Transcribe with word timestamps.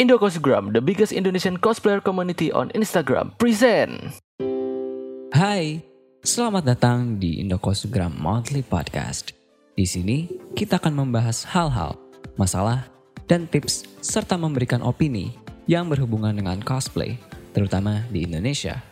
Indo 0.00 0.16
Cosgram, 0.16 0.72
the 0.72 0.80
biggest 0.80 1.12
Indonesian 1.12 1.60
cosplayer 1.60 2.00
community 2.00 2.48
on 2.48 2.72
Instagram, 2.72 3.36
present. 3.36 4.16
Hai, 5.28 5.84
selamat 6.24 6.64
datang 6.64 7.20
di 7.20 7.36
Indokosgram 7.36 8.08
Monthly 8.16 8.64
Podcast. 8.64 9.36
Di 9.76 9.84
sini 9.84 10.24
kita 10.56 10.80
akan 10.80 11.04
membahas 11.04 11.44
hal-hal, 11.44 12.00
masalah, 12.40 12.88
dan 13.28 13.44
tips 13.44 13.84
serta 14.00 14.40
memberikan 14.40 14.80
opini 14.80 15.36
yang 15.68 15.92
berhubungan 15.92 16.32
dengan 16.32 16.64
cosplay, 16.64 17.20
terutama 17.52 18.00
di 18.08 18.24
Indonesia. 18.24 18.89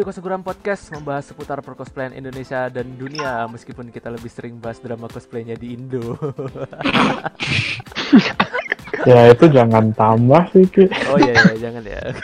Indo 0.00 0.16
Cosgram 0.16 0.40
Podcast 0.40 0.88
membahas 0.96 1.28
seputar 1.28 1.60
percosplayan 1.60 2.16
Indonesia 2.16 2.72
dan 2.72 2.88
dunia 2.96 3.44
meskipun 3.52 3.92
kita 3.92 4.08
lebih 4.08 4.32
sering 4.32 4.56
bahas 4.56 4.80
drama 4.80 5.12
cosplaynya 5.12 5.60
di 5.60 5.76
Indo. 5.76 6.16
Ya 9.04 9.28
itu 9.32 9.44
jangan 9.52 9.92
tambah 9.92 10.40
sih 10.56 10.64
Ki. 10.72 10.88
oh 11.12 11.20
iya 11.20 11.36
iya 11.36 11.68
jangan 11.68 11.84
ya. 11.84 12.00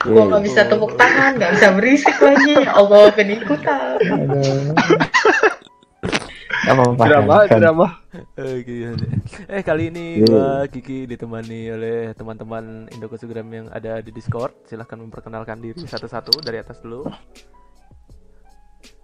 Gua 0.00 0.22
nggak 0.32 0.44
bisa 0.48 0.64
tepuk 0.64 0.96
tangan, 0.96 1.36
nggak 1.36 1.60
bisa 1.60 1.76
berisik 1.76 2.16
lagi. 2.24 2.56
Allah, 2.72 3.12
pengen 3.12 3.44
ikutan. 3.44 4.00
Aduh. 4.00 5.55
Gak 6.58 6.72
apa-apa. 6.72 7.04
drama 7.04 7.34
Kan. 7.44 7.58
drama 7.58 7.86
Oke, 8.32 8.72
iya. 8.72 8.90
eh 9.46 9.60
kali 9.60 9.90
ini 9.90 10.06
Iya. 10.16 10.24
gua 10.24 10.46
Kiki 10.66 11.04
ditemani 11.04 11.60
oleh 11.70 11.96
teman-teman 12.12 12.64
Indo 12.88 13.06
Cosgram 13.06 13.44
yang 13.46 13.66
ada 13.68 13.98
di 13.98 14.08
Discord. 14.08 14.56
Silahkan 14.64 14.96
memperkenalkan 14.96 15.58
diri 15.58 15.76
satu-satu 15.78 16.40
dari 16.40 16.56
atas 16.56 16.80
dulu. 16.80 17.04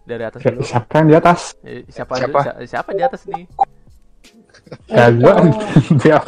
Dari 0.02 0.24
atas 0.24 0.40
dulu. 0.40 0.62
Siapa 0.62 0.92
yang 0.96 1.08
di 1.08 1.16
atas? 1.16 1.40
Eh, 1.60 1.84
siapa 1.86 2.12
Siapa? 2.16 2.40
si- 2.40 2.66
siapa 2.68 2.90
di 2.90 3.02
atas 3.02 3.22
nih? 3.28 3.44
Ya 4.88 5.10
gua 5.10 5.34
dia 5.98 6.18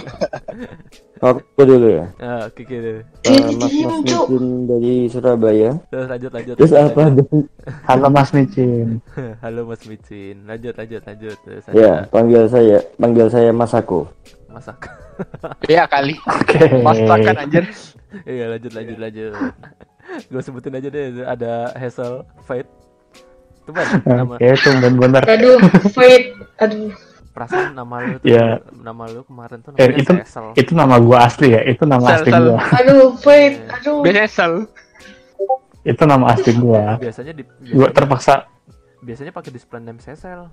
Aku 1.22 1.62
dulu 1.62 1.88
ya. 2.02 2.06
Ah, 2.18 2.50
Kiki 2.50 2.74
dulu. 2.74 3.00
Eh, 3.22 3.40
Mas 3.54 3.70
Mas 3.70 3.98
Micin 4.02 4.44
dari 4.66 4.94
Surabaya. 5.06 5.70
Terus 5.88 6.06
lanjut 6.10 6.30
lanjut. 6.34 6.54
Terus 6.58 6.72
lanjut, 6.74 6.90
apa? 6.90 7.02
lanjut. 7.06 7.26
Halo 7.88 8.06
Mas 8.10 8.30
Micin. 8.34 8.88
Halo 9.38 9.60
Mas 9.70 9.82
Micin. 9.86 10.36
Lanjut 10.44 10.74
lanjut 10.74 11.02
lanjut. 11.06 11.36
Terus 11.46 11.64
Ya, 11.70 12.04
panggil 12.10 12.42
saya, 12.50 12.78
panggil 12.98 13.26
saya 13.30 13.50
Mas 13.54 13.72
Aku. 13.72 14.10
masak. 14.50 14.86
iya 15.70 15.82
kali 15.90 16.14
Oke. 16.30 16.78
masakan 16.82 17.42
anjir 17.42 17.66
Iya 18.22 18.54
lanjut 18.54 18.70
lanjut 18.74 18.98
lanjut. 19.02 19.32
Gue 20.30 20.42
sebutin 20.42 20.78
aja 20.78 20.88
deh 20.90 21.06
ada 21.26 21.74
Hazel 21.74 22.22
Fate. 22.46 22.70
Tuh 23.66 23.74
nama 24.06 24.36
Oke, 24.38 24.54
tumben 24.62 24.94
bener. 25.00 25.22
Aduh, 25.26 25.58
wait, 25.98 26.36
aduh. 26.60 26.92
Perasaan 27.34 27.74
nama 27.74 27.94
lu 28.00 28.16
tuh 28.16 28.30
Iya. 28.30 28.62
nama 28.72 29.02
lu 29.04 29.20
kemarin 29.26 29.58
tuh 29.58 29.74
Eh, 29.74 29.84
namanya 29.84 29.98
itu- 29.98 30.14
Hazel. 30.22 30.46
Itu 30.54 30.72
nama 30.72 30.94
gua 30.96 31.18
asli 31.26 31.48
ya. 31.50 31.60
Itu 31.66 31.82
nama 31.84 32.06
Sel, 32.06 32.16
asli 32.16 32.30
sel. 32.30 32.44
gua. 32.46 32.58
Aduh, 32.72 33.06
wait, 33.20 33.54
aduh. 33.68 33.98
biasanya 34.00 34.30
sel 34.30 34.52
Itu 35.82 36.02
nama 36.04 36.24
asli 36.30 36.52
gua. 36.54 36.96
Biasanya 36.96 37.32
di 37.34 37.42
Gua 37.42 37.58
biasanya, 37.60 37.90
terpaksa 37.92 38.34
biasanya 39.02 39.32
pakai 39.32 39.50
display 39.50 39.82
name 39.82 39.98
Hazel. 39.98 40.48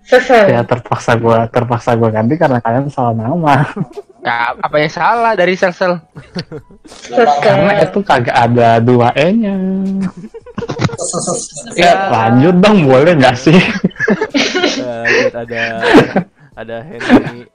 Sesel. 0.00 0.48
ya 0.48 0.64
terpaksa 0.64 1.12
gua 1.14 1.44
terpaksa 1.44 1.92
gua 1.92 2.08
ganti 2.08 2.34
karena 2.34 2.56
kalian 2.56 2.88
salah 2.88 3.12
nama. 3.12 3.60
ya, 4.20 4.52
apa 4.54 4.76
yang 4.76 4.88
salah 4.88 5.32
dari 5.32 5.54
sel 5.54 5.72
sel 5.72 5.96
Karena 7.40 7.80
itu 7.80 7.98
kagak 8.00 8.36
ada 8.38 8.78
dua 8.78 9.10
E-nya. 9.14 9.56
ya 11.74 12.08
Lanjut 12.08 12.56
dong, 12.58 12.84
boleh 12.84 13.14
nggak 13.14 13.36
sih? 13.36 13.56
Eh, 13.56 15.02
lanjut 15.02 15.34
ada 15.38 15.62
ada 16.52 16.76
Henry, 16.82 17.48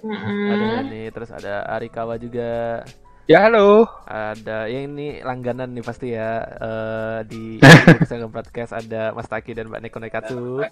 ada. 0.00 0.66
Henry, 0.80 1.04
terus 1.10 1.28
ada 1.28 1.66
Arikawa 1.68 2.16
juga. 2.16 2.80
ya 3.26 3.42
halo 3.42 3.90
Ada 4.06 4.70
yang 4.70 4.94
ini 4.94 5.18
langganan 5.18 5.68
nih 5.68 5.82
pasti 5.82 6.14
ya 6.14 6.30
eh, 6.40 7.18
di 7.26 7.58
Instagram 8.00 8.30
podcast 8.30 8.72
ada 8.72 9.10
Mas 9.10 9.26
Taki 9.26 9.52
dan 9.52 9.66
Mbak 9.66 9.80
Neko 9.82 9.98
Nekatsu. 9.98 10.62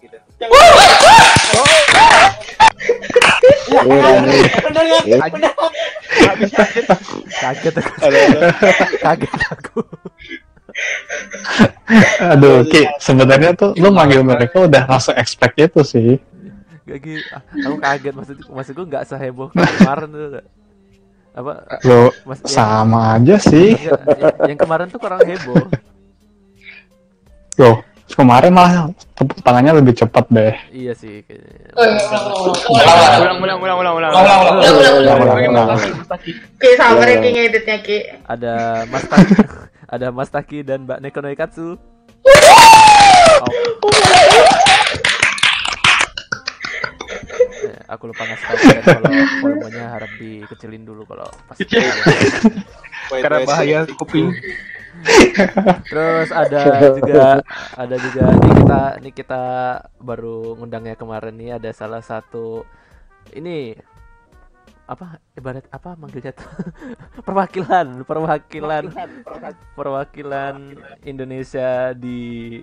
Kaget 7.34 7.76
aku. 7.76 7.98
Kaget 9.02 9.40
aku. 9.50 9.80
Aduh, 12.34 12.66
Ki, 12.66 12.88
sebenarnya 12.98 13.54
tuh 13.54 13.76
lu 13.78 13.94
manggil 13.94 14.26
mereka 14.26 14.66
udah 14.66 14.88
langsung 14.90 15.14
expect 15.14 15.54
itu 15.60 15.80
sih. 15.86 16.18
Gak 16.84 16.98
gitu. 17.00 17.24
Aku 17.64 17.76
kaget 17.80 18.12
maksud 18.12 18.36
maksudku 18.50 18.82
nggak 18.84 19.04
seheboh 19.08 19.48
kemarin 19.54 20.08
tuh. 20.12 20.44
Apa 21.34 21.66
Lo 21.82 22.14
Mas 22.22 22.38
yang, 22.46 22.52
sama 22.52 23.18
aja 23.18 23.36
sih. 23.42 23.74
yang, 23.74 24.54
yang 24.54 24.58
kemarin 24.58 24.86
tuh 24.86 25.00
kurang 25.02 25.18
heboh. 25.26 25.66
Loh, 27.58 27.82
kemarin 28.12 28.52
malah 28.52 28.92
tepuk 29.16 29.40
tangannya 29.40 29.80
lebih 29.80 29.96
cepat 29.96 30.28
deh. 30.28 30.52
Iya 30.68 30.92
sih 30.92 31.24
iya. 31.24 31.40
ulang 31.72 33.38
ulang 33.40 33.58
ulang 33.64 33.78
ulang 33.80 33.94
ulang 33.96 34.12
Ulang, 34.12 34.40
ulang, 34.44 34.96
ulang, 35.00 35.16
ulang. 35.48 35.66
ulang. 35.72 35.80
Oke, 36.60 36.68
sabar 36.76 37.08
ya, 37.08 37.16
Ki, 37.24 37.28
ngeditnya, 37.32 37.76
Ki. 37.80 37.98
Ada 38.28 38.84
Mas 38.92 39.04
Taki, 39.08 39.34
ada 39.94 40.06
Mas 40.12 40.30
Taki 40.30 40.58
dan 40.60 40.84
Mbak 40.84 40.98
Neko 41.00 41.20
Nekatsu. 41.24 41.68
Oh. 43.34 43.92
Eh, 47.64 47.78
aku 47.88 48.12
lupa 48.12 48.22
ngasih 48.24 48.44
tahu 48.44 48.56
kalian 48.60 48.82
kalau 48.84 49.10
volumenya 49.40 49.84
harap 49.90 50.10
dikecilin 50.20 50.84
dulu 50.84 51.02
kalau 51.08 51.28
pas 51.48 51.56
karena 53.24 53.38
bahaya 53.44 53.78
kuping 53.96 54.28
Terus 55.90 56.28
ada 56.32 56.62
juga 56.96 57.28
ada 57.76 57.96
juga 57.98 58.22
ini 58.32 58.48
kita 58.60 58.80
ini 59.02 59.10
kita 59.12 59.42
baru 60.00 60.56
ngundangnya 60.58 60.96
kemarin 60.96 61.34
nih 61.36 61.50
ada 61.58 61.70
salah 61.70 62.00
satu 62.00 62.64
ini 63.32 63.76
apa 64.84 65.16
ibarat 65.32 65.64
apa 65.72 65.96
manggilnya 65.96 66.36
tuh? 66.36 66.48
Perwakilan 67.26 68.04
perwakilan 68.04 68.84
perwakilan 69.72 70.56
Indonesia 71.08 71.96
di 71.96 72.60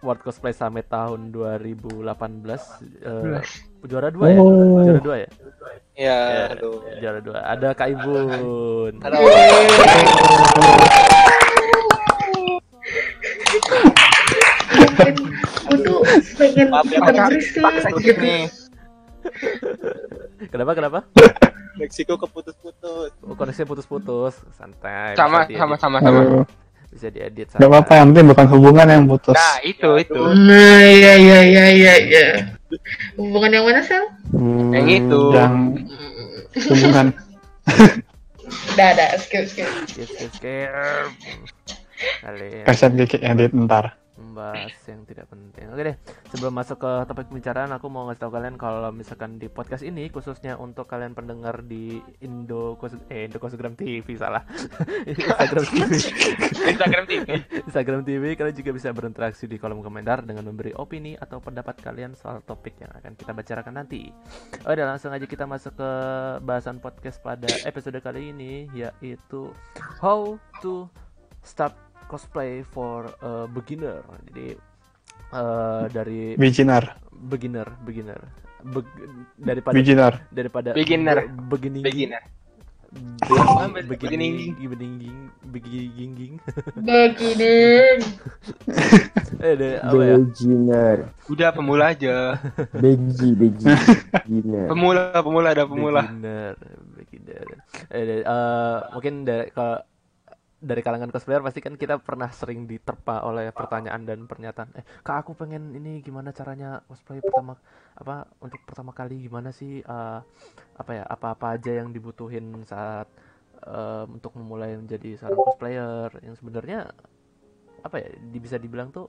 World 0.00 0.22
Cosplay 0.24 0.52
Summit 0.56 0.88
tahun 0.88 1.32
2018 1.32 2.04
eh, 3.04 3.42
juara 3.84 4.08
dua 4.12 4.26
ya? 4.32 4.38
Oh. 4.40 4.80
juara 4.84 5.00
dua 5.00 5.16
ya 5.24 5.28
ya 5.96 6.18
Ya, 6.52 7.00
juara 7.00 7.20
dua. 7.20 7.38
Ada 7.44 7.68
Kak 7.72 7.88
Ibun 7.92 9.00
Pengen, 14.96 15.14
gue 15.68 15.78
tuh. 15.82 16.00
Pengen 16.36 16.68
gitu. 18.00 18.30
kenapa 20.52 20.72
kenapa? 20.76 20.98
Meksiko 21.76 22.16
keputus-putus. 22.16 23.12
Oh, 23.20 23.36
koneksinya 23.36 23.68
putus-putus. 23.68 24.34
Santai 24.56 25.12
sama 25.12 25.44
bisa 25.44 25.52
diedit. 25.52 25.60
sama 25.60 25.74
sama 25.76 25.98
sama. 26.00 26.20
Aduh, 26.24 26.44
bisa 26.88 27.06
diedit 27.12 27.46
Gak 27.52 27.68
apa-apa, 27.68 27.92
yang 28.00 28.06
penting 28.14 28.26
bukan 28.32 28.46
hubungan 28.56 28.86
yang 28.88 29.04
putus. 29.04 29.36
nah 29.36 29.56
itu 29.60 29.90
itu. 30.00 30.16
Nah, 30.16 30.80
iya, 30.80 31.12
iya, 31.20 31.38
iya, 31.44 31.66
iya, 31.76 31.94
iya. 32.00 32.55
Hubungan 33.16 33.50
yang 33.54 33.64
mana, 33.64 33.80
Sel? 33.82 34.04
Hmm, 34.34 34.74
yang 34.74 34.88
itu 34.90 35.20
Yang 35.32 35.54
hubungan. 36.66 37.06
Dah, 38.78 38.94
dah, 38.94 39.18
skip, 39.18 39.50
skip. 39.50 39.66
skip 39.90 40.06
skip 40.06 40.30
skip 40.38 40.70
Kasian 42.62 42.94
Kiki 42.94 43.18
edit 43.24 43.50
ntar. 43.50 43.98
Membahas 44.16 44.72
yang 44.88 45.04
tidak 45.04 45.26
penting. 45.30 45.68
Oke 45.70 45.82
deh 45.92 45.96
sebelum 46.32 46.52
masuk 46.52 46.80
ke 46.80 46.92
topik 47.08 47.28
pembicaraan 47.30 47.70
aku 47.72 47.86
mau 47.88 48.08
ngasih 48.08 48.22
tahu 48.26 48.32
kalian 48.32 48.56
kalau 48.56 48.90
misalkan 48.92 49.36
di 49.36 49.46
podcast 49.52 49.84
ini 49.84 50.08
khususnya 50.08 50.56
untuk 50.56 50.88
kalian 50.90 51.12
pendengar 51.12 51.62
di 51.64 52.00
Indo 52.24 52.76
eh 53.12 53.28
Indo 53.28 53.38
Kosgram 53.38 53.76
TV 53.76 54.04
salah. 54.16 54.42
Instagram 55.12 55.64
TV 55.68 55.90
Instagram 56.66 57.04
TV 57.04 57.26
Instagram 57.64 58.00
TV 58.02 58.24
kalian 58.34 58.56
juga 58.56 58.70
bisa 58.74 58.88
berinteraksi 58.90 59.44
di 59.46 59.56
kolom 59.60 59.80
komentar 59.80 60.24
dengan 60.24 60.48
memberi 60.48 60.72
opini 60.74 61.14
atau 61.14 61.38
pendapat 61.38 61.78
kalian 61.80 62.16
soal 62.16 62.42
topik 62.42 62.80
yang 62.80 62.92
akan 62.96 63.12
kita 63.14 63.32
bicarakan 63.36 63.74
nanti. 63.84 64.08
Oke, 64.64 64.82
langsung 64.82 65.12
aja 65.12 65.24
kita 65.28 65.44
masuk 65.44 65.76
ke 65.76 65.90
bahasan 66.42 66.80
podcast 66.80 67.20
pada 67.22 67.48
episode 67.68 67.98
kali 68.00 68.32
ini 68.32 68.66
yaitu 68.74 69.52
how 70.00 70.34
to 70.60 70.88
start 71.46 71.85
cosplay 72.06 72.62
for 72.64 73.10
a 73.20 73.46
beginner. 73.46 74.02
Jadi 74.30 74.54
eh, 75.32 75.84
dari 75.90 76.34
Bijinar. 76.34 76.98
beginner, 77.12 77.68
beginner. 77.82 78.20
Beg- 78.66 78.98
daripada 79.38 79.74
Beginner. 79.78 80.12
daripada 80.32 80.68
Beginner. 80.74 81.18
be- 81.30 81.54
beginning 81.54 81.84
Beginner. 81.86 82.22
Be- 82.96 83.82
Beginning. 83.86 84.56
beginning 84.56 85.16
beginning 85.52 86.32
Begini. 86.80 87.50
eh 89.42 89.54
ya 90.02 90.16
Beginner. 90.18 90.96
Udah 91.28 91.50
pemula 91.52 91.92
aja. 91.94 92.40
Begi, 92.72 93.30
begi. 93.36 93.66
Beginner. 94.24 94.66
Pemula, 94.70 95.12
pemula 95.20 95.48
ada 95.52 95.64
pemula. 95.68 96.02
beginner 96.08 96.54
beginner 96.96 97.46
eh, 97.92 98.22
eh, 98.24 98.78
mungkin 98.94 99.14
dari 99.22 99.50
ke 99.52 99.66
dari 100.66 100.82
kalangan 100.82 101.08
cosplayer 101.08 101.38
pasti 101.40 101.62
kan 101.62 101.78
kita 101.78 101.96
pernah 101.96 102.26
sering 102.28 102.66
diterpa 102.66 103.22
oleh 103.22 103.54
pertanyaan 103.54 104.02
dan 104.02 104.26
pernyataan 104.26 104.74
eh 104.74 104.84
kak 105.00 105.22
aku 105.22 105.32
pengen 105.32 105.70
ini 105.72 106.02
gimana 106.02 106.30
caranya 106.30 106.82
cosplay 106.84 107.22
pertama 107.22 107.54
apa 107.94 108.26
untuk 108.42 108.58
pertama 108.62 108.90
kali 108.90 109.22
gimana 109.22 109.48
sih 109.50 109.78
eh, 109.78 110.20
apa 110.74 110.90
ya 110.92 111.06
apa-apa 111.06 111.54
aja 111.54 111.70
yang 111.72 111.94
dibutuhin 111.94 112.66
saat 112.66 113.06
eh, 113.62 114.04
untuk 114.06 114.34
memulai 114.34 114.74
menjadi 114.74 115.14
seorang 115.16 115.38
cosplayer 115.40 116.08
yang 116.20 116.34
sebenarnya 116.34 116.78
apa 117.80 117.96
ya 117.96 118.10
di- 118.18 118.42
bisa 118.42 118.58
dibilang 118.58 118.90
tuh 118.90 119.06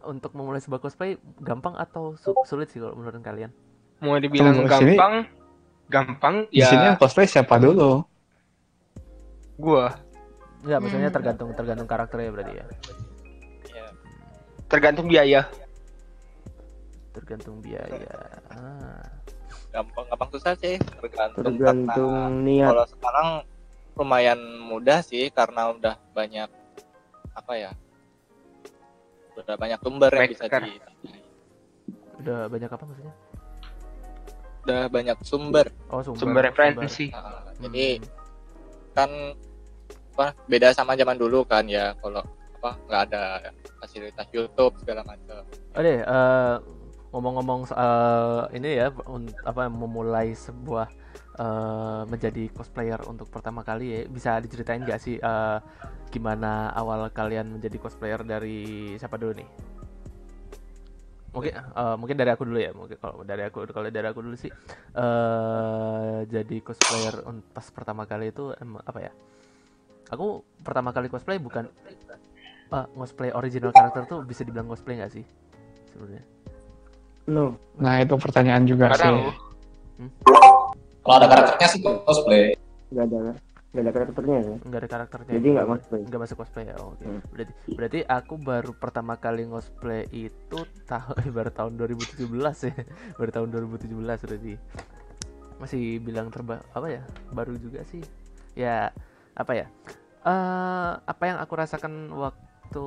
untuk 0.00 0.32
memulai 0.32 0.58
sebuah 0.58 0.80
cosplay 0.80 1.20
gampang 1.38 1.76
atau 1.76 2.16
su- 2.16 2.32
sulit 2.42 2.72
sih 2.72 2.80
kalau 2.80 2.96
menurut 2.96 3.20
kalian 3.20 3.52
Mau 4.00 4.16
dibilang 4.16 4.56
sini- 4.72 4.96
gampang, 4.96 5.14
gampang 5.86 6.34
Di 6.48 6.64
sini 6.64 6.88
yang 6.88 6.96
ya 6.96 6.98
cosplay 6.98 7.28
siapa 7.28 7.60
dulu? 7.60 8.00
Gua. 9.60 9.86
Enggak, 10.60 10.78
maksudnya 10.80 11.06
Hmm. 11.06 11.16
tergantung 11.16 11.48
tergantung 11.54 11.86
karakternya 11.86 12.30
berarti 12.30 12.52
ya. 12.54 12.66
Tergantung 14.66 15.06
biaya. 15.06 15.42
Tergantung 17.10 17.56
biaya. 17.58 18.10
Ah. 18.48 19.04
gampang 19.70 20.02
gampang 20.04 20.30
susah 20.32 20.54
sih 20.56 20.82
tergantung, 20.98 21.46
Tergantung 21.46 22.10
karena 22.10 22.42
niat. 22.42 22.68
kalau 22.70 22.84
sekarang 22.88 23.28
lumayan 23.94 24.40
mudah 24.60 24.98
sih 24.98 25.30
karena 25.30 25.70
udah 25.70 25.94
banyak 26.10 26.50
apa 27.30 27.52
ya 27.54 27.70
udah 29.36 29.54
banyak 29.54 29.78
sumber 29.78 30.10
yang 30.10 30.26
bisa 30.28 30.46
di 30.58 30.74
Udah 32.18 32.50
banyak 32.50 32.66
apa 32.66 32.82
maksudnya? 32.82 33.14
udah 34.60 34.82
banyak 34.88 35.18
sumber 35.22 35.66
Oh, 35.88 36.02
sumber. 36.02 36.18
Sumber 36.18 36.42
referensi. 36.44 37.06
Nah, 37.08 37.22
Hmm. 37.22 37.62
jadi 37.62 37.86
kan 38.92 39.10
apa 40.16 40.36
beda 40.50 40.74
sama 40.74 40.98
zaman 40.98 41.16
dulu 41.16 41.46
kan 41.46 41.64
ya 41.64 41.94
kalau 42.02 42.20
apa 42.60 42.76
nggak 42.88 43.02
ada 43.08 43.22
fasilitas 43.80 44.28
YouTube 44.36 44.76
segala 44.84 45.00
macam 45.06 45.40
Oh 45.70 45.80
deh, 45.86 46.02
eh, 46.02 46.56
ngomong-ngomong 47.14 47.62
soal 47.70 48.50
ini 48.52 48.82
ya, 48.82 48.90
apa 49.46 49.70
memulai 49.70 50.34
sebuah 50.34 50.90
eh, 51.40 52.02
menjadi 52.10 52.50
cosplayer 52.52 53.00
untuk 53.06 53.30
pertama 53.32 53.62
kali 53.64 53.86
ya, 53.94 54.00
bisa 54.10 54.36
diceritain 54.42 54.82
nggak 54.82 55.00
sih 55.00 55.16
eh, 55.22 55.58
gimana 56.10 56.74
awal 56.74 57.06
kalian 57.14 57.54
menjadi 57.54 57.78
cosplayer 57.78 58.20
dari 58.26 58.92
siapa 58.98 59.14
dulu 59.16 59.40
nih? 59.40 59.48
Mungkin 61.32 61.52
eh, 61.54 61.96
mungkin 61.96 62.16
dari 62.18 62.30
aku 62.34 62.42
dulu 62.44 62.58
ya, 62.58 62.74
mungkin 62.74 62.98
kalau 62.98 63.22
dari 63.22 63.42
aku 63.46 63.58
kalau 63.70 63.88
dari 63.88 64.06
aku 64.10 64.20
dulu 64.20 64.36
sih 64.36 64.50
eh 64.98 66.18
jadi 66.26 66.56
cosplayer 66.60 67.14
pas 67.54 67.66
pertama 67.70 68.04
kali 68.10 68.34
itu 68.34 68.50
apa 68.84 68.98
ya? 69.00 69.12
Aku 70.10 70.26
pertama 70.60 70.90
kali 70.90 71.06
cosplay 71.06 71.38
bukan 71.38 71.70
eh 72.70 72.86
cosplay 72.92 73.30
original 73.30 73.70
karakter 73.70 74.06
tuh 74.06 74.22
bisa 74.22 74.42
dibilang 74.42 74.66
cosplay 74.66 74.94
nggak 74.96 75.12
sih 75.12 75.24
sebenarnya? 75.88 76.22
No. 77.26 77.54
Nah 77.76 77.98
itu 77.98 78.14
pertanyaan 78.16 78.62
juga 78.64 78.90
Nggak 78.90 78.98
sih. 78.98 79.06
tahu. 79.06 79.18
Kalau 81.00 81.16
ada 81.16 81.26
karakternya 81.26 81.68
sih 81.68 81.80
cosplay. 81.82 82.54
Gak 82.90 83.06
ada, 83.06 83.18
gak 83.70 83.82
ada 83.86 83.92
karakternya 83.92 84.36
ya. 84.40 84.54
nggak 84.60 84.80
ada 84.80 84.88
karakternya 84.90 85.32
Jadi 85.32 85.48
nggak 85.48 85.66
cosplay. 85.68 86.00
nggak 86.02 86.20
masuk 86.20 86.36
cosplay 86.36 86.64
ya 86.66 86.74
oh, 86.76 86.90
oke 86.90 87.04
Hmm. 87.06 87.20
berarti 87.30 87.52
berarti 87.70 87.98
aku 88.02 88.34
baru 88.36 88.72
pertama 88.74 89.14
kali 89.14 89.46
cosplay 89.46 90.02
itu 90.10 90.58
tahun 90.84 91.14
baru 91.36 91.50
tahun 91.50 91.72
2017 91.78 92.26
ya 92.66 92.74
baru 93.18 93.30
tahun 93.30 93.48
2017 93.70 93.94
berarti 93.94 94.54
masih 95.56 95.82
bilang 96.00 96.34
terba 96.34 96.58
apa 96.72 96.86
ya 96.88 97.02
baru 97.30 97.54
juga 97.54 97.86
sih 97.86 98.02
ya 98.52 98.90
apa 99.32 99.52
ya 99.54 99.66
eh 100.20 100.90
apa 101.00 101.22
yang 101.24 101.38
aku 101.40 101.52
rasakan 101.56 102.12
waktu 102.12 102.86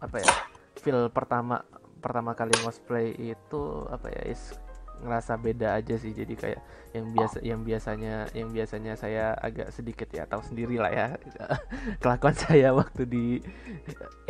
apa 0.00 0.16
ya 0.20 0.32
feel 0.80 1.08
pertama 1.12 1.64
pertama 2.04 2.36
kali 2.36 2.52
cosplay 2.60 3.16
itu 3.16 3.62
apa 3.88 4.12
ya 4.12 4.22
is 4.28 4.52
ngerasa 5.00 5.40
beda 5.40 5.80
aja 5.80 5.94
sih. 5.98 6.14
Jadi 6.14 6.34
kayak 6.38 6.60
yang 6.94 7.10
biasa 7.10 7.36
yang 7.42 7.60
biasanya 7.66 8.14
yang 8.36 8.48
biasanya 8.54 8.92
saya 8.94 9.34
agak 9.40 9.74
sedikit 9.74 10.06
ya 10.12 10.28
tahu 10.28 10.44
sendiri 10.44 10.78
lah 10.78 10.92
ya. 10.92 11.06
Kelakuan 12.02 12.36
saya 12.36 12.70
waktu 12.76 13.02
di 13.08 13.24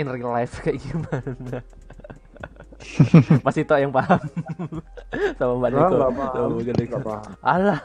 in 0.01 0.07
real 0.09 0.33
life 0.33 0.63
kayak 0.65 0.81
gimana. 0.81 1.61
Masih 3.47 3.65
tau 3.65 3.81
yang 3.81 3.93
paham. 3.97 4.21
Sama 5.37 5.53
mbak 5.61 5.71
Niko. 5.73 5.95
sama 5.99 6.09
mbak 6.51 6.75
Niko. 6.79 6.99
Alah 7.43 7.81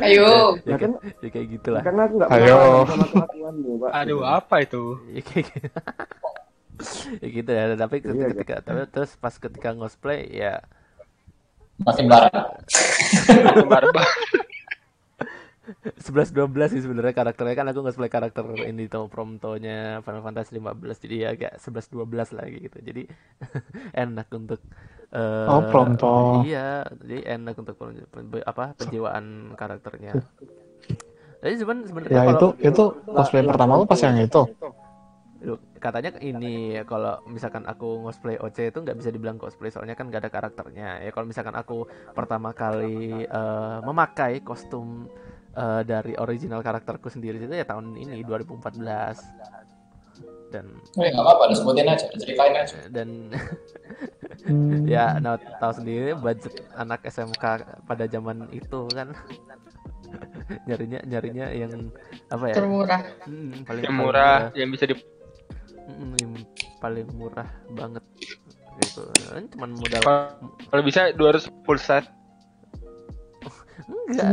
Ayo. 0.00 0.56
ya, 0.64 0.72
Ya 0.72 0.76
kan, 0.80 0.90
kayak, 0.96 1.20
ya 1.20 1.28
kayak 1.28 1.48
gitulah 1.52 1.82
karena 1.84 2.02
aku 2.08 2.14
nggak 2.16 2.30
Ayo. 2.32 2.58
sama 2.88 3.06
kelakuanmu, 3.12 3.70
Pak. 3.84 3.90
Aduh, 3.92 4.20
apa 4.24 4.54
itu? 4.64 4.82
ya 5.12 5.20
kayak 5.20 5.44
gitu. 5.52 5.68
ya 7.20 7.28
gitu 7.28 7.50
ya 7.52 7.64
tapi 7.76 7.96
Iya, 8.00 8.26
ketika 8.32 8.54
tapi 8.64 8.80
terus 8.88 9.12
pas 9.14 9.34
ketika 9.36 9.70
cosplay 9.76 10.24
ya 10.26 10.64
Masih 11.78 12.04
melarang. 12.06 12.30
Barba. 13.72 14.02
11 15.98 16.30
12 16.36 16.68
sih 16.74 16.82
sebenarnya 16.84 17.14
karakternya 17.16 17.54
kan 17.58 17.66
aku 17.70 17.80
cosplay 17.86 18.10
karakter 18.12 18.44
ini 18.68 18.86
tuh 18.86 19.06
promtonya 19.12 20.00
Final 20.04 20.22
Fantasy 20.26 20.50
15 20.58 20.96
jadi 21.02 21.16
ya 21.16 21.28
agak 21.34 21.52
11 21.58 21.86
12 21.90 22.28
lagi 22.36 22.56
gitu. 22.68 22.78
Jadi 22.82 23.02
enak 24.02 24.26
untuk 24.32 24.60
eh, 25.12 25.48
Oh, 25.50 25.60
Prompto. 25.72 26.12
Iya, 26.46 26.86
jadi 27.02 27.16
enak 27.38 27.54
untuk 27.58 27.74
pen- 27.78 28.46
apa 28.46 28.64
penjiwaan 28.78 29.54
karakternya. 29.58 30.12
Jadi 31.42 31.54
sebenarnya 31.58 31.86
sebenarnya 31.90 32.14
Ya 32.14 32.22
kalau 32.22 32.38
itu 32.38 32.46
itu 32.62 32.84
cosplay 33.10 33.42
pertama 33.42 33.72
lu 33.74 33.84
pas 33.90 33.98
yang 33.98 34.16
itu. 34.22 34.42
Loh, 35.42 35.58
katanya 35.82 36.14
ini 36.22 36.78
kalau 36.86 37.18
misalkan 37.26 37.66
aku 37.66 38.06
cosplay 38.06 38.38
OC 38.38 38.70
itu 38.70 38.78
nggak 38.78 38.94
bisa 38.94 39.10
dibilang 39.10 39.42
cosplay 39.42 39.74
soalnya 39.74 39.98
kan 39.98 40.06
nggak 40.06 40.22
ada 40.22 40.30
karakternya 40.30 41.02
ya 41.02 41.10
kalau 41.10 41.26
misalkan 41.26 41.58
aku 41.58 41.82
pertama 42.14 42.54
kali 42.54 43.26
eh, 43.26 43.78
memakai 43.82 44.38
kostum 44.46 45.10
eh, 45.52 45.82
dari 45.84 46.12
original 46.16 46.60
karakterku 46.60 47.08
sendiri 47.08 47.36
itu 47.38 47.50
ya 47.50 47.64
tahun 47.64 47.96
ini 47.96 48.20
2014 48.24 48.82
dan 50.52 50.68
Oh, 50.94 51.00
ya 51.00 51.08
nggak 51.16 51.24
apa-apa, 51.24 51.44
disebutin 51.48 51.88
aja, 51.88 52.04
ceritain 52.12 52.54
aja. 52.54 52.76
dan 52.92 53.32
Hmm. 54.44 54.84
ya 54.94 55.16
nah, 55.16 55.38
tahu 55.38 55.72
sendiri 55.80 56.12
budget 56.12 56.66
anak 56.74 57.00
SMK 57.06 57.44
pada 57.86 58.04
zaman 58.04 58.50
itu 58.50 58.84
kan 58.90 59.14
nyarinya 60.68 61.00
nyarinya 61.06 61.46
yang 61.54 61.88
apa 62.28 62.52
ya 62.52 62.56
Termurah. 62.58 63.00
Hmm, 63.24 63.64
paling 63.64 63.82
Yang 63.82 63.94
paling 63.94 63.96
murah, 63.96 64.40
yang 64.52 64.70
bisa 64.70 64.84
di 64.86 64.96
Mm, 65.82 66.14
yang 66.14 66.32
paling 66.78 67.10
murah 67.18 67.50
banget 67.74 68.06
gitu 68.86 69.02
cuman 69.50 69.74
modal 69.74 70.02
kalau 70.70 70.82
bisa 70.86 71.10
200 71.10 71.50
full 71.66 71.74
set. 71.74 72.06
Enggak. 73.82 74.28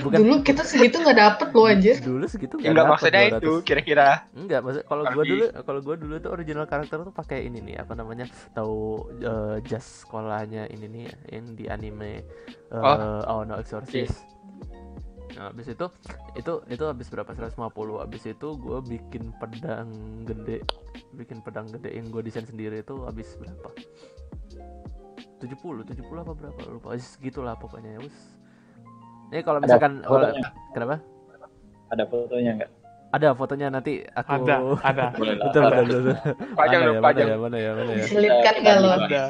Bukan. 0.00 0.16
Dulu 0.18 0.34
kita 0.42 0.62
segitu 0.62 0.98
nggak 0.98 1.16
dapet 1.16 1.48
loh 1.50 1.66
anjir. 1.66 1.96
dulu 1.98 2.24
segitu 2.26 2.54
Ya 2.58 2.70
enggak 2.70 2.84
dapet 2.84 2.92
maksudnya 2.92 3.22
200. 3.22 3.38
itu 3.38 3.52
kira-kira. 3.62 4.08
enggak 4.32 4.60
maksud 4.60 4.82
kalau 4.84 5.02
gua 5.06 5.24
dulu 5.24 5.44
kalau 5.62 5.80
gua 5.80 5.96
dulu 5.96 6.14
tuh 6.18 6.30
original 6.30 6.64
karakter 6.64 6.98
tuh 7.02 7.10
pakai 7.10 7.44
ini 7.44 7.58
nih 7.62 7.76
apa 7.78 7.92
namanya 7.92 8.26
tahu 8.52 8.78
eh, 9.16 9.56
jas 9.64 10.02
sekolahnya 10.02 10.68
ini 10.68 10.86
nih 10.86 11.04
yang 11.30 11.46
di 11.52 11.64
anime 11.66 12.12
eh, 12.66 12.74
Oh. 12.74 13.22
oh 13.24 13.40
no 13.42 13.56
exorcist. 13.56 14.26
Nah, 15.36 15.52
habis 15.52 15.68
itu 15.68 15.86
itu 16.32 16.52
itu 16.66 16.84
habis 16.84 17.06
berapa? 17.06 17.28
150 17.28 17.60
habis 18.00 18.22
itu 18.24 18.48
gua 18.56 18.80
bikin 18.80 19.36
pedang 19.36 19.88
gede 20.24 20.64
bikin 21.12 21.40
pedang 21.40 21.68
gede 21.68 21.92
yang 21.92 22.08
gua 22.08 22.24
desain 22.24 22.44
sendiri 22.44 22.80
itu 22.80 22.96
habis 23.04 23.36
berapa? 23.36 23.68
70 25.36 25.52
70 25.84 26.08
apa 26.16 26.32
berapa? 26.32 26.60
Lupa. 26.66 26.96
Segitulah 26.96 27.54
pokoknya 27.54 28.00
wis 28.00 28.16
ini 29.28 29.40
kalau 29.42 29.58
Ada 29.58 29.64
misalkan 29.64 29.92
kalau 30.00 30.18
fotonya? 30.22 30.48
kenapa 30.72 30.96
Ada 31.86 32.04
fotonya 32.06 32.52
nggak? 32.56 32.70
ada 33.06 33.28
fotonya 33.32 33.66
nanti 33.70 33.92
aku 34.12 34.30
Ada, 34.44 34.56
ada. 34.82 35.04
Betul 35.46 35.62
betul 35.64 35.84
betul, 35.86 36.00
betul. 36.04 36.16
Pajang 36.52 36.80
mana 36.82 36.86
dong, 36.86 36.96
ya, 36.96 37.00
pajang. 37.00 37.26
mana 37.26 37.32
ya 37.32 37.38
mana 37.38 37.56
ya 37.56 37.70
mana 37.72 37.92
ya 37.94 38.04
Selitkan 38.04 38.54
nggak 38.60 38.76
lo? 38.76 38.88
Ada. 38.90 39.22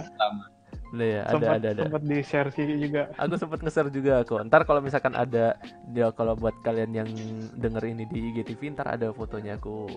Ada 0.87 1.05
ya 1.05 1.21
ada 1.29 1.47
ada 1.61 1.69
ada 1.77 1.83
sempat 1.85 2.03
di 2.03 2.19
share 2.23 2.49
sih 2.51 2.65
juga. 2.79 3.03
aku 3.19 3.35
sempat 3.37 3.59
nge-share 3.61 3.91
juga 3.91 4.13
aku 4.23 4.39
ntar 4.49 4.65
kalau 4.65 4.81
misalkan 4.81 5.13
ada 5.13 5.59
dia 5.93 6.09
kalau 6.15 6.33
buat 6.33 6.55
kalian 6.63 6.95
yang 6.95 7.11
denger 7.59 7.85
ini 7.85 8.07
di 8.09 8.33
IGTV 8.33 8.73
ntar 8.73 8.89
ada 8.89 9.11
fotonya 9.13 9.59
aku 9.61 9.91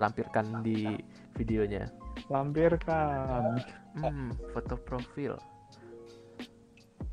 lampirkan 0.00 0.64
di 0.64 0.98
videonya 1.36 1.86
Lampirkan. 2.26 3.60
Hmm, 3.94 4.32
foto 4.52 4.74
profil. 4.82 5.36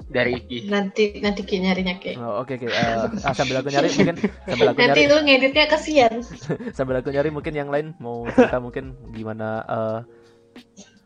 Dari 0.09 0.41
Iki. 0.41 0.57
Nanti 0.73 1.21
nanti 1.21 1.45
Ki 1.45 1.61
nyarinya 1.61 2.01
Ki. 2.01 2.17
Oh, 2.17 2.41
oke 2.41 2.57
oke. 2.57 2.65
Eh, 2.65 3.05
ah, 3.21 3.33
sambil 3.37 3.61
aku 3.61 3.69
nyari 3.69 3.93
mungkin 3.93 4.17
sambil 4.49 4.67
aku 4.73 4.79
nyari 4.81 4.89
Nanti 4.89 5.01
lu 5.05 5.17
ngeditnya 5.21 5.65
kesian. 5.69 6.13
sambil 6.77 6.95
aku 6.97 7.13
nyari 7.13 7.29
mungkin 7.29 7.53
yang 7.53 7.69
lain 7.69 7.93
mau 8.01 8.25
cerita 8.33 8.57
mungkin 8.57 8.97
gimana 9.13 9.61
eh, 9.69 9.99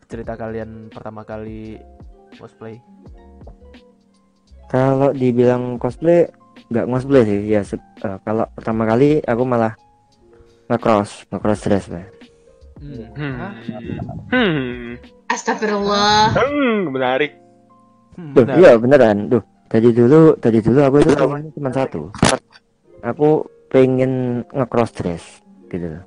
cerita 0.07 0.39
kalian 0.39 0.87
pertama 0.87 1.27
kali 1.27 1.75
cosplay. 2.39 2.79
Kalau 4.71 5.11
dibilang 5.11 5.75
cosplay, 5.75 6.31
nggak 6.71 6.87
cosplay 6.87 7.23
sih. 7.27 7.39
Ya 7.51 7.61
eh, 7.67 8.17
kalau 8.23 8.47
pertama 8.55 8.87
kali 8.87 9.19
aku 9.19 9.43
malah 9.43 9.75
nge-cross, 10.71 11.27
nge-cross 11.27 11.61
dress 11.67 11.85
lah. 11.91 12.07
Hmm. 12.79 13.07
Hmm. 13.19 13.35
Hmm. 14.31 14.95
Astagfirullah. 15.27 16.31
Hmm, 16.39 16.87
menarik. 16.87 17.42
Hmm, 18.13 18.33
Duh, 18.37 18.45
iya 18.57 18.77
beneran. 18.77 19.29
Duh, 19.29 19.43
tadi 19.69 19.89
dulu, 19.89 20.37
tadi 20.37 20.59
dulu 20.61 20.79
aku 20.85 20.95
itu 21.01 21.13
cuma 21.57 21.69
satu. 21.73 22.13
Aku 23.03 23.49
pengen 23.73 24.45
nge-cross 24.53 24.93
dress 24.93 25.23
gitu 25.67 25.97
loh. 25.97 26.03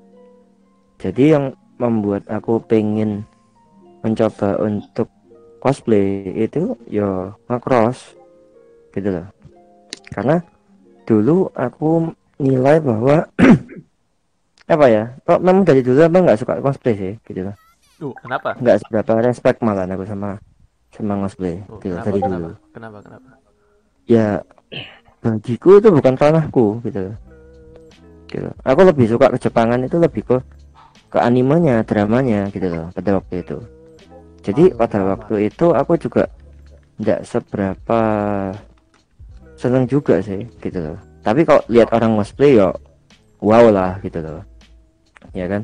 Jadi 1.02 1.34
yang 1.34 1.44
membuat 1.76 2.24
aku 2.30 2.62
pengen 2.62 3.26
mencoba 4.00 4.56
untuk 4.62 5.10
cosplay 5.58 6.30
itu 6.38 6.78
ya 6.86 7.34
nge-cross 7.50 8.14
gitu 8.94 9.10
loh. 9.10 9.26
Karena 10.14 10.38
dulu 11.04 11.50
aku 11.52 12.14
nilai 12.38 12.78
bahwa 12.78 13.26
apa 14.72 14.86
ya? 14.86 15.10
Kok 15.26 15.42
memang 15.42 15.66
dari 15.66 15.82
dulu 15.82 16.00
emang 16.06 16.22
nggak 16.24 16.38
suka 16.38 16.62
cosplay 16.62 16.94
sih 16.94 17.12
gitu 17.26 17.50
loh. 17.50 17.56
Duh, 17.98 18.14
kenapa? 18.14 18.54
Nggak 18.62 18.86
seberapa 18.86 19.12
respect 19.26 19.58
malah 19.60 19.90
aku 19.90 20.06
sama 20.06 20.38
sama 20.96 21.14
cosplay 21.20 21.60
Oh, 21.68 21.76
gitu 21.78 21.92
kenapa, 21.92 22.06
dari 22.06 22.20
kenapa? 22.20 22.32
dulu 22.32 22.50
Kenapa? 22.72 22.98
Kenapa? 23.00 23.28
ya 24.06 24.26
bagiku 25.18 25.70
itu 25.76 25.88
bukan 25.90 26.14
ranahku 26.14 26.66
gitu 26.82 27.02
gitu 28.26 28.48
aku 28.62 28.80
lebih 28.82 29.06
suka 29.06 29.26
ke 29.28 29.38
Jepangan 29.40 29.80
itu 29.82 29.96
lebih 29.96 30.22
ke 30.22 30.36
ke 31.06 31.18
animenya 31.18 31.82
dramanya 31.82 32.50
gitu 32.50 32.66
loh 32.66 32.86
pada 32.90 33.18
waktu 33.18 33.42
itu 33.42 33.58
jadi 34.42 34.64
Oh, 34.70 34.78
pada 34.78 34.96
drama. 34.96 35.10
waktu 35.14 35.34
itu 35.46 35.66
aku 35.70 35.92
juga 35.96 36.24
tidak 36.96 37.20
seberapa 37.22 38.00
seneng 39.54 39.84
juga 39.84 40.18
sih 40.20 40.46
gitu 40.60 40.78
loh 40.80 40.98
tapi 41.20 41.42
kalau 41.42 41.62
lihat 41.66 41.90
orang 41.90 42.14
cosplay 42.14 42.54
ya 42.54 42.70
wow 43.40 43.66
lah 43.68 43.98
gitu 44.00 44.22
loh 44.22 44.42
ya 45.32 45.46
kan 45.46 45.62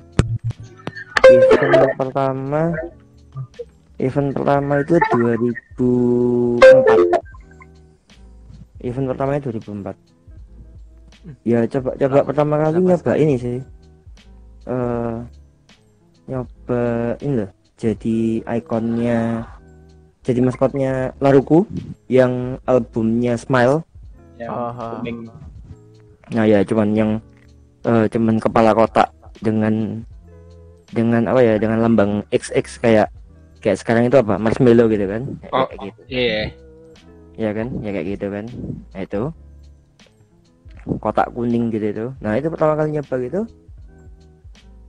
event 1.31 1.95
pertama 1.95 2.63
event 4.03 4.35
pertama 4.35 4.83
itu 4.83 4.99
2004 5.15 6.59
event 8.83 9.07
pertamanya 9.09 9.41
2004 9.47 9.95
ya 11.47 11.63
coba 11.71 11.95
coba 11.95 12.17
Lama. 12.19 12.27
pertama 12.27 12.55
kali 12.59 12.79
nyoba 12.83 13.13
ini 13.15 13.35
sih. 13.39 13.59
Eh 14.67 15.17
nyoba 16.27 16.83
ini 17.19 17.33
loh 17.43 17.51
jadi 17.79 18.19
ikonnya 18.59 19.47
jadi 20.23 20.39
maskotnya 20.39 21.15
Laruku 21.19 21.63
yang 22.07 22.59
albumnya 22.63 23.35
Smile. 23.35 23.83
Yang 24.39 24.51
Oh, 24.51 24.71
kuning. 24.99 25.19
nah 26.31 26.43
ya 26.43 26.67
cuman 26.67 26.89
yang 26.95 27.11
eh, 27.83 28.07
cuman 28.11 28.43
kepala 28.43 28.75
kotak 28.75 29.11
dengan 29.39 30.03
dengan 30.91 31.31
apa 31.31 31.39
ya 31.39 31.55
dengan 31.55 31.79
lambang 31.83 32.27
XX 32.35 32.67
kayak 32.79 33.09
kayak 33.63 33.79
sekarang 33.79 34.11
itu 34.11 34.19
apa? 34.19 34.37
Marshmallow 34.37 34.91
gitu 34.91 35.07
kan? 35.07 35.23
Oh. 35.55 35.65
kayak 35.71 35.81
gitu. 35.89 36.01
Iya. 36.11 36.43
ya 37.39 37.51
kan? 37.55 37.69
Ya 37.81 37.91
kayak 37.95 38.07
gitu 38.19 38.27
kan. 38.29 38.45
Nah 38.93 39.01
itu. 39.01 39.23
Kotak 40.99 41.31
kuning 41.31 41.71
gitu 41.71 41.87
itu. 41.95 42.07
Nah 42.19 42.35
itu 42.35 42.51
pertama 42.51 42.75
kali 42.75 42.99
nyoba 42.99 43.15
gitu. 43.23 43.41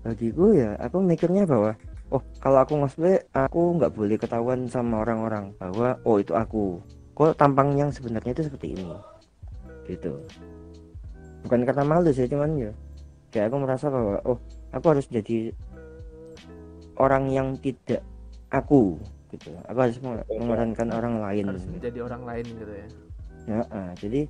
Bagiku 0.04 0.46
ya 0.58 0.76
aku 0.82 1.00
mikirnya 1.00 1.48
bahwa 1.48 1.78
oh 2.12 2.20
kalau 2.42 2.60
aku 2.60 2.76
cosplay 2.82 3.22
aku 3.32 3.80
nggak 3.80 3.94
boleh 3.94 4.18
ketahuan 4.18 4.66
sama 4.66 5.06
orang-orang. 5.06 5.54
Bahwa 5.62 5.96
oh 6.04 6.18
itu 6.18 6.34
aku. 6.34 6.82
Kok 7.14 7.38
tampang 7.38 7.78
yang 7.78 7.94
sebenarnya 7.94 8.34
itu 8.34 8.50
seperti 8.50 8.74
ini? 8.74 8.90
Gitu. 9.86 10.12
Bukan 11.46 11.62
karena 11.62 11.86
malu 11.86 12.10
sih 12.10 12.26
cuman 12.26 12.58
ya 12.58 12.74
kayak 13.30 13.50
aku 13.50 13.58
merasa 13.66 13.90
bahwa 13.90 14.22
oh 14.30 14.38
aku 14.70 14.86
harus 14.94 15.10
jadi 15.10 15.50
orang 17.02 17.34
yang 17.34 17.58
tidak 17.58 18.06
aku 18.54 19.02
gitu 19.34 19.50
aku 19.66 19.80
harus 19.82 19.98
meng- 20.00 20.22
memerankan 20.30 20.88
orang 20.94 21.18
lain 21.18 21.46
Harus 21.50 21.66
menjadi 21.66 22.00
orang 22.06 22.22
lain 22.22 22.46
gitu 22.46 22.74
ya. 22.74 22.88
Ya, 23.44 23.60
ah, 23.74 23.92
jadi 24.00 24.22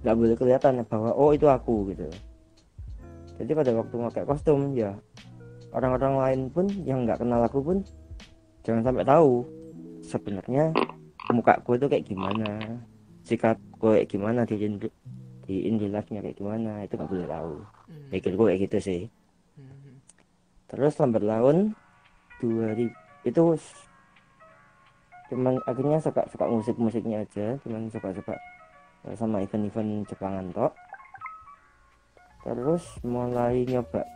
nggak 0.00 0.16
boleh 0.16 0.36
kelihatan 0.38 0.80
bahwa 0.86 1.10
oh 1.12 1.34
itu 1.34 1.44
aku 1.50 1.90
gitu. 1.92 2.06
Jadi 3.36 3.52
pada 3.52 3.70
waktu 3.76 3.94
pakai 4.00 4.24
kostum 4.24 4.72
ya 4.72 4.96
orang-orang 5.74 6.14
lain 6.16 6.40
pun 6.48 6.64
yang 6.88 7.04
nggak 7.04 7.20
kenal 7.20 7.42
aku 7.44 7.60
pun 7.60 7.78
jangan 8.64 8.86
sampai 8.86 9.04
tahu 9.04 9.44
sebenarnya 10.00 10.72
mukaku 11.34 11.76
itu 11.76 11.86
kayak 11.90 12.06
gimana, 12.06 12.80
sikapku 13.26 13.98
kayak 13.98 14.08
gimana 14.08 14.46
di 14.46 14.56
di 15.46 15.86
life-nya 15.90 16.22
kayak 16.22 16.38
gimana 16.38 16.86
itu 16.86 16.94
nggak 16.94 17.10
boleh 17.10 17.28
tahu. 17.28 17.54
Hmm. 17.90 18.08
Pikirku 18.14 18.42
kayak 18.46 18.60
gitu 18.70 18.78
sih. 18.78 19.02
Hmm. 19.58 20.00
Terus 20.70 20.96
lambat 21.02 21.22
laun 21.26 21.74
2000 22.40 23.05
itu 23.26 23.58
cuman 25.26 25.58
akhirnya 25.66 25.98
suka 25.98 26.22
suka 26.30 26.46
musik 26.46 26.78
musiknya 26.78 27.26
aja 27.26 27.58
cuman 27.66 27.90
suka 27.90 28.14
suka 28.14 28.34
eh, 29.10 29.14
sama 29.18 29.42
event-event 29.42 30.06
Jepangan 30.06 30.46
tok. 30.54 30.72
Terus 32.46 32.86
mulai 33.02 33.66
nyoba 33.66 34.06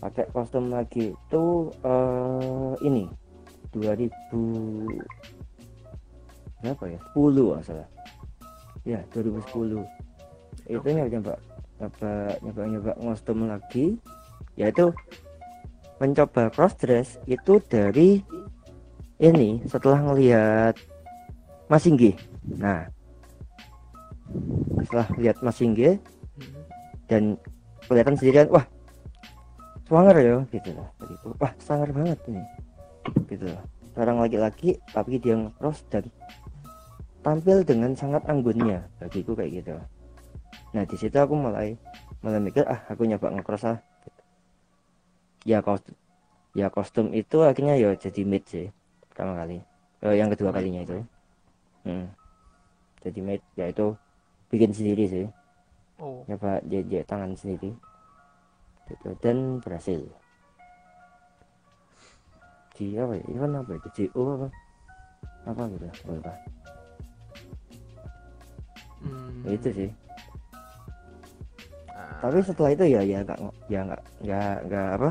pakai 0.00 0.24
kostum 0.32 0.72
lagi 0.72 1.12
itu 1.12 1.44
eh, 1.84 2.72
ini 2.88 3.04
2000 3.76 4.08
berapa 6.64 6.84
ya? 6.88 7.00
10 7.12 7.36
nggak 7.36 7.64
salah. 7.68 7.88
Ya 8.88 9.04
2010 9.12 9.84
itu 10.72 10.88
nyoba 10.88 11.08
nyoba 11.12 11.34
nyoba 11.76 12.12
nyoba 12.40 12.62
nyoba 12.64 12.92
kostum 12.96 13.44
lagi. 13.44 14.00
Yaitu 14.56 14.88
mencoba 15.96 16.52
cross 16.52 16.76
dress 16.76 17.16
itu 17.24 17.56
dari 17.64 18.20
ini 19.16 19.64
setelah 19.64 20.04
ngelihat 20.04 20.76
Mas 21.72 21.88
Inggi. 21.88 22.12
Nah, 22.60 22.84
setelah 24.84 25.08
lihat 25.16 25.40
Mas 25.40 25.58
Inggi 25.58 25.96
dan 27.08 27.40
kelihatan 27.88 28.14
sendirian, 28.18 28.48
wah 28.52 28.66
swanger 29.88 30.16
ya, 30.20 30.36
gitu 30.52 30.70
lah. 30.76 30.88
Begitu. 31.00 31.26
Wah 31.40 31.52
sangar 31.62 31.88
banget 31.90 32.18
ini, 32.28 32.44
gitu 33.32 33.46
lah. 33.48 33.64
Seorang 33.96 34.20
laki-laki 34.20 34.76
tapi 34.92 35.16
dia 35.16 35.34
nge-cross 35.40 35.80
dan 35.88 36.04
tampil 37.24 37.64
dengan 37.64 37.96
sangat 37.96 38.22
anggunnya, 38.28 38.84
bagiku 39.00 39.32
kayak 39.32 39.64
gitu. 39.64 39.74
Nah 40.76 40.84
di 40.84 40.96
situ 41.00 41.16
aku 41.16 41.32
mulai 41.32 41.72
mulai 42.20 42.38
mikir, 42.42 42.68
ah 42.68 42.84
aku 42.92 43.08
nyoba 43.08 43.32
nge-cross 43.32 43.64
ah. 43.64 43.78
Ya 45.46 45.62
kostum, 45.62 45.94
ya 46.58 46.66
kostum 46.74 47.14
itu 47.14 47.46
akhirnya 47.46 47.78
ya 47.78 47.94
jadi 47.94 48.26
mid 48.26 48.42
sih 48.50 48.66
pertama 49.06 49.38
kali. 49.38 49.62
Eh, 50.02 50.18
yang 50.18 50.26
kedua 50.34 50.50
kalinya 50.50 50.82
itu. 50.82 50.98
Hmm. 51.86 52.10
Jadi 53.06 53.18
mid 53.22 53.42
ya 53.54 53.70
itu 53.70 53.94
bikin 54.50 54.74
sendiri 54.74 55.06
sih. 55.06 55.26
Oh, 56.02 56.26
nyoba 56.26 56.58
jajak 56.66 57.06
tangan 57.06 57.38
sendiri. 57.38 57.70
Gitu 58.90 59.08
dan 59.22 59.62
berhasil. 59.62 60.02
Di 62.74 62.98
apa 62.98 63.14
ya? 63.16 63.24
Event 63.30 63.62
apa 63.62 63.72
itu 63.78 63.88
JO 63.94 64.22
apa? 64.34 64.48
Apa 65.46 65.62
gitu 65.70 65.86
apa, 65.86 66.10
apa. 66.26 66.32
hmm. 69.06 69.46
Ya, 69.46 69.50
itu 69.54 69.68
sih. 69.70 69.90
Ah, 71.94 72.18
tapi 72.18 72.42
setelah 72.42 72.74
itu 72.74 72.84
ya 72.90 73.00
ya 73.06 73.22
nggak 73.22 73.38
ya 73.70 73.80
nggak 73.86 74.02
nggak 74.26 74.56
nggak 74.66 74.88
apa 74.98 75.10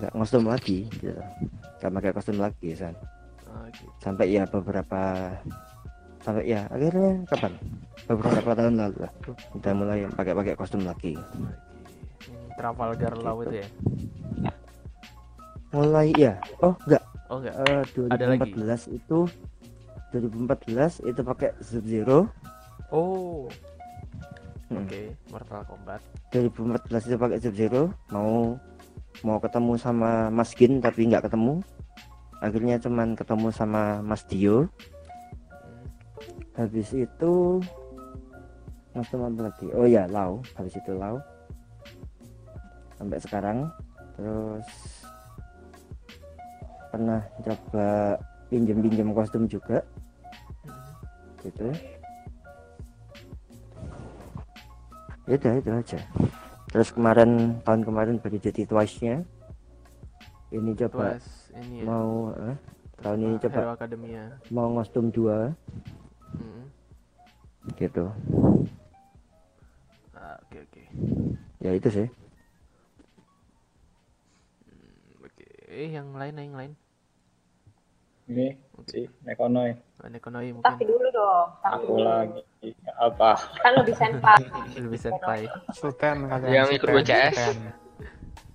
nggak 0.00 0.12
kostum 0.14 0.44
lagi 0.46 0.86
gitu 0.98 1.22
nggak 1.80 1.92
pakai 2.00 2.10
kostum 2.14 2.38
lagi 2.42 2.68
san 2.74 2.94
oh, 3.46 3.66
gitu. 3.70 3.90
sampai 4.02 4.26
ya 4.34 4.42
beberapa 4.46 5.30
sampai 6.24 6.44
ya 6.48 6.66
akhirnya 6.72 7.22
kapan 7.28 7.52
beberapa 8.08 8.50
tahun 8.56 8.74
lalu 8.80 8.96
lah 9.06 9.12
udah 9.54 9.72
mulai 9.76 9.98
pakai-pakai 10.12 10.54
kostum 10.58 10.82
lagi 10.82 11.14
Trafalgar 12.54 13.18
Law 13.18 13.42
itu 13.42 13.66
ya? 13.66 13.68
mulai 15.74 16.10
ya 16.14 16.38
oh 16.62 16.74
enggak 16.86 17.02
Oh 17.32 17.40
enggak. 17.40 17.56
Eh, 17.66 17.82
Ada 18.12 18.24
lagi? 18.30 18.52
2014 18.52 19.00
itu 19.00 19.18
2014 20.12 21.02
itu 21.08 21.20
pakai 21.24 21.50
Sub 21.58 21.84
Zero 21.88 22.30
Oh. 22.92 23.50
Hmm. 24.70 24.86
Oke, 24.86 25.12
Mortal 25.34 25.66
Kombat. 25.66 26.00
2014 26.30 27.10
itu 27.10 27.16
pakai 27.18 27.38
Sub 27.42 27.54
Zero 27.56 27.82
mau 28.14 28.54
mau 29.22 29.38
ketemu 29.38 29.78
sama 29.78 30.32
Mas 30.32 30.50
Gin 30.56 30.82
tapi 30.82 31.06
nggak 31.06 31.30
ketemu. 31.30 31.62
Akhirnya 32.42 32.76
cuman 32.82 33.14
ketemu 33.14 33.48
sama 33.54 34.02
Mas 34.02 34.26
Dio. 34.26 34.66
Habis 36.58 36.90
itu 36.96 37.62
Mas 38.96 39.06
teman 39.10 39.38
lagi? 39.38 39.70
Oh 39.76 39.86
ya 39.86 40.10
Lau. 40.10 40.42
Habis 40.58 40.74
itu 40.74 40.92
Lau. 40.96 41.22
Sampai 42.98 43.22
sekarang. 43.22 43.70
Terus 44.18 44.68
pernah 46.90 47.22
coba 47.42 48.18
pinjem-pinjem 48.50 49.14
kostum 49.14 49.46
juga. 49.46 49.82
Gitu. 51.42 51.70
Ya 55.24 55.40
udah 55.40 55.52
itu 55.56 55.70
aja 55.72 56.00
terus 56.74 56.90
kemarin 56.90 57.30
tahun 57.62 57.86
kemarin 57.86 58.18
baru 58.18 58.34
jadi 58.36 58.66
twice 58.66 58.98
nya 58.98 59.22
ini 60.50 60.74
coba 60.74 61.14
Tuas 61.14 61.26
ini 61.54 61.80
ya. 61.80 61.84
mau 61.84 62.34
eh, 62.34 62.56
tahun 62.98 63.18
ini 63.20 63.36
coba 63.40 63.54
Hero 63.56 63.72
Academia. 63.72 64.22
mau 64.50 64.74
kostum 64.74 65.08
dua 65.08 65.54
Mm. 66.34 66.66
gitu 67.78 68.10
Ah, 70.12 70.34
Oke 70.42 70.58
oke. 70.60 70.82
ya 71.60 71.70
itu 71.70 71.88
sih 71.88 72.06
Oke, 75.20 75.46
eh 75.64 75.88
yang 75.88 76.10
lain 76.10 76.34
yang 76.34 76.54
lain. 76.54 76.72
Ini 78.24 78.56
si 78.88 79.04
Nekonoi. 79.28 79.70
Oh, 80.00 80.08
Nekonoi 80.08 80.48
Tapi 80.48 80.56
mungkin 80.56 80.86
dulu 80.88 81.08
dong. 81.12 81.48
Tapi 81.60 81.74
Aku 81.76 81.92
dulu. 81.92 82.04
lagi 82.08 82.40
apa? 82.96 83.30
Kan 83.60 83.72
lebih 83.76 83.94
senpai. 84.00 84.44
lebih 84.84 85.00
senpai. 85.00 85.40
Sultan 85.76 86.16
kalian. 86.32 86.52
Yang 86.52 86.68
ikut 86.80 86.88
BCS. 86.88 87.36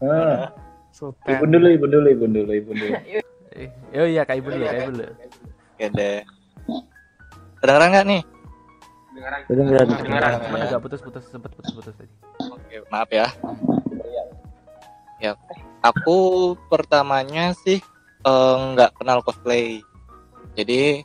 Ah, 0.02 0.50
Sultan. 0.90 1.38
ibu 1.38 1.46
dulu, 1.46 1.68
ibu 1.70 1.86
dulu, 1.86 2.08
ibu 2.10 2.26
dulu, 2.26 2.52
ibu 2.54 2.72
dulu. 2.74 2.96
Eh, 3.50 3.66
oh 3.98 4.06
iya 4.06 4.24
kak 4.30 4.40
ibu 4.40 4.54
dulu, 4.54 4.62
kak 4.62 4.78
ibu 4.78 4.92
dulu. 4.94 5.08
Oke 5.74 5.86
deh. 5.90 6.22
Kedengeran 7.60 7.88
nggak 7.92 8.06
nih? 8.06 8.22
kedengeran 9.50 9.86
Kedengeran. 9.90 10.32
Cuman 10.48 10.60
agak 10.70 10.80
putus-putus 10.86 11.26
sempat 11.28 11.52
putus-putus 11.58 11.98
tadi. 11.98 12.14
Oke, 12.46 12.86
maaf 12.94 13.10
ya. 13.10 13.28
Ya, 15.20 15.36
aku 15.84 16.56
pertamanya 16.72 17.52
sih 17.66 17.84
eh, 18.30 18.56
nggak 18.78 18.92
kenal 19.02 19.20
cosplay. 19.26 19.82
Jadi 20.54 21.02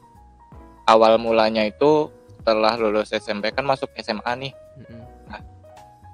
awal 0.85 1.17
mulanya 1.17 1.65
itu 1.65 2.13
setelah 2.41 2.77
lulus 2.77 3.17
SMP 3.17 3.49
kan 3.57 3.65
masuk 3.65 3.89
SMA 3.97 4.33
nih. 4.37 4.53
Mm-mm. 4.53 5.03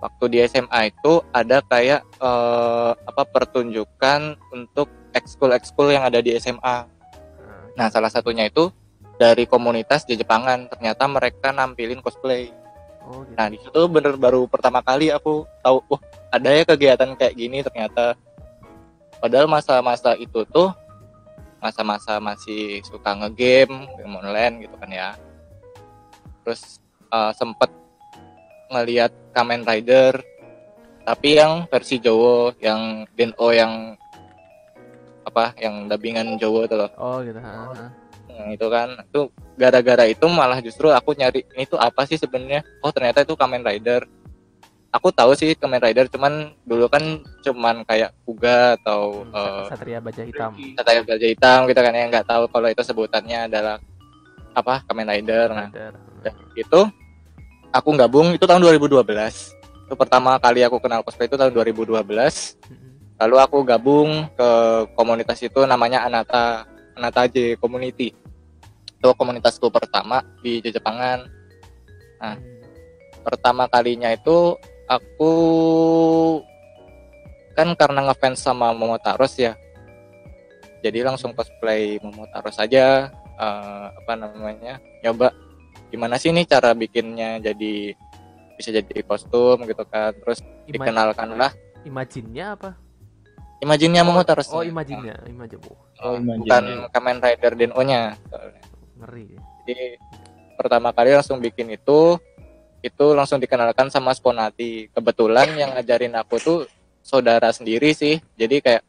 Waktu 0.00 0.24
di 0.32 0.38
SMA 0.48 0.94
itu 0.94 1.20
ada 1.34 1.60
kayak 1.66 2.06
eh, 2.22 2.92
apa 2.94 3.22
pertunjukan 3.26 4.38
untuk 4.54 4.88
ekskul-ekskul 5.12 5.90
yang 5.90 6.06
ada 6.06 6.22
di 6.22 6.32
SMA. 6.38 6.62
Ah, 6.62 6.86
Nah, 7.78 7.88
salah 7.88 8.12
satunya 8.12 8.50
itu 8.50 8.68
dari 9.16 9.48
komunitas 9.48 10.04
di 10.04 10.18
Jepangan. 10.18 10.68
Ternyata 10.68 11.04
mereka 11.06 11.48
nampilin 11.54 12.02
cosplay. 12.04 12.52
Oh 13.08 13.24
gitu. 13.24 13.36
Nah, 13.36 13.46
di 13.48 13.58
situ 13.60 13.80
bener 13.88 14.14
baru 14.20 14.44
pertama 14.44 14.84
kali 14.84 15.08
aku 15.08 15.48
tahu, 15.64 15.80
wah, 15.88 16.00
ada 16.28 16.48
ya 16.52 16.64
kegiatan 16.68 17.16
kayak 17.16 17.34
gini 17.36 17.64
ternyata. 17.64 18.16
Padahal 19.20 19.48
masa-masa 19.48 20.16
itu 20.16 20.44
tuh 20.48 20.72
masa-masa 21.60 22.18
masih 22.18 22.80
suka 22.82 23.12
ngegame, 23.14 23.86
game 23.96 24.16
online 24.16 24.54
gitu 24.64 24.74
kan 24.80 24.90
ya. 24.90 25.10
Terus 26.44 26.80
eh, 27.12 27.32
sempet 27.36 27.70
ngelihat 28.70 29.12
Kamen 29.36 29.62
Rider 29.66 30.18
tapi 31.04 31.40
yang 31.40 31.66
versi 31.66 31.98
Jowo 31.98 32.54
yang 32.60 33.08
Deno 33.16 33.50
yang 33.50 33.96
apa 35.24 35.52
yang 35.60 35.88
dubbingan 35.88 36.36
Jowo 36.40 36.64
tuh 36.68 36.86
loh. 36.86 36.90
Oh 36.96 37.18
gitu. 37.24 37.38
ha, 37.40 37.70
ha. 37.72 37.86
Nah, 38.30 38.48
itu 38.56 38.66
kan 38.72 38.88
itu 39.04 39.28
gara-gara 39.60 40.08
itu 40.08 40.24
malah 40.32 40.64
justru 40.64 40.88
aku 40.88 41.12
nyari 41.12 41.44
ini 41.52 41.68
tuh 41.68 41.76
apa 41.76 42.08
sih 42.08 42.16
sebenarnya 42.16 42.64
oh 42.80 42.88
ternyata 42.88 43.20
itu 43.20 43.36
Kamen 43.36 43.60
Rider 43.60 44.08
aku 44.90 45.08
tahu 45.08 45.32
sih 45.32 45.54
Kamen 45.54 45.78
Rider 45.78 46.06
cuman 46.06 46.32
dulu 46.62 46.86
kan 46.86 47.02
cuman 47.40 47.82
kayak 47.84 48.10
Kuga 48.20 48.74
atau 48.76 49.22
Hmm, 49.22 49.32
eh, 49.32 49.62
Sa- 49.64 49.70
Satria 49.72 49.98
Baja 49.98 50.22
Hitam. 50.22 50.50
Satria 50.74 51.02
Baja 51.04 51.26
Hitam 51.26 51.58
gitu 51.64 51.80
kan 51.80 51.92
ya 51.92 52.04
nggak 52.06 52.26
tahu 52.26 52.44
kalau 52.46 52.66
itu 52.66 52.82
sebutannya 52.82 53.46
adalah 53.46 53.78
apa 54.50 54.82
Kamen 54.82 55.06
Rider 55.08 55.46
nah 55.48 55.68
Rider. 55.68 55.94
dan 56.20 56.34
itu 56.52 56.80
aku 57.70 57.88
gabung 57.94 58.34
itu 58.34 58.42
tahun 58.42 58.60
2012 58.60 59.06
itu 59.86 59.94
pertama 59.96 60.34
kali 60.36 60.62
aku 60.62 60.78
kenal 60.78 61.00
cosplay 61.00 61.26
itu 61.26 61.34
tahun 61.34 61.54
2012 61.54 62.02
Mm-mm. 62.02 62.90
lalu 63.16 63.36
aku 63.38 63.58
gabung 63.62 64.26
ke 64.32 64.50
komunitas 64.92 65.38
itu 65.38 65.62
namanya 65.64 66.02
Anata 66.02 66.66
Anata 66.92 67.24
J 67.24 67.54
Community 67.56 68.10
itu 68.90 69.08
komunitasku 69.12 69.66
pertama 69.68 70.20
di 70.40 70.58
Jepangan 70.60 71.30
Nah. 72.18 72.34
Hmm. 72.34 72.42
pertama 73.20 73.64
kalinya 73.64 74.10
itu 74.10 74.52
aku 74.90 75.32
kan 77.52 77.70
karena 77.74 78.00
ngefans 78.04 78.40
sama 78.40 78.72
Momotaros 78.72 79.38
ya. 79.38 79.54
Jadi 80.80 81.04
langsung 81.04 81.30
cosplay 81.30 82.00
Momotaros 82.00 82.58
aja. 82.58 83.08
Eh, 83.40 83.86
apa 83.88 84.12
namanya 84.14 84.76
nyoba 85.00 85.32
gimana 85.88 86.20
sih 86.20 86.28
nih 86.28 86.44
cara 86.44 86.76
bikinnya 86.76 87.40
jadi 87.40 87.96
bisa 88.54 88.68
jadi 88.68 89.00
kostum 89.02 89.64
gitu 89.64 89.86
kan. 89.86 90.12
Terus 90.12 90.42
Ima- 90.66 90.84
dikenalkan 90.84 91.30
lah. 91.32 91.52
Imagine-nya 91.80 92.52
apa? 92.52 92.70
Imajinnya 93.60 94.00
Momotaros 94.02 94.48
Oh, 94.50 94.60
Imagine-nya, 94.60 95.20
Imagine. 95.24 95.60
Oh, 95.64 95.76
Oh, 96.00 96.16
bukan 96.16 96.64
Imagine. 96.64 96.88
Kamen 96.90 97.16
Rider 97.20 97.52
Deno 97.54 97.80
nya 97.80 98.16
ngeri. 98.96 99.36
jadi 99.64 99.96
pertama 100.56 100.92
kali 100.92 101.12
langsung 101.12 101.36
bikin 101.38 101.68
itu 101.70 102.16
itu 102.80 103.06
langsung 103.12 103.40
dikenalkan 103.40 103.92
sama 103.92 104.16
Sponati. 104.16 104.88
Kebetulan 104.92 105.52
yang 105.56 105.76
ngajarin 105.76 106.16
aku 106.16 106.36
tuh 106.40 106.58
saudara 107.04 107.52
sendiri 107.52 107.92
sih. 107.92 108.20
Jadi 108.36 108.64
kayak 108.64 108.82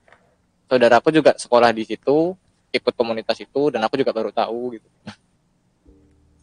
saudaraku 0.72 1.12
juga 1.12 1.36
sekolah 1.36 1.76
di 1.76 1.84
situ 1.84 2.36
ikut 2.72 2.94
komunitas 2.96 3.36
itu 3.44 3.68
dan 3.68 3.84
aku 3.84 4.00
juga 4.00 4.16
baru 4.16 4.32
tahu 4.32 4.80
gitu. 4.80 4.88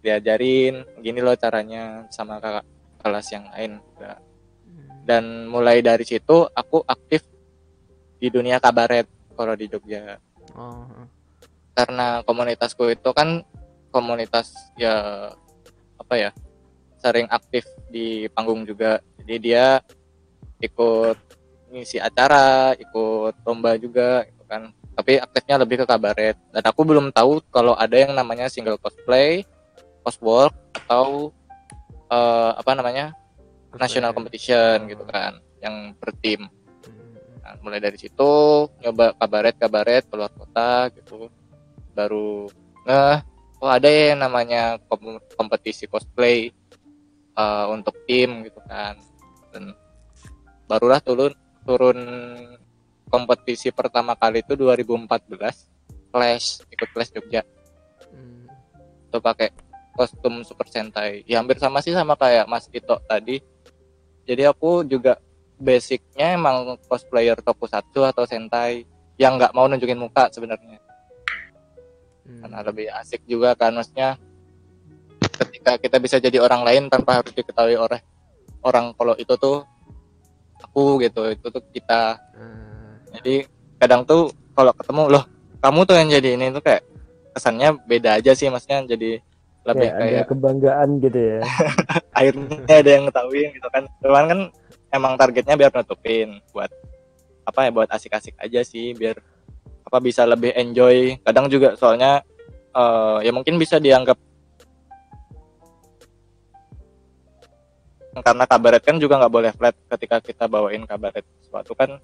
Diajarin 0.05 0.85
gini 1.01 1.21
loh 1.25 1.35
caranya 1.35 2.05
sama 2.13 2.37
kakak 2.39 2.65
kelas 3.01 3.27
yang 3.33 3.45
lain. 3.57 3.73
Dan 5.09 5.49
mulai 5.49 5.81
dari 5.81 6.05
situ 6.05 6.45
aku 6.53 6.85
aktif 6.85 7.25
di 8.21 8.29
dunia 8.29 8.61
kabaret 8.61 9.09
kalau 9.33 9.57
di 9.57 9.65
Jogja. 9.73 10.21
Oh, 10.53 10.85
karena 11.79 12.27
komunitasku 12.27 12.91
itu 12.91 13.11
kan 13.15 13.47
komunitas 13.95 14.51
ya 14.75 15.31
apa 15.95 16.15
ya 16.19 16.31
sering 16.99 17.27
aktif 17.31 17.65
di 17.89 18.27
panggung 18.35 18.67
juga. 18.67 19.01
Jadi 19.23 19.35
dia 19.39 19.79
ikut 20.59 21.17
ngisi 21.71 22.01
acara 22.01 22.75
ikut 22.75 23.35
lomba 23.47 23.79
juga 23.79 24.27
gitu 24.27 24.43
kan. 24.45 24.71
Tapi 24.99 25.23
aktifnya 25.23 25.63
lebih 25.63 25.83
ke 25.83 25.87
kabaret. 25.87 26.37
Dan 26.51 26.63
aku 26.67 26.83
belum 26.83 27.15
tahu 27.15 27.39
kalau 27.55 27.79
ada 27.79 27.95
yang 27.95 28.13
namanya 28.13 28.51
single 28.51 28.79
cosplay 28.83 29.47
coswork 30.03 30.55
atau 30.85 31.31
eh, 32.11 32.53
apa 32.59 32.73
namanya 32.75 33.15
national 33.77 34.17
competition 34.17 34.89
gitu 34.91 35.05
kan 35.07 35.39
yang 35.63 35.95
per 35.95 36.11
tim. 36.19 36.49
Nah, 37.45 37.55
mulai 37.63 37.81
dari 37.81 37.97
situ 37.97 38.67
nyoba 38.83 39.15
kabaret 39.17 39.55
kabaret 39.57 40.05
keluar 40.11 40.33
kota 40.35 40.91
gitu. 40.95 41.31
Baru 41.95 42.51
nah 42.89 43.21
oh 43.61 43.69
ada 43.69 43.91
ya 43.91 44.15
yang 44.15 44.25
namanya 44.25 44.79
kom- 44.87 45.21
kompetisi 45.35 45.85
cosplay 45.91 46.55
eh, 47.39 47.67
untuk 47.71 47.95
tim 48.05 48.43
gitu 48.43 48.61
kan. 48.67 48.99
Dan 49.55 49.73
barulah 50.67 50.99
turun 51.01 51.33
turun 51.63 51.99
kompetisi 53.09 53.73
pertama 53.73 54.13
kali 54.19 54.45
itu 54.45 54.53
2014 54.53 55.09
Clash 56.13 56.67
ikut 56.69 56.89
Clash 56.93 57.13
Jogja. 57.15 57.43
Hmm. 58.09 58.49
itu 59.09 59.19
pakai 59.21 59.49
kostum 59.97 60.45
Super 60.45 60.69
Sentai. 60.69 61.25
Ya 61.25 61.41
hampir 61.41 61.57
sama 61.57 61.81
sih 61.81 61.97
sama 61.97 62.15
kayak 62.15 62.45
Mas 62.45 62.69
Ito 62.71 63.01
tadi. 63.09 63.41
Jadi 64.29 64.43
aku 64.45 64.85
juga 64.85 65.17
basicnya 65.57 66.37
emang 66.37 66.77
cosplayer 66.87 67.41
tokusatsu 67.41 68.05
atau 68.05 68.29
sentai 68.29 68.85
yang 69.19 69.41
nggak 69.41 69.57
mau 69.57 69.67
nunjukin 69.67 69.99
muka 69.99 70.31
sebenarnya. 70.31 70.79
Hmm. 72.29 72.45
karena 72.45 72.61
lebih 72.61 72.87
asik 72.93 73.25
juga 73.25 73.57
kan 73.57 73.73
maksudnya 73.73 74.21
ketika 75.39 75.79
kita 75.79 75.97
bisa 76.03 76.17
jadi 76.19 76.43
orang 76.43 76.67
lain 76.67 76.83
tanpa 76.91 77.23
harus 77.23 77.31
diketahui 77.33 77.79
oleh 77.79 78.01
orang 78.67 78.91
kalau 78.99 79.15
itu 79.15 79.35
tuh 79.39 79.63
aku 80.59 80.99
gitu 81.03 81.31
itu 81.31 81.47
tuh 81.47 81.63
kita. 81.71 82.19
Hmm. 82.35 82.99
jadi 83.19 83.47
kadang 83.79 84.03
tuh 84.03 84.35
kalau 84.53 84.75
ketemu 84.75 85.03
loh 85.19 85.25
kamu 85.63 85.81
tuh 85.87 85.97
yang 85.99 86.09
jadi 86.11 86.29
ini 86.35 86.51
tuh 86.51 86.63
kayak 86.63 86.83
kesannya 87.35 87.79
beda 87.87 88.19
aja 88.19 88.35
sih 88.35 88.51
maksudnya 88.51 88.83
jadi 88.87 89.23
lebih 89.69 89.89
Kayak 89.89 89.95
ada 89.95 90.05
kayak 90.05 90.25
kebanggaan 90.33 90.89
gitu 91.05 91.19
ya. 91.21 91.39
Akhirnya 92.17 92.77
ada 92.81 92.91
yang 92.91 93.05
ngetahuin 93.09 93.49
gitu 93.53 93.69
kan. 93.69 93.85
Cuman 94.01 94.25
kan 94.25 94.41
emang 94.89 95.13
targetnya 95.21 95.55
biar 95.61 95.71
nutupin 95.77 96.41
buat 96.57 96.71
apa 97.45 97.69
ya 97.69 97.71
buat 97.73 97.89
asik-asik 97.89 98.37
aja 98.41 98.61
sih 98.61 98.97
biar 98.97 99.21
apa 99.85 99.99
bisa 100.01 100.25
lebih 100.25 100.57
enjoy. 100.57 101.21
Kadang 101.21 101.53
juga 101.53 101.77
soalnya 101.77 102.25
eh, 102.73 103.19
ya 103.29 103.33
mungkin 103.35 103.61
bisa 103.61 103.77
dianggap 103.77 104.17
karena 108.21 108.45
kabaret 108.45 108.83
kan 108.85 108.97
juga 108.97 109.19
nggak 109.19 109.33
boleh 109.33 109.53
flat 109.55 109.75
ketika 109.97 110.23
kita 110.23 110.45
bawain 110.47 110.85
kabaret 110.85 111.25
sesuatu 111.43 111.73
kan 111.73 112.01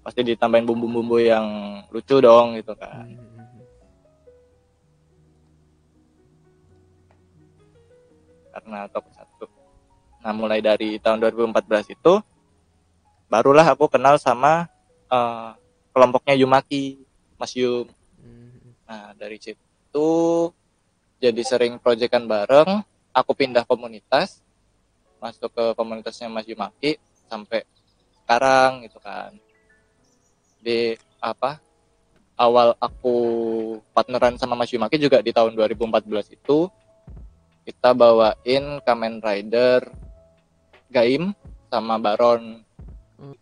pasti 0.00 0.24
ditambahin 0.24 0.64
bumbu-bumbu 0.64 1.20
yang 1.20 1.46
lucu 1.92 2.18
dong 2.18 2.56
gitu 2.56 2.72
kan. 2.74 3.04
Karena 8.50 8.88
top 8.90 9.06
satu. 9.14 9.46
Nah 10.24 10.32
mulai 10.34 10.60
dari 10.64 10.98
tahun 10.98 11.20
2014 11.22 11.94
itu 11.94 12.12
barulah 13.30 13.64
aku 13.70 13.86
kenal 13.86 14.18
sama 14.18 14.66
eh, 15.06 15.50
kelompoknya 15.94 16.34
Yumaki 16.34 16.98
Mas 17.38 17.54
Yum 17.56 17.86
nah 18.90 19.14
dari 19.14 19.38
situ 19.38 20.10
jadi 21.20 21.42
sering 21.44 21.76
proyekan 21.78 22.24
bareng. 22.24 22.82
Aku 23.10 23.34
pindah 23.34 23.66
komunitas 23.66 24.38
masuk 25.20 25.52
ke 25.52 25.64
komunitasnya 25.76 26.32
Mas 26.32 26.48
Yumaki 26.48 26.96
sampai 27.28 27.62
sekarang 28.24 28.82
gitu 28.88 28.98
kan 28.98 29.36
di 30.60 30.96
apa 31.20 31.60
awal 32.40 32.72
aku 32.80 33.16
partneran 33.92 34.40
sama 34.40 34.56
Mas 34.56 34.72
Yumaki 34.72 34.96
juga 34.96 35.20
di 35.20 35.30
tahun 35.30 35.52
2014 35.52 36.32
itu 36.32 36.66
kita 37.68 37.92
bawain 37.92 38.80
Kamen 38.80 39.20
Rider 39.20 39.84
Gaim 40.88 41.36
sama 41.68 42.00
Baron 42.00 42.64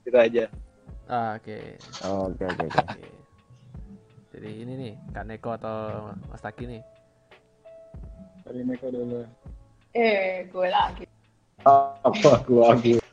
gitu 0.04 0.18
aja 0.18 0.50
Ah, 1.08 1.40
oke. 1.40 1.56
Oh, 2.04 2.28
Oke 2.28 2.44
oke 2.44 2.68
oke. 2.68 2.84
Oke. 2.84 3.08
Jadi 4.28 4.50
ini 4.60 4.72
nih, 4.76 4.94
Kak 5.08 5.24
Neko 5.24 5.56
atau 5.56 6.12
Mas 6.28 6.44
Taki 6.44 6.68
nih. 6.68 6.82
Dari 8.44 8.60
Neko 8.60 8.92
dulu. 8.92 9.24
Eh, 9.96 10.44
gue 10.52 10.68
lagi. 10.68 11.07
Apa 11.66 12.42
gua 12.46 12.74
lagi? 12.74 12.98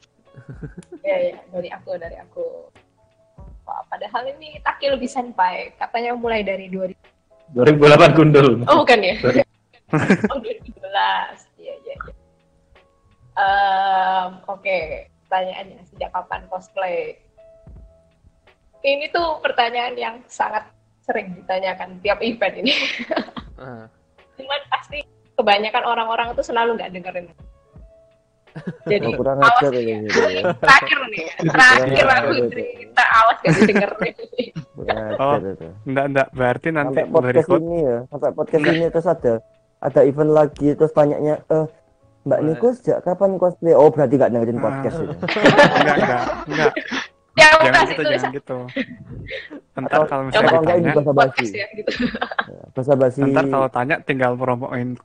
Ya, 1.06 1.18
ya, 1.22 1.38
dari 1.54 1.70
aku, 1.70 2.02
dari 2.02 2.18
aku. 2.18 2.70
Wah, 3.66 3.82
padahal 3.90 4.26
ini 4.26 4.58
Taki 4.58 4.90
lebih 4.90 5.06
senpai. 5.06 5.78
Katanya 5.78 6.18
mulai 6.18 6.42
dari 6.42 6.66
2000. 6.66 6.98
2008 7.54 8.18
gundul. 8.18 8.66
Oh, 8.66 8.82
bukan 8.82 9.06
ya? 9.06 9.16
oh, 10.34 10.38
2012. 10.42 10.82
Iya, 11.62 11.74
iya, 11.78 11.94
iya. 11.94 12.14
Em, 13.38 14.32
Oke, 14.50 15.10
pertanyaannya 15.30 15.86
sejak 15.94 16.10
kapan 16.10 16.42
cosplay? 16.50 17.22
Ini 18.82 19.06
tuh 19.14 19.42
pertanyaan 19.46 19.94
yang 19.94 20.16
sangat 20.26 20.66
sering 21.06 21.38
ditanyakan 21.38 22.02
tiap 22.02 22.18
event 22.26 22.66
ini. 22.66 22.74
Ah. 23.62 23.86
Cuman 24.38 24.62
pasti 24.74 25.06
kebanyakan 25.38 25.84
orang-orang 25.86 26.34
itu 26.34 26.42
selalu 26.42 26.82
nggak 26.82 26.92
dengerin. 26.98 27.30
Jadi 28.86 29.06
Oh, 29.06 29.12
kurang 29.20 29.38
awas 29.38 29.52
ajar 29.60 29.72
ya. 29.74 29.82
ya 29.84 29.96
gitu 30.02 30.20
ya. 30.22 30.42
Terakhir 30.56 31.00
nih, 31.12 31.22
ya. 31.22 31.34
terakhir 31.44 32.06
aku 32.08 32.32
cerita 32.50 33.04
awas 33.04 33.38
gak. 33.44 33.92
Kurang 34.76 35.10
Oh, 35.20 35.34
itu. 35.40 35.68
enggak 35.86 36.06
enggak 36.08 36.28
berarti 36.32 36.68
nanti 36.70 37.00
Sampai 37.00 37.12
podcast 37.12 37.48
berikut 37.48 37.60
ini 37.62 37.78
ya, 37.84 37.98
sampai 38.08 38.30
podcast 38.32 38.64
ini 38.66 38.86
terus 38.88 39.08
ada 39.08 39.34
ada 39.78 40.00
event 40.02 40.32
lagi 40.32 40.68
terus 40.74 40.92
tanyanya 40.92 41.36
eh 41.46 41.66
Mbak 42.26 42.42
Niko 42.42 42.68
sejak 42.74 43.06
kapan 43.06 43.38
cosplay? 43.38 43.78
Oh 43.78 43.94
berarti 43.94 44.18
nggak 44.18 44.32
dengerin 44.34 44.58
podcast 44.58 44.98
itu. 44.98 45.14
enggak 45.78 45.96
enggak 46.00 46.24
enggak. 46.50 46.72
Ya 47.36 47.52
Jangan 47.52 47.68
udah 47.68 47.84
gitu, 47.84 48.00
itu 48.00 48.12
jangan 48.16 48.32
gitu. 48.32 48.58
Ntar 49.76 50.08
kalau 50.08 50.24
misalnya 50.24 50.56
ini 50.56 50.64
ditanya, 50.64 50.92
bahasa 50.96 51.12
basi. 51.12 51.48
ya 51.52 51.68
gitu. 51.76 51.92
Bahasa 52.72 52.94
basi. 52.96 53.20
ntar 53.28 53.44
kalau 53.52 53.68
tanya 53.68 53.96
tinggal 54.00 54.32
promoin 54.40 54.96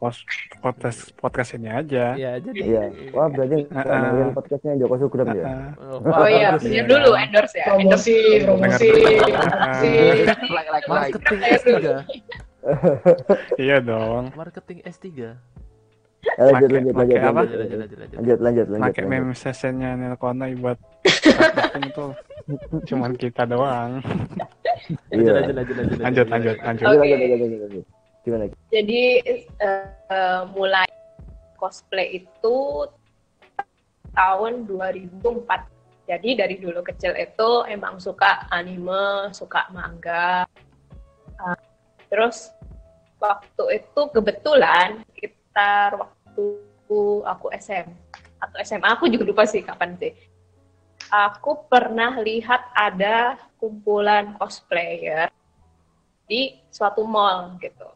podcast 0.63 1.11
podcast 1.19 1.59
ini 1.59 1.67
aja. 1.67 2.15
Iya, 2.15 2.39
jadi 2.39 2.61
Iya. 2.63 2.83
Wah 3.11 3.27
berarti 3.35 3.67
Heeh. 3.67 3.83
dengerin 3.83 4.31
podcastnya 4.31 4.79
Joko 4.79 4.95
Sugeng 5.03 5.27
ya. 5.35 5.43
Heeh. 5.43 5.99
Oh 6.07 6.29
iya, 6.31 6.55
ya. 6.63 6.83
dulu 6.87 7.19
endorse 7.19 7.59
ya. 7.59 7.67
Promosi, 7.75 8.17
promosi, 8.47 8.89
promosi. 8.95 9.91
Marketing 10.87 11.41
S3. 11.43 11.69
Iya 13.59 13.77
dong. 13.83 14.31
Marketing 14.39 14.79
S3. 14.87 15.35
Ya, 16.21 16.53
lanjut 16.53 16.69
lanjut 16.69 16.95
lanjut 16.95 17.17
apa? 17.17 17.43
lanjut 17.61 17.61
Lanjut, 17.61 17.65
lanjut 17.65 17.69
lanjut, 17.71 17.97
lanjut. 17.97 18.17
lanjut 18.17 18.39
lanjut 18.41 18.67
lanjut. 18.69 18.85
Pakai 18.85 19.05
lanjut. 19.09 19.37
sessionnya 19.37 19.91
Nelkonai 19.97 20.53
buat 20.61 20.79
marketing 21.05 21.85
itu 21.89 22.07
cuman 22.89 23.13
kita 23.17 23.43
doang. 23.49 23.91
Iya. 25.13 25.33
Lanjut, 25.41 25.55
lanjut, 25.57 25.75
lanjut, 25.77 25.99
Lanjut 26.01 26.27
lanjut 26.27 26.27
lanjut. 26.29 26.57
Lanjut, 26.61 26.85
Oke. 26.85 26.97
lanjut, 27.01 27.19
lanjut, 27.19 27.39
lanjut, 27.41 27.61
lanjut. 27.65 27.85
Gimana? 28.21 28.45
Jadi 28.69 29.03
eh, 29.65 30.43
mulai 30.53 30.89
cosplay 31.57 32.21
itu 32.25 32.57
tahun 34.13 34.53
2004. 34.69 36.11
Jadi 36.11 36.31
dari 36.35 36.57
dulu 36.59 36.83
kecil 36.83 37.15
itu 37.15 37.51
emang 37.71 38.03
suka 38.03 38.51
anime, 38.51 39.31
suka 39.33 39.71
manga. 39.71 40.45
Eh, 41.39 41.59
terus 42.11 42.51
waktu 43.23 43.85
itu 43.85 44.01
kebetulan 44.11 45.01
sekitar 45.51 45.99
waktu 45.99 46.47
aku 47.27 47.51
SM 47.51 47.91
atau 48.39 48.57
SMA 48.63 48.87
aku 48.87 49.11
juga 49.11 49.27
lupa 49.27 49.43
sih 49.51 49.67
kapan 49.67 49.99
sih. 49.99 50.15
Aku 51.11 51.67
pernah 51.67 52.23
lihat 52.23 52.71
ada 52.71 53.35
kumpulan 53.59 54.39
cosplayer 54.39 55.27
di 56.31 56.55
suatu 56.71 57.03
mall 57.03 57.59
gitu. 57.59 57.91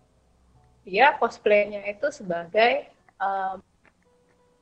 Dia 0.82 1.14
cosplaynya 1.14 1.86
itu 1.86 2.10
sebagai 2.10 2.90
um, 3.22 3.62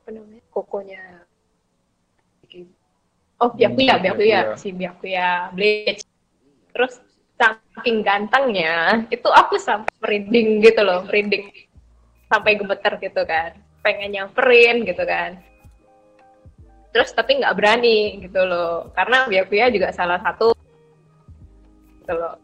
apa 0.05 0.09
namanya 0.13 0.45
kokonya. 0.53 1.25
Oh 3.41 3.49
Byakuya 3.57 3.97
Byakuya 3.97 4.39
si 4.53 4.69
Byakuya 4.69 5.49
Bleach. 5.49 6.05
Terus 6.69 7.01
saking 7.41 8.05
gantengnya 8.05 9.01
itu 9.09 9.25
aku 9.33 9.57
sampai 9.57 9.89
merinding 9.97 10.61
gitu 10.61 10.85
loh 10.85 11.01
merinding 11.09 11.49
sampai 12.33 12.57
gemeter 12.57 12.97
gitu 12.97 13.21
kan. 13.29 13.53
Pengen 13.85 14.17
nyamperin 14.17 14.81
gitu 14.89 15.05
kan. 15.05 15.37
Terus 16.89 17.13
tapi 17.13 17.37
nggak 17.37 17.53
berani 17.53 18.25
gitu 18.25 18.41
loh. 18.41 18.89
Karena 18.97 19.29
Byakuya 19.29 19.69
juga 19.69 19.93
salah 19.93 20.17
satu 20.25 20.57
gitu 22.01 22.13
loh. 22.17 22.41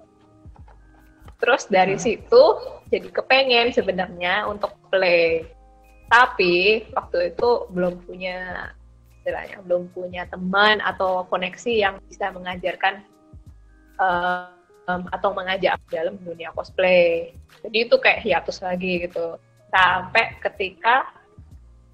Terus 1.41 1.65
dari 1.65 1.97
situ 1.97 2.43
jadi 2.93 3.09
kepengen 3.09 3.73
sebenarnya 3.73 4.45
untuk 4.45 4.77
play. 4.93 5.49
Tapi 6.09 6.85
waktu 6.93 7.33
itu 7.33 7.49
belum 7.73 8.05
punya 8.05 8.69
istilahnya 9.19 9.61
belum 9.67 9.93
punya 9.93 10.25
teman 10.31 10.81
atau 10.81 11.27
koneksi 11.27 11.73
yang 11.75 11.95
bisa 12.09 12.33
mengajarkan 12.33 13.05
um, 14.01 15.05
atau 15.13 15.29
mengajak 15.37 15.77
dalam 15.93 16.17
dunia 16.23 16.49
cosplay. 16.57 17.35
Jadi 17.61 17.77
itu 17.85 17.95
kayak 18.01 18.25
hiatus 18.25 18.63
lagi 18.65 19.05
gitu 19.05 19.37
sampai 19.69 20.37
ketika 20.41 21.05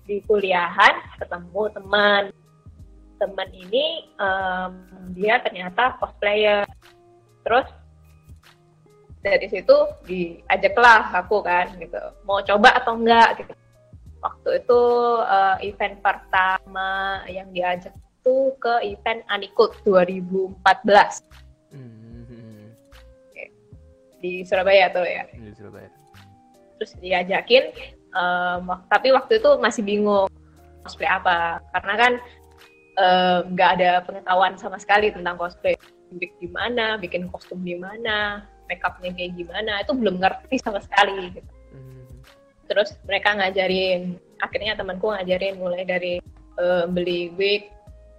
di 0.05 0.21
kuliahan 0.23 1.01
ketemu 1.19 1.63
teman. 1.75 2.23
Teman 3.15 3.49
ini 3.55 4.11
um, 4.19 4.71
dia 5.15 5.39
ternyata 5.39 5.95
cosplayer. 5.99 6.67
Terus 7.47 7.67
dari 9.23 9.47
situ 9.49 9.75
diajaklah 10.05 11.15
aku 11.23 11.41
kan 11.41 11.73
gitu. 11.79 11.97
Mau 12.27 12.43
coba 12.43 12.81
atau 12.81 12.99
enggak 12.99 13.43
gitu. 13.43 13.53
Waktu 14.19 14.49
itu 14.65 14.81
uh, 15.21 15.55
event 15.61 16.01
pertama 16.01 17.21
yang 17.29 17.49
diajak 17.53 17.93
itu 17.93 18.57
ke 18.57 18.81
event 18.89 19.21
Anikut 19.29 19.77
2014 19.85 21.45
Hmm, 21.75 22.71
di 24.23 24.41
Surabaya 24.47 24.87
tuh 24.89 25.03
ya. 25.03 25.27
Di 25.27 25.51
Surabaya. 25.53 25.91
Terus 26.77 26.91
diajakin 26.99 27.71
um, 28.15 28.79
tapi 28.87 29.11
waktu 29.11 29.43
itu 29.43 29.49
masih 29.59 29.83
bingung 29.83 30.31
cosplay 30.85 31.09
apa. 31.09 31.59
Karena 31.73 31.93
kan 31.97 32.13
um, 32.95 33.41
nggak 33.57 33.69
ada 33.81 33.91
pengetahuan 34.05 34.53
sama 34.55 34.77
sekali 34.77 35.09
tentang 35.09 35.35
cosplay. 35.35 35.73
Bikin 36.13 36.49
gimana 36.49 37.01
bikin 37.01 37.27
kostum 37.33 37.65
di 37.65 37.75
mana 37.75 38.45
make 38.69 38.85
upnya 38.85 39.09
kayak 39.13 39.33
gimana 39.33 39.81
itu 39.81 39.91
belum 39.93 40.21
ngerti 40.21 40.61
sama 40.61 40.81
sekali 40.81 41.33
gitu. 41.33 41.51
terus 42.65 42.97
mereka 43.05 43.37
ngajarin 43.37 44.17
akhirnya 44.41 44.73
temanku 44.73 45.13
ngajarin 45.13 45.53
mulai 45.61 45.85
dari 45.85 46.17
um, 46.57 46.97
beli 46.97 47.29
wig 47.37 47.69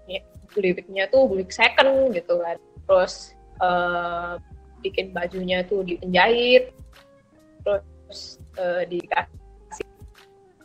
ya, 0.06 0.22
beli 0.54 0.70
wignya 0.70 1.10
tuh 1.10 1.26
wig 1.26 1.50
second 1.50 2.14
gitu 2.14 2.38
kan. 2.38 2.54
Terus 2.86 3.34
um, 3.58 4.38
bikin 4.86 5.10
bajunya 5.10 5.66
tuh 5.66 5.82
dipenjahit 5.82 6.70
terus 7.66 8.38
eh, 8.56 8.82
dikasih 8.88 9.88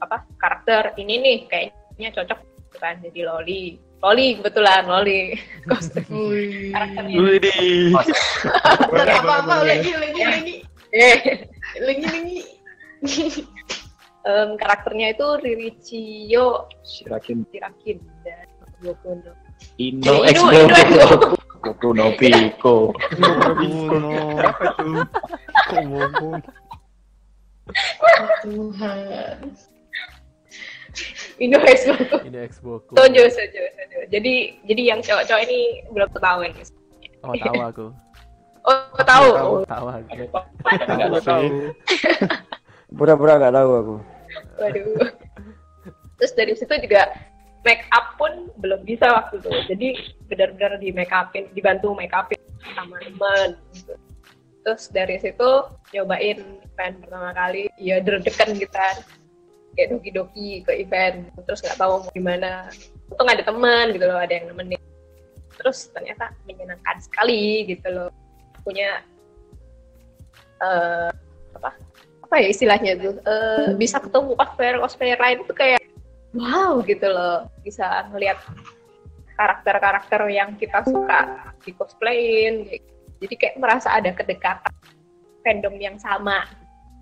apa 0.02 0.26
karakter 0.42 0.98
ini 0.98 1.14
nih 1.22 1.38
kayaknya 1.46 2.10
cocok 2.16 2.40
gitu 2.42 2.78
kan 2.82 2.98
jadi 3.04 3.22
loli. 3.28 3.78
Loli 4.02 4.42
kebetulan 4.42 4.90
Loli. 4.90 5.38
Kostum 5.70 6.04
karakternya. 6.74 7.18
Gak 8.98 9.22
apa-apa 9.22 9.62
lagi 9.62 9.92
lagi 9.94 10.22
lagi 10.26 10.56
eh. 10.90 11.46
Lagi 11.78 12.04
lagi. 12.10 12.40
em, 14.28 14.50
karakternya 14.58 15.18
itu 15.18 15.28
Riri 15.42 15.72
Chiyo 15.82 16.70
Shirakin 16.86 17.46
Shirakin 17.50 17.98
dan 18.26 18.46
Boku 18.82 19.18
no 19.22 19.34
Indo 19.78 20.26
Indo, 20.26 20.26
Expo 20.26 20.50
Indo, 20.50 20.76
Indo. 20.78 21.38
Boku 21.62 21.90
no 21.94 22.06
Pico 22.18 22.94
Tuhan. 28.42 29.36
Indo 31.40 31.58
X 31.64 31.88
Boku 31.88 32.18
Ini 32.28 32.38
Xbox. 32.52 32.82
Sojo 32.92 33.24
Sojo 33.32 33.62
Sojo 33.72 34.00
jadi 34.12 34.34
jadi 34.68 34.82
yang 34.92 35.00
cowok-cowok 35.00 35.42
ini 35.48 35.60
belum 35.90 36.10
ketahuan 36.12 36.52
Oh, 37.22 37.34
tahu 37.38 37.62
aku. 37.62 37.86
oh 38.66 39.02
tahu 39.02 39.28
Tahu. 39.32 39.52
Oh, 39.56 39.64
Tahu 39.64 39.86
aku. 39.88 40.24
Tahu 41.22 41.44
sih. 41.48 41.50
Pura-pura 42.92 43.40
nggak 43.40 43.56
tahu 43.56 43.72
aku. 43.78 43.96
waduh 44.60 45.12
terus 46.16 46.32
dari 46.36 46.54
situ 46.54 46.72
juga 46.78 47.08
make 47.64 47.84
up 47.92 48.16
pun 48.16 48.48
belum 48.60 48.84
bisa 48.84 49.10
waktu 49.10 49.40
itu 49.40 49.50
jadi 49.68 49.88
benar-benar 50.28 50.78
di 50.78 50.92
make 50.92 51.12
upin 51.12 51.50
dibantu 51.52 51.92
make 51.92 52.14
upin 52.14 52.38
sama 52.76 52.96
teman 53.02 53.58
gitu. 53.74 53.94
Terus 54.62 54.90
dari 54.94 55.18
situ 55.18 55.50
nyobain 55.94 56.40
event 56.62 56.96
pertama 57.02 57.30
kali. 57.34 57.70
Ya 57.78 58.02
deg-degan 58.02 58.58
gitu 58.58 58.72
kan. 58.72 58.98
Kayak 59.78 59.88
doki-doki 59.98 60.64
ke 60.66 60.72
event. 60.84 61.30
Terus 61.46 61.60
nggak 61.66 61.78
tahu 61.78 61.94
mau 62.06 62.12
gimana. 62.14 62.70
Untung 63.12 63.30
ada 63.30 63.44
teman 63.44 63.86
gitu 63.94 64.06
loh 64.08 64.20
ada 64.20 64.34
yang 64.34 64.46
nemenin. 64.50 64.82
Terus 65.58 65.92
ternyata 65.94 66.34
menyenangkan 66.48 66.98
sekali 67.02 67.68
gitu 67.70 67.88
loh. 67.90 68.10
Punya 68.62 69.02
eh 70.62 71.10
apa? 71.58 71.72
Apa 72.26 72.36
ya 72.40 72.48
istilahnya 72.48 72.96
tuh? 72.96 73.16
Eh, 73.28 73.76
bisa 73.76 74.00
ketemu 74.00 74.40
cosplayer 74.40 74.80
cosplayer 74.80 75.20
lain 75.20 75.44
itu 75.44 75.54
kayak 75.54 75.82
wow 76.38 76.80
gitu 76.86 77.08
loh. 77.12 77.52
Bisa 77.66 78.08
ngelihat 78.14 78.40
karakter-karakter 79.36 80.22
yang 80.30 80.54
kita 80.56 80.86
suka 80.86 81.52
di 81.66 81.74
cosplayin 81.74 82.70
jadi 83.22 83.36
kayak 83.38 83.56
merasa 83.62 83.94
ada 83.94 84.10
kedekatan 84.18 84.74
fandom 85.46 85.78
yang 85.78 85.98
sama. 86.02 86.50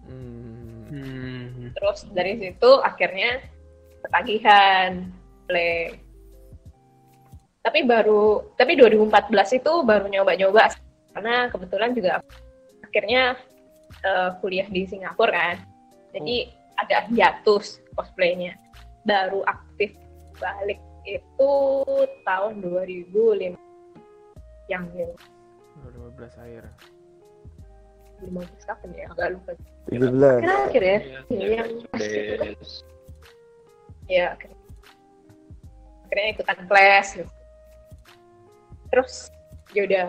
Hmm. 0.03 1.71
Terus 1.71 2.03
dari 2.11 2.35
situ 2.35 2.71
akhirnya 2.83 3.39
ketagihan 4.03 5.07
play. 5.47 5.95
Tapi 7.63 7.87
baru 7.87 8.51
tapi 8.59 8.75
2014 8.75 9.63
itu 9.63 9.71
baru 9.87 10.11
nyoba-nyoba 10.11 10.75
karena 11.15 11.47
kebetulan 11.51 11.91
juga 11.95 12.19
akhirnya 12.83 13.39
eh, 14.03 14.29
kuliah 14.43 14.67
di 14.67 14.83
Singapura 14.87 15.55
kan. 15.55 15.57
Jadi 16.11 16.51
agak 16.83 17.15
hiatus 17.15 17.79
cosplaynya. 17.95 18.59
Baru 19.07 19.47
aktif 19.47 19.95
balik 20.35 20.79
itu 21.07 21.53
tahun 22.27 22.59
2005 22.59 23.55
yang 24.67 24.85
2015 25.83 26.43
akhir. 26.43 26.63
15 28.19 28.67
kapan 28.67 28.89
ya 28.99 29.05
agak 29.15 29.27
lupa 29.31 29.51
17. 29.87 30.43
akhir 30.43 30.83
ya 30.83 30.97
Iya, 31.31 31.47
yang 31.55 31.69
pas 31.87 32.03
itu 32.03 32.33
kan. 32.35 32.51
ya 34.11 34.25
akhirnya, 34.35 34.59
akhirnya 36.03 36.27
ikutan 36.35 36.59
kelas 36.67 37.07
gitu. 37.15 37.31
terus 38.91 39.13
ya 39.71 39.81
udah 39.87 40.05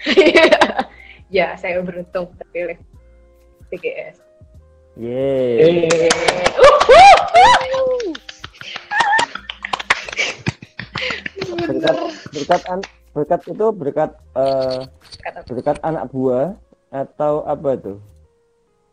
ya 1.36 1.46
saya 1.60 1.84
beruntung 1.84 2.32
terpilih 2.40 2.78
TGS 3.68 4.16
Yeay. 4.94 5.74
Berkat 11.44 11.96
berkat 12.32 12.62
an, 12.70 12.80
berkat 13.14 13.40
itu 13.46 13.66
berkat 13.70 14.10
eh 14.34 14.82
Kata 15.22 15.38
berkat 15.46 15.76
anak 15.80 16.10
buah 16.10 16.58
atau 16.90 17.42
apa 17.44 17.70
tuh? 17.76 17.98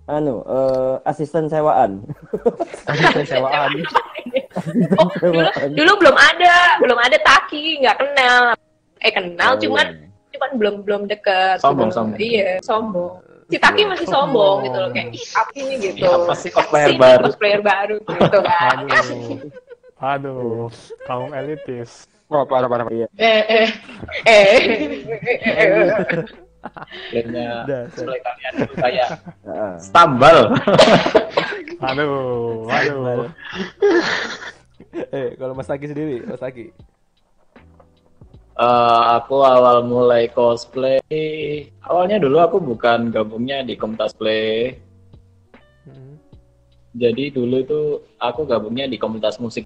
Anu, 0.05 0.41
eh 0.41 0.95
asisten 1.03 1.45
sewaan. 1.45 2.01
Asisten 2.89 3.25
sewaan. 3.27 3.69
oh, 4.97 5.07
dulu, 5.17 5.41
dulu 5.73 5.91
belum 5.99 6.15
ada 6.15 6.53
belum 6.77 6.97
ada 6.97 7.17
Taki 7.17 7.81
nggak 7.81 7.97
kenal 7.97 8.43
eh 8.99 9.11
kenal 9.11 9.55
Oh, 9.55 9.59
cuman 9.59 9.87
iya. 9.87 10.07
cuman 10.31 10.49
belum 10.55 10.75
belum 10.81 11.01
deket 11.07 11.57
Sombong, 11.57 11.89
sombong. 11.89 12.19
iya 12.19 12.61
sombong 12.61 13.17
si 13.47 13.57
Taki 13.57 13.81
masih 13.83 14.05
sombong 14.05 14.63
gitu 14.63 14.77
loh 14.77 14.89
kayak 14.89 15.11
ih 15.11 15.25
apa 15.33 15.51
ini 15.55 15.73
gitu 15.81 15.97
Ini 15.97 16.07
apa 16.07 16.33
sih 16.35 16.49
cosplayer 16.49 16.87
Si, 16.87 16.95
baru? 16.95 17.23
cosplayer 17.25 17.61
baru 17.61 17.97
gitu 17.99 18.39
kan 18.39 18.75
Aduh. 18.91 19.37
Aduh. 20.01 20.65
Kaum 21.03 21.29
elitis. 21.31 22.05
Wah, 22.31 22.47
parah, 22.47 22.71
parah. 22.71 22.87
Iya. 22.87 23.07
Eh 23.19 23.41
eh 23.43 23.67
eh 24.23 24.55
eh, 25.51 25.91
cosplay 27.91 28.19
kalian 28.23 28.53
itu 28.55 28.73
kayak 28.79 29.09
Heeh. 29.43 29.73
stambal 29.81 30.37
Aduh. 31.91 32.69
Aduh. 32.69 33.27
eh, 35.11 35.35
kalau 35.35 35.57
Mas 35.57 35.67
Taki 35.67 35.89
sendiri, 35.89 36.21
Mas 36.23 36.39
Taki. 36.39 36.71
Eh, 38.51 39.01
aku 39.17 39.41
awal 39.41 39.81
mulai 39.81 40.29
cosplay 40.29 41.01
awalnya 41.81 42.21
dulu 42.21 42.37
aku 42.37 42.57
bukan 42.61 43.09
gabungnya 43.09 43.65
di 43.65 43.73
komunitas 43.73 44.13
play 44.13 44.77
Hmm. 45.81 46.13
jadi 46.93 47.33
dulu 47.33 47.55
itu 47.57 47.81
aku 48.21 48.45
gabungnya 48.45 48.85
di 48.85 49.01
komunitas 49.01 49.41
musik 49.41 49.65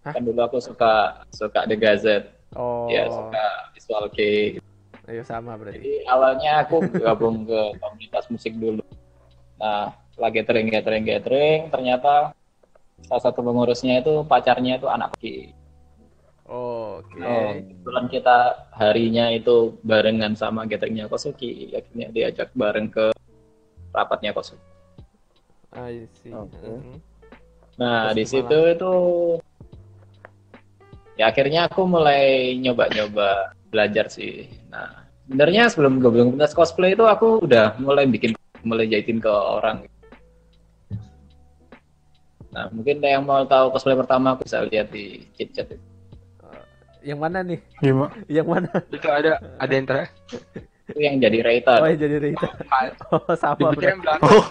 Hah? 0.00 0.12
kan 0.16 0.22
dulu 0.24 0.40
aku 0.40 0.58
suka 0.58 0.92
suka 1.28 1.68
The 1.68 1.76
Gazette 1.76 2.28
Oh, 2.50 2.90
ya 2.90 3.06
suka 3.06 3.44
visual 3.72 4.04
kei 4.10 4.58
ayo 5.06 5.22
sama 5.22 5.54
berarti. 5.54 5.78
jadi 5.78 5.92
awalnya 6.08 6.66
aku 6.66 6.82
gabung 7.04 7.46
ke 7.46 7.60
komunitas 7.78 8.26
musik 8.26 8.56
dulu 8.56 8.82
nah 9.54 9.92
setelah 10.10 10.30
gathering 10.32 10.66
gathering 10.66 11.04
gathering 11.04 11.60
ternyata 11.68 12.32
salah 13.06 13.22
satu 13.22 13.40
pengurusnya 13.40 14.00
itu 14.00 14.24
pacarnya 14.24 14.76
itu 14.76 14.88
anak 14.88 15.12
Ki. 15.16 15.52
Oke. 16.50 17.22
Oh, 17.22 17.54
kebetulan 17.54 18.06
kita 18.10 18.38
harinya 18.74 19.30
itu 19.30 19.78
barengan 19.80 20.34
sama 20.34 20.66
gatheringnya 20.66 21.06
Kosuki 21.06 21.70
akhirnya 21.70 22.10
diajak 22.10 22.50
bareng 22.52 22.90
ke 22.90 23.14
rapatnya 23.92 24.34
Kosuki 24.34 24.64
I 25.70 26.10
see. 26.18 26.34
Oke. 26.34 26.58
Mhm. 26.66 26.98
nah 27.78 28.10
Terus 28.10 28.16
di 28.18 28.24
situ 28.26 28.58
itu 28.66 28.92
ya 31.20 31.28
akhirnya 31.28 31.68
aku 31.68 31.84
mulai 31.84 32.56
nyoba-nyoba 32.56 33.52
belajar 33.68 34.08
sih 34.08 34.48
nah 34.72 35.04
sebenarnya 35.28 35.68
sebelum 35.68 36.00
gabung 36.00 36.32
komunitas 36.32 36.56
cosplay 36.56 36.96
itu 36.96 37.04
aku 37.04 37.44
udah 37.44 37.76
mulai 37.76 38.08
bikin 38.08 38.32
mulai 38.64 38.88
jahitin 38.88 39.20
ke 39.20 39.28
orang 39.28 39.84
nah 42.50 42.66
mungkin 42.72 43.04
yang 43.04 43.22
mau 43.22 43.44
tahu 43.44 43.68
cosplay 43.70 43.92
pertama 43.94 44.32
aku 44.32 44.48
bisa 44.48 44.64
lihat 44.64 44.88
di 44.88 45.22
chit 45.36 45.52
chat 45.52 45.68
itu. 45.68 45.84
Yang 47.00 47.16
mana 47.16 47.38
nih? 47.40 47.60
Gimana? 47.80 48.12
Yang 48.28 48.46
mana? 48.50 48.70
Itu 48.92 49.08
ada 49.08 49.32
ada 49.56 49.72
yang 49.72 49.86
terakhir. 49.88 50.12
itu 50.90 51.00
yang 51.00 51.16
jadi 51.16 51.38
Reita 51.40 51.72
Oh, 51.80 51.86
yang 51.88 51.96
jadi 51.96 52.16
Rita. 52.20 52.48
Oh, 53.08 53.24
sama 53.38 53.56
Dipikir 53.56 53.72
berarti. 53.72 53.86
yang 53.88 54.00
belakang. 54.02 54.28
Oh, 54.28 54.44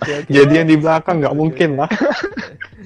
Oke, 0.00 0.12
oke. 0.24 0.30
jadi 0.32 0.52
yang 0.62 0.68
di 0.70 0.76
belakang 0.80 1.16
nggak 1.20 1.36
mungkin 1.36 1.70
lah. 1.76 1.90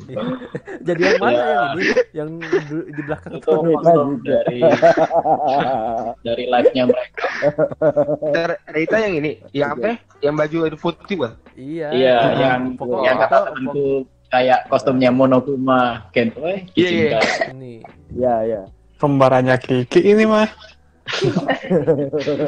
Jadi 0.87 1.01
yang 1.03 1.19
mana 1.19 1.35
Ya. 1.35 1.47
yang 1.47 1.71
ini? 1.75 1.87
Yang 2.13 2.29
di, 2.63 2.77
di 2.91 3.03
belakang 3.03 3.33
itu 3.35 3.53
dari 4.21 4.59
dari 6.21 6.45
live-nya 6.45 6.85
mereka 6.85 7.27
Rita 8.69 8.97
yang 8.99 9.15
ini, 9.17 9.31
yang 9.51 9.75
apa? 9.75 9.87
ya? 9.87 9.97
Yang 10.23 10.35
baju 10.37 10.57
itu 10.65 10.79
putih, 10.79 11.17
Bang. 11.19 11.35
Iya. 11.55 11.89
Iya, 11.91 12.15
yang 12.35 12.61
pokok- 12.75 13.03
yang 13.03 13.17
kata 13.19 13.37
temanku 13.49 13.87
kayak 14.27 14.61
kostumnya 14.67 15.11
Monokuma 15.11 15.81
Gento 16.11 16.43
eh 16.45 16.67
Iya, 16.75 16.89
iya. 16.89 17.09
Kijinka. 17.15 17.21
ini. 17.51 17.75
Ya, 18.11 18.35
ya. 18.43 18.63
Kembarannya 18.97 19.57
Kiki 19.57 20.01
ini 20.03 20.25
mah. 20.25 20.49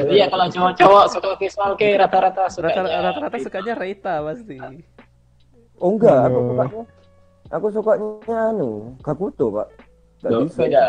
Iya, 0.07 0.25
kalau 0.27 0.45
cowok-cowok 0.47 1.05
suka 1.07 1.29
visual 1.37 1.71
kayak 1.75 1.95
rata-rata 2.03 2.49
suka 2.49 2.67
Rata- 2.67 2.89
Rata-rata 3.05 3.37
sukanya 3.37 3.73
Reita 3.73 4.19
pasti. 4.19 4.57
Oh 5.77 5.93
enggak, 5.93 6.17
aku 6.25 6.39
sukanya 6.43 6.81
aku 7.49 7.65
sukanya 7.71 8.51
anu, 8.51 8.95
Gakuto, 9.01 9.51
Pak. 9.53 9.67
Enggak 10.21 10.31
Loh, 10.31 10.41
bisa. 10.47 10.59
beda. 10.65 10.85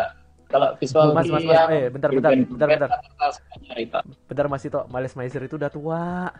Kalau 0.48 0.68
visual 0.80 1.12
Mas, 1.12 1.28
mas, 1.28 1.44
mas, 1.44 1.52
yang 1.52 1.68
eh, 1.68 1.92
bentar, 1.92 2.08
bentar, 2.08 2.32
bentar, 2.32 2.68
bentar. 2.72 2.88
Rita. 3.76 4.00
Bentar 4.24 4.46
Mas 4.48 4.64
Ito, 4.64 4.80
Males 4.88 5.12
Maizer 5.12 5.44
itu 5.44 5.60
udah 5.60 5.68
tua. 5.68 6.32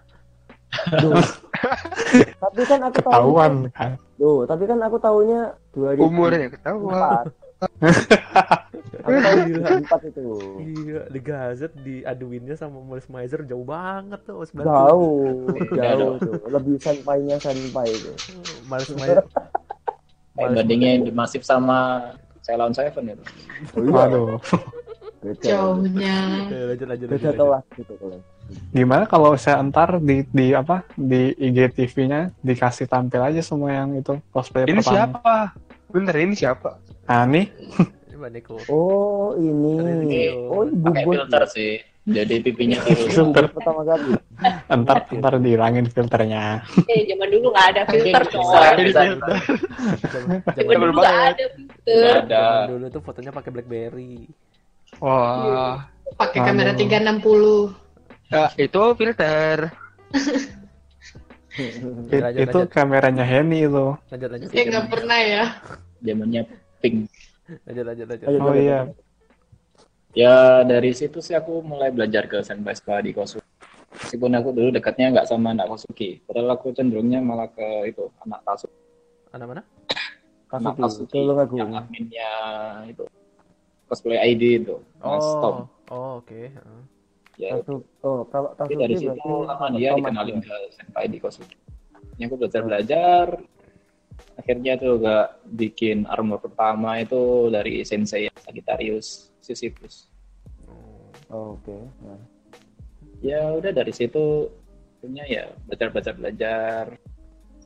Tapi 2.40 2.62
kan 2.64 2.80
aku 2.88 2.98
tahu 3.04 3.12
Ketahuan 3.12 3.52
kan. 3.76 3.90
Loh, 4.16 4.48
tapi 4.48 4.64
kan 4.64 4.80
aku 4.80 4.96
tahunya 4.98 5.52
2004. 5.76 6.02
Umurnya 6.08 6.48
ketahuan. 6.50 7.24
Atau 9.04 9.30
Gila. 9.46 9.68
empat 9.78 10.00
itu. 10.08 10.24
Iya, 10.58 11.00
di 11.12 11.20
Gazet 11.22 11.72
di 11.76 12.02
aduinnya 12.02 12.56
sama 12.58 12.82
Miles 12.82 13.06
Mizer 13.12 13.44
jauh 13.46 13.62
banget 13.62 14.20
tuh. 14.26 14.40
Mas. 14.42 14.50
Jauh, 14.52 15.46
jauh 15.70 16.14
tuh. 16.18 16.34
Lebih 16.48 16.76
senpai-nya 16.82 17.36
senpai 17.38 17.88
itu. 17.92 18.12
Miles 18.66 18.90
Mizer. 18.96 19.22
Kayak 20.38 20.50
bandingnya 20.54 20.92
di 21.02 21.10
Masif 21.10 21.42
sama 21.42 22.10
Ceylon 22.46 22.70
Seven 22.70 23.18
itu. 23.18 23.24
Oh, 23.74 23.82
iya. 23.82 23.90
Waduh. 23.90 24.38
Jauhnya. 25.42 26.46
Eh, 26.46 26.64
lanjut 26.70 26.86
lanjut 26.86 27.06
Beda 27.10 27.30
kelas 27.34 27.64
gitu 27.74 27.92
kalau. 27.98 28.18
Gimana 28.70 29.04
kalau 29.04 29.34
saya 29.34 29.58
entar 29.58 29.98
di 29.98 30.22
di 30.30 30.54
apa 30.54 30.86
di 30.94 31.34
IGTV-nya 31.36 32.32
dikasih 32.40 32.86
tampil 32.86 33.20
aja 33.20 33.42
semua 33.42 33.74
yang 33.74 33.98
itu 33.98 34.16
cosplay 34.30 34.64
Ini 34.64 34.78
pertama. 34.78 34.94
siapa? 34.94 35.36
Bener 35.90 36.14
ini 36.22 36.34
siapa? 36.38 36.78
Nih 37.28 37.50
Coba 38.14 38.34
Niko. 38.34 38.58
Oh, 38.66 39.34
ini. 39.38 39.74
Review. 39.78 40.34
Oh, 40.50 40.62
ibu 40.66 40.90
Pakai 40.90 41.04
filter 41.06 41.44
sih. 41.50 41.72
Jadi 42.08 42.34
pipinya 42.40 42.80
biru. 42.86 43.04
filter 43.06 43.44
Pertama 43.52 43.84
kali. 43.84 44.16
entar 44.68 44.96
entar 45.10 45.32
dihilangin 45.36 45.86
filternya. 45.86 46.64
Eh, 46.86 47.04
zaman 47.04 47.28
dulu 47.28 47.46
nggak 47.50 47.66
ada 47.68 47.82
filter 47.84 48.22
Bisa, 48.24 48.32
coy. 48.32 48.76
bisa. 48.80 49.00
Zaman 50.54 50.74
dulu 50.74 50.92
nggak 50.96 51.18
ada 51.28 51.44
filter. 51.52 52.14
Zaman 52.24 52.64
dulu 52.66 52.84
tuh 52.88 53.02
fotonya 53.02 53.30
pakai 53.30 53.50
BlackBerry. 53.50 54.24
Wah. 54.98 55.84
Pakai 56.16 56.40
kamera 56.40 56.72
360. 56.72 57.76
Ya, 58.28 58.48
itu 58.56 58.82
filter. 58.94 59.58
It- 61.58 61.82
Lanjut, 62.14 62.38
itu 62.40 62.58
lanjut. 62.62 62.70
kameranya 62.70 63.24
Henny 63.26 63.66
itu. 63.66 63.86
Lanjut 64.08 64.28
lanjut. 64.30 64.48
Ya 64.48 64.62
nggak 64.64 64.86
pernah 64.88 65.18
ya. 65.18 65.44
Zamannya 66.00 66.42
pink. 66.78 67.10
Lanjut 67.66 67.84
lanjut 67.84 68.06
lanjut. 68.06 68.26
Oh 68.38 68.54
iya. 68.54 68.80
Ya 70.16 70.64
dari 70.64 70.96
situ 70.96 71.20
sih 71.20 71.36
aku 71.36 71.60
mulai 71.60 71.92
belajar 71.92 72.24
ke 72.26 72.40
senpai 72.40 72.72
spa 72.74 72.98
di 73.04 73.12
Kosuki. 73.12 73.44
Meskipun 73.98 74.32
aku 74.40 74.48
dulu 74.56 74.68
dekatnya 74.72 75.12
nggak 75.12 75.28
sama 75.28 75.52
anak 75.52 75.68
Kosuki. 75.68 76.24
Padahal 76.24 76.56
aku 76.56 76.72
cenderungnya 76.72 77.20
malah 77.20 77.48
ke 77.52 77.92
itu 77.92 78.08
anak 78.24 78.40
Tasu. 78.42 78.68
Anak 79.30 79.46
mana? 79.52 79.62
Anak 80.48 80.74
Kasuki, 80.80 81.12
tolong 81.12 81.38
aku. 81.44 81.54
yang 81.60 81.70
adminnya 81.76 82.30
itu 82.88 83.04
cosplay 83.84 84.16
ID 84.32 84.64
itu. 84.64 84.76
Mas 84.96 85.28
Tom. 85.44 85.68
Oh, 85.92 85.92
oh 85.92 86.10
oke. 86.24 86.40
Heeh. 86.48 86.80
Ya, 87.38 87.60
Tasu- 87.60 87.84
Oh, 88.00 88.24
kalau 88.26 88.56
tapi 88.56 88.74
Tasuki 88.74 88.80
dari 88.80 88.94
situ 88.96 89.28
sama 89.44 89.66
dia 89.76 89.90
Thomas 89.92 90.00
dikenalin 90.00 90.36
ya? 90.40 90.42
ke 90.48 90.56
senpai 90.72 91.04
di 91.06 91.18
Kosuki. 91.20 91.56
Ini 92.16 92.22
aku 92.26 92.34
belajar 92.40 92.62
belajar. 92.64 93.26
Akhirnya 94.38 94.78
tuh 94.78 95.02
gak 95.02 95.42
bikin 95.50 96.06
armor 96.06 96.38
pertama 96.38 97.02
itu 97.02 97.50
dari 97.50 97.82
sensei 97.82 98.30
Sagittarius 98.38 99.34
Sisyphus. 99.48 100.12
Oh, 101.32 101.56
Oke. 101.56 101.72
Nah. 102.04 102.20
ya 103.24 103.50
udah 103.56 103.72
dari 103.74 103.90
situ 103.90 104.46
punya 105.02 105.26
ya 105.26 105.50
belajar 105.66 105.88
belajar 105.90 106.14
belajar 106.14 106.82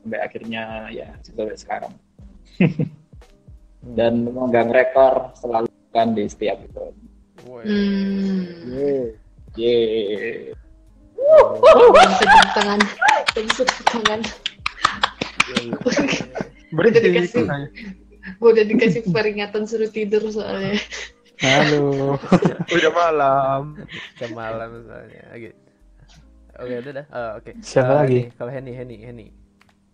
sampai 0.01 0.19
akhirnya 0.23 0.89
ya 0.89 1.13
sampai 1.21 1.53
sekarang 1.53 1.93
dan 3.97 4.25
memegang 4.25 4.73
rekor 4.73 5.29
selalu 5.37 5.69
kan 5.93 6.17
di 6.17 6.25
setiap 6.25 6.57
itu 6.57 6.89
Woi. 7.43 7.67
Hmm. 7.67 8.47
Yeay. 8.71 9.05
ye 9.59 10.55
Gak 11.73 11.99
bisa 11.99 12.23
tepuk 12.23 12.49
tangan. 12.55 12.79
Tepuk 13.35 13.83
tangan. 13.91 14.19
Bersih. 16.73 17.01
dikasih. 17.03 17.43
Gue 18.39 18.49
udah 18.55 18.65
dikasih 18.65 19.01
peringatan 19.11 19.67
suruh 19.67 19.91
tidur 19.91 20.23
soalnya. 20.31 20.79
Aduh. 21.43 22.15
Udah 22.75 22.91
malam. 22.91 23.61
Jam 24.15 24.31
malam 24.31 24.69
misalnya. 24.79 25.21
Oke. 25.35 25.49
Oke, 26.53 26.73
udah 26.85 26.91
dah. 26.93 27.05
Eh, 27.09 27.31
oke. 27.41 27.51
Siapa 27.65 27.89
Eh, 27.89 27.97
lagi? 27.97 28.19
Henny. 28.21 28.37
Kalau 28.37 28.51
Henny, 28.53 28.71
Henny, 28.77 28.97
Henny. 29.01 29.27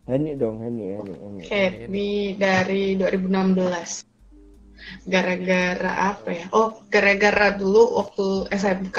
Henny 0.03 0.31
dong, 0.35 0.59
Henny, 0.59 0.85
Henny, 0.91 1.15
Henny. 1.15 1.43
Henny 1.47 2.11
dari 2.35 2.83
2016. 2.99 4.03
Gara-gara 5.07 6.15
apa 6.15 6.29
ya? 6.35 6.45
Oh, 6.51 6.83
gara-gara 6.91 7.55
dulu 7.55 7.95
waktu 7.95 8.51
SMK 8.51 8.97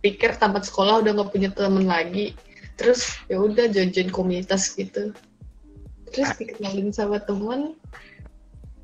pikir 0.00 0.40
tamat 0.40 0.64
sekolah 0.64 1.04
udah 1.04 1.12
nggak 1.20 1.30
punya 1.32 1.50
temen 1.52 1.84
lagi. 1.84 2.32
Terus 2.80 3.20
ya 3.28 3.36
udah 3.36 3.68
join 3.68 4.08
komunitas 4.08 4.72
gitu. 4.72 5.12
Terus 6.10 6.32
dikenalin 6.40 6.90
sama 6.90 7.20
temen, 7.20 7.76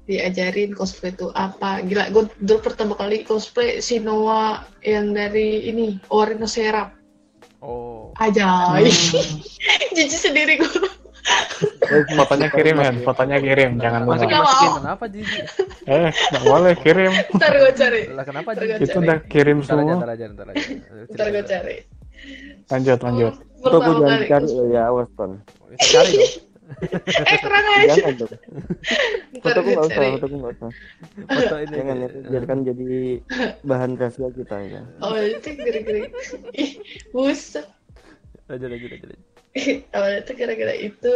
diajarin 0.07 0.71
cosplay 0.73 1.11
itu 1.13 1.29
apa. 1.35 1.83
Gila, 1.83 2.09
gue 2.11 2.25
dulu 2.41 2.59
pertama 2.63 2.95
kali 2.95 3.27
cosplay 3.27 3.79
si 3.79 3.99
Noah 3.99 4.63
yang 4.81 5.13
dari 5.13 5.67
ini, 5.67 5.99
Orino 6.09 6.47
Serap. 6.47 6.95
Oh. 7.61 8.15
Ajaib. 8.17 8.87
Jijik 9.97 10.21
sendiri 10.21 10.63
gue. 10.63 10.71
Fotonya 12.15 12.47
kirim 12.55 12.79
Hen, 12.79 13.03
fotonya 13.03 13.39
kirim, 13.43 13.83
jangan 13.83 14.07
lupa. 14.07 14.23
masukin. 14.23 14.71
Kenapa 14.79 15.05
Jiji? 15.11 15.39
Eh, 15.87 16.11
nggak 16.15 16.45
boleh 16.47 16.75
kirim. 16.79 17.13
Ntar 17.35 17.53
gue 17.59 17.73
cari. 17.75 18.03
Lah 18.15 18.25
kenapa 18.25 18.49
Ntar 18.55 18.63
Jiji? 18.63 18.79
gue 18.79 18.87
Itu 18.87 18.99
udah 19.03 19.19
kirim 19.27 19.59
aja, 19.59 19.67
semua. 19.67 19.95
ntar 19.99 20.11
aja, 20.15 20.25
ntar 20.31 20.47
aja. 20.55 20.65
Ntar 21.11 21.27
gue 21.35 21.43
cari. 21.43 21.77
Lanjut, 22.67 22.99
lanjut. 23.03 23.35
Itu 23.35 23.67
Pertama 23.67 23.99
jangan 23.99 24.21
cari 24.23 24.49
ya, 24.71 24.83
awas 24.87 25.09
Ton. 25.19 25.31
Cari 25.83 26.13
dong. 26.15 26.33
Eh 27.31 27.39
kurang 27.43 27.67
aja. 27.79 27.95
Jangan 27.95 28.15
dong. 28.19 28.33
Fotoku 29.45 29.69
gue 29.69 29.75
nggak 29.77 29.87
usah, 29.87 29.97
cari. 29.97 30.09
fotoku 30.19 30.35
nggak 30.41 30.55
usah. 30.59 30.71
Foto 31.31 31.57
ini. 31.63 31.75
Jangan 31.79 31.97
ya, 31.97 32.09
biarkan 32.27 32.59
jadi 32.67 32.91
bahan 33.63 33.91
rahasia 33.99 34.29
kita 34.35 34.57
ya. 34.67 34.83
Oh 35.03 35.15
itu 35.15 35.49
gara-gara 35.55 36.01
buset. 37.15 37.67
Lanjut, 38.51 38.69
lanjut, 38.71 38.91
lanjut. 38.91 39.09
lanjut. 39.15 39.37
Awalnya 39.97 40.21
tuh 40.29 40.35
gara-gara 40.37 40.75
itu, 40.77 41.13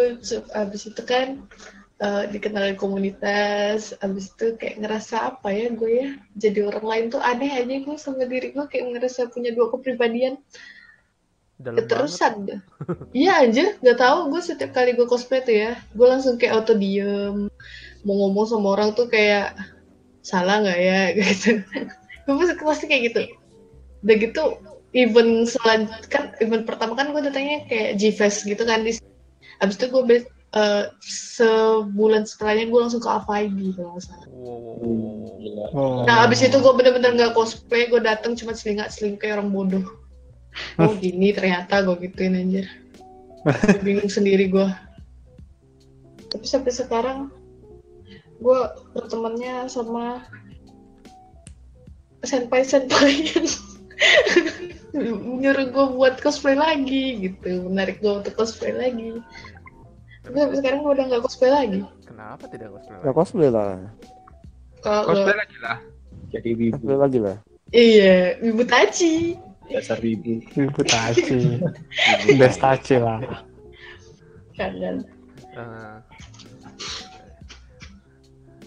abis 0.57 0.83
itu 0.89 1.03
kan 1.05 1.45
eh, 2.01 2.25
dikenalin 2.33 2.77
komunitas, 2.81 3.93
abis 4.01 4.33
itu 4.33 4.57
kayak 4.57 4.81
ngerasa 4.81 5.37
apa 5.37 5.53
ya 5.53 5.69
gue 5.69 5.93
ya, 5.93 6.09
jadi 6.41 6.73
orang 6.73 6.87
lain 6.87 7.05
tuh 7.13 7.21
aneh 7.21 7.53
aja 7.53 7.77
gue 7.85 7.97
sama 8.01 8.25
diri 8.25 8.57
gue 8.57 8.65
kayak 8.65 8.97
ngerasa 8.97 9.29
punya 9.29 9.53
dua 9.53 9.69
kepribadian, 9.77 10.41
Dalam 11.61 11.77
keterusan. 11.77 12.33
Iya 13.13 13.45
aja, 13.45 13.65
nggak 13.85 13.99
tahu 14.01 14.19
gue 14.33 14.41
setiap 14.41 14.73
kali 14.73 14.97
gue 14.97 15.05
cosplay 15.05 15.45
tuh 15.45 15.53
ya, 15.53 15.77
gue 15.93 16.07
langsung 16.09 16.41
kayak 16.41 16.57
auto 16.57 16.73
diem, 16.73 17.53
mau 18.01 18.15
ngomong 18.17 18.49
sama 18.49 18.73
orang 18.73 18.97
tuh 18.97 19.13
kayak 19.13 19.53
salah 20.25 20.65
nggak 20.65 20.81
ya 20.81 21.01
gitu. 21.21 21.61
gue 22.25 22.35
pasti, 22.41 22.55
pasti 22.65 22.85
kayak 22.89 23.03
gitu. 23.13 23.21
Udah 24.01 24.17
gitu 24.17 24.43
event 24.97 25.47
selanjutnya 25.47 26.09
kan 26.09 26.25
event 26.41 26.65
pertama 26.65 26.97
kan 26.97 27.13
gue 27.13 27.23
datangnya 27.23 27.69
kayak 27.69 28.01
G-Fest 28.01 28.49
gitu 28.49 28.65
kan 28.67 28.83
di 28.83 28.97
abis 29.61 29.77
itu 29.77 29.87
gue 29.93 30.03
be- 30.03 30.29
eh, 30.57 30.85
sebulan 31.05 32.27
setelahnya 32.27 32.73
gue 32.73 32.81
langsung 32.81 33.05
ke 33.05 33.07
AVID 33.07 33.77
kalau 33.77 34.01
nggak 34.01 34.05
salah. 34.09 34.27
Wow, 34.33 35.29
Oh. 35.71 36.03
Nah 36.03 36.27
abis 36.27 36.43
itu 36.43 36.59
gue 36.59 36.73
bener-bener 36.75 37.15
nggak 37.15 37.33
cosplay, 37.39 37.87
gue 37.87 38.03
datang 38.03 38.35
cuma 38.35 38.53
selingat 38.59 38.91
seling 38.91 39.15
kayak 39.15 39.39
orang 39.39 39.55
bodoh. 39.55 39.85
Oh 40.81 40.93
gini 40.99 41.31
ternyata 41.33 41.83
gue 41.85 41.97
gituin 42.09 42.37
anjir. 42.37 42.67
Bingung 43.87 44.11
sendiri 44.11 44.51
gue. 44.51 44.69
Tapi 46.31 46.47
sampai 46.47 46.73
sekarang 46.75 47.19
gue 48.41 48.61
bertemannya 48.97 49.69
sama 49.69 50.25
senpai-senpai 52.21 53.13
yang 53.33 53.47
nyuruh 55.41 55.67
gue 55.73 55.87
buat 55.97 56.15
cosplay 56.21 56.57
lagi 56.57 57.21
gitu, 57.21 57.69
menarik 57.69 58.01
gue 58.01 58.13
untuk 58.13 58.37
cosplay 58.37 58.73
lagi. 58.73 59.21
Tapi 60.25 60.37
sampai 60.37 60.57
sekarang 60.61 60.79
gue 60.85 60.93
udah 60.95 61.05
nggak 61.09 61.23
cosplay 61.25 61.51
lagi. 61.53 61.81
Kenapa 62.05 62.45
tidak 62.49 62.77
cosplay? 62.77 62.99
Ya 63.01 63.11
cosplay 63.13 63.51
lah. 63.53 63.73
Kalau 64.81 65.13
Cosplay 65.13 65.37
lagi 65.37 65.59
lah. 65.61 65.77
jadi 66.33 66.51
wibu 66.57 66.77
Cosplay 66.81 66.97
lagi 66.97 67.19
lah. 67.21 67.37
iya, 67.73 68.41
ibu 68.41 68.63
Taci. 68.65 69.37
Dasar 69.71 69.99
wibu 70.03 70.43
Ibu 70.55 70.83
Taci. 70.85 71.63
Destaci 72.35 72.97
lah. 72.99 73.23
Kangen. 74.59 75.07
Eh, 75.51 75.97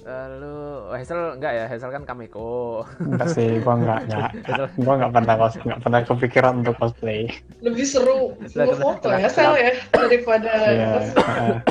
eh, 0.03 0.25
lu 0.41 0.55
oh, 0.89 0.95
Hazel 0.95 1.39
enggak 1.39 1.53
ya? 1.53 1.65
Hazel 1.67 1.91
kan 1.91 2.03
Kameko. 2.03 2.83
Enggak 2.99 3.29
sih, 3.35 3.61
gua 3.61 3.75
enggak, 3.79 3.99
enggak. 4.09 4.31
Gua 4.79 4.93
enggak 4.99 5.13
pernah 5.15 5.35
cos, 5.39 5.55
enggak 5.63 5.79
pernah 5.83 5.99
kepikiran 6.03 6.53
untuk 6.63 6.75
cosplay. 6.79 7.29
Lebih 7.63 7.85
seru 7.87 8.35
Lah, 8.55 8.65
foto 8.79 9.07
ya, 9.11 9.29
Sel 9.31 9.53
ya, 9.59 9.71
daripada 9.91 10.51
Iya. 10.71 10.89
heeh. 11.13 11.55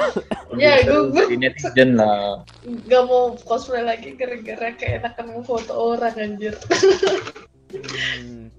Ya, 0.52 0.84
gue 0.84 1.32
netizen 1.40 1.96
lah 1.96 2.44
gak 2.84 3.02
mau 3.08 3.32
cosplay 3.48 3.80
lagi 3.80 4.12
gara-gara 4.20 4.68
keenakan 4.76 5.40
foto 5.48 5.96
orang 5.96 6.12
anjir. 6.20 6.52
Hmm. 7.72 8.51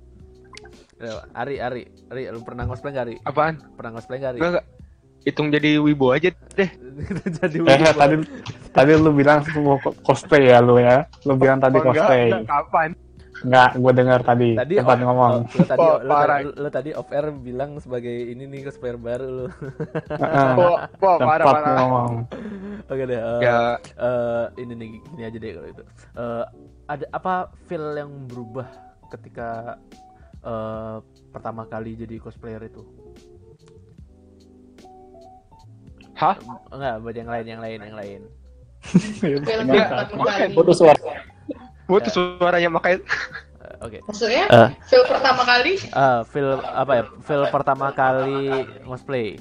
Ari, 1.34 1.56
Ari, 1.58 1.82
Ari, 2.08 2.22
lu 2.30 2.42
pernah 2.42 2.64
cosplay 2.64 2.92
nggak 2.92 3.06
Ari? 3.06 3.16
Apaan? 3.22 3.56
Pernah 3.74 3.92
cosplay 3.94 4.18
nggak 4.18 4.32
Ari? 4.32 4.40
Enggak 4.40 4.52
enggak. 4.54 4.68
Hitung 5.24 5.48
jadi 5.50 5.70
wibu 5.78 6.12
aja 6.12 6.30
deh. 6.52 6.70
Jadi 7.40 7.58
Eh, 7.58 7.80
tadi 7.94 8.16
tadi 8.70 8.92
lu 8.94 9.12
bilang 9.12 9.40
semua 9.42 9.80
co- 9.80 9.96
cosplay 10.02 10.48
ya 10.48 10.60
lu 10.60 10.76
ya. 10.76 11.08
Lu 11.24 11.34
bilang 11.34 11.58
tadi 11.58 11.76
Oh, 11.76 11.82
enggak, 11.82 11.96
cosplay. 11.98 12.28
enggak, 12.28 12.44
kapan? 12.46 12.90
Enggak, 13.42 13.72
gue 13.74 13.92
dengar 13.94 14.20
tadi. 14.22 14.50
Tadi 14.54 14.74
Tempat 14.78 14.94
off- 14.94 15.04
ngomong. 15.06 15.34
oh, 15.34 15.40
lu 15.50 15.64
tadi 15.66 15.80
Oh, 15.82 15.96
lu, 15.98 16.12
lu, 16.12 16.52
lu 16.54 16.70
tadi 16.70 16.90
off 16.92 17.10
air 17.10 17.26
bilang 17.34 17.72
sebagai 17.78 18.12
ini 18.12 18.44
nih 18.46 18.62
cosplayer 18.64 18.98
baru 18.98 19.28
lu. 19.28 19.46
Heeh. 20.22 20.52
Wah, 20.54 20.80
parah, 21.18 21.20
Tempat 21.40 21.40
parah. 21.42 21.76
ngomong. 21.78 22.12
Oke 22.86 23.04
deh. 23.06 23.16
eh, 23.18 23.40
Ya, 23.42 23.60
eh, 23.80 24.46
ini 24.58 24.74
nih 24.76 24.88
gini 25.02 25.24
aja 25.24 25.38
deh 25.38 25.52
kalau 25.54 25.68
itu. 25.70 25.84
Eh, 26.14 26.44
ada 26.86 27.06
apa 27.10 27.34
feel 27.64 27.96
yang 27.96 28.28
berubah 28.28 28.68
ketika 29.10 29.80
eh, 30.44 30.98
pertama 31.32 31.64
kali 31.66 31.96
jadi 31.98 32.20
cosplayer 32.20 32.62
itu? 32.68 32.84
Hah? 36.14 36.38
Enggak, 36.70 36.96
buat 37.02 37.16
yang 37.18 37.30
lain, 37.32 37.46
yang 37.48 37.62
lain, 37.62 37.80
yang 37.82 37.98
lain. 37.98 38.22
Film 39.24 39.42
kali. 39.48 40.54
Putus 40.54 40.78
suara. 40.80 41.00
putus 41.84 42.16
suaranya 42.16 42.70
makanya. 42.72 43.00
Eh, 43.64 43.76
Oke. 43.84 43.98
Maksudnya, 44.08 44.46
film 44.88 45.06
pertama 45.08 45.42
kali 45.44 45.80
feel 46.32 46.60
apa 46.64 46.92
ya? 46.96 47.04
Feel 47.24 47.44
pertama 47.52 47.92
kali 47.92 48.68
cosplay. 48.84 49.36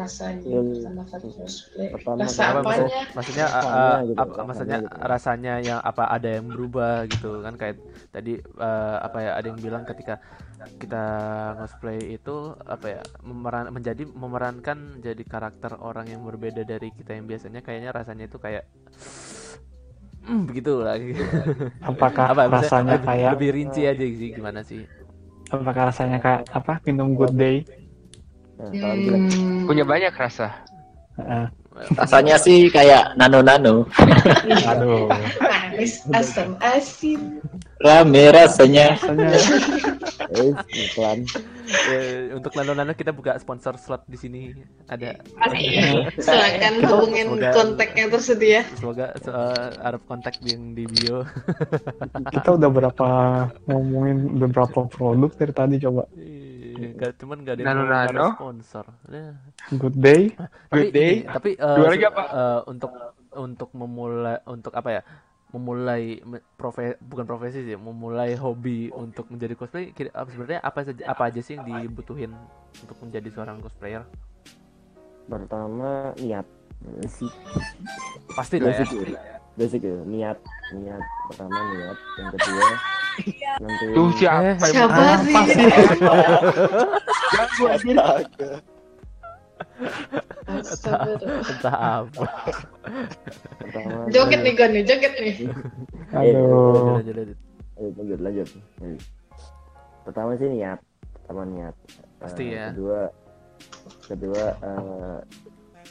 Rasanya 0.00 0.50
Film 0.50 0.68
pertama 0.70 1.02
kali 1.10 1.28
cosplay. 1.36 1.88
pertama 1.92 2.28
Rasa 2.28 2.42
Apa 2.50 2.60
apanya? 2.60 2.66
maksudnya? 2.66 3.00
Maksudnya 3.16 3.46
ah, 3.48 3.66
Rasanya 3.66 3.92
ah, 3.94 3.96
gitu, 4.10 4.22
apa- 4.22 4.38
rasanya 4.40 4.48
maksudnya 4.48 4.78
gitu. 4.84 4.98
rasanya 5.12 5.52
yang 5.68 5.80
apa 5.90 6.04
ada 6.16 6.28
yang 6.36 6.46
berubah 6.52 7.06
gitu 7.12 7.40
kan 7.44 7.54
kayak 7.60 7.76
tadi 8.14 8.32
eh, 8.38 8.96
apa 9.06 9.18
ya 9.24 9.30
ada 9.38 9.46
yang 9.50 9.60
bilang 9.62 9.82
ketika 9.88 10.20
kita 10.82 11.02
cosplay 11.58 12.16
itu 12.18 12.54
apa 12.66 12.86
ya 12.98 13.00
memeran 13.26 13.70
menjadi 13.74 14.04
memerankan 14.10 15.02
jadi 15.02 15.22
karakter 15.26 15.72
orang 15.80 16.06
yang 16.12 16.22
berbeda 16.26 16.62
dari 16.66 16.90
kita 16.94 17.14
yang 17.18 17.26
biasanya 17.30 17.60
kayaknya 17.66 17.90
rasanya 17.94 18.24
itu 18.30 18.38
kayak 18.42 18.64
hmm, 20.26 20.40
begitu 20.48 20.70
lah 20.84 20.96
Apakah 21.82 22.34
apa 22.34 22.42
maksudnya 22.50 22.72
rasanya 22.82 22.96
lebih, 22.98 23.10
kayak 23.10 23.34
lebih 23.34 23.48
rinci 23.56 23.80
aja 23.90 24.04
sih 24.04 24.30
gimana 24.36 24.60
sih 24.66 24.82
apakah 25.54 25.82
rasanya 25.92 26.18
kayak 26.24 26.42
apa 26.58 26.72
minum 26.86 27.08
good 27.18 27.32
day? 27.40 27.56
Nah, 28.58 28.70
kalau 28.72 28.94
Hmm, 29.14 29.64
Punya 29.64 29.84
banyak 29.84 30.12
rasa. 30.12 30.50
Heeh. 31.14 31.46
Rasanya 31.94 32.34
sih 32.36 32.66
kayak 32.66 33.14
nano-nano. 33.14 33.86
Aduh. 34.66 35.06
manis, 35.38 36.02
asam, 36.10 36.58
asin. 36.58 37.38
Rame 37.78 38.34
rasanya. 38.34 38.98
Rasanya 38.98 39.38
eh 40.28 40.50
iklan 40.74 41.22
Eh, 41.86 42.32
untuk 42.32 42.50
nano-nano 42.52 42.92
kita 42.92 43.10
buka 43.10 43.36
sponsor 43.36 43.76
slot 43.76 44.02
di 44.04 44.16
sini 44.16 44.40
ada 44.86 45.14
Silakan 46.18 46.74
hubungin 46.82 47.26
Semoga- 47.30 47.54
kontak 47.54 47.90
yang 47.92 48.08
tersedia. 48.10 48.60
semoga 48.74 49.06
eh, 49.14 49.68
ada 49.78 49.98
kontak 50.00 50.34
yang 50.42 50.72
di 50.72 50.84
bio 50.84 51.22
kita 52.28 52.48
udah 52.52 52.68
berapa 52.68 53.08
ngomongin 53.64 54.16
beberapa 54.36 54.84
produk 54.84 55.30
dari 55.32 55.52
tadi 55.52 55.74
coba. 55.78 56.02
Iya, 56.10 56.47
nggak 56.78 57.12
cuman 57.16 57.36
nggak 57.38 57.54
ada 57.54 57.60
yang 57.60 57.68
mau 57.68 57.76
Nano-nano. 57.76 58.08
naruh 58.08 58.32
sponsor 58.34 58.84
Good 59.72 59.96
day. 59.96 60.22
tapi 60.32 60.78
Good 60.80 60.92
day. 60.92 61.12
ini- 61.12 61.26
tapi 61.26 61.50
eh, 61.52 61.76
Dua 61.76 61.88
lagi 61.88 62.00
se- 62.00 62.10
apa? 62.10 62.22
eh, 62.24 62.60
untuk 62.66 62.90
untuk 63.30 63.70
memulai 63.72 64.36
untuk 64.44 64.72
apa 64.72 64.90
ya 64.90 65.02
memulai 65.48 66.02
me- 66.22 66.44
profe 66.54 66.96
bukan 66.98 67.24
profesi 67.24 67.62
sih 67.62 67.74
memulai 67.74 68.34
hobi 68.34 68.88
untuk 68.90 69.28
menjadi 69.28 69.54
cosplay 69.54 69.90
sebenarnya 70.26 70.60
apa 70.60 70.78
saja 70.82 71.02
apa 71.06 71.22
aja 71.24 71.40
sih 71.40 71.54
yang 71.54 71.64
dibutuhin 71.64 72.36
untuk 72.78 72.96
menjadi 73.00 73.28
seorang 73.30 73.56
cosplayer 73.58 74.04
pertama 75.24 76.12
niat 76.16 76.44
sih 77.06 77.28
pasti 78.30 78.60
lah 78.60 78.70
ya 78.70 79.37
basic 79.58 79.82
ya 79.82 79.98
niat 80.04 80.38
niat 80.72 81.02
pertama 81.26 81.58
niat 81.74 81.98
yang 82.16 82.28
kedua 82.32 82.68
nanti 83.58 83.84
Tuh 83.90 84.08
siapa? 84.14 84.54
Eh, 84.54 84.56
Siapa 84.62 85.02
sih? 85.18 85.34
Anjir. 87.58 88.52
Astagfirullah. 90.48 91.42
entah 91.44 91.76
apa 91.98 92.24
pertama 93.58 94.06
Joget 94.08 94.40
nih 94.40 94.52
gue 94.54 94.66
nih, 94.68 94.82
joget 94.82 95.12
nih. 95.18 95.34
Aduh. 96.10 96.96
Lanjut, 96.96 97.14
lanjut. 97.14 97.38
Ayo, 97.76 97.88
lanjut 97.94 98.18
lanjut 98.20 98.48
Lanjut. 98.78 99.02
pertama 100.02 100.30
sih 100.34 100.48
niat 100.48 100.78
pertama 101.12 101.42
niat 101.44 101.74
Pasti 102.16 102.42
Eh, 102.44 102.54
ya. 102.54 102.64
kedua 102.72 103.00
kedua 104.06 104.44
eh, 104.56 105.18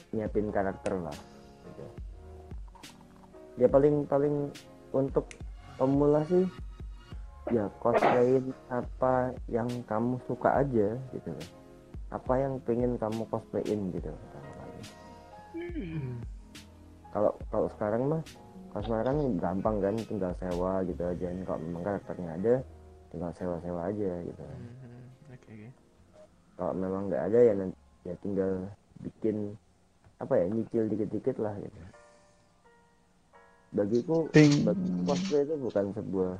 nyiapin 0.09 0.47
karakter 0.49 0.93
lah. 0.97 1.15
Ya 3.57 3.67
paling 3.67 4.05
paling 4.05 4.53
untuk 4.93 5.25
pemula 5.77 6.21
sih 6.29 6.45
ya 7.49 7.65
cosplayin 7.81 8.53
apa 8.69 9.33
yang 9.49 9.67
kamu 9.89 10.21
suka 10.29 10.61
aja 10.61 10.93
gitu. 11.15 11.31
Apa 12.13 12.33
yang 12.39 12.61
pengen 12.63 12.95
kamu 12.95 13.25
cosplayin 13.27 13.91
gitu. 13.91 14.11
Kali. 14.13 14.81
kalau 17.11 17.31
kalau 17.49 17.67
sekarang 17.75 18.03
mah 18.07 18.21
kalau 18.71 18.83
sekarang 18.83 19.17
gampang 19.41 19.75
kan 19.81 19.95
tinggal 20.05 20.31
sewa 20.37 20.85
gitu 20.85 21.01
aja. 21.01 21.27
Ini 21.33 21.43
kalau 21.47 21.59
memang 21.65 21.81
karakternya 21.83 22.29
ada 22.37 22.55
tinggal 23.09 23.31
sewa-sewa 23.35 23.81
aja 23.89 24.11
gitu. 24.21 24.43
Oke 25.33 25.49
oke. 25.49 25.69
kalau 26.57 26.73
memang 26.73 27.09
nggak 27.09 27.23
ada 27.31 27.39
ya 27.41 27.53
nanti 27.53 27.77
ya 28.07 28.15
tinggal 28.23 28.51
bikin 29.03 29.53
apa 30.17 30.33
ya 30.33 30.45
nyicil 30.49 30.89
dikit-dikit 30.89 31.37
lah 31.37 31.53
gitu 31.61 31.79
bagiku 33.75 34.27
Ting. 34.31 34.63
cosplay 35.03 35.43
itu 35.43 35.55
bukan 35.59 35.85
sebuah 35.95 36.33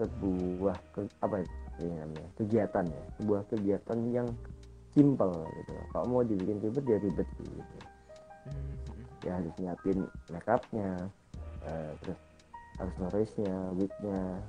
sebuah 0.00 0.76
ke- 0.96 1.16
apa 1.20 1.44
ya 1.80 1.92
namanya 2.04 2.28
kegiatan 2.36 2.84
ya. 2.88 3.02
Sebuah 3.20 3.40
kegiatan 3.48 3.98
yang 4.12 4.28
simple 4.92 5.44
gitu. 5.60 5.72
Kalau 5.92 6.06
mau 6.08 6.22
dibikin 6.24 6.58
ribet 6.60 6.84
ya 6.88 6.98
ribet 7.00 7.28
gitu. 7.40 7.78
Mhm. 8.48 8.72
ya 9.20 9.36
harus 9.36 9.52
nyiapin 9.60 9.98
make 10.32 10.48
upnya 10.48 10.90
eh, 11.68 11.92
terus 12.00 12.20
aksesorisnya 12.80 13.76
wignya 13.76 14.40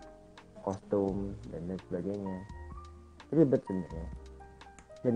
kostum 0.63 1.36
dan 1.51 1.61
lain 1.67 1.82
sebagainya. 1.91 2.38
Ribet 3.36 3.61
sebenarnya. 3.67 4.07
Dan 5.03 5.15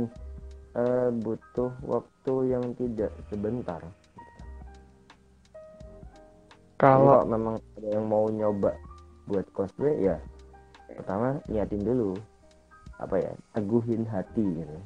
eh, 0.76 1.10
butuh 1.24 1.72
waktu 1.88 2.34
yang 2.51 2.76
tidak 2.76 3.12
sebentar 3.32 3.80
Kalau 6.76 7.23
memang 7.23 7.55
ada 7.73 7.88
yang 7.89 8.05
mau 8.05 8.28
nyoba 8.28 8.76
buat 9.26 9.47
cosplay 9.51 10.05
ya 10.05 10.17
pertama 10.88 11.41
niatin 11.45 11.82
dulu 11.82 12.13
apa 12.95 13.15
ya 13.17 13.32
teguhin 13.51 14.05
hati 14.05 14.45
gitu 14.55 14.78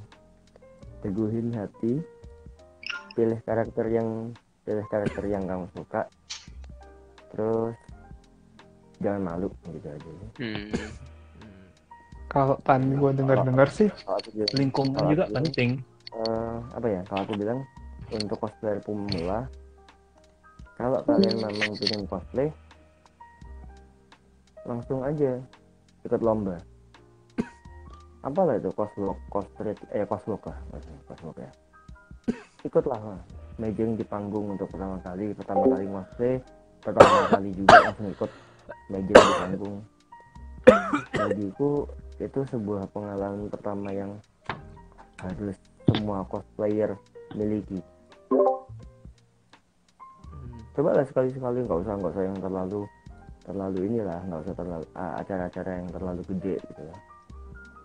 teguhin 0.99 1.51
hati 1.51 1.99
pilih 3.13 3.37
karakter 3.43 3.85
yang 3.85 4.31
pilih 4.63 4.85
karakter 4.87 5.23
yang 5.23 5.43
kamu 5.43 5.67
suka 5.71 6.07
terus 7.29 7.75
jangan 8.97 9.21
malu 9.27 9.47
gitu 9.67 9.87
aja 9.87 10.09
Hmm. 10.39 10.71
Hmm. 10.71 10.91
kalau 12.27 12.55
tadi 12.63 12.89
gue 12.89 13.11
dengar-dengar 13.13 13.67
sih 13.67 13.89
kalau 13.99 14.17
aku 14.17 14.29
bilang 14.33 14.55
Lingkungan 14.55 15.01
juga 15.05 15.23
penting. 15.27 15.71
eh, 16.11 16.57
apa 16.73 16.87
ya 16.87 17.01
kalau 17.05 17.21
aku 17.21 17.33
bilang 17.35 17.59
untuk 18.09 18.37
cosplayer 18.39 18.79
pemula 18.79 19.45
kalau 20.79 21.03
kalian 21.03 21.35
memang 21.43 21.75
ingin 21.75 22.07
cosplay 22.07 22.47
langsung 24.63 25.03
aja 25.03 25.35
ikut 26.07 26.21
lomba. 26.23 26.55
Apalah 28.23 28.55
itu 28.55 28.71
cosplay 28.71 29.11
cosplay 29.27 29.75
eh 29.91 30.07
cosplay 30.07 30.39
cosplay 30.39 31.43
ya. 31.43 31.51
Ikutlah 32.63 32.95
lah 32.95 33.19
meeting 33.59 33.99
di 33.99 34.07
panggung 34.07 34.55
untuk 34.55 34.71
pertama 34.71 34.95
kali 35.03 35.35
pertama 35.35 35.67
kali 35.67 35.85
cosplay 35.91 36.33
pertama 36.79 37.15
kali 37.27 37.49
juga 37.51 37.75
langsung 37.83 38.07
ikut 38.15 38.31
meeting 38.87 39.19
di 39.19 39.33
panggung. 39.35 39.77
Bagiku 41.11 41.71
itu 42.23 42.39
sebuah 42.55 42.87
pengalaman 42.95 43.51
pertama 43.51 43.91
yang 43.91 44.15
harus 45.19 45.59
semua 45.91 46.23
cosplayer 46.23 46.95
miliki. 47.35 47.83
Coba 50.79 50.95
lah 50.95 51.03
sekali-sekali 51.03 51.67
nggak 51.67 51.79
usah 51.83 51.93
nggak 51.99 52.11
usah 52.15 52.23
yang 52.23 52.39
terlalu 52.39 52.81
terlalu 53.43 53.79
inilah 53.91 54.19
nggak 54.31 54.41
usah 54.47 54.55
terlalu 54.55 54.85
acara-acara 54.95 55.71
yang 55.75 55.87
terlalu 55.91 56.21
gede 56.31 56.55
gitu 56.55 56.83
lah. 56.87 56.99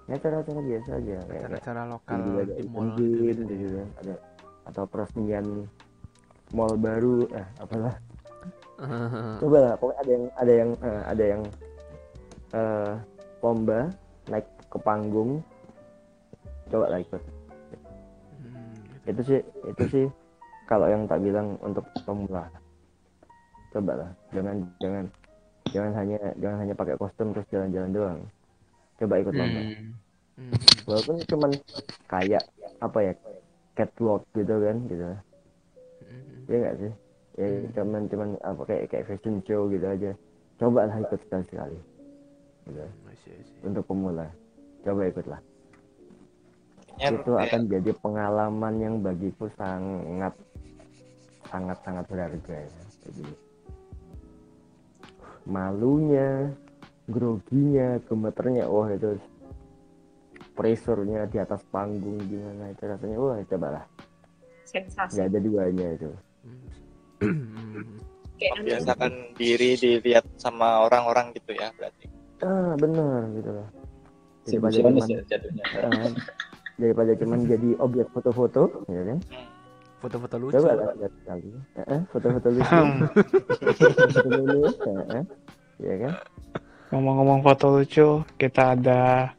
Ya 0.06 0.14
acara-acara 0.14 0.60
biasa 0.62 0.90
aja 1.02 1.16
acara-acara 1.26 1.80
lokal 1.90 2.18
ada 2.22 2.54
di 2.54 2.64
mall 2.70 2.88
gitu 2.94 3.42
gitu 3.50 3.82
ada 3.98 4.14
atau 4.70 4.84
peresmian 4.86 5.66
mall 6.54 6.78
baru 6.78 7.26
eh 7.34 7.46
apalah. 7.58 7.94
Coba 9.42 9.58
lah 9.58 9.74
pokoknya 9.74 9.98
ada 9.98 10.12
yang 10.14 10.24
ada 10.38 10.52
yang 10.54 10.70
eh, 10.78 11.02
ada 11.10 11.24
yang 11.26 11.42
lomba 13.42 13.90
naik 14.30 14.46
ke 14.70 14.78
panggung. 14.78 15.42
Coba 16.70 16.94
lah 16.94 17.02
ikut. 17.02 17.22
Hmm, 18.38 18.70
gitu. 19.02 19.10
itu 19.10 19.20
sih 19.26 19.40
itu 19.66 19.84
sih 19.90 20.06
kalau 20.70 20.86
yang 20.86 21.10
tak 21.10 21.18
bilang 21.18 21.58
untuk 21.58 21.82
pemula 22.06 22.46
coba 23.74 23.92
lah 23.98 24.10
jangan 24.30 24.56
jangan. 24.78 25.04
Jangan 25.72 25.92
hanya 25.96 26.18
jangan 26.38 26.58
hanya 26.60 26.74
pakai 26.76 26.94
kostum 27.00 27.32
terus 27.32 27.48
jalan-jalan 27.48 27.90
doang. 27.90 28.20
Coba 29.00 29.14
ikut 29.18 29.34
lomba. 29.34 29.62
Hmm. 30.34 30.50
walaupun 30.90 31.22
cuman 31.30 31.50
kayak 32.10 32.42
apa 32.82 32.98
ya 33.06 33.12
catwalk 33.78 34.26
gitu 34.34 34.54
kan 34.60 34.76
gitu. 34.90 35.04
Hmm. 35.06 36.50
ya 36.50 36.56
nggak 36.58 36.76
sih? 36.82 36.92
Ya 37.34 37.46
cuman 37.74 38.02
cuman 38.10 38.28
apa 38.42 38.62
kayak 38.66 38.84
kayak 38.90 39.06
fashion 39.10 39.42
show 39.46 39.70
gitu 39.70 39.86
aja. 39.86 40.10
Coba 40.58 40.90
lah 40.90 40.96
ikut 41.02 41.18
sekali 41.26 41.44
sekali. 41.50 41.78
Gitu. 42.66 42.82
See. 43.24 43.66
untuk 43.66 43.86
pemula. 43.86 44.26
Coba 44.82 45.06
ikutlah. 45.08 45.40
Kayaknya 46.94 47.18
itu 47.18 47.32
akan 47.34 47.60
jadi 47.66 47.90
pengalaman 47.98 48.74
yang 48.78 48.94
bagiku 49.02 49.50
sangat 49.58 50.34
sangat 51.50 51.78
sangat 51.82 52.04
berharga 52.06 52.54
ya. 52.54 52.82
Jadi, 53.06 53.24
malunya 55.44 56.52
groginya 57.08 58.00
gemeternya 58.08 58.64
wah 58.68 58.88
itu 58.88 59.20
pressure-nya 60.54 61.26
di 61.28 61.36
atas 61.42 61.60
panggung 61.68 62.16
gimana 62.24 62.70
itu 62.72 62.82
rasanya 62.86 63.16
wah 63.20 63.36
cobalah 63.44 63.84
Sensasi. 64.64 65.12
nggak 65.18 65.26
ada 65.28 65.38
duanya 65.40 65.86
itu 65.96 66.08
Hmm. 67.24 67.96
Membiasakan 68.60 69.38
diri 69.38 69.78
dilihat 69.78 70.26
sama 70.36 70.84
orang-orang 70.84 71.32
gitu 71.32 71.54
ya 71.56 71.70
berarti. 71.78 72.10
ah 72.44 72.74
benar 72.76 73.24
gitu 73.32 73.50
loh 73.54 73.68
daripada 74.44 74.76
cuman 74.84 75.08
ya 75.08 75.20
jatuhnya. 75.24 75.64
ah, 75.80 76.10
daripada 76.76 77.12
cuman 77.16 77.38
jadi 77.48 77.68
objek 77.80 78.06
foto-foto 78.12 78.84
ya 78.90 79.02
kan 79.06 79.18
Foto-foto 80.04 80.36
lucu. 80.36 80.52
coba 80.54 80.70
lah 80.74 80.92
lihat 80.94 81.12
sekali 81.16 81.48
Heeh, 81.74 82.00
foto-foto 82.06 82.48
lucu 82.50 82.76
foto 84.06 84.28
lulus 84.30 84.74
heeh. 84.78 85.22
ya 85.80 85.94
kan 85.98 86.12
Ngomong-ngomong 86.86 87.40
foto 87.42 87.66
lucu, 87.72 88.06
kita 88.36 88.76
ada 88.76 89.32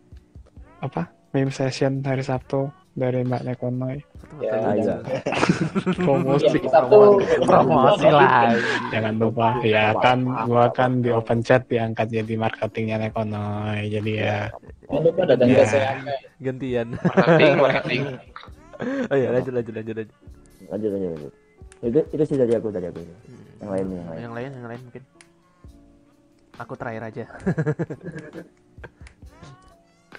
apa? 0.77 1.07
Meme 1.31 1.47
session 1.49 2.01
hari 2.01 2.19
Sabtu 2.19 2.67
dari 2.91 3.21
Mbak 3.21 3.45
Nekonoy. 3.45 4.01
Foto-foto 4.01 4.43
Ya, 4.43 4.51
lucu. 4.59 4.73
ayo. 4.81 4.95
Promosi. 6.03 6.57
Ya, 6.57 6.67
Sabtu. 6.67 6.99
Promosi 7.41 8.07
lagi. 8.09 8.59
Jangan 8.89 9.13
lupa 9.15 9.47
ya 9.63 9.85
kan 9.95 10.19
gua 10.43 10.67
kan 10.69 10.99
di 10.99 11.09
open 11.09 11.39
chat 11.39 11.63
diangkat 11.65 12.09
jadi 12.09 12.33
marketingnya 12.35 12.97
Nekonoy. 12.99 13.87
Jadi 13.87 14.11
ya 14.17 14.51
Ya. 15.39 15.95
Gantian. 16.41 16.87
Marketing, 16.97 17.53
marketing. 17.55 18.03
Oh 19.07 19.15
iya, 19.15 19.31
lanjut 19.31 19.55
lanjut 19.55 19.71
lanjut 19.73 19.95
lanjut. 19.95 20.17
Lanjut 20.69 20.89
lanjut 20.93 21.09
lanjut 21.15 21.33
itu 21.85 21.99
itu 22.15 22.23
sih 22.23 22.37
dari 22.39 22.53
aku 22.57 22.67
dari 22.73 22.87
aku 22.89 22.99
yang 23.61 23.71
lain 23.71 23.85
yang 23.87 24.09
lain 24.09 24.21
Yang 24.21 24.33
lain, 24.33 24.51
yang 24.51 24.67
lain 24.67 24.81
mungkin. 24.85 25.03
Aku 26.55 26.73
terakhir 26.79 27.03
aja. 27.03 27.25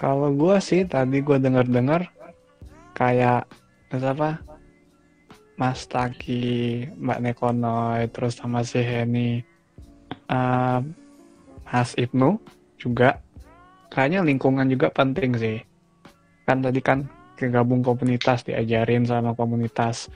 kalau 0.01 0.29
gua 0.37 0.61
sih 0.61 0.85
tadi 0.85 1.25
gua 1.25 1.41
dengar-dengar 1.41 2.13
kayak 2.93 3.49
apa? 3.93 4.41
Mas 5.57 5.89
Taki, 5.89 6.85
Mbak 7.01 7.19
Nekonoy, 7.25 8.13
terus 8.13 8.37
sama 8.37 8.61
si 8.61 8.77
Heni, 8.77 9.41
eh, 10.29 10.81
Mas 11.65 11.97
Ibnu 11.97 12.37
juga. 12.77 13.25
Kayaknya 13.89 14.21
lingkungan 14.21 14.69
juga 14.69 14.93
penting 14.93 15.33
sih. 15.41 15.65
Kan 16.45 16.61
tadi 16.61 16.85
kan 16.85 17.09
kegabung 17.41 17.81
komunitas 17.81 18.45
diajarin 18.45 19.09
sama 19.09 19.33
komunitas. 19.33 20.13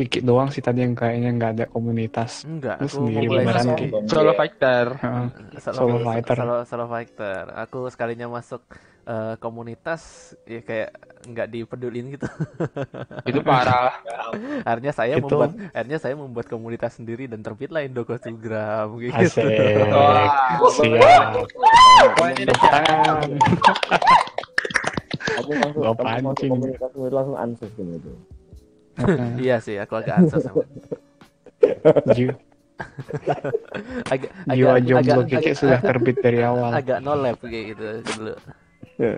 Kiki 0.00 0.24
doang 0.24 0.48
sih 0.48 0.64
tadi 0.64 0.80
yang 0.80 0.96
kayaknya 0.96 1.28
nggak 1.36 1.50
ada 1.60 1.64
komunitas. 1.68 2.48
Enggak, 2.48 2.80
aku 2.80 2.88
sendiri 2.88 3.28
mulai 3.28 3.44
beneran 3.44 3.66
Ki. 3.76 3.86
Solo 4.08 4.32
fighter. 4.32 4.86
Heeh. 4.96 5.26
solo, 5.60 5.76
Solo 5.76 5.96
fighter. 6.00 6.36
Solo, 6.40 6.56
solo 6.64 6.84
fighter. 6.88 7.42
Aku 7.52 7.78
sekalinya 7.92 8.24
masuk 8.32 8.64
eh, 9.04 9.36
komunitas 9.36 10.32
ya 10.48 10.64
kayak 10.64 10.96
nggak 11.28 11.46
dipedulin 11.52 12.16
gitu. 12.16 12.24
Itu 13.28 13.44
parah. 13.44 13.92
akhirnya 14.64 14.96
saya 14.96 15.20
Itu- 15.20 15.28
membuat 15.36 15.52
akhirnya 15.76 15.98
saya 16.00 16.14
membuat 16.16 16.46
komunitas 16.48 16.96
sendiri 16.96 17.28
dan 17.28 17.44
terbitlah 17.44 17.84
Indokosugram 17.84 18.96
gitu. 19.04 19.20
Asik. 19.20 19.84
Wah. 19.84 20.24
Siap. 20.80 21.24
Tangan. 22.56 23.36
aku 25.44 26.00
langsung 26.00 26.56
itu 26.64 27.12
langsung 27.12 27.36
ansus 27.36 27.68
gitu 27.76 28.16
iya 29.44 29.56
sih, 29.62 29.76
aku 29.78 29.94
agak 29.96 30.24
ansos 30.24 30.42
sama. 30.44 30.64
Jiwa, 32.16 32.34
Agak 34.12 34.30
jiwa 34.48 34.70
agak 34.76 34.84
jomblo 34.88 35.20
agak, 35.24 35.40
agak, 35.44 35.54
sudah 35.56 35.80
terbit 35.84 36.16
dari 36.24 36.40
awal. 36.40 36.72
agak 36.72 36.98
no 37.04 37.12
lab 37.14 37.36
kayak 37.40 37.76
gitu 37.76 37.84
dulu. 38.16 38.32
Ya, 38.96 39.12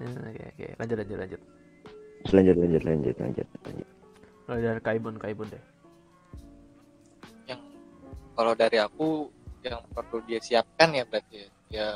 Oke, 0.00 0.42
oke. 0.56 0.66
Lanjut 0.80 0.96
lanjut 0.96 1.18
lanjut. 1.20 1.40
lanjut 2.30 2.56
lanjut 2.56 2.82
lanjut 2.84 3.14
lanjut 3.16 3.46
lanjut 3.64 3.88
Mulai 4.48 4.60
dari 4.64 4.80
Kaibun, 4.82 5.14
Kaibun 5.20 5.46
deh. 5.52 5.62
Yang 7.46 7.60
kalau 8.34 8.52
dari 8.56 8.78
aku 8.80 9.28
yang 9.60 9.84
perlu 9.92 10.24
dia 10.24 10.40
siapkan 10.40 10.90
ya 10.96 11.04
berarti 11.04 11.36
ya, 11.36 11.48
ya 11.68 11.88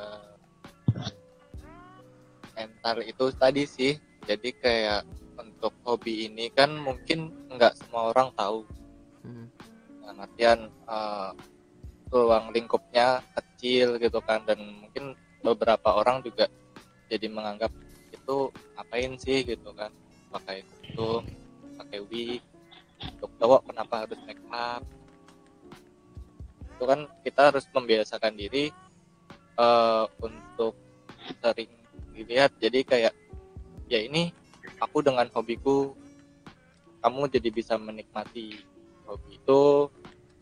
mental 2.55 3.03
itu 3.03 3.25
tadi 3.35 3.63
sih. 3.65 3.93
Jadi 4.25 4.49
kayak 4.57 5.05
untuk 5.65 5.81
hobi 5.89 6.29
ini 6.29 6.53
kan 6.53 6.77
mungkin 6.77 7.33
nggak 7.49 7.81
semua 7.81 8.13
orang 8.13 8.29
tahu. 8.37 8.69
Hmm. 9.25 9.49
Dalam 10.05 10.21
artian 10.21 10.61
eh, 10.69 11.33
ruang 12.13 12.53
lingkupnya 12.53 13.25
kecil 13.33 13.97
gitu 13.97 14.21
kan 14.21 14.45
dan 14.45 14.61
mungkin 14.61 15.17
beberapa 15.41 16.05
orang 16.05 16.21
juga 16.21 16.53
jadi 17.09 17.33
menganggap 17.33 17.73
itu 18.13 18.53
ngapain 18.77 19.17
sih 19.17 19.41
gitu 19.41 19.73
kan 19.73 19.89
pakai 20.29 20.69
kostum 20.69 21.25
pakai 21.81 22.05
wig 22.13 22.45
untuk 23.17 23.33
cowok 23.41 23.61
kenapa 23.73 24.05
harus 24.05 24.21
make 24.29 24.45
up 24.53 24.85
itu 26.77 26.85
kan 26.85 27.01
kita 27.25 27.41
harus 27.49 27.65
membiasakan 27.73 28.37
diri 28.37 28.69
eh, 29.57 30.05
untuk 30.21 30.77
sering 31.41 31.73
dilihat 32.13 32.53
jadi 32.61 32.79
kayak 32.85 33.15
ya 33.89 34.05
ini 34.05 34.44
aku 34.81 35.05
dengan 35.05 35.29
hobiku 35.33 35.93
kamu 37.05 37.29
jadi 37.29 37.49
bisa 37.53 37.77
menikmati 37.77 38.57
hobi 39.05 39.37
itu 39.37 39.93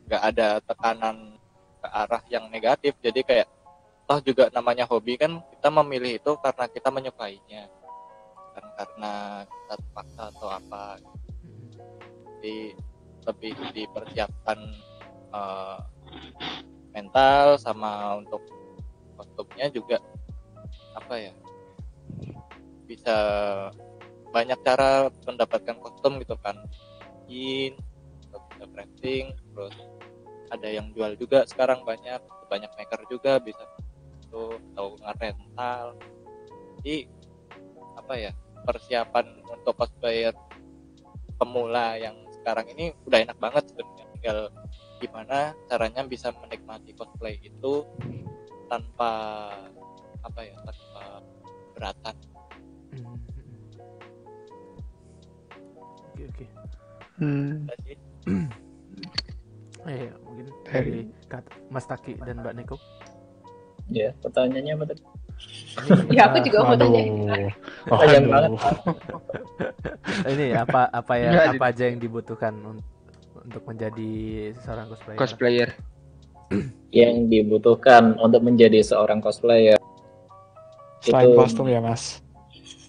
nggak 0.06 0.22
ada 0.34 0.48
tekanan 0.62 1.34
ke 1.82 1.88
arah 1.90 2.22
yang 2.30 2.46
negatif. 2.50 2.94
Jadi 3.02 3.20
kayak 3.26 3.48
toh 4.06 4.22
juga 4.22 4.46
namanya 4.54 4.86
hobi 4.86 5.18
kan 5.18 5.42
kita 5.58 5.68
memilih 5.82 6.22
itu 6.22 6.32
karena 6.38 6.64
kita 6.70 6.88
menyukainya. 6.94 7.66
Bukan 8.52 8.66
karena 8.78 9.14
kita 9.48 9.74
terpaksa 9.80 10.22
atau 10.30 10.48
apa. 10.54 10.84
Jadi 12.38 12.78
lebih 13.22 13.52
dipersiapkan 13.74 14.58
eh, 15.34 15.78
mental 16.94 17.58
sama 17.58 18.22
untuk 18.22 18.42
kostumnya 19.18 19.70
juga 19.70 19.98
apa 20.92 21.14
ya 21.16 21.32
bisa 22.84 23.16
banyak 24.32 24.58
cara 24.64 25.12
mendapatkan 25.28 25.76
kostum 25.78 26.18
gitu 26.18 26.34
kan. 26.40 26.56
In 27.28 27.76
bisa 28.32 28.64
crafting 28.72 29.36
terus 29.52 29.76
ada 30.48 30.68
yang 30.68 30.92
jual 30.96 31.16
juga 31.16 31.44
sekarang 31.48 31.84
banyak 31.84 32.20
banyak 32.48 32.70
maker 32.76 33.00
juga 33.08 33.40
bisa 33.40 33.64
itu 34.20 34.56
atau 34.72 34.96
ngerental 35.00 35.96
jadi 36.80 36.96
apa 37.96 38.14
ya 38.16 38.32
persiapan 38.62 39.26
untuk 39.50 39.74
cosplayer 39.76 40.34
pemula 41.36 41.98
yang 41.98 42.14
sekarang 42.42 42.66
ini 42.74 42.94
udah 43.06 43.18
enak 43.22 43.38
banget 43.38 43.64
sebenarnya. 43.70 44.06
Tinggal 44.18 44.38
gimana 45.02 45.38
caranya 45.66 46.02
bisa 46.06 46.30
menikmati 46.38 46.94
cosplay 46.94 47.38
itu 47.42 47.82
tanpa 48.70 49.12
apa 50.22 50.40
ya 50.46 50.54
tanpa 50.62 51.02
beratan 51.74 52.14
Oke 56.22 56.30
oke. 56.30 56.46
Hmm. 57.18 57.66
Eh, 59.82 60.06
ya, 60.06 60.14
mungkin 60.22 60.46
Dari- 60.62 61.10
Mas 61.66 61.82
Taki 61.84 62.14
dan 62.22 62.38
Mbak 62.38 62.54
Neko. 62.54 62.76
Ya, 63.90 64.14
pertanyaannya 64.22 64.72
apa 64.72 64.84
tadi? 64.86 65.02
Ini, 65.02 66.14
Ya 66.14 66.30
aku 66.30 66.38
juga 66.46 66.58
mau 66.62 66.78
tanya. 66.78 67.02
Panjang 67.90 68.22
Waduh. 68.22 68.30
banget. 68.30 68.50
ini 70.30 70.46
apa 70.54 70.86
apa 70.86 71.12
ya 71.18 71.28
Enggak, 71.28 71.46
apa 71.58 71.64
aja 71.66 71.84
yang 71.90 71.98
dibutuhkan 71.98 72.54
un- 72.62 72.84
untuk 73.34 73.62
menjadi 73.66 74.10
seorang 74.62 74.86
cosplayer? 74.86 75.18
Cosplayer. 75.18 75.68
Yang 76.94 77.14
dibutuhkan 77.26 78.14
untuk 78.20 78.44
menjadi 78.44 78.84
seorang 78.84 79.18
cosplayer 79.18 79.80
Selain 81.02 81.26
Itu- 81.26 81.34
kostum 81.34 81.66
ya 81.66 81.82
mas. 81.82 82.21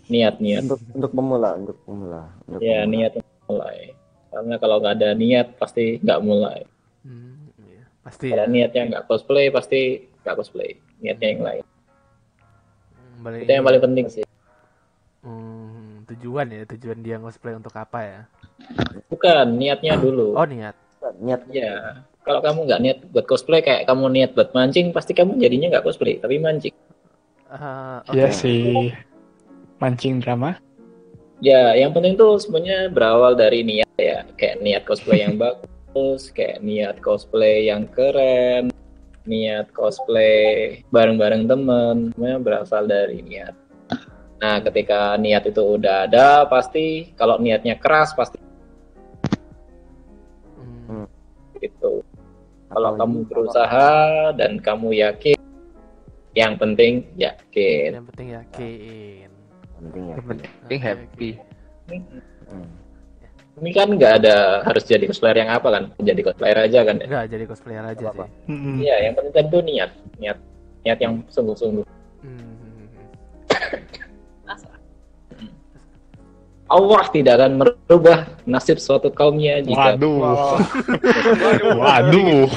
Niat-niat. 0.05 0.61
untuk 0.63 0.79
untuk 0.89 1.11
pemula 1.11 1.49
untuk 1.55 1.77
pemula 1.83 2.21
untuk 2.43 2.59
Ya, 2.59 2.81
pemula. 2.81 2.91
niat 2.91 3.11
untuk 3.15 3.37
mulai. 3.47 3.79
Karena 4.27 4.55
kalau 4.57 4.75
nggak 4.79 4.95
ada 4.97 5.09
niat 5.13 5.47
pasti 5.55 5.83
nggak 5.97 6.19
mulai. 6.19 6.59
Hmm, 7.03 7.53
iya. 7.61 7.83
Pasti 8.01 8.27
Kalau 8.27 8.45
ya. 8.45 8.49
niatnya 8.49 8.81
nggak 8.89 9.03
cosplay 9.05 9.45
pasti 9.47 9.79
nggak 10.21 10.35
cosplay. 10.35 10.71
Niatnya 10.99 11.27
yang 11.29 11.41
lain. 11.41 11.63
Hmm, 12.89 13.15
Balik 13.21 13.39
Itu 13.43 13.51
yang 13.51 13.63
paling 13.63 13.83
penting 13.83 14.05
sih. 14.09 14.25
Hmm, 15.23 16.03
tujuan 16.03 16.47
ya, 16.49 16.61
tujuan 16.67 16.99
dia 16.99 17.15
cosplay 17.15 17.55
untuk 17.55 17.71
apa 17.73 17.99
ya? 18.01 18.21
Bukan 19.07 19.55
niatnya 19.55 19.95
dulu. 19.95 20.35
Oh 20.35 20.43
niat. 20.43 20.75
niat 21.19 21.47
Ya, 21.47 22.03
kalau 22.23 22.39
kamu 22.39 22.59
nggak 22.65 22.81
niat 22.81 22.97
buat 23.11 23.23
cosplay 23.23 23.59
kayak 23.59 23.83
kamu 23.85 24.07
niat 24.09 24.31
buat 24.33 24.51
mancing, 24.51 24.91
pasti 24.91 25.11
kamu 25.11 25.35
jadinya 25.35 25.77
nggak 25.77 25.85
cosplay, 25.85 26.15
tapi 26.17 26.39
mancing. 26.39 26.71
Ah, 27.45 28.01
Iya 28.09 28.27
oke. 28.27 28.35
sih. 28.35 28.89
Mancing 29.83 30.23
drama. 30.23 30.55
Ya, 31.43 31.75
yang 31.75 31.91
penting 31.91 32.15
tuh 32.15 32.39
semuanya 32.39 32.87
berawal 32.87 33.35
dari 33.35 33.67
niat 33.67 33.91
ya, 33.99 34.23
kayak 34.39 34.63
niat 34.63 34.87
cosplay 34.87 35.27
yang 35.27 35.35
bagus, 35.43 36.31
kayak 36.31 36.63
niat 36.63 37.03
cosplay 37.03 37.67
yang 37.67 37.83
keren, 37.91 38.71
niat 39.27 39.67
cosplay 39.75 40.79
bareng-bareng 40.87 41.51
temen, 41.51 42.15
semuanya 42.15 42.39
berasal 42.39 42.87
dari 42.87 43.19
niat. 43.27 43.51
Nah, 44.39 44.63
ketika 44.63 45.19
niat 45.19 45.43
itu 45.51 45.59
udah 45.59 46.07
ada, 46.07 46.47
pasti 46.47 47.11
kalau 47.19 47.35
niatnya 47.43 47.75
keras 47.75 48.15
pasti 48.15 48.39
Hmm, 50.87 51.07
gitu. 51.59 52.07
Kalau 52.71 52.95
Apalagi 52.95 52.99
kamu 53.03 53.17
berusaha 53.27 53.91
dan 54.39 54.63
kamu 54.63 54.95
yakin, 54.95 55.39
yang 56.39 56.55
penting 56.55 57.03
yakin. 57.19 57.99
yang 57.99 58.07
penting 58.07 58.27
yakin. 58.31 59.32
Penting 59.83 60.03
ya 60.07 60.15
penting 60.23 60.49
Oke, 60.63 60.75
happy. 60.79 61.29
Hmm. 62.49 62.67
Ini 63.53 63.69
kan 63.69 63.85
nggak 63.85 64.13
ada 64.25 64.35
harus 64.65 64.81
jadi 64.81 65.05
cosplayer 65.05 65.45
yang 65.45 65.51
apa 65.53 65.67
kan, 65.69 65.83
jadi 66.01 66.21
cosplayer 66.25 66.57
aja 66.57 66.79
kan. 66.81 66.95
ya. 66.97 67.05
Enggak 67.05 67.25
jadi 67.29 67.43
cosplayer 67.45 67.85
aja 67.85 68.05
Apa-apa. 68.09 68.25
sih. 68.25 68.49
Mm-mm. 68.49 68.75
Iya, 68.81 68.95
yang 69.05 69.13
penting 69.13 69.33
kan 69.37 69.45
itu 69.45 69.59
niat, 69.61 69.91
niat, 70.17 70.37
niat 70.81 70.97
yang 70.97 71.13
sungguh-sungguh. 71.29 71.85
Allah 76.63 77.03
tidak 77.11 77.33
akan 77.37 77.51
merubah 77.59 78.25
nasib 78.47 78.79
suatu 78.79 79.11
kaumnya 79.11 79.61
jika 79.61 79.93
Waduh. 79.99 80.17
Waduh. 81.77 82.47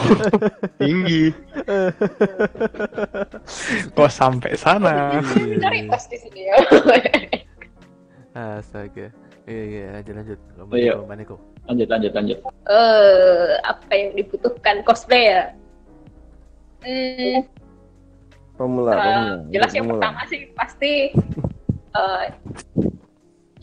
Tinggi. 0.79 1.35
Kok 3.93 4.11
sampai 4.11 4.55
sana? 4.57 5.21
Request 5.61 6.07
di 6.15 6.19
sini 6.23 6.41
ya. 6.49 6.57
Astaga. 8.57 9.11
Iya 9.47 9.63
iya 9.63 9.85
lanjut 9.95 10.15
lanjut. 10.19 10.39
Mbak 10.59 10.79
Iya. 10.79 10.93
Lanjut 11.67 11.89
lanjut 11.91 12.13
lanjut. 12.15 12.39
Eh, 12.67 13.51
apa 13.63 13.93
yang 13.95 14.09
dibutuhkan 14.15 14.77
cosplay 14.83 15.31
ya? 15.31 15.43
Hmm, 16.87 17.43
formula 18.55 18.91
eh, 18.95 18.99
formula 19.03 19.51
jelas 19.51 19.71
yang 19.75 19.87
Formula. 19.91 19.99
pertama 20.07 20.21
sih 20.31 20.41
pasti 20.55 20.93
eh, 21.91 22.25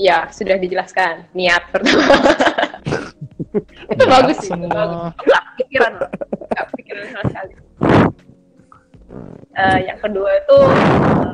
ya 0.04 0.28
sudah 0.28 0.60
dijelaskan 0.60 1.32
niat 1.32 1.64
pertama. 1.72 2.04
itu 3.96 4.04
bagus 4.04 4.38
sih, 4.44 4.52
itu 4.52 4.68
bagus. 4.68 5.16
Nggak 5.16 5.44
kepikiran, 5.56 5.92
loh. 5.96 6.10
nggak 6.52 6.66
kepikiran 6.76 7.04
sama 7.08 7.24
sekali. 7.32 7.54
Eh, 9.54 9.80
yang 9.88 10.00
kedua 10.04 10.30
itu 10.44 10.58
eh, 10.76 11.32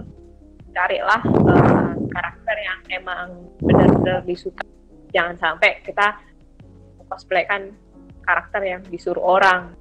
carilah 0.69 1.21
eh, 1.25 1.91
karakter 2.13 2.57
yang 2.61 2.79
emang 2.93 3.27
benar-benar 3.57 4.21
disuka. 4.21 4.61
Jangan 5.09 5.35
sampai 5.41 5.81
kita 5.81 6.21
cosplay 7.09 7.49
kan 7.49 7.73
karakter 8.21 8.61
yang 8.61 8.81
disuruh 8.85 9.41
orang. 9.41 9.73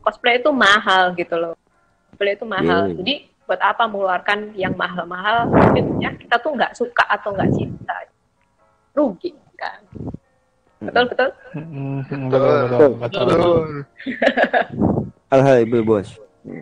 Cosplay 0.00 0.40
itu 0.40 0.48
mahal 0.48 1.12
gitu 1.12 1.36
loh. 1.36 1.54
Cosplay 2.14 2.40
itu 2.40 2.46
mahal. 2.48 2.88
Iya. 2.88 2.94
Jadi 3.04 3.14
buat 3.46 3.62
apa 3.62 3.86
mengeluarkan 3.86 4.52
yang 4.58 4.74
mahal-mahal? 4.74 5.46
Akhirnya 5.54 6.10
kita 6.18 6.36
tuh 6.42 6.52
nggak 6.58 6.74
suka 6.74 7.06
atau 7.06 7.30
nggak 7.32 7.50
cinta. 7.54 7.96
Rugi 8.92 9.30
kan. 9.54 9.80
Betul 10.82 11.04
betul. 11.08 11.28
Mm, 11.56 11.98
Betul 12.28 12.56
betul 12.68 12.90
betul. 13.00 13.24
Betul. 13.26 13.66
hal-hal 15.32 15.56
ibu 15.66 15.82
bos 15.82 16.08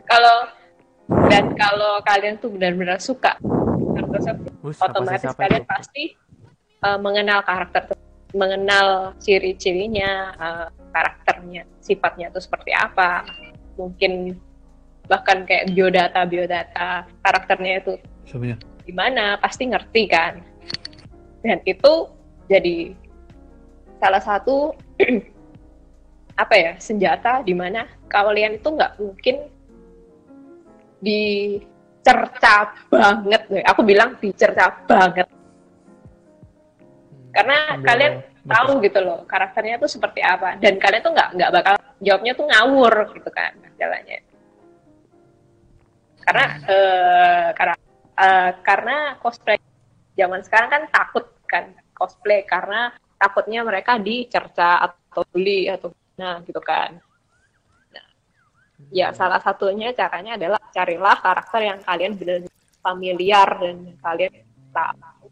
Kalau 0.08 0.36
dan 1.28 1.52
kalau 1.52 2.00
kalian 2.00 2.40
tuh 2.40 2.48
benar-benar 2.48 2.96
suka 2.96 3.36
Bus, 4.64 4.80
otomatis 4.80 5.28
kalian 5.36 5.66
itu? 5.66 5.68
pasti 5.68 6.04
uh, 6.80 6.96
mengenal 6.96 7.44
karakter 7.44 7.92
mengenal 8.34 9.14
ciri-cirinya, 9.22 10.34
uh, 10.34 10.66
karakternya, 10.90 11.66
sifatnya 11.78 12.30
itu 12.34 12.40
seperti 12.42 12.74
apa. 12.74 13.22
Mungkin 13.78 14.34
bahkan 15.04 15.44
kayak 15.44 15.68
biodata 15.72 16.24
biodata 16.24 17.04
karakternya 17.20 17.72
itu 17.84 17.94
Sebenarnya. 18.24 18.56
gimana 18.88 19.24
pasti 19.36 19.68
ngerti 19.68 20.02
kan? 20.08 20.40
Dan 21.44 21.60
itu 21.68 22.08
jadi 22.48 22.96
salah 24.00 24.20
satu 24.20 24.72
apa 26.42 26.54
ya 26.56 26.72
senjata 26.80 27.44
di 27.44 27.52
mana 27.52 27.84
kalian 28.08 28.56
itu 28.58 28.68
nggak 28.72 28.96
mungkin 28.96 29.36
dicerca 31.04 32.72
banget. 32.88 33.42
Aku 33.68 33.84
bilang 33.84 34.16
dicerca 34.18 34.72
banget. 34.88 35.28
Karena 37.34 37.76
Iya, 37.76 37.82
kalian 37.82 38.12
betul. 38.22 38.50
tahu 38.54 38.70
gitu 38.86 38.98
loh 39.04 39.18
karakternya 39.28 39.76
tuh 39.76 39.90
seperti 39.90 40.24
apa. 40.24 40.56
Dan 40.56 40.80
kalian 40.80 41.02
tuh 41.04 41.12
nggak 41.12 41.28
nggak 41.36 41.50
bakal 41.52 41.74
jawabnya 42.00 42.32
tuh 42.32 42.46
ngawur 42.48 42.94
gitu 43.16 43.30
kan 43.32 43.52
jalannya 43.80 44.18
karena 46.24 46.46
eh, 46.64 47.48
karena 47.52 47.76
eh, 48.16 48.50
karena 48.64 48.96
cosplay 49.20 49.58
zaman 50.16 50.40
sekarang 50.40 50.70
kan 50.72 50.82
takut 50.88 51.24
kan 51.44 51.64
cosplay 51.92 52.42
karena 52.48 52.90
takutnya 53.20 53.60
mereka 53.62 54.00
dicerca 54.00 54.82
atau 54.82 55.22
bully 55.30 55.70
atau 55.70 55.92
nah 56.14 56.42
gitu 56.46 56.62
kan. 56.62 56.98
Nah, 57.90 58.08
ya 58.90 59.10
salah 59.14 59.38
satunya 59.42 59.90
caranya 59.94 60.38
adalah 60.38 60.60
carilah 60.70 61.16
karakter 61.18 61.60
yang 61.62 61.80
kalian 61.82 62.12
benar 62.18 62.38
familiar 62.82 63.48
dan 63.58 63.76
kalian 63.98 64.32
tahu 64.70 65.26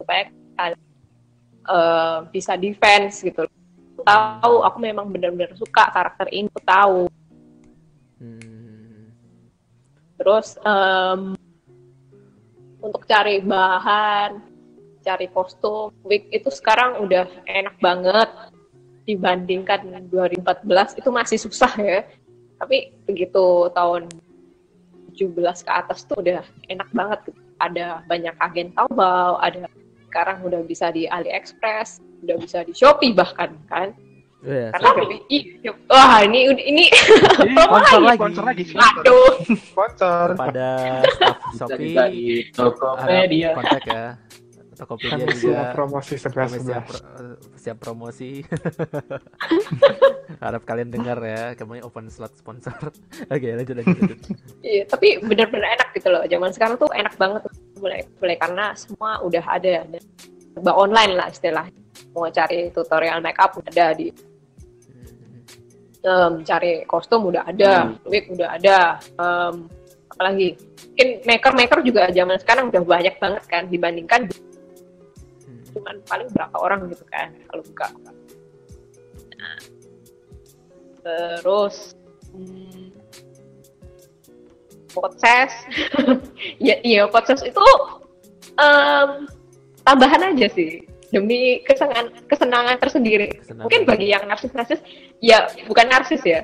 supaya 0.00 0.22
kalian 0.56 0.82
eh, 1.68 2.18
bisa 2.32 2.52
defense 2.56 3.24
gitu. 3.24 3.48
Tahu 4.04 4.54
aku 4.60 4.78
memang 4.82 5.08
benar-benar 5.08 5.56
suka 5.56 5.88
karakter 5.88 6.28
ini 6.28 6.50
aku 6.52 6.60
tahu. 6.60 7.00
Hmm. 8.20 8.53
Terus 10.24 10.56
em, 10.64 11.36
untuk 12.80 13.04
cari 13.04 13.44
bahan 13.44 14.40
cari 15.04 15.28
kostum 15.28 15.92
wig 16.08 16.24
itu 16.32 16.48
sekarang 16.48 17.04
udah 17.04 17.28
enak 17.44 17.76
banget. 17.78 18.30
Dibandingkan 19.04 20.08
2014 20.08 20.96
itu 20.96 21.12
masih 21.12 21.36
susah 21.36 21.76
ya. 21.76 22.08
Tapi 22.56 22.96
begitu 23.04 23.68
tahun 23.76 24.08
17 25.12 25.60
ke 25.60 25.70
atas 25.70 26.08
tuh 26.08 26.24
udah 26.24 26.40
enak 26.72 26.88
banget. 26.96 27.20
Ada 27.60 28.00
banyak 28.08 28.32
agen 28.40 28.72
Taobao 28.72 29.36
ada 29.44 29.68
sekarang 30.08 30.46
udah 30.46 30.62
bisa 30.64 30.94
di 30.94 31.10
AliExpress 31.10 31.98
udah 32.22 32.36
bisa 32.38 32.62
di 32.62 32.70
Shopee 32.70 33.12
bahkan 33.12 33.58
kan 33.66 33.90
Iya, 34.44 34.68
karena 34.76 34.90
iya, 35.32 35.72
wah 35.88 36.20
ini 36.20 36.52
ini 36.52 36.84
promo 37.40 37.64
sponsor 37.64 38.00
lagi 38.04 38.20
lagi. 38.20 38.20
Sponsor 38.20 38.44
lagi. 38.44 38.64
aduh 38.76 39.32
Sponsor. 39.56 40.26
Staff 40.36 41.32
Shopee 41.56 42.52
Tokopedia. 42.52 43.50
kontak 43.56 43.84
ya. 43.88 44.04
Tokopedia 44.74 45.16
Kami 45.16 45.32
juga 45.32 45.38
siap 45.38 45.66
promosi 45.72 46.14
sebelas 46.18 46.50
siap, 46.60 46.86
eh, 46.92 47.36
siap 47.56 47.76
promosi. 47.80 48.30
harap 50.44 50.62
kalian 50.66 50.90
dengar 50.90 51.18
ya, 51.22 51.54
kami 51.54 51.80
open 51.80 52.10
slot 52.10 52.34
sponsor. 52.34 52.74
Oke, 53.32 53.48
lanjut 53.54 53.80
lanjut. 53.80 53.96
lanjut. 53.96 54.20
Iya, 54.60 54.82
tapi 54.90 55.22
benar-benar 55.22 55.78
enak 55.78 55.88
gitu 55.94 56.08
loh. 56.10 56.22
Zaman 56.26 56.50
sekarang 56.52 56.76
tuh 56.76 56.90
enak 56.92 57.14
banget 57.16 57.42
mulai 57.78 58.00
mulai 58.18 58.36
karena 58.36 58.74
semua 58.74 59.22
udah 59.22 59.44
ada 59.46 59.86
dan 59.88 60.74
online 60.74 61.14
lah 61.16 61.30
istilahnya. 61.30 61.80
Mau 62.12 62.26
cari 62.30 62.70
tutorial 62.74 63.22
makeup 63.22 63.54
udah 63.58 63.70
ada 63.70 63.94
di 63.94 64.10
em, 66.04 66.32
cari 66.44 66.84
kostum 66.84 67.26
udah 67.32 67.48
ada, 67.48 67.96
wig 68.04 68.28
udah 68.28 68.60
ada. 68.60 69.00
Em, 69.16 69.66
apalagi 70.14 70.54
mungkin 70.94 71.08
maker-maker 71.26 71.78
juga 71.82 72.06
zaman 72.14 72.38
sekarang 72.38 72.70
udah 72.70 72.82
banyak 72.86 73.14
banget 73.18 73.44
kan 73.50 73.66
dibandingkan 73.66 74.30
cuman 75.74 75.98
paling 76.06 76.30
berapa 76.30 76.56
orang 76.62 76.86
gitu 76.86 77.02
kan 77.10 77.34
kalau 77.50 77.62
buka. 77.66 77.86
Nah, 79.34 79.58
terus 81.02 81.98
hmm, 82.30 82.94
podcast 84.94 85.56
ya 86.70 86.78
iya 86.86 87.10
podcast 87.10 87.42
itu 87.42 87.66
em, 88.54 89.26
tambahan 89.82 90.30
aja 90.30 90.46
sih 90.54 90.86
demi 91.14 91.62
kesenangan 91.62 92.10
kesenangan 92.26 92.76
tersendiri 92.82 93.30
Kesenangan. 93.38 93.62
mungkin 93.62 93.80
bagi 93.86 94.06
yang 94.10 94.26
narsis 94.26 94.50
narsis 94.50 94.80
ya 95.22 95.46
bukan 95.64 95.86
narsis 95.86 96.18
ya 96.26 96.42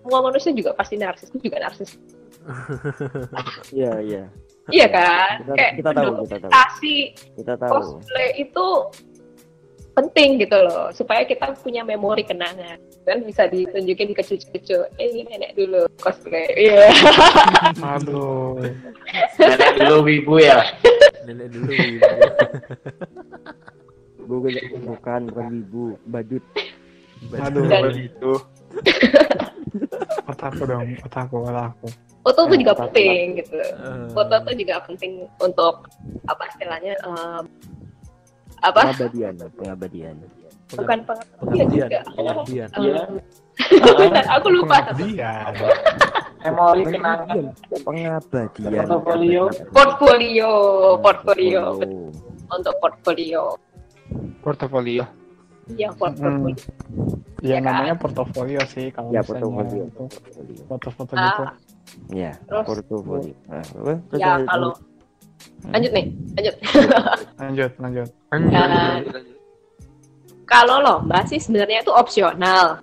semua 0.00 0.24
manusia 0.24 0.50
juga 0.56 0.72
pasti 0.72 0.96
narsis 0.96 1.28
itu 1.28 1.52
juga 1.52 1.60
narsis 1.60 2.00
Iya, 3.76 3.92
iya. 4.00 4.24
iya 4.72 4.86
kan 4.88 5.44
Kita, 5.44 5.52
kayak 5.54 5.72
kita 5.76 5.90
tahu, 5.92 6.12
kita 6.24 6.36
tahu. 6.40 6.50
Kita 7.36 7.54
tahu. 7.54 7.72
cosplay 7.76 8.28
itu 8.40 8.66
penting 9.90 10.40
gitu 10.40 10.56
loh 10.56 10.88
supaya 10.94 11.26
kita 11.26 11.52
punya 11.60 11.84
memori 11.84 12.24
kenangan 12.24 12.78
kan 13.04 13.18
bisa 13.26 13.44
ditunjukin 13.50 14.16
ke 14.16 14.22
cucu-cucu 14.22 14.86
eh 14.96 15.08
ini 15.10 15.26
nenek 15.28 15.52
dulu 15.52 15.84
cosplay 16.00 16.48
iya 16.64 16.88
Aduh. 17.76 18.56
Nenek 19.36 19.70
dulu 19.76 19.96
wibu 20.06 20.34
ya. 20.40 20.62
Nenek 21.28 21.52
dulu 21.52 21.70
ibu. 21.74 22.08
Bukan, 24.30 24.54
bukan, 24.86 25.20
bukan 25.26 25.46
ibu, 25.58 25.84
badut. 26.06 26.44
Aduh. 27.32 27.64
Dan- 27.66 27.90
Itu. 27.98 28.32
Otaku 30.26 30.62
dong, 30.64 30.86
otaku, 31.00 31.36
otaku. 31.44 31.86
foto 32.20 32.40
tuh 32.42 32.52
Ya, 32.52 32.60
juga 32.60 32.72
penting 32.76 33.18
gitu 33.34 33.56
Eh, 33.56 34.06
foto 34.10 34.34
tuh 34.36 34.54
juga 34.54 34.74
penting 34.82 35.12
untuk 35.38 35.74
apa 36.26 36.42
istilahnya 36.48 36.92
em, 37.00 37.42
apa 38.60 38.80
Pengabadian, 38.84 39.34
pengabadian. 39.54 40.16
bukan 40.70 40.98
pengabdian 41.02 41.38
pengabdian, 41.40 41.86
juga 41.88 41.98
pengabdian. 42.12 42.68
Iya. 42.76 43.02
Bentar, 43.90 44.24
aku 44.36 44.46
lupa 44.50 44.76
Dia. 44.96 45.32
Memori 46.40 46.82
kenangan. 46.86 47.38
Pengabadian. 47.80 48.84
Portofolio. 48.86 49.42
portfolio 49.72 50.50
portfolio 50.98 51.60
Oh. 51.64 52.10
untuk 52.50 52.74
portfolio 52.80 53.42
Portofolio. 54.40 55.04
ya 55.70 55.86
portfolio 55.94 56.50
Ya 57.40 57.56
Ya 57.56 57.56
kan? 57.56 57.72
namanya 57.72 57.94
portofolio 57.94 58.60
sih 58.66 58.90
kalau 58.90 59.14
Ya, 59.14 59.22
misalnya 59.22 59.46
portofolio. 59.46 59.84
Portofolio. 59.88 60.62
foto-foto 60.66 61.12
Ah, 61.14 61.22
gitu. 61.22 61.42
Ya, 62.12 62.32
Terus- 62.42 62.66
portofolio. 62.66 63.34
Nah, 63.46 63.62
apa? 63.62 63.92
Ya 64.12 64.28
lanjut, 64.34 64.46
kalau 64.46 64.70
lanjut. 64.70 65.70
lanjut 65.70 65.90
nih 65.92 66.06
lanjut 66.32 66.54
Lanjut, 67.40 67.70
lanjut. 67.78 68.08
Nah, 68.30 68.98
kalau 70.44 70.76
lomba 70.80 71.18
sih 71.24 71.38
sebenarnya 71.38 71.80
itu 71.80 71.92
opsional 71.92 72.82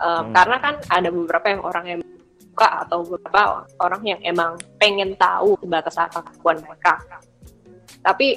Um, 0.00 0.08
Hmm. 0.08 0.32
karena 0.32 0.56
kan 0.56 0.74
ada 0.88 1.12
beberapa 1.12 1.46
yang 1.46 1.60
orang 1.60 1.84
yang 1.86 2.00
suka 2.40 2.88
atau 2.88 3.04
beberapa 3.04 3.42
orang 3.76 4.00
yang 4.02 4.20
emang 4.24 4.56
pengen 4.80 5.12
tahu 5.12 5.60
batasan 5.60 6.08
kemampuan 6.08 6.56
mereka 6.56 6.96
tapi 8.00 8.32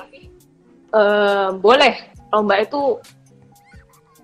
em, 0.91 1.51
boleh 1.55 1.95
lomba 2.33 2.57
itu 2.57 2.97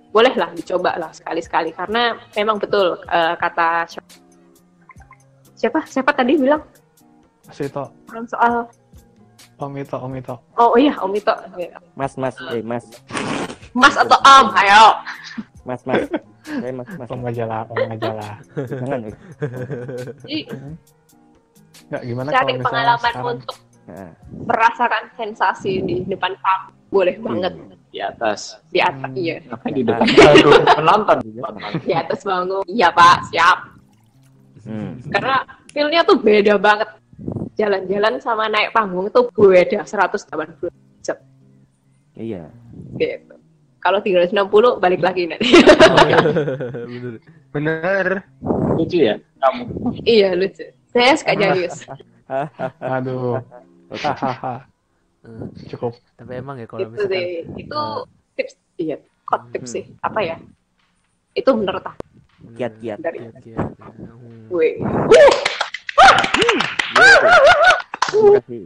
boleh 0.09 0.33
lah 0.33 0.49
dicoba 0.57 0.97
lah 0.97 1.13
sekali-sekali 1.13 1.69
karena 1.69 2.17
memang 2.33 2.57
betul 2.57 2.97
eh, 3.05 3.35
kata 3.37 3.85
siapa? 3.85 4.09
Siapa? 5.53 5.79
Siapa 5.85 6.11
tadi 6.15 6.33
bilang? 6.39 6.63
Mas 7.45 7.59
Ito, 7.61 7.93
orang 8.09 8.25
soal 8.25 8.53
Om 9.59 9.75
Ito, 9.75 9.97
Om 9.99 10.13
Ito. 10.17 10.35
oh 10.55 10.73
iya 10.79 10.95
Om 10.97 11.13
Ito. 11.13 11.35
Mas, 11.93 12.15
mas, 12.15 12.35
eh, 12.49 12.63
mas, 12.63 12.85
Mas 13.75 13.93
atau 13.93 14.17
Om? 14.17 14.45
Ayo. 14.55 14.85
Mas, 15.67 15.83
mas. 15.85 16.07
Saya 16.47 16.73
mas, 16.79 16.89
mas. 16.95 17.09
Om 17.11 17.21
majalah, 17.21 17.67
Om 17.67 17.77
majalah. 17.91 18.33
Jangan. 18.55 18.99
eh. 19.05 19.15
Jadi, 20.25 20.39
Nggak, 21.89 22.01
gimana 22.05 22.29
cari 22.29 22.39
kalau 22.39 22.49
misalnya 22.55 22.65
pengalaman 22.65 23.11
sekarang? 23.13 23.33
untuk 23.37 23.55
Nah, 23.89 24.13
merasakan 24.45 25.03
sensasi 25.17 25.81
di 25.81 26.05
depan 26.05 26.37
kamu. 26.37 26.69
Boleh 26.93 27.15
banget 27.17 27.53
Di 27.99 28.07
atas. 28.07 28.41
di 28.71 28.79
atas 28.79 29.11
iya 29.11 29.35
Ngapain 29.43 29.73
di 29.75 29.83
depan? 29.83 30.07
Penonton. 30.79 31.17
di 31.83 31.91
atas 31.91 32.19
bangun 32.23 32.63
iya 32.63 32.87
pak 32.95 33.27
siap 33.27 33.57
hmm. 34.63 35.11
karena 35.11 35.35
feelnya 35.75 36.01
tuh 36.07 36.15
beda 36.15 36.55
banget 36.55 36.87
jalan-jalan 37.59 38.23
sama 38.23 38.47
naik 38.47 38.71
panggung 38.71 39.11
itu 39.11 39.19
beda 39.35 39.83
180 39.83 40.31
derajat 40.63 41.17
Iya. 42.15 42.47
gitu 42.95 43.35
kalau 43.79 43.99
360 43.99 44.79
balik 44.79 45.03
lagi 45.03 45.27
nanti 45.27 45.51
Bener. 46.87 47.19
Bener. 47.51 48.07
Lucu 48.79 48.97
ya 49.03 49.19
kamu. 49.39 49.61
iya 50.07 50.39
lucu 50.39 50.63
saya 50.87 51.19
suka 51.19 51.35
jayus 51.43 51.83
Aduh, 52.79 53.43
hahaha. 53.91 54.63
Eh, 55.19 55.45
Cukup. 55.67 55.93
Tapi 56.15 56.31
emang 56.39 56.55
ya 56.55 56.65
kalau 56.65 56.79
itu 56.81 56.89
misalkan 56.95 57.11
sih 57.11 57.27
itu 57.59 57.75
eh, 57.75 57.99
tips 58.35 58.53
iya 58.77 58.97
kok 59.23 59.41
tips 59.51 59.67
Hmm. 59.67 59.75
sih 59.75 59.83
apa 59.99 60.19
ya 60.23 60.35
itu 61.35 61.49
menurut 61.51 61.83
aku 61.83 62.01
Kiat-kiat. 62.55 62.97
dari 62.97 63.19
kiat-kiat, 63.19 63.67
hmm. 63.83 64.47
gue 64.47 64.69
Terima 68.09 68.41
kasih. 68.41 68.63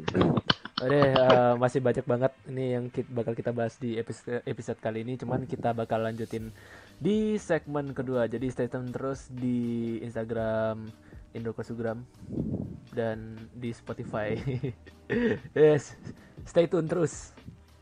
Oke, 0.84 1.00
eh, 1.00 1.54
masih 1.56 1.80
banyak 1.80 2.04
banget 2.04 2.32
ini 2.48 2.66
yang 2.76 2.86
kita, 2.88 3.08
bakal 3.10 3.34
kita 3.34 3.52
bahas 3.52 3.76
di 3.78 3.96
episode 3.96 4.44
episode 4.44 4.80
kali 4.80 5.04
ini. 5.04 5.16
Cuman 5.16 5.44
kita 5.46 5.72
bakal 5.72 6.04
lanjutin 6.04 6.52
di 6.98 7.36
segmen 7.38 7.92
kedua. 7.92 8.28
Jadi 8.28 8.48
stay 8.48 8.68
tune 8.68 8.92
terus 8.92 9.28
di 9.30 9.98
Instagram 10.00 10.92
Indokosugram 11.34 12.04
dan 12.94 13.36
di 13.58 13.74
Spotify. 13.74 14.38
yes, 15.58 15.98
stay 16.46 16.70
tune 16.70 16.88
terus. 16.88 17.34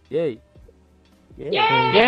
Yay. 0.09 0.39
Yeay. 1.39 1.55
Oke, 1.55 2.05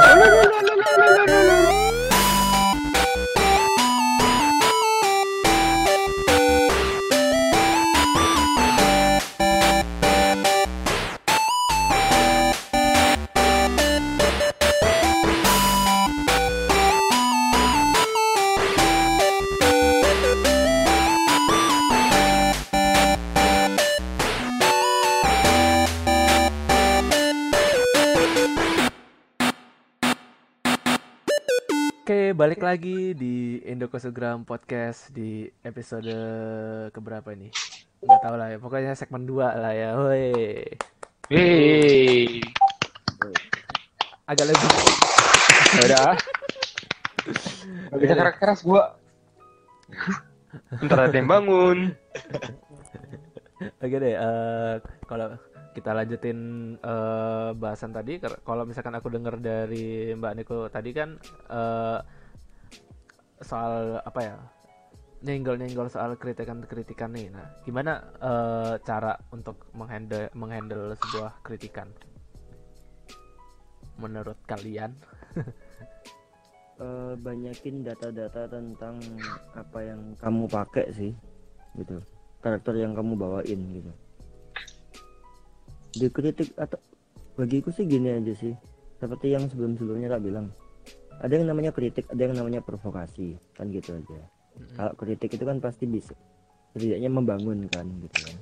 balik 0.00 1.79
lagi 32.70 33.18
di 33.18 33.58
Indokosugram 33.66 34.46
Podcast 34.46 35.10
di 35.10 35.42
episode 35.66 36.06
keberapa 36.94 37.34
ini? 37.34 37.50
Nggak 37.98 38.20
tahu 38.22 38.34
lah 38.38 38.46
ya, 38.46 38.58
pokoknya 38.62 38.92
segmen 38.94 39.26
2 39.26 39.42
lah 39.58 39.74
ya. 39.74 39.98
Woi. 39.98 40.30
Agak 44.22 44.46
lebih 44.46 44.70
Ya 44.70 45.80
Udah. 45.82 46.14
Gak 47.90 47.98
bisa 47.98 48.14
keras-keras 48.14 48.62
gua. 48.62 48.94
Ntar 50.78 51.10
ada 51.10 51.16
yang 51.18 51.26
bangun. 51.26 51.90
Oke 53.82 53.96
deh, 53.98 54.14
eh, 54.14 54.74
kalau 55.10 55.34
kita 55.74 55.90
lanjutin 55.90 56.38
eh, 56.78 57.50
bahasan 57.50 57.90
tadi, 57.90 58.22
kalau 58.46 58.62
misalkan 58.62 58.94
aku 58.94 59.10
dengar 59.10 59.42
dari 59.42 60.14
Mbak 60.14 60.34
Niko 60.38 60.70
tadi 60.70 60.94
kan 60.94 61.18
eh, 61.50 62.19
soal 63.40 64.00
apa 64.04 64.20
ya, 64.20 64.36
nyenggol-nyenggol 65.24 65.88
soal 65.88 66.16
kritikan-kritikan 66.16 67.12
nih. 67.12 67.28
Nah, 67.32 67.46
gimana 67.64 68.00
eh, 68.20 68.74
cara 68.84 69.16
untuk 69.32 69.68
menghandle 69.76 70.32
menghandle 70.36 70.96
sebuah 70.96 71.40
kritikan? 71.44 71.88
Menurut 74.00 74.36
kalian? 74.48 74.96
Eh, 76.80 77.12
banyakin 77.20 77.84
data-data 77.84 78.48
tentang 78.48 78.96
apa 79.52 79.84
yang 79.84 80.16
kamu 80.16 80.48
pakai 80.48 80.88
sih 80.96 81.12
gitu 81.76 82.00
karakter 82.40 82.72
yang 82.72 82.96
kamu 82.96 83.20
bawain 83.20 83.60
gitu 83.76 83.92
dikritik 86.00 86.56
atau 86.56 86.80
bagiku 87.36 87.68
sih 87.68 87.84
gini 87.84 88.16
aja 88.16 88.32
sih 88.32 88.56
seperti 88.96 89.36
yang 89.36 89.44
sebelum-sebelumnya 89.52 90.08
tak 90.08 90.24
bilang 90.24 90.48
ada 91.20 91.32
yang 91.36 91.46
namanya 91.52 91.70
kritik 91.70 92.08
ada 92.08 92.20
yang 92.24 92.34
namanya 92.36 92.64
provokasi 92.64 93.36
kan 93.52 93.68
gitu 93.68 93.92
aja. 93.92 94.20
Kalau 94.76 94.92
kritik 94.96 95.36
itu 95.36 95.44
kan 95.44 95.60
pasti 95.60 95.84
bisa 95.84 96.16
setidaknya 96.72 97.12
membangun 97.12 97.68
kan 97.68 97.84
gitu 97.84 98.18
kan. 98.24 98.36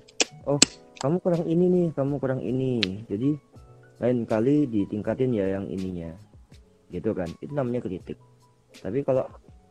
Oh 0.46 0.60
kamu 1.02 1.16
kurang 1.22 1.44
ini 1.46 1.66
nih 1.66 1.86
kamu 1.94 2.14
kurang 2.22 2.40
ini. 2.42 3.02
Jadi 3.10 3.34
lain 3.98 4.18
kali 4.30 4.70
ditingkatin 4.70 5.34
ya 5.34 5.58
yang 5.58 5.66
ininya 5.66 6.14
gitu 6.94 7.10
kan. 7.14 7.26
Itu 7.42 7.50
namanya 7.50 7.82
kritik. 7.82 8.18
Tapi 8.78 9.02
kalau 9.02 9.26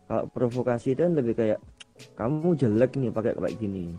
kalau 0.07 0.27
provokasi 0.31 0.95
itu 0.95 1.07
kan 1.07 1.15
lebih 1.15 1.35
kayak 1.35 1.59
kamu 2.19 2.59
jelek 2.59 2.91
nih 2.99 3.11
pakai 3.11 3.39
kayak 3.39 3.55
gini. 3.55 3.95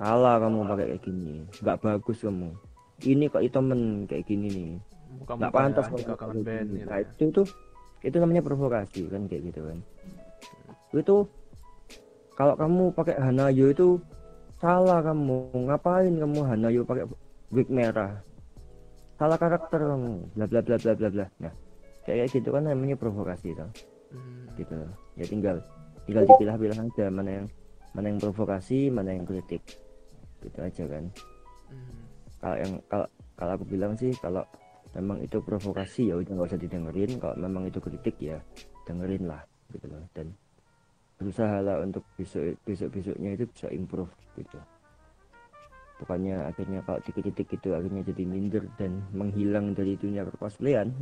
Kalah 0.00 0.40
kamu 0.40 0.64
pakai 0.64 0.86
kayak 0.96 1.02
gini. 1.04 1.44
Nggak 1.60 1.78
bagus 1.84 2.24
kamu. 2.24 2.50
Ini 3.04 3.28
kok 3.28 3.44
temen 3.52 4.08
kayak 4.08 4.24
gini 4.24 4.48
nih. 4.48 4.72
Nggak 5.24 5.52
pantas 5.52 5.84
ya, 5.92 6.12
kayak 6.16 6.44
band 6.44 6.68
gitu 6.76 6.86
nah 6.86 6.98
ya. 7.00 7.08
itu 7.08 7.24
tuh 7.32 7.48
itu 8.06 8.16
namanya 8.22 8.42
provokasi 8.46 9.10
kan 9.10 9.26
kayak 9.26 9.50
gitu 9.50 9.60
kan. 9.66 9.78
Itu 10.94 11.16
kalau 12.38 12.54
kamu 12.54 12.94
pakai 12.94 13.18
Hanayo 13.18 13.74
itu 13.74 13.98
salah 14.62 15.02
kamu. 15.02 15.50
Ngapain 15.66 16.14
kamu 16.14 16.40
Hanayo 16.46 16.80
pakai 16.86 17.04
wig 17.50 17.66
merah? 17.66 18.22
Salah 19.18 19.34
karakter 19.34 19.82
kamu. 19.82 20.22
Bla 20.38 20.46
bla 20.46 20.60
bla 20.62 20.76
bla 20.78 20.92
bla 20.94 21.08
bla. 21.10 21.26
Nah 21.42 21.52
kayak 22.06 22.30
gitu 22.30 22.54
kan 22.54 22.62
namanya 22.70 22.94
provokasi 22.94 23.50
Hmm. 24.06 24.46
gitu. 24.54 24.78
Ya 25.18 25.26
tinggal 25.26 25.56
tinggal 26.06 26.22
dipilah-pilah 26.30 26.78
aja 26.78 27.10
mana 27.10 27.42
yang 27.42 27.46
mana 27.90 28.06
yang 28.14 28.20
provokasi 28.22 28.86
mana 28.86 29.10
yang 29.18 29.26
kritik. 29.26 29.66
Gitu 30.46 30.58
aja 30.62 30.84
kan. 30.86 31.04
Hmm. 31.66 31.98
kalau 32.38 32.56
yang 32.62 32.72
kalau 32.86 33.06
kalau 33.34 33.52
aku 33.58 33.64
bilang 33.66 33.98
sih 33.98 34.14
kalau 34.22 34.46
memang 34.96 35.20
itu 35.20 35.38
provokasi 35.44 36.08
ya 36.08 36.16
udah 36.16 36.32
nggak 36.32 36.48
usah 36.48 36.60
didengerin. 36.60 37.20
Kalau 37.20 37.36
memang 37.36 37.68
itu 37.68 37.78
kritik 37.78 38.16
ya 38.16 38.40
dengerin 38.88 39.28
lah 39.28 39.44
gitu 39.70 39.86
loh. 39.92 40.00
Dan 40.16 40.32
berusaha 41.20 41.60
lah 41.60 41.84
untuk 41.84 42.04
besok 42.16 42.56
besok 42.64 42.88
besoknya 42.96 43.36
itu 43.36 43.44
bisa 43.52 43.68
improve 43.68 44.12
gitu. 44.40 44.58
Bukannya 45.96 46.52
akhirnya 46.52 46.84
kalau 46.84 47.00
dikritik 47.00 47.48
itu 47.56 47.72
akhirnya 47.72 48.04
jadi 48.04 48.22
minder 48.28 48.68
dan 48.76 49.00
menghilang 49.16 49.72
dari 49.72 49.96
dunia 49.96 50.28
cosplayan 50.36 50.92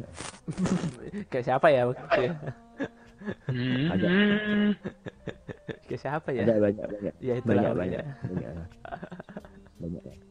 Kayak 1.34 1.44
siapa 1.50 1.66
ya? 1.66 1.82
Ya? 2.14 2.30
ada. 3.90 4.06
Kayak 5.90 5.98
siapa 6.02 6.28
ya? 6.30 6.46
ada 6.46 6.62
banyak 6.62 6.86
banyak. 6.86 7.14
Ya 7.18 7.34
itulah. 7.42 7.74
banyak. 7.74 8.02
Pokoknya. 8.06 8.50
banyak 8.54 8.66
banyak 9.82 10.02
banyak 10.06 10.24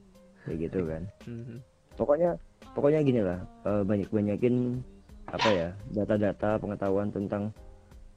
kayak 0.44 0.58
gitu 0.70 0.80
kan. 0.88 1.04
Mhm. 1.28 1.58
pokoknya 1.94 2.30
pokoknya 2.74 3.00
gini 3.06 3.22
lah 3.22 3.40
banyak 3.64 4.10
banyakin 4.10 4.82
apa 5.30 5.50
ya 5.50 5.70
data-data 5.94 6.60
pengetahuan 6.60 7.10
tentang 7.14 7.54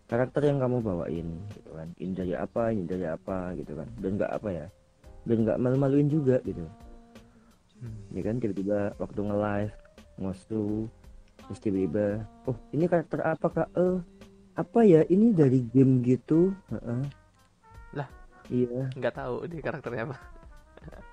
karakter 0.07 0.43
yang 0.47 0.59
kamu 0.63 0.83
bawain 0.83 1.29
gitu 1.55 1.71
kan 1.75 1.89
ini 1.99 2.13
dari 2.15 2.35
apa 2.35 2.71
ini 2.71 2.83
dari 2.87 3.07
apa 3.07 3.55
gitu 3.59 3.73
kan 3.79 3.89
dan 4.01 4.11
nggak 4.19 4.33
apa 4.33 4.49
ya 4.51 4.67
dan 5.27 5.37
nggak 5.43 5.59
malu-maluin 5.59 6.09
juga 6.09 6.39
gitu 6.47 6.63
ya 8.15 8.23
kan 8.25 8.41
tiba-tiba 8.41 8.95
waktu 8.97 9.21
nge-live 9.21 9.75
ngosu 10.17 10.89
terus 11.47 11.61
tiba-tiba 11.61 12.25
oh 12.49 12.57
ini 12.73 12.89
karakter 12.89 13.21
apa 13.23 13.47
kak 13.53 13.69
eh 13.77 13.99
apa 14.57 14.81
ya 14.89 15.05
ini 15.13 15.37
dari 15.37 15.61
game 15.69 16.01
gitu 16.01 16.49
Heeh. 16.73 17.03
Lah. 17.93 18.09
iya 18.49 18.89
Nggak 18.97 19.15
tahu 19.21 19.45
dia 19.45 19.61
karakternya 19.61 20.09
apa. 20.09 20.17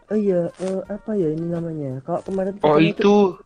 Oh 0.10 0.18
iya 0.18 0.42
eh, 0.60 0.82
apa 0.88 1.12
ya 1.14 1.30
ini 1.32 1.48
namanya 1.48 1.92
kalau 2.04 2.20
kemarin 2.26 2.56
Oh 2.62 2.80
itu 2.80 3.38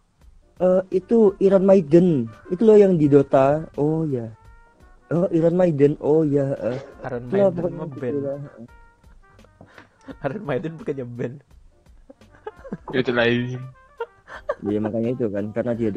Eh 0.58 0.82
itu 0.90 1.38
Iron 1.38 1.70
Maiden. 1.70 2.26
Itu 2.50 2.66
loh 2.66 2.82
yang 2.82 2.98
di 2.98 3.06
Dota. 3.06 3.62
Oh 3.78 4.02
ya. 4.10 4.26
Oh 5.14 5.30
Iron 5.30 5.54
Maiden. 5.54 5.94
Oh 6.02 6.26
ya. 6.26 6.50
eh. 6.58 6.82
Iron 7.06 7.30
Itulah 7.30 7.54
Maiden 7.54 7.54
pokoknya 7.54 7.78
mah 7.78 7.88
gitu 7.94 8.02
band. 8.02 8.18
lah. 8.26 8.40
Iron 10.26 10.44
Maiden 10.50 10.72
bukannya 10.82 11.06
band. 11.06 11.36
itu 12.90 13.12
lain. 13.14 13.62
Iya 14.66 14.80
makanya 14.82 15.10
itu 15.14 15.26
kan 15.30 15.46
karena 15.54 15.72
dia 15.78 15.90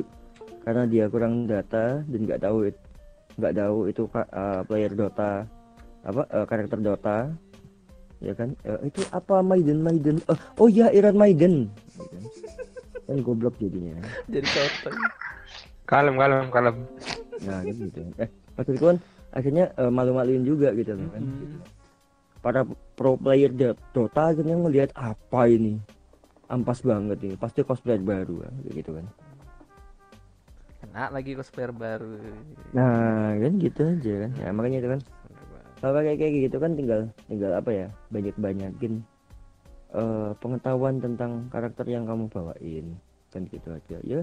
karena 0.61 0.83
dia 0.85 1.05
kurang 1.09 1.49
data 1.49 2.05
dan 2.05 2.21
nggak 2.29 2.41
tahu 2.45 2.69
it- 2.69 2.85
nggak 3.41 3.55
tahu 3.57 3.77
itu 3.89 4.03
eh, 4.13 4.61
player 4.69 4.93
Dota 4.93 5.33
apa 6.05 6.23
eh, 6.29 6.45
karakter 6.45 6.79
Dota 6.85 7.33
ya 8.21 8.33
kan? 8.33 8.53
Eh, 8.63 8.89
itu 8.89 9.01
apa 9.11 9.41
Maiden 9.41 9.81
Maiden? 9.81 10.17
Eh, 10.29 10.39
oh 10.57 10.69
ya 10.69 10.93
Iron 10.93 11.17
Maiden. 11.17 11.69
Ya 11.97 12.05
kan? 12.07 12.23
kan 13.09 13.19
goblok 13.21 13.57
jadinya. 13.59 13.99
Jadi 14.31 14.47
sotoy. 14.47 14.95
Kalem 15.85 16.15
kalem 16.15 16.47
kalem. 16.49 16.77
nah 17.43 17.59
kan 17.65 17.75
gitu. 17.75 18.01
Eh 18.17 18.29
maksudku 18.55 18.85
kan 18.87 18.99
akhirnya 19.33 19.65
eh, 19.75 19.91
malu-maluin 19.91 20.45
juga 20.45 20.71
gitu 20.73 20.95
loh 20.95 21.09
kan? 21.11 21.23
Mhm. 21.25 21.59
para 22.41 22.65
pro 22.97 23.21
player 23.21 23.53
Do- 23.53 23.77
Dota 23.93 24.33
akhirnya 24.33 24.57
ngelihat 24.57 24.91
apa 24.97 25.45
ini? 25.45 25.77
Ampas 26.49 26.81
banget 26.81 27.21
ini. 27.21 27.35
Pasti 27.37 27.61
cosplayer 27.61 28.01
baru 28.01 28.43
kan, 28.43 28.55
gitu 28.71 28.91
kan? 28.97 29.07
Kena 30.81 31.13
lagi 31.13 31.37
cosplayer 31.37 31.71
baru. 31.71 32.17
nah 32.73 33.37
kan 33.37 33.53
gitu 33.61 33.81
aja 33.85 34.13
kan? 34.25 34.31
Ya 34.41 34.49
makanya 34.51 34.79
itu 34.81 34.89
kan 34.89 35.01
kalau 35.81 36.05
kayak 36.05 36.19
kayak 36.21 36.33
gitu 36.49 36.57
kan 36.61 36.73
tinggal 36.77 37.01
tinggal 37.25 37.53
apa 37.57 37.71
ya 37.73 37.87
banyak 38.13 38.37
banyakin 38.37 39.01
eh, 39.97 40.31
pengetahuan 40.39 41.01
tentang 41.01 41.49
karakter 41.49 41.89
yang 41.89 42.05
kamu 42.05 42.29
bawain 42.29 42.87
kan 43.33 43.43
gitu 43.49 43.73
aja. 43.73 43.99
Ya 44.05 44.21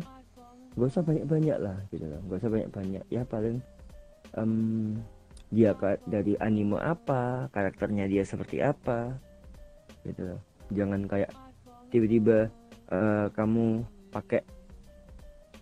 gak 0.78 0.90
usah 0.94 1.02
banyak 1.02 1.26
banyak 1.26 1.58
lah 1.58 1.78
gitu 1.90 2.06
loh. 2.06 2.22
Gak 2.30 2.38
usah 2.46 2.52
banyak 2.54 2.70
banyak 2.70 3.04
ya 3.10 3.22
paling 3.26 3.58
em, 4.38 4.54
dia 5.50 5.74
dari 6.06 6.38
anime 6.38 6.78
apa 6.78 7.50
karakternya 7.50 8.06
dia 8.06 8.22
seperti 8.22 8.62
apa 8.62 9.18
gitu 10.06 10.34
loh. 10.34 10.40
Jangan 10.70 11.10
kayak 11.10 11.34
tiba-tiba 11.90 12.54
eh, 12.94 13.26
kamu 13.34 13.82
pakai 14.14 14.42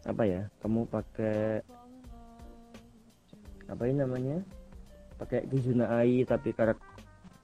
apa 0.06 0.22
ya 0.22 0.42
kamu 0.62 0.86
pakai 0.86 1.66
apa 3.66 3.82
ini 3.90 3.98
namanya 4.06 4.38
pakai 5.16 5.48
Kizuna 5.48 5.88
Ai 5.96 6.24
tapi 6.24 6.52
karak 6.52 6.80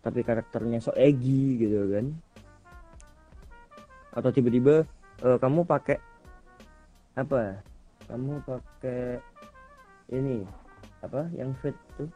tapi 0.02 0.22
karakternya 0.22 0.82
so 0.82 0.92
Egi 0.92 1.62
gitu 1.62 1.88
kan 1.92 2.06
atau 4.12 4.30
tiba-tiba 4.30 4.84
eh, 5.22 5.38
kamu 5.40 5.64
pakai 5.64 5.98
apa 7.16 7.60
kamu 8.08 8.44
pakai 8.44 9.20
ini 10.12 10.44
apa 11.00 11.28
yang 11.32 11.56
fit 11.58 11.76
tuh 11.96 12.12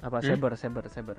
Apa 0.00 0.24
Hmm? 0.24 0.32
Saber, 0.32 0.56
Saber, 0.56 0.84
Saber. 0.88 1.16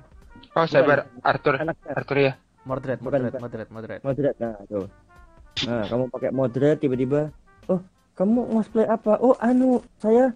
Oh 0.58 0.66
sabar 0.66 1.06
Arthur 1.22 1.54
anaknya 1.62 1.94
Arthur 1.94 2.18
ya. 2.18 2.34
Mordred, 2.66 2.98
Mordred, 2.98 3.30
bukan. 3.30 3.42
Mordred, 3.46 3.68
Mordred. 3.70 4.00
moderat 4.02 4.36
nah 4.42 4.58
tuh 4.66 4.90
nah 5.70 5.86
kamu 5.86 6.10
pakai 6.10 6.30
moderat 6.34 6.78
tiba-tiba 6.82 7.30
oh 7.70 7.78
kamu 8.18 8.42
cosplay 8.50 8.90
apa 8.90 9.22
oh 9.22 9.38
anu 9.38 9.86
saya 10.02 10.34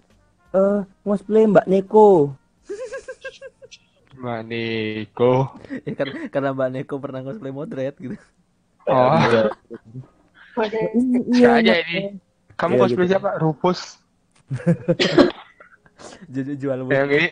eh 0.54 0.80
cosplay 1.02 1.50
Mbak 1.50 1.66
Neko 1.66 2.30
Mbak 4.16 4.40
Niko. 4.44 5.32
Ya 5.84 5.92
kan 5.94 6.08
karena 6.28 6.50
Mbak 6.52 6.68
Neko 6.72 6.94
pernah 6.96 7.20
cosplay 7.20 7.52
Mordred 7.52 7.94
gitu. 7.94 8.16
Oh, 8.86 9.12
Bisa 11.28 11.48
aja 11.52 11.72
Mbak. 11.74 11.84
ini. 11.84 12.00
Kamu 12.56 12.72
Iya, 12.74 12.80
cosplay 12.80 13.04
gitu. 13.04 13.12
siapa? 13.12 13.30
Rufus. 13.36 13.80
Jadi 16.34 16.52
jual 16.56 16.86
Yang 16.86 17.08
ini 17.10 17.28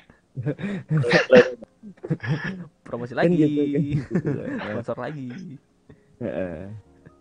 promosi 2.82 3.12
Kan 3.12 3.22
lagi. 3.22 3.37
gitu, 3.39 3.62
kan 3.64 3.80
gitu. 3.80 4.30
Sponsor 4.66 4.97
lagi. 4.99 5.28
Heeh. 6.18 6.59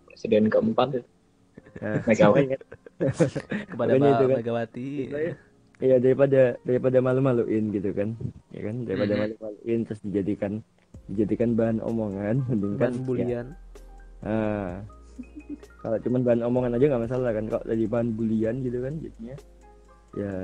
Presiden 0.08 0.50
keempat 0.50 0.88
ya. 0.98 1.02
Megawati. 2.04 2.58
Kepada 3.70 3.92
Mbak 3.94 4.12
kan. 4.18 4.38
Megawati. 4.40 4.88
Iya 5.84 6.00
daripada 6.00 6.56
daripada 6.64 7.04
malu-maluin 7.04 7.76
gitu 7.76 7.92
kan, 7.92 8.16
ya 8.56 8.72
kan? 8.72 8.88
Daripada 8.88 9.20
malu-maluin 9.20 9.80
terus 9.84 10.00
dijadikan 10.08 10.64
dijadikan 11.12 11.60
bahan 11.60 11.84
omongan, 11.84 12.40
mending 12.48 12.80
kan 12.80 12.94
ya, 12.96 13.04
bulian. 13.04 13.48
ah, 14.24 14.80
kalau 15.84 16.00
cuman 16.00 16.24
bahan 16.24 16.42
omongan 16.48 16.80
aja 16.80 16.86
nggak 16.88 17.04
masalah 17.04 17.36
kan, 17.36 17.46
kalau 17.52 17.64
jadi 17.68 17.84
bahan 17.92 18.10
bulian 18.16 18.56
gitu 18.64 18.80
kan 18.80 18.94
jadinya 19.04 19.36
ya 20.16 20.36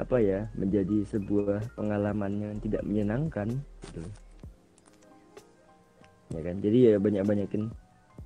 apa 0.00 0.16
ya 0.16 0.48
menjadi 0.56 1.04
sebuah 1.12 1.76
pengalaman 1.76 2.32
yang 2.40 2.54
tidak 2.64 2.80
menyenangkan 2.88 3.52
gitu. 3.92 4.00
Ya 6.32 6.40
kan, 6.40 6.56
jadi 6.64 6.78
ya 6.80 6.94
banyak-banyakin 6.96 7.68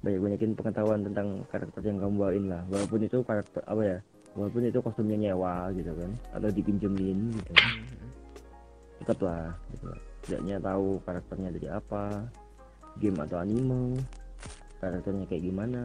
banyak-banyakin 0.07 0.51
pengetahuan 0.55 1.03
tentang 1.03 1.43
karakter 1.51 1.83
yang 1.83 1.99
kamu 1.99 2.15
bawain 2.15 2.47
lah, 2.47 2.63
walaupun 2.71 3.03
itu 3.03 3.19
karakter 3.27 3.67
apa 3.67 3.83
ya 3.83 3.99
walaupun 4.37 4.69
itu 4.69 4.79
kostumnya 4.79 5.17
nyewa 5.17 5.73
gitu 5.73 5.91
kan 5.97 6.11
atau 6.31 6.49
dipinjemin 6.53 7.19
gitu 7.33 7.53
tetap 9.01 9.19
lah 9.25 9.49
gitu. 9.73 9.89
setidaknya 10.21 10.57
tahu 10.61 11.01
karakternya 11.03 11.49
dari 11.57 11.69
apa 11.69 12.03
game 12.97 13.19
atau 13.19 13.37
anime 13.41 13.97
karakternya 14.79 15.25
kayak 15.27 15.43
gimana 15.43 15.83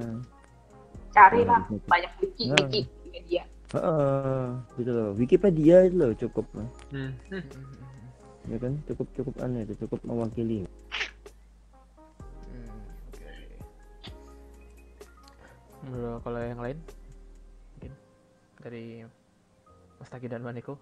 Carilah 1.11 1.63
Nah, 1.67 1.79
banyak 1.87 2.11
wiki 2.19 2.43
Nah. 2.47 2.55
wiki 2.67 2.79
di 3.03 3.07
media. 3.11 3.43
Heeh, 3.71 4.43
gitu 4.75 4.91
loh 4.91 5.09
Wikipedia 5.15 5.87
itu 5.87 5.95
loh 5.95 6.11
cukup 6.15 6.45
Hmm. 6.91 7.11
ya 8.47 8.57
kan 8.57 8.73
cukup 8.83 9.07
cukup 9.15 9.35
aneh 9.39 9.63
itu 9.63 9.75
cukup 9.79 9.99
mewakili 10.03 10.67
Hmm, 12.47 12.67
oke. 13.07 13.31
Menurut 15.83 16.19
kalau 16.21 16.39
yang 16.41 16.59
lain 16.59 16.77
dari 18.61 19.03
Mas 19.97 20.09
Taki 20.09 20.29
dan 20.29 20.45
Mbak 20.45 20.53
Neko. 20.61 20.75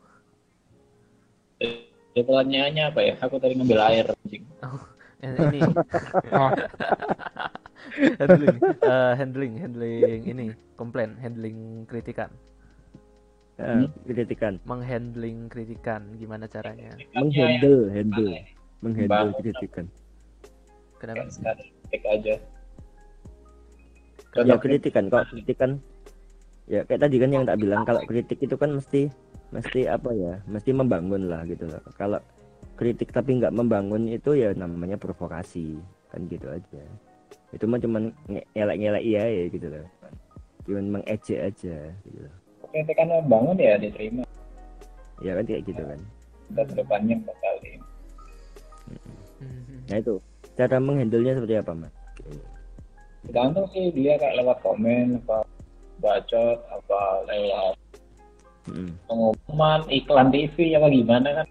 Ya, 2.15 2.21
pertanyaannya 2.23 2.83
apa 2.91 2.99
ya? 3.03 3.13
Aku 3.23 3.39
tadi 3.39 3.55
ngambil 3.55 3.79
air 3.87 4.05
anjing. 4.11 4.43
Yang 5.23 5.35
ini. 5.51 5.59
Oh. 6.29 6.51
handling 8.21 8.57
eh, 8.85 9.13
handling 9.17 9.53
handling 9.57 10.21
ini 10.27 10.45
komplain 10.77 11.15
handling 11.17 11.87
kritikan. 11.89 12.29
Eh, 13.59 13.87
kritikan. 14.07 14.61
Menghandling 14.63 15.49
kritikan 15.51 16.15
gimana 16.15 16.45
caranya? 16.45 16.93
Menghandle 17.15 17.89
handle. 17.91 18.35
menghandle 18.79 19.31
Bang. 19.31 19.35
kritikan. 19.41 19.85
Kenapa? 21.01 21.27
Sekali 21.31 21.71
klik 21.89 22.03
aja. 22.07 22.35
Ya? 24.37 24.55
kritikan 24.61 25.09
kok 25.09 25.25
kritikan 25.33 25.71
ya 26.69 26.85
kayak 26.85 27.01
tadi 27.01 27.17
kan 27.17 27.33
yang 27.33 27.43
tak 27.49 27.57
bilang 27.57 27.81
kalau 27.81 28.05
kritik 28.05 28.39
itu 28.45 28.53
kan 28.53 28.77
mesti 28.77 29.09
mesti 29.49 29.89
apa 29.89 30.13
ya 30.13 30.37
mesti 30.45 30.69
membangun 30.69 31.25
lah 31.25 31.41
gitu 31.49 31.65
loh. 31.65 31.81
Kalau 31.97 32.21
kritik 32.77 33.09
tapi 33.09 33.41
nggak 33.41 33.51
membangun 33.51 34.05
itu 34.07 34.37
ya 34.37 34.53
namanya 34.53 34.95
provokasi 34.95 35.81
kan 36.13 36.29
gitu 36.29 36.45
aja. 36.53 36.83
Itu 37.49 37.65
mah 37.65 37.81
cuman 37.81 38.13
ngelak-ngelak 38.53 39.01
iya 39.01 39.25
ya 39.25 39.43
gitu 39.49 39.67
loh. 39.67 39.85
Cuman 40.69 41.01
mengejek 41.01 41.39
aja 41.41 41.77
gitu 42.05 42.19
loh. 42.21 42.35
Kritikan 42.69 43.09
membangun 43.09 43.57
ya 43.57 43.73
diterima. 43.81 44.21
Ya 45.25 45.33
kan 45.33 45.43
kayak 45.49 45.65
gitu 45.65 45.81
kan. 45.81 45.99
Dan 46.53 46.65
ke 46.69 46.73
depannya 46.77 47.15
bakal 47.25 47.53
nah 49.89 49.97
itu. 49.97 50.21
Cara 50.53 50.77
menghandle-nya 50.77 51.33
seperti 51.33 51.55
apa 51.57 51.71
mas? 51.73 51.93
Tergantung 53.25 53.65
sih 53.73 53.89
dia 53.89 54.21
kayak 54.21 54.37
lewat 54.43 54.57
komen 54.61 55.17
apa 55.25 55.41
bacot 55.99 56.59
apa 56.71 56.99
lewat. 57.27 57.75
Mm. 58.69 58.93
pengumuman 59.09 59.81
iklan 59.89 60.29
TV 60.29 60.77
apa 60.77 60.87
gimana 60.93 61.29
kan? 61.41 61.47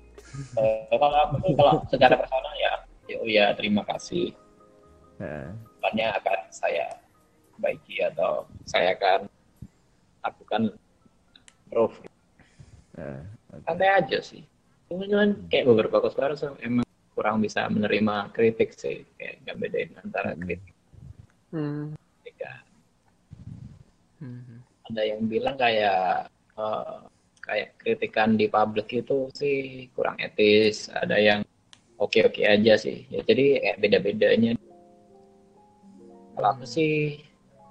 Eh, 0.54 0.86
kalau 0.94 1.18
aku 1.26 1.50
kalau 1.58 1.82
secara 1.90 2.14
personal 2.14 2.54
ya 2.54 2.72
ya, 3.10 3.18
ya 3.26 3.46
terima 3.58 3.82
kasih. 3.88 4.36
Nah, 5.18 5.50
depannya 5.50 6.14
akan 6.14 6.38
saya 6.54 6.86
baiki 7.58 8.06
atau 8.06 8.46
saya 8.70 8.94
akan 8.94 9.26
lakukan 10.22 10.62
improve 11.66 11.96
nah, 12.94 13.18
santai 13.66 13.90
aja 13.98 14.18
sih. 14.22 14.46
Cuman 14.86 15.50
kayak 15.50 15.66
beberapa 15.66 16.06
so, 16.38 16.54
emang 16.62 16.86
kurang 17.18 17.42
bisa 17.42 17.66
menerima 17.66 18.30
kritik 18.30 18.78
sih. 18.78 19.02
Kayak 19.18 19.42
nggak 19.42 19.56
bedain 19.58 19.90
antara 19.98 20.38
kritik. 20.38 20.74
Hmm. 21.50 21.97
Mhm. 24.18 24.56
ada 24.88 25.02
yang 25.04 25.20
bilang 25.28 25.56
kayak 25.60 26.32
eh, 26.58 26.98
kayak 27.44 27.68
kritikan 27.80 28.36
di 28.36 28.50
publik 28.50 28.88
itu 28.92 29.32
sih 29.32 29.88
kurang 29.96 30.20
etis 30.20 30.92
ada 30.92 31.16
yang 31.16 31.40
oke 31.96 32.18
oke 32.24 32.42
aja 32.44 32.74
sih. 32.76 33.08
Ya 33.08 33.24
jadi 33.24 33.62
kayak 33.62 33.78
beda 33.80 33.98
bedanya 34.04 34.50
kalau 36.38 36.48
aku 36.54 36.64
sih 36.68 37.18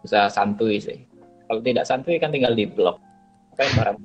bisa 0.03 0.27
santuy 0.27 0.81
sih. 0.81 0.99
Kalau 1.47 1.63
tidak 1.63 1.87
santuy 1.87 2.19
kan 2.19 2.35
tinggal 2.35 2.51
di 2.51 2.67
blog 2.67 2.99
apa 3.55 3.61
yang 3.63 3.75
barang 3.79 3.97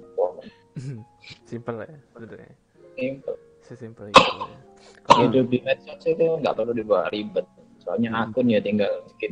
simple 1.51 1.77
ya 1.85 1.99
sebenarnya. 2.15 2.55
Simple. 2.97 3.37
sesimpel 3.63 4.11
itu 4.11 4.21
ya. 4.43 4.59
Kalau 5.07 5.31
hidup 5.31 5.47
di 5.47 5.59
medsos 5.63 6.03
itu 6.03 6.27
nggak 6.43 6.55
perlu 6.59 6.75
dibawa 6.75 7.07
ribet. 7.15 7.47
Soalnya 7.83 8.11
akun 8.27 8.51
ya 8.51 8.59
tinggal 8.59 8.91
bikin 9.07 9.31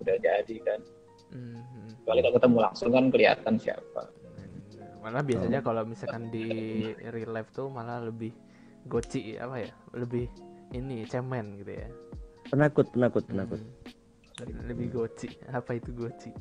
udah 0.00 0.16
jadi 0.18 0.56
kan 0.64 0.80
Mhm. 1.30 2.02
kecuali 2.02 2.20
kalau 2.22 2.34
ketemu 2.36 2.56
langsung 2.58 2.90
kan 2.90 3.04
kelihatan 3.10 3.54
siapa. 3.56 4.02
Malah 5.00 5.22
biasanya 5.24 5.60
kalau 5.64 5.82
misalkan 5.88 6.28
di 6.28 6.44
real 7.08 7.32
life 7.32 7.48
tuh 7.56 7.72
malah 7.72 8.04
lebih 8.04 8.34
goci 8.84 9.38
apa 9.40 9.64
ya? 9.64 9.70
Lebih 9.96 10.28
ini 10.76 11.08
cemen 11.08 11.56
gitu 11.56 11.72
ya. 11.72 11.88
Penakut 12.52 12.90
penakut 12.92 13.24
penakut. 13.24 13.60
Hmm. 14.40 14.64
lebih 14.64 14.88
goci. 14.92 15.28
Apa 15.52 15.76
itu 15.76 15.92
goci? 15.92 16.32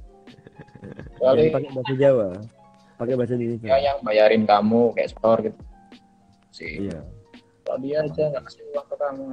Kecuali 1.20 1.52
Jangan 1.52 1.56
pakai 1.56 1.70
bahasa 1.76 1.94
Jawa. 2.00 2.30
Pakai 2.96 3.14
bahasa 3.16 3.34
Indonesia. 3.36 3.68
Ya 3.68 3.78
yang 3.80 3.98
bayarin 4.04 4.44
kamu 4.48 4.82
kayak 4.96 5.10
store 5.12 5.40
gitu. 5.52 5.60
Sih 6.52 6.88
iya. 6.88 7.00
Kalau 7.68 7.78
dia 7.84 7.98
aja 8.02 8.24
nggak 8.34 8.44
kasih 8.48 8.64
uang 8.74 8.88
ke 8.88 8.96
kamu 8.98 9.24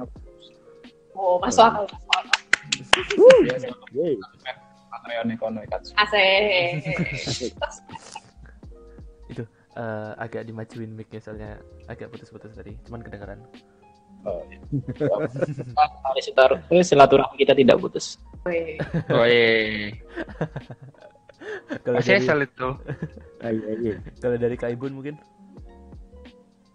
Oh, 1.17 1.41
masuk 1.41 1.65
akal. 1.65 1.85
masuk 1.89 3.73
akal. 3.73 4.66
Patreon 4.87 5.27
Ekono 5.29 5.59
Ikatsu 5.61 5.91
Asik. 5.93 7.53
itu 9.27 9.43
eh, 9.73 10.11
agak 10.17 10.43
dimajuin 10.43 10.91
mic-nya 10.91 11.19
soalnya 11.19 11.51
agak 11.85 12.07
putus-putus 12.09 12.51
tadi 12.51 12.79
cuman 12.83 13.01
kedengeran 13.01 13.39
oh, 14.23 14.41
iya. 14.45 14.59
Sitar- 16.17 16.63
eh, 16.65 16.81
silaturahmi 16.81 17.37
kita 17.37 17.53
tidak 17.53 17.77
putus. 17.77 18.17
Woi, 18.43 19.93
kalau 21.83 21.99
dari 21.99 22.19
sel 22.19 22.41
itu. 22.41 22.69
Iya. 23.77 24.01
kalau 24.17 24.35
dari 24.35 24.57
Kak 24.57 24.73
Ibun 24.73 24.91
mungkin 24.93 25.15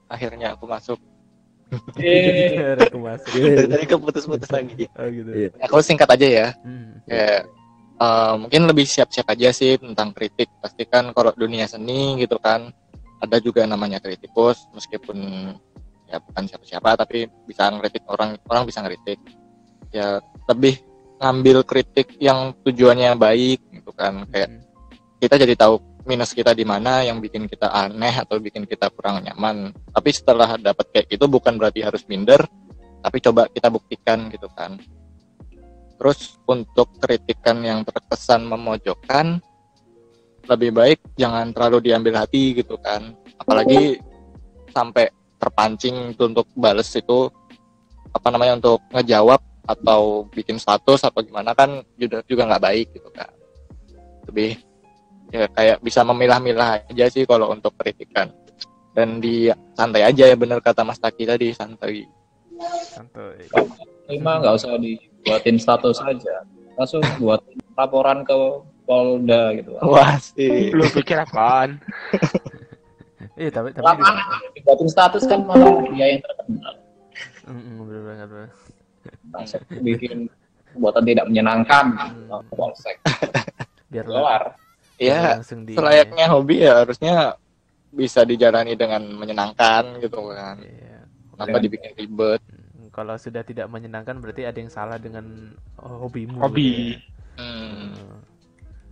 akhirnya 0.07 0.55
aku 0.55 0.65
masuk 0.65 1.01
Eh, 1.97 2.77
Aku 2.79 3.01
masuk 3.01 3.33
tadi 3.67 3.85
keputus-putus 3.85 4.47
lagi 4.47 4.85
oh 4.93 5.09
gitu 5.09 5.31
Iya. 5.33 5.49
aku 5.59 5.81
singkat 5.81 6.07
aja 6.07 6.29
ya 6.29 6.49
Hmm. 6.63 7.01
kayak 7.03 7.49
eh, 8.03 8.35
mungkin 8.39 8.67
lebih 8.67 8.85
siap-siap 8.85 9.31
aja 9.31 9.55
sih 9.55 9.79
tentang 9.79 10.11
kritik. 10.11 10.51
Pasti 10.59 10.83
kan 10.91 11.15
kalau 11.15 11.31
dunia 11.35 11.71
seni 11.71 12.19
gitu 12.19 12.37
kan 12.43 12.71
ada 13.23 13.39
juga 13.39 13.63
namanya 13.63 14.03
kritikus 14.03 14.67
meskipun 14.75 15.19
ya 16.11 16.19
bukan 16.19 16.45
siapa-siapa 16.45 16.99
tapi 16.99 17.31
bisa 17.47 17.71
ngeritik 17.71 18.03
orang 18.11 18.35
orang 18.51 18.67
bisa 18.67 18.83
ngeritik. 18.83 19.19
Ya 19.95 20.19
lebih 20.51 20.83
ngambil 21.23 21.63
kritik 21.63 22.19
yang 22.19 22.59
tujuannya 22.67 23.15
baik 23.15 23.61
gitu 23.71 23.95
kan 23.95 24.27
kayak 24.29 24.51
Hmm. 24.51 24.67
kita 25.23 25.39
jadi 25.39 25.55
tahu 25.55 25.79
minus 26.03 26.35
kita 26.35 26.51
di 26.51 26.67
mana 26.67 27.07
yang 27.07 27.23
bikin 27.23 27.47
kita 27.47 27.71
aneh 27.71 28.11
atau 28.11 28.43
bikin 28.43 28.67
kita 28.67 28.91
kurang 28.91 29.23
nyaman. 29.23 29.71
Tapi 29.95 30.11
setelah 30.11 30.59
dapat 30.59 30.91
kayak 30.91 31.07
gitu 31.15 31.31
bukan 31.31 31.55
berarti 31.55 31.87
harus 31.87 32.03
minder 32.11 32.43
tapi 33.03 33.19
coba 33.19 33.51
kita 33.51 33.69
buktikan 33.69 34.31
gitu 34.31 34.47
kan 34.55 34.79
terus 36.03 36.35
untuk 36.51 36.91
kritikan 36.99 37.63
yang 37.63 37.87
terkesan 37.87 38.43
memojokkan 38.51 39.39
lebih 40.51 40.75
baik 40.75 40.99
jangan 41.15 41.55
terlalu 41.55 41.79
diambil 41.87 42.19
hati 42.19 42.59
gitu 42.59 42.75
kan. 42.83 43.15
Apalagi 43.39 44.03
sampai 44.75 45.15
terpancing 45.39 46.11
itu 46.11 46.27
untuk 46.27 46.51
bales 46.59 46.91
itu 46.99 47.31
apa 48.11 48.35
namanya 48.35 48.59
untuk 48.59 48.83
ngejawab 48.91 49.39
atau 49.63 50.27
bikin 50.35 50.59
status 50.59 51.07
atau 51.07 51.23
gimana 51.23 51.55
kan 51.55 51.87
juga 51.95 52.27
juga 52.27 52.51
nggak 52.51 52.65
baik 52.67 52.87
gitu 52.99 53.11
kan. 53.15 53.31
Lebih 54.27 54.59
ya 55.31 55.47
kayak 55.55 55.87
bisa 55.87 56.03
memilah-milah 56.03 56.83
aja 56.83 57.07
sih 57.15 57.23
kalau 57.31 57.55
untuk 57.55 57.79
kritikan. 57.79 58.27
Dan 58.91 59.23
di 59.23 59.55
santai 59.79 60.03
aja 60.03 60.27
ya 60.27 60.35
bener 60.35 60.59
kata 60.59 60.83
Mas 60.83 60.99
Taki 60.99 61.31
tadi 61.31 61.55
santai. 61.55 62.11
Santuy 62.91 63.47
lima 64.11 64.43
nggak 64.43 64.55
usah 64.59 64.75
dibuatin 65.23 65.57
status 65.63 66.03
aja. 66.03 66.43
Langsung 66.75 66.99
buat 67.23 67.39
laporan 67.79 68.27
ke 68.27 68.35
Polda 68.83 69.55
gitu. 69.55 69.79
Wah 69.87 70.19
sih 70.19 70.75
Lu 70.75 70.83
pikir 70.91 71.23
apaan? 71.23 71.79
iya 73.41 73.49
tapi 73.55 73.71
tapi 73.71 73.87
Lapangan 73.87 74.51
dibuatin 74.59 74.89
status 74.91 75.23
kan 75.31 75.47
malah 75.47 75.71
dia 75.95 76.19
yang 76.19 76.21
terkenal. 76.27 76.75
Mm, 77.47 77.55
mm, 77.55 77.75
bener 77.87 78.03
banget 78.03 78.29
bener. 78.29 78.51
langsung 79.35 79.63
bikin 79.83 80.19
buatan 80.79 81.03
tidak 81.07 81.27
menyenangkan 81.31 81.85
ke 82.29 82.55
polsek. 82.55 82.97
Biar 83.91 84.05
keluar. 84.07 84.43
ya 85.03 85.43
langsung 85.43 85.67
di 85.67 85.75
selayaknya 85.75 86.31
hobi 86.31 86.63
ya 86.63 86.87
harusnya 86.87 87.35
bisa 87.91 88.23
dijalani 88.23 88.79
dengan 88.79 89.03
menyenangkan 89.15 89.99
gitu 90.03 90.31
kan. 90.31 90.59
Iya. 90.63 90.99
kenapa 91.35 91.59
dibikin 91.59 91.93
ribet. 91.99 92.43
Mm, 92.47 92.62
kalau 92.93 93.17
sudah 93.17 93.41
tidak 93.43 93.67
menyenangkan 93.73 94.21
berarti 94.21 94.45
ada 94.45 94.59
yang 94.61 94.69
salah 94.69 95.01
dengan 95.01 95.57
hobimu 95.81 96.39
Hobi. 96.39 96.95
ya. 96.95 97.01
Hmm. 97.41 97.97
Hmm. 97.97 98.21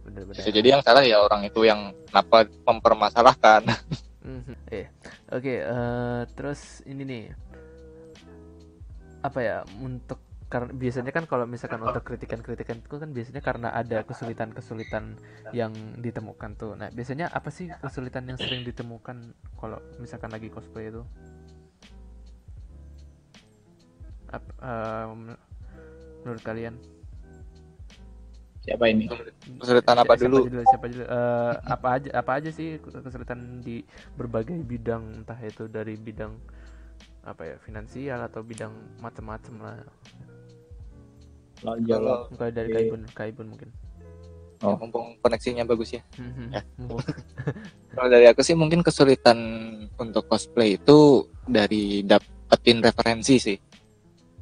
bener-bener 0.01 0.41
bisa 0.41 0.49
jadi 0.51 0.69
yang 0.75 0.83
salah 0.83 1.05
ya 1.05 1.21
orang 1.21 1.45
itu 1.45 1.61
yang 1.69 1.93
kenapa 2.09 2.49
mempermasalahkan 2.65 3.63
Mhm, 4.21 4.69
Iya. 4.69 4.89
Oke, 5.33 5.65
eh, 5.65 6.23
terus 6.37 6.85
ini 6.85 7.03
nih. 7.09 7.25
Apa 9.25 9.41
ya 9.41 9.57
untuk 9.81 10.21
karena 10.51 10.75
biasanya 10.75 11.15
kan 11.15 11.25
kalau 11.31 11.47
misalkan 11.47 11.79
untuk 11.79 12.03
kritikan-kritikan 12.03 12.83
itu 12.83 12.97
kan 12.99 13.15
biasanya 13.15 13.39
karena 13.39 13.69
ada 13.71 14.03
kesulitan-kesulitan 14.03 15.15
yang 15.55 15.71
ditemukan 16.03 16.59
tuh. 16.59 16.75
Nah, 16.75 16.91
biasanya 16.91 17.31
apa 17.31 17.55
sih 17.55 17.71
kesulitan 17.71 18.27
yang 18.27 18.35
sering 18.35 18.67
ditemukan 18.67 19.31
kalau 19.55 19.79
misalkan 20.03 20.35
lagi 20.35 20.51
cosplay 20.51 20.91
itu? 20.91 21.07
Ap- 24.31 24.57
em, 24.59 25.35
menurut 26.23 26.43
kalian? 26.43 26.75
siapa 28.61 28.93
ini 28.93 29.09
kesulitan 29.57 29.97
apa 29.97 30.15
Siapa 30.15 30.21
dulu 30.21 30.39
dulu? 30.45 30.63
Siapa 30.69 30.87
dulu? 30.87 31.01
Eh, 31.03 31.55
apa 31.65 31.89
aja 31.97 32.09
apa 32.13 32.31
aja 32.37 32.51
sih 32.53 32.77
kesulitan 32.77 33.65
di 33.65 33.81
berbagai 34.15 34.53
bidang 34.61 35.25
entah 35.25 35.41
itu 35.41 35.65
dari 35.65 35.97
bidang 35.97 36.37
apa 37.25 37.43
ya 37.43 37.57
finansial 37.59 38.21
atau 38.21 38.45
bidang 38.45 38.71
macam-macam 39.01 39.55
lah. 39.61 39.77
lonjol 41.61 42.05
Bukan 42.33 42.49
dari. 42.53 42.73
Kaibun, 42.73 43.03
Kaibun 43.13 43.47
mungkin. 43.49 43.69
Oh. 44.61 44.77
mumpung 44.77 45.17
koneksinya 45.25 45.65
bagus 45.65 45.97
ya 45.97 46.05
Mhm. 46.21 46.53
Ya. 46.53 46.61
Mumpung. 46.77 47.01
Kalau 47.97 48.09
dari 48.13 48.29
aku 48.29 48.45
sih 48.45 48.53
mungkin 48.53 48.85
kesulitan 48.85 49.39
untuk 49.97 50.29
cosplay 50.29 50.77
itu 50.77 51.25
dari 51.49 52.05
dapetin 52.05 52.85
referensi 52.85 53.41
sih. 53.41 53.57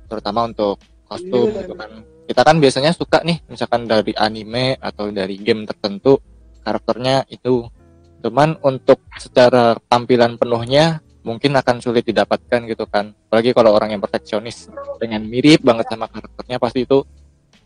Terutama 0.08 0.48
untuk 0.48 0.80
kostum 1.04 1.52
gitu 1.52 1.74
kan. 1.76 1.90
Kita 2.28 2.44
kan 2.44 2.56
biasanya 2.60 2.92
suka 2.92 3.24
nih 3.24 3.40
misalkan 3.48 3.88
dari 3.88 4.12
anime 4.12 4.76
atau 4.76 5.08
dari 5.08 5.40
game 5.40 5.64
tertentu 5.64 6.20
karakternya 6.60 7.24
itu. 7.32 7.64
Cuman 8.18 8.58
untuk 8.66 9.04
secara 9.16 9.78
tampilan 9.88 10.36
penuhnya 10.36 11.00
mungkin 11.24 11.56
akan 11.56 11.80
sulit 11.84 12.04
didapatkan 12.04 12.64
gitu 12.68 12.84
kan. 12.88 13.12
Apalagi 13.28 13.52
kalau 13.52 13.76
orang 13.76 13.96
yang 13.96 14.00
perfeksionis 14.00 14.68
pengen 15.00 15.28
mirip 15.28 15.60
banget 15.60 15.88
sama 15.92 16.08
karakternya 16.08 16.56
pasti 16.56 16.84
itu 16.88 17.04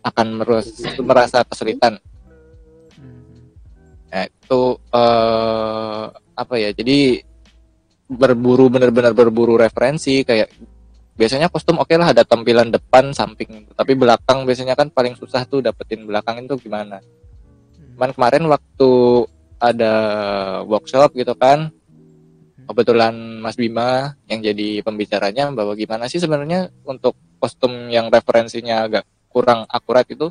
akan 0.02 0.26
merus- 0.42 0.82
merasa 0.98 1.46
kesulitan. 1.46 1.98
Nah, 4.12 4.28
itu 4.28 4.62
eh 4.92 6.04
apa 6.12 6.54
ya? 6.58 6.70
Jadi 6.74 7.22
berburu 8.12 8.68
benar-benar 8.68 9.16
berburu 9.16 9.56
referensi 9.56 10.20
kayak 10.20 10.52
biasanya 11.12 11.52
kostum 11.52 11.76
oke 11.76 11.92
lah 11.94 12.12
ada 12.12 12.24
tampilan 12.24 12.72
depan 12.72 13.12
samping. 13.12 13.68
Tapi 13.72 13.92
belakang 13.94 14.48
biasanya 14.48 14.72
kan 14.72 14.88
paling 14.88 15.14
susah 15.16 15.44
tuh 15.44 15.60
dapetin 15.60 16.08
belakang 16.08 16.42
itu 16.44 16.56
gimana. 16.56 17.00
Cuman 17.96 18.10
kemarin 18.16 18.44
waktu 18.48 18.90
ada 19.62 19.94
workshop 20.66 21.14
gitu 21.14 21.38
kan 21.38 21.70
kebetulan 22.66 23.14
Mas 23.42 23.54
Bima 23.54 24.16
yang 24.26 24.42
jadi 24.42 24.82
pembicaranya 24.82 25.50
bahwa 25.52 25.76
gimana 25.76 26.08
sih 26.08 26.18
sebenarnya 26.18 26.70
untuk 26.86 27.14
kostum 27.38 27.90
yang 27.90 28.08
referensinya 28.08 28.86
agak 28.86 29.04
kurang 29.30 29.66
akurat 29.70 30.06
itu 30.10 30.30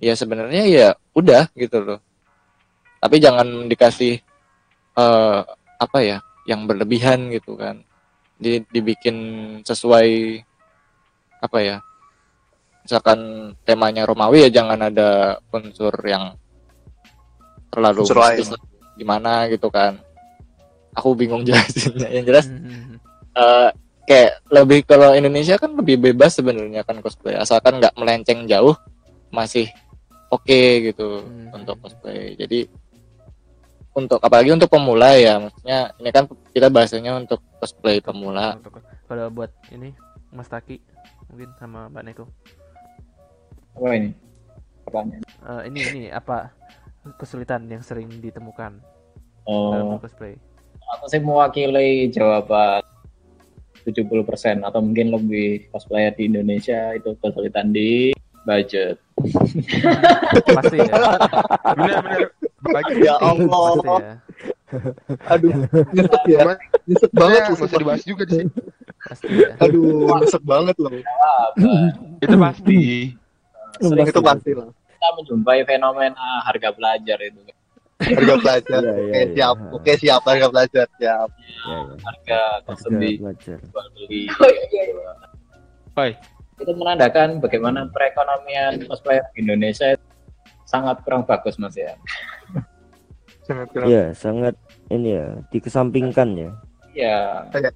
ya 0.00 0.12
sebenarnya 0.12 0.64
ya 0.66 0.88
udah 1.14 1.48
gitu 1.56 1.80
loh. 1.80 2.00
Tapi 3.00 3.16
jangan 3.22 3.70
dikasih 3.70 4.18
eh 4.96 5.40
apa 5.76 5.98
ya 6.00 6.18
yang 6.48 6.64
berlebihan 6.64 7.28
gitu 7.28 7.58
kan 7.58 7.84
di, 8.36 8.60
dibikin 8.68 9.16
sesuai 9.64 10.40
apa 11.40 11.58
ya 11.60 11.76
misalkan 12.86 13.52
temanya 13.66 14.06
Romawi 14.06 14.46
ya 14.46 14.62
jangan 14.62 14.78
ada 14.78 15.42
unsur 15.50 15.92
yang 16.06 16.38
terlalu 17.76 18.06
Unsur 18.06 18.18
lain. 18.22 18.38
mistis 18.40 18.56
gimana 18.96 19.46
gitu 19.52 19.68
kan. 19.68 20.00
Aku 20.96 21.12
bingung 21.12 21.44
jelasinnya. 21.46 22.08
Yang 22.08 22.24
jelas 22.32 22.46
eh, 23.36 23.68
kayak 24.08 24.32
lebih 24.48 24.80
kalau 24.88 25.12
Indonesia 25.12 25.60
kan 25.60 25.76
lebih 25.76 26.00
bebas 26.00 26.40
sebenarnya 26.40 26.82
kan 26.86 27.04
cosplay. 27.04 27.36
Asalkan 27.36 27.82
nggak 27.82 27.94
melenceng 28.00 28.48
jauh 28.48 28.72
masih 29.28 29.68
oke 30.32 30.88
gitu 30.88 31.26
untuk 31.52 31.76
cosplay. 31.84 32.32
Jadi 32.38 32.64
untuk 33.96 34.20
apalagi 34.20 34.52
untuk 34.52 34.68
pemula 34.68 35.16
ya 35.16 35.40
maksudnya 35.40 35.78
ini 35.96 36.10
kan 36.10 36.24
kita 36.52 36.68
bahasanya 36.68 37.16
untuk 37.16 37.40
cosplay 37.56 37.98
pemula 37.98 38.60
Kalau 39.06 39.30
buat 39.30 39.48
ini 39.70 39.96
Mas 40.28 40.46
Taki 40.46 40.76
mungkin 41.26 41.48
sama 41.56 41.88
Mbak 41.88 42.02
Neko. 42.04 42.24
apa 43.72 43.88
ini 43.92 44.10
pertanyaan 44.82 45.22
Eh, 45.46 45.62
ini 45.66 45.80
ini 45.80 46.02
apa 46.08 46.50
kesulitan 47.16 47.64
yang 47.64 47.80
sering 47.80 48.10
ditemukan 48.12 48.82
Oh. 49.42 49.70
dalam 49.72 49.96
cosplay? 49.96 50.34
aku 50.88 51.04
sih 51.06 51.18
mewakili 51.18 52.10
jawaban 52.10 52.82
70% 53.82 54.10
atau 54.60 54.80
mungkin 54.80 55.10
lebih 55.10 55.70
cosplayer 55.70 56.10
di 56.10 56.26
Indonesia 56.26 56.90
itu 56.92 57.14
kesulitan 57.16 57.70
di 57.70 58.10
budget. 58.42 58.98
Pasti 60.52 60.78
ya. 60.78 60.94
Bener-bener. 61.78 62.30
Bagi 62.70 62.94
Ya 63.06 63.14
Allah. 63.18 63.70
Pasti 63.76 63.88
ya. 64.02 64.14
Aduh, 65.30 65.52
nyesek 65.94 66.22
ya. 66.26 66.40
Nyesek 66.86 67.10
banget 67.14 67.40
susah 67.54 67.66
usah 67.70 67.78
dibahas 67.78 68.02
juga 68.02 68.22
di 68.26 68.32
sini. 68.42 68.50
Pasti 69.06 69.26
ya. 69.30 69.48
Aduh, 69.62 70.10
nyesek 70.18 70.42
banget 70.42 70.76
loh. 70.82 70.92
Itu 72.18 72.36
pasti. 72.36 72.78
Sering 73.78 74.08
Itu 74.08 74.20
pasti 74.24 74.50
lah. 74.56 74.68
kita 74.72 75.08
menjumpai 75.20 75.60
fenomena 75.68 76.42
harga 76.42 76.72
pelajar 76.72 77.18
itu. 77.22 77.40
Harga 77.96 78.34
pelajar. 78.42 78.80
Iya, 78.82 78.92
Oke, 78.92 79.04
iya, 79.06 79.20
iya. 79.22 79.34
siap. 79.36 79.56
Oke, 79.72 79.92
siap 80.00 80.22
harga 80.26 80.46
pelajar. 80.50 80.86
Siap. 80.98 81.28
Ya, 81.30 81.76
ya. 81.76 81.94
Harga 82.02 82.40
pelajar. 82.66 83.58
jual 83.62 83.86
beli. 83.94 84.20
Oh 84.32 84.48
iya 84.50 84.82
iya. 84.82 86.14
Itu 86.56 86.72
menandakan 86.72 87.38
bagaimana 87.44 87.84
perekonomian 87.92 88.80
cosplayer 88.88 89.24
Indonesia 89.36 89.92
itu 89.92 90.04
sangat 90.66 90.98
kurang 91.00 91.22
bagus 91.22 91.56
Mas 91.56 91.72
ya. 91.74 91.94
Sangat 93.42 93.70
kurang. 93.70 93.86
Iya, 93.86 94.10
sangat 94.12 94.54
ini 94.90 95.14
ya, 95.14 95.26
dikesampingkan 95.48 96.28
ya. 96.34 96.50
Iya. 96.92 97.18
Kayak 97.50 97.72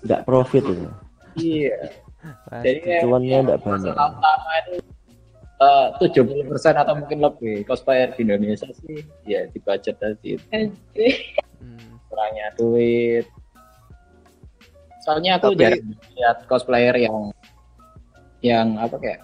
Enggak 0.00 0.20
profit 0.24 0.64
itu. 0.64 0.86
Iya. 1.36 1.76
Jadi 2.60 3.00
Cuannya 3.00 3.28
yang 3.32 3.44
enggak 3.48 3.60
banyak. 3.62 3.94
itu 3.94 4.74
eh, 5.60 5.86
tujuh 6.00 6.22
puluh 6.24 6.44
persen 6.46 6.72
atau 6.72 6.96
mungkin 6.96 7.20
lebih 7.20 7.64
cosplayer 7.64 8.08
di 8.16 8.24
Indonesia 8.24 8.64
sih 8.72 9.04
ya 9.24 9.44
di 9.46 9.60
budget 9.60 9.96
tadi 10.00 10.40
Hmm. 11.60 12.00
kurangnya 12.08 12.48
duit 12.56 13.28
soalnya 15.04 15.36
aku 15.36 15.52
Tapi- 15.52 15.60
jarang 15.60 15.84
lihat 16.16 16.38
cosplayer 16.48 16.96
yang 16.96 17.28
yang 18.40 18.80
apa 18.80 18.96
kayak 18.96 19.20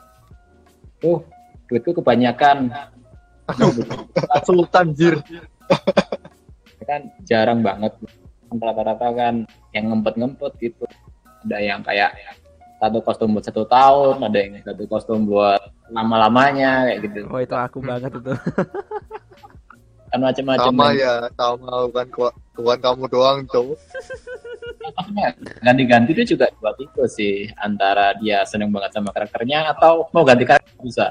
tuh 1.01 1.25
duitku 1.69 1.97
kebanyakan. 1.99 2.71
Sultan 4.43 4.93
jir. 4.95 5.19
kan 6.89 7.03
jarang 7.27 7.61
banget. 7.63 7.93
Rata-rata 8.51 9.09
kan 9.11 9.35
yang 9.75 9.91
ngempet-ngempet 9.91 10.53
gitu. 10.63 10.87
Ada 11.47 11.59
yang 11.63 11.81
kayak 11.83 12.15
satu 12.77 13.01
kostum 13.01 13.33
buat 13.33 13.45
satu 13.47 13.65
tahun 13.65 14.21
ada 14.21 14.39
yang 14.39 14.61
satu 14.63 14.85
kostum 14.87 15.25
buat 15.27 15.59
lama-lamanya 15.91 16.87
kayak 16.91 16.99
gitu. 17.09 17.21
Oh 17.33 17.41
itu 17.41 17.57
aku 17.57 17.79
banget 17.83 18.13
itu. 18.13 18.33
kan 20.07 20.19
macam-macam 20.23 20.71
Sama 20.71 20.87
ya, 20.95 21.15
sama 21.35 21.91
bukan 21.91 22.07
ku- 22.15 22.37
bukan 22.57 22.79
kamu 22.81 23.05
doang, 23.07 23.37
maksudnya 24.97 25.29
ganti-ganti 25.61 26.11
itu 26.15 26.35
juga 26.37 26.49
dua 26.57 26.73
tipe 26.75 27.03
sih 27.07 27.51
antara 27.59 28.15
dia 28.17 28.43
seneng 28.45 28.71
banget 28.71 28.97
sama 28.97 29.11
karakternya 29.11 29.75
atau 29.75 30.07
mau 30.11 30.23
ganti 30.23 30.47
karakter 30.47 30.73
bisa 30.81 31.07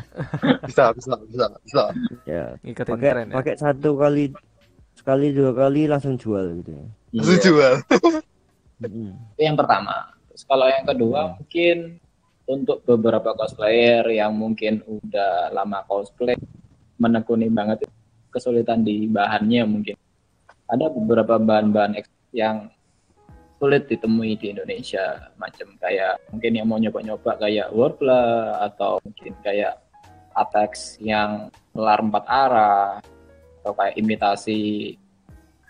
Bisa, 0.68 0.90
bisa, 0.92 1.14
bisa, 1.26 1.46
bisa. 1.62 1.82
Ya, 2.24 2.54
Ngikutin 2.60 2.92
pakai 2.92 3.10
tren 3.12 3.26
ya. 3.30 3.34
pakai 3.34 3.54
satu 3.56 3.90
kali 3.96 4.24
sekali 4.94 5.26
dua 5.32 5.52
kali 5.52 5.86
langsung 5.86 6.14
jual 6.16 6.44
gitu 6.60 6.70
ya. 6.72 6.84
Langsung 7.12 7.36
Iya. 7.36 7.44
jual. 7.44 7.72
Itu 9.36 9.42
yang 9.42 9.56
pertama 9.56 9.94
terus 10.28 10.42
kalau 10.44 10.66
yang 10.68 10.84
kedua 10.84 11.20
mungkin 11.34 11.76
untuk 12.46 12.84
beberapa 12.84 13.32
cosplayer 13.34 14.04
yang 14.12 14.36
mungkin 14.36 14.84
udah 14.84 15.50
lama 15.50 15.82
cosplay 15.88 16.36
menekuni 16.96 17.48
banget 17.48 17.88
kesulitan 18.30 18.84
di 18.84 19.08
bahannya 19.08 19.64
mungkin 19.64 19.96
ada 20.66 20.86
beberapa 20.90 21.38
bahan-bahan 21.38 21.98
yang 22.34 22.70
sulit 23.56 23.88
ditemui 23.88 24.36
di 24.36 24.52
Indonesia 24.52 25.32
macam 25.40 25.72
kayak 25.80 26.20
mungkin 26.28 26.52
yang 26.52 26.66
mau 26.68 26.76
nyoba-nyoba 26.76 27.40
kayak 27.40 27.72
Warbler 27.72 28.52
atau 28.60 29.00
mungkin 29.00 29.32
kayak 29.40 29.80
Apex 30.36 31.00
yang 31.00 31.48
melar 31.72 32.04
empat 32.04 32.24
arah 32.28 33.00
atau 33.64 33.72
kayak 33.72 33.96
imitasi 33.96 34.92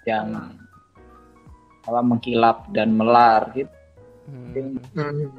yang 0.02 0.50
apa 1.86 2.00
mengkilap 2.02 2.66
dan 2.74 2.90
melar 2.98 3.54
gitu 3.54 3.70
Hmm. 4.26 4.82
Hmm. 4.94 5.30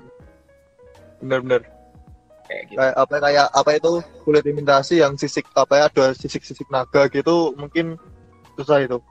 Bener-bener. 1.20 1.62
kayak 2.48 2.64
gitu. 2.72 2.80
Kayak 2.80 2.96
apa 2.96 3.16
kayak 3.20 3.48
apa 3.52 3.70
itu 3.76 3.92
kulit 4.24 4.44
imitasi 4.48 5.04
yang 5.04 5.20
sisik 5.20 5.44
apa 5.52 5.74
ya 5.76 5.86
ada 5.92 6.16
sisik-sisik 6.16 6.64
naga 6.72 7.12
gitu 7.12 7.52
mungkin 7.60 8.00
susah 8.56 8.88
itu. 8.88 9.04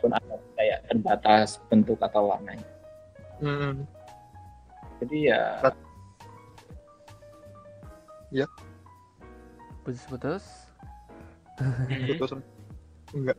Pun 0.00 0.10
ada 0.10 0.34
kayak 0.56 0.78
terbatas 0.88 1.60
bentuk 1.68 2.00
atau 2.00 2.32
warnanya. 2.32 2.66
Hmm. 3.40 3.84
Jadi 5.00 5.32
ya 5.32 5.60
Ya, 8.30 8.46
Putus-putus. 9.82 10.70
putus. 12.14 12.30
Enggak. 13.10 13.36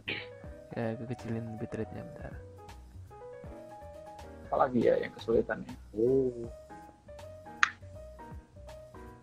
Ya 0.76 0.96
gue 0.96 1.08
kecilin 1.08 1.46
bitrate-nya 1.58 2.04
bentar. 2.04 2.34
apalagi 4.52 4.84
ya 4.84 5.00
yang 5.00 5.16
kesulitannya. 5.16 5.72
Oh. 5.96 6.44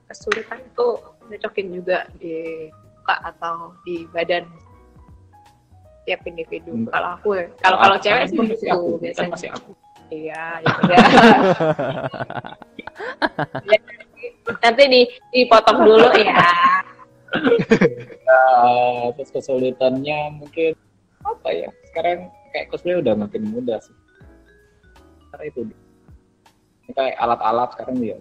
Kesulitan 0.09 0.57
itu 0.65 0.87
nyocokin 1.29 1.69
juga 1.69 2.09
di 2.17 2.65
muka 2.73 3.17
atau 3.21 3.77
di 3.85 4.09
badan 4.09 4.49
tiap 6.09 6.25
individu. 6.25 6.73
Hmm. 6.73 6.89
Kalau 6.89 7.09
aku 7.21 7.29
ya, 7.37 7.45
kalau 7.61 7.77
kalau 7.77 7.97
cewek 8.01 8.25
sih 8.33 8.37
masih 8.41 8.57
gitu 8.57 8.65
aku, 8.73 8.89
kan 8.89 9.01
biasanya. 9.05 9.31
masih 9.37 9.49
aku. 9.53 9.71
Iya, 10.09 10.45
ya 10.65 10.73
udah. 10.81 10.99
Ya, 13.69 13.79
Nanti 14.65 14.83
di 14.91 15.01
dipotong 15.31 15.85
dulu 15.85 16.09
ya. 16.17 16.49
Nah, 18.29 19.13
terus 19.17 19.29
kesulitannya 19.29 20.41
mungkin 20.41 20.73
apa 21.21 21.49
ya? 21.53 21.69
Sekarang 21.93 22.33
kayak 22.51 22.73
cosplay 22.73 22.97
udah 22.97 23.13
makin 23.15 23.53
mudah 23.53 23.77
sih. 23.85 23.93
Karena 25.29 25.45
itu 25.45 25.61
Ini 26.89 26.93
kayak 26.97 27.17
alat-alat 27.21 27.69
sekarang 27.77 28.01
ya. 28.01 28.17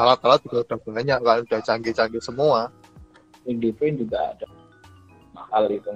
alat-alat 0.00 0.40
juga 0.48 0.64
udah 0.64 0.78
banyak 0.88 1.18
kan 1.20 1.38
udah 1.44 1.60
canggih-canggih 1.60 2.24
semua 2.24 2.72
3D 3.44 3.76
print 3.76 4.00
juga 4.00 4.32
ada 4.32 4.48
mahal 5.36 5.68
itu. 5.68 5.92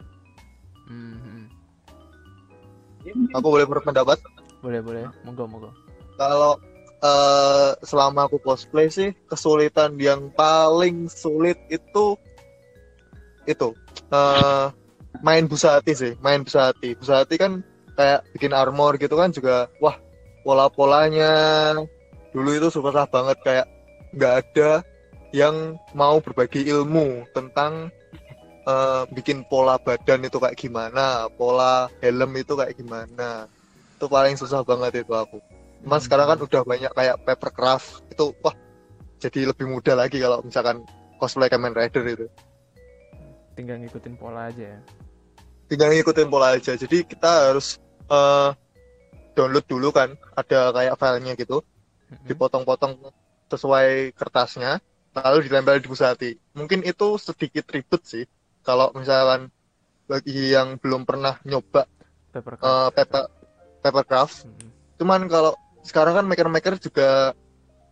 Mungkin 3.01 3.17
aku 3.33 3.47
boleh 3.49 3.67
berpendapat? 3.67 4.19
Boleh 4.61 4.85
boleh, 4.85 5.09
monggo 5.25 5.49
monggo. 5.49 5.71
kalau 6.21 6.61
eh, 7.01 7.73
selama 7.81 8.29
aku 8.29 8.37
cosplay 8.45 8.93
sih 8.93 9.17
kesulitan 9.25 9.97
yang 9.97 10.29
paling 10.37 11.09
sulit 11.09 11.57
itu 11.73 12.13
itu 13.49 13.69
eh, 14.13 14.67
main 15.25 15.49
busati 15.49 15.97
sih 15.97 16.13
main 16.21 16.45
busati 16.45 16.93
busati 16.93 17.41
kan 17.41 17.65
kayak 17.97 18.21
bikin 18.37 18.53
armor 18.53 19.01
gitu 19.01 19.17
kan 19.17 19.33
juga 19.33 19.73
wah 19.81 19.97
pola-polanya. 20.45 21.33
Dulu 22.31 22.51
itu 22.57 22.69
susah 22.73 23.07
banget 23.11 23.39
kayak 23.43 23.67
nggak 24.15 24.35
ada 24.43 24.71
yang 25.31 25.79
mau 25.95 26.19
berbagi 26.19 26.67
ilmu 26.67 27.27
tentang 27.37 27.91
eh, 28.67 29.03
bikin 29.13 29.45
pola 29.49 29.77
badan 29.81 30.25
itu 30.27 30.37
kayak 30.41 30.57
gimana 30.59 31.29
pola 31.37 31.89
helm 32.03 32.33
itu 32.37 32.53
kayak 32.57 32.77
gimana. 32.77 33.49
Itu 33.97 34.09
paling 34.09 34.37
susah 34.41 34.65
banget 34.65 35.05
itu 35.05 35.13
aku. 35.13 35.41
Mas 35.81 36.05
sekarang 36.05 36.29
kan 36.37 36.39
udah 36.45 36.63
banyak 36.65 36.93
kayak 36.93 37.17
papercraft 37.25 38.05
itu 38.13 38.33
wah 38.45 38.53
jadi 39.21 39.53
lebih 39.53 39.69
mudah 39.69 39.97
lagi 39.97 40.21
kalau 40.21 40.41
misalkan 40.45 40.85
cosplay 41.21 41.49
Kamen 41.53 41.77
Rider 41.77 42.05
itu. 42.09 42.27
Tinggal 43.57 43.81
ngikutin 43.85 44.15
pola 44.17 44.49
aja 44.49 44.77
ya. 44.77 44.81
tinggal 45.71 45.93
ngikutin 45.95 46.29
pola 46.33 46.57
aja. 46.57 46.75
Jadi 46.75 47.05
kita 47.07 47.53
harus 47.53 47.79
eh, 48.11 48.51
download 49.37 49.67
dulu 49.69 49.89
kan 49.95 50.17
ada 50.37 50.73
kayak 50.75 50.97
filenya 50.99 51.35
gitu. 51.39 51.61
Mhm. 52.11 52.27
dipotong-potong 52.27 52.99
sesuai 53.47 54.11
kertasnya 54.19 54.83
lalu 55.15 55.47
dilempel 55.47 55.79
di 55.79 55.87
pusati. 55.87 56.31
Mungkin 56.59 56.83
itu 56.83 57.15
sedikit 57.23 57.71
ribet 57.71 58.03
sih 58.03 58.25
kalau 58.61 58.93
misalkan 58.93 59.49
bagi 60.05 60.53
yang 60.53 60.77
belum 60.81 61.07
pernah 61.07 61.39
nyoba 61.47 61.87
Paper 62.31 62.55
eh, 62.59 62.89
paper 62.95 63.25
papercraft 63.81 64.47
Mhm. 64.47 64.69
cuman 65.01 65.21
kalau 65.27 65.53
sekarang 65.81 66.13
kan 66.15 66.27
maker-maker 66.29 66.77
juga 66.77 67.33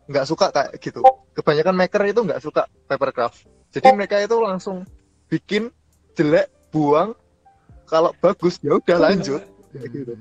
nggak 0.09 0.27
suka 0.29 0.49
kayak 0.53 0.73
gitu. 0.81 1.01
Kebanyakan 1.37 1.77
maker 1.77 2.03
itu 2.09 2.21
nggak 2.25 2.41
suka 2.41 2.65
papercraft. 2.89 3.45
Jadi 3.73 3.89
mereka 3.93 4.17
itu 4.21 4.37
langsung 4.41 4.89
bikin 5.29 5.69
jelek 6.17 6.49
buang. 6.73 7.13
Kalau 7.89 8.13
bagus 8.21 8.57
ya 8.65 8.77
udah 8.77 8.97
lanjut. 9.01 9.45
Kayak 9.73 9.89
gitu. 9.93 10.13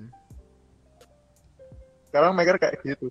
Sekarang 2.08 2.36
maker 2.36 2.56
kayak 2.60 2.80
gitu. 2.84 3.08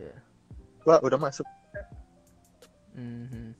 Ya. 0.00 0.14
wah 0.88 1.00
udah 1.04 1.18
masuk 1.20 1.44
Mhm. 2.94 3.54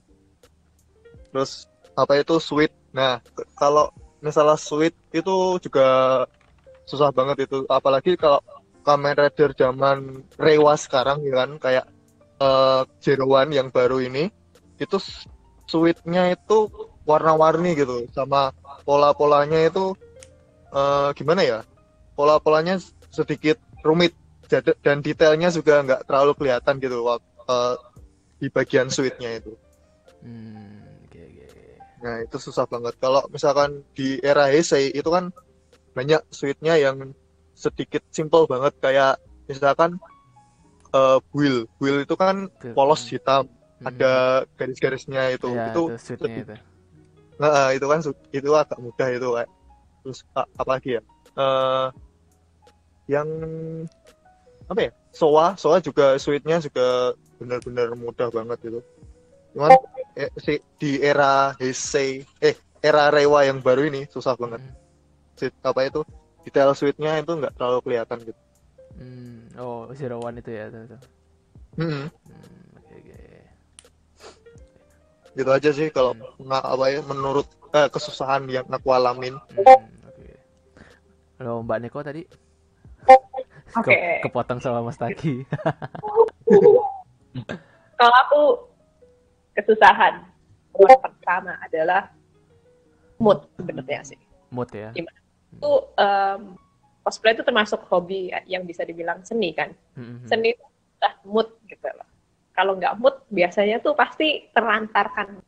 terus 1.31 1.71
apa 1.95 2.19
itu 2.19 2.43
sweet? 2.43 2.75
Nah 2.91 3.23
kalau 3.55 3.87
misalnya 4.19 4.59
sweet 4.59 4.95
itu 5.15 5.59
juga 5.63 5.89
susah 6.91 7.15
banget 7.15 7.47
itu. 7.47 7.63
Apalagi 7.71 8.19
kalau 8.19 8.43
Kamen 8.83 9.15
Rider 9.15 9.53
zaman 9.55 10.27
Rewa 10.41 10.75
sekarang 10.75 11.23
ya 11.23 11.45
kan? 11.45 11.51
Kayak 11.63 11.87
eh 12.41 12.83
Zero 12.99 13.31
One 13.31 13.55
yang 13.55 13.69
baru 13.71 14.03
ini 14.03 14.33
itu 14.81 14.97
sweetnya 15.71 16.35
itu 16.35 16.67
warna-warni 17.07 17.79
gitu. 17.79 18.11
Sama 18.11 18.51
pola-polanya 18.83 19.71
itu 19.71 19.95
eh, 20.75 21.09
gimana 21.15 21.43
ya? 21.47 21.61
Pola-polanya 22.19 22.83
sedikit 23.15 23.61
rumit. 23.87 24.17
Dan 24.83 24.99
detailnya 24.99 25.47
juga 25.55 25.79
nggak 25.87 26.11
terlalu 26.11 26.33
kelihatan 26.35 26.83
gitu. 26.83 27.07
Eh, 27.47 27.75
di 28.41 28.49
bagian 28.49 28.89
sweetnya 28.89 29.37
itu 29.37 29.53
Hmm, 30.21 30.85
oke. 31.09 31.17
oke. 31.17 31.65
Nah, 32.05 32.21
itu 32.21 32.37
susah 32.37 32.69
banget. 32.69 32.93
Kalau 33.01 33.25
misalkan 33.33 33.85
di 33.97 34.21
era 34.21 34.53
Heisei 34.53 34.93
itu 34.93 35.09
kan 35.09 35.33
banyak 35.97 36.21
suite-nya 36.29 36.77
yang 36.77 37.17
sedikit 37.57 38.05
simple 38.13 38.45
banget 38.45 38.77
kayak 38.85 39.17
misalkan 39.49 39.97
eh 40.93 41.19
build. 41.33 41.73
Build 41.81 42.05
itu 42.05 42.15
kan 42.21 42.53
polos 42.77 43.01
hitam, 43.09 43.49
Mhm. 43.81 43.89
ada 43.89 44.13
garis-garisnya 44.61 45.33
itu. 45.33 45.57
Ya, 45.57 45.73
itu 45.73 45.83
itu 45.89 45.97
suitnya 46.05 46.35
itu. 46.45 46.55
Nah, 47.41 47.73
itu 47.73 47.87
kan 47.89 48.01
itu 48.37 48.49
agak 48.53 48.77
mudah 48.77 49.09
itu 49.09 49.29
kayak. 49.41 49.51
Terus 50.05 50.19
apa 50.37 50.69
lagi 50.69 51.01
ya? 51.01 51.03
Eh 51.41 51.87
yang 53.09 53.29
apa 54.69 54.81
ya? 54.85 54.93
Soa, 55.17 55.57
Soa 55.57 55.81
juga 55.81 56.21
suite-nya 56.21 56.61
juga 56.61 57.17
benar-benar 57.41 57.97
mudah 57.97 58.29
banget 58.29 58.59
itu. 58.69 58.81
Cuman 59.57 59.73
eh, 60.15 60.31
si, 60.37 60.61
di 60.77 61.01
era 61.01 61.57
Heisei, 61.57 62.21
eh 62.39 62.55
era 62.85 63.09
Rewa 63.09 63.43
yang 63.49 63.65
baru 63.65 63.89
ini 63.89 64.05
susah 64.13 64.37
banget. 64.37 64.61
Mhm. 64.61 64.73
Suite, 65.41 65.57
apa 65.65 65.81
itu? 65.89 66.01
Detail 66.45 66.77
suite-nya 66.77 67.21
itu 67.21 67.33
nggak 67.33 67.57
terlalu 67.57 67.81
kelihatan 67.81 68.21
gitu. 68.29 68.41
Hmm, 69.01 69.49
oh 69.57 69.89
Zero 69.97 70.21
One 70.21 70.45
itu 70.45 70.53
ya. 70.53 70.69
Tuh, 70.69 70.85
tuh. 70.85 71.01
Hmm, 71.81 72.13
Hmm, 72.29 72.77
oke 72.77 72.95
oke. 73.01 73.19
gitu 75.31 75.47
aja 75.47 75.71
sih 75.71 75.89
kalau 75.95 76.19
nggak 76.43 76.65
apa 76.67 76.85
ya 76.91 77.01
menurut 77.07 77.47
eh, 77.73 77.89
kesusahan 77.89 78.45
yang 78.51 78.67
aku 78.69 78.93
alamin. 78.93 79.39
Hmm, 79.57 79.89
oke. 80.05 80.29
Kalau 81.41 81.65
Mbak 81.65 81.79
Neko 81.81 82.01
tadi 82.05 82.23
Oke. 83.71 83.95
ke- 83.95 84.21
kepotong 84.27 84.59
sama 84.59 84.83
Mas 84.83 84.99
Taki. 84.99 85.47
Kalau 88.01 88.17
aku 88.27 88.43
kesusahan 89.55 90.25
nomor 90.73 90.99
pertama 91.03 91.59
adalah 91.61 92.11
mood 93.21 93.45
sebenarnya 93.61 94.03
sih. 94.15 94.21
Mood 94.49 94.71
ya. 94.73 94.91
Itu 94.97 95.73
em, 95.99 96.57
cosplay 97.05 97.37
itu 97.37 97.45
termasuk 97.45 97.85
hobi 97.93 98.33
yang 98.49 98.65
bisa 98.65 98.83
dibilang 98.87 99.21
seni 99.27 99.53
kan. 99.53 99.75
Mhm. 99.99 100.27
Seni 100.27 100.57
itu 100.57 100.65
udah 101.01 101.15
mood 101.29 101.49
gitu 101.69 101.89
loh. 101.93 102.09
Kalau 102.57 102.77
nggak 102.77 102.97
mood 102.97 103.17
biasanya 103.29 103.81
tuh 103.85 103.93
pasti 103.93 104.49
terantarkan 104.53 105.41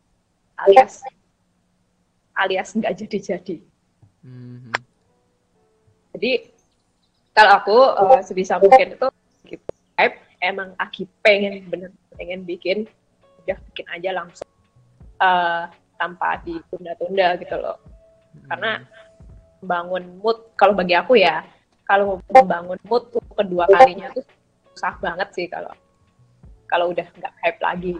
alias 0.60 1.00
alias 2.36 2.72
nggak 2.76 2.94
jadi-jadi. 3.04 3.56
Mhm. 4.24 4.72
Jadi 6.12 6.32
kalau 7.32 7.52
aku 7.56 7.76
eh, 7.80 8.20
sebisa 8.24 8.60
mungkin 8.60 8.96
itu 8.96 9.08
emang 10.42 10.74
lagi 10.76 11.06
pengen 11.22 11.62
bener 11.70 11.90
pengen 12.18 12.42
bikin 12.42 12.84
udah 13.46 13.58
bikin 13.70 13.86
aja 13.94 14.10
langsung 14.12 14.50
eh, 15.22 15.64
tanpa 15.96 16.42
ditunda-tunda 16.42 17.38
gitu 17.38 17.56
loh. 17.56 17.78
Karena 18.50 18.82
membangun 19.62 20.18
mood 20.18 20.38
kalau 20.58 20.74
bagi 20.74 20.98
aku 20.98 21.14
ya 21.14 21.46
kalau 21.86 22.18
membangun 22.26 22.80
mood 22.90 23.06
tuh 23.14 23.22
kedua 23.38 23.70
kalinya 23.70 24.10
tuh 24.10 24.26
susah 24.74 24.98
banget 24.98 25.28
sih 25.30 25.46
kalau 25.46 25.70
kalau 26.66 26.90
udah 26.90 27.06
nggak 27.06 27.34
hype 27.40 27.60
lagi. 27.62 27.94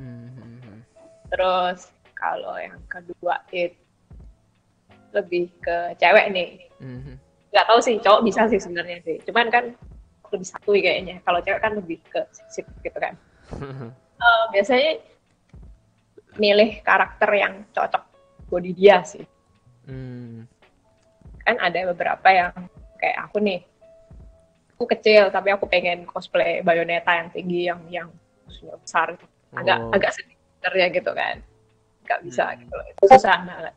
Mhm. 0.00 0.80
Terus 1.28 1.92
kalau 2.16 2.56
yang 2.56 2.80
kedua 2.88 3.44
itu 3.52 3.76
lebih 5.14 5.46
ke 5.62 5.94
cewek 6.00 6.32
nih. 6.32 6.50
Mhm. 6.80 7.14
nggak 7.54 7.70
tahu 7.70 7.78
sih 7.78 8.02
cowok 8.02 8.26
bisa 8.26 8.50
sih 8.50 8.58
sebenarnya 8.58 8.98
sih 9.06 9.22
cuman 9.30 9.46
kan 9.46 9.64
lebih 10.34 10.48
satu 10.50 10.70
kayaknya. 10.74 11.22
Kalau 11.22 11.38
cewek 11.40 11.60
kan 11.62 11.72
lebih 11.78 11.98
ke 12.10 12.20
sip 12.50 12.66
gitu 12.82 12.98
kan. 12.98 13.14
Eh, 13.54 14.44
biasanya 14.52 14.90
milih 16.34 16.82
karakter 16.82 17.30
yang 17.34 17.62
cocok 17.70 18.02
body 18.50 18.72
dia 18.74 19.00
sih. 19.06 19.24
Hmm. 19.84 20.48
kan 21.44 21.60
ada 21.60 21.92
beberapa 21.92 22.24
yang 22.32 22.56
kayak 22.96 23.28
aku 23.28 23.36
nih. 23.36 23.60
Aku 24.72 24.88
kecil 24.88 25.28
tapi 25.28 25.52
aku 25.52 25.68
pengen 25.68 26.08
cosplay 26.08 26.64
Bayonetta 26.64 27.20
yang 27.20 27.28
tinggi 27.28 27.68
yang 27.68 27.80
yang 27.92 28.08
besar. 28.80 29.12
Agak 29.52 29.76
Oh. 29.76 29.92
agak 29.92 30.16
sedih 30.16 30.32
sebenarnya 30.32 30.86
gitu 30.88 31.12
kan. 31.12 31.36
Nggak 32.08 32.20
bisa 32.24 32.44
gitu 32.56 32.72
loh. 32.72 32.86
Itu 32.88 33.04
susah 33.12 33.44
banget. 33.44 33.74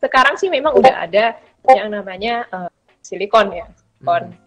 Sekarang 0.00 0.34
sih 0.40 0.48
memang 0.48 0.80
udah 0.80 1.04
ada 1.04 1.36
yang 1.76 1.92
namanya 1.92 2.48
eh, 2.48 2.70
silikon 3.04 3.52
ya. 3.52 3.68
Silikon 4.00 4.45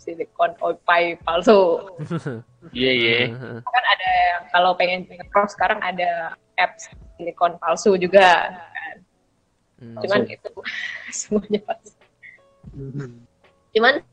silikon 0.00 0.56
opai 0.64 1.20
palsu 1.20 1.84
Iya 2.76 2.92
iya. 2.92 3.16
Mhm. 3.32 3.64
kan 3.64 3.84
ada 3.84 4.08
yang 4.32 4.42
kalau 4.52 4.70
pengen 4.76 5.04
cross 5.28 5.52
sekarang 5.56 5.80
ada 5.80 6.36
apps 6.56 6.88
silikon 7.16 7.60
palsu 7.60 7.94
juga 8.00 8.48
kan 8.72 8.96
Hmm. 9.80 9.96
cuman 10.04 10.28
itu 10.28 10.50
semuanya 11.24 11.60
pas 11.64 11.80
cuman 13.72 14.04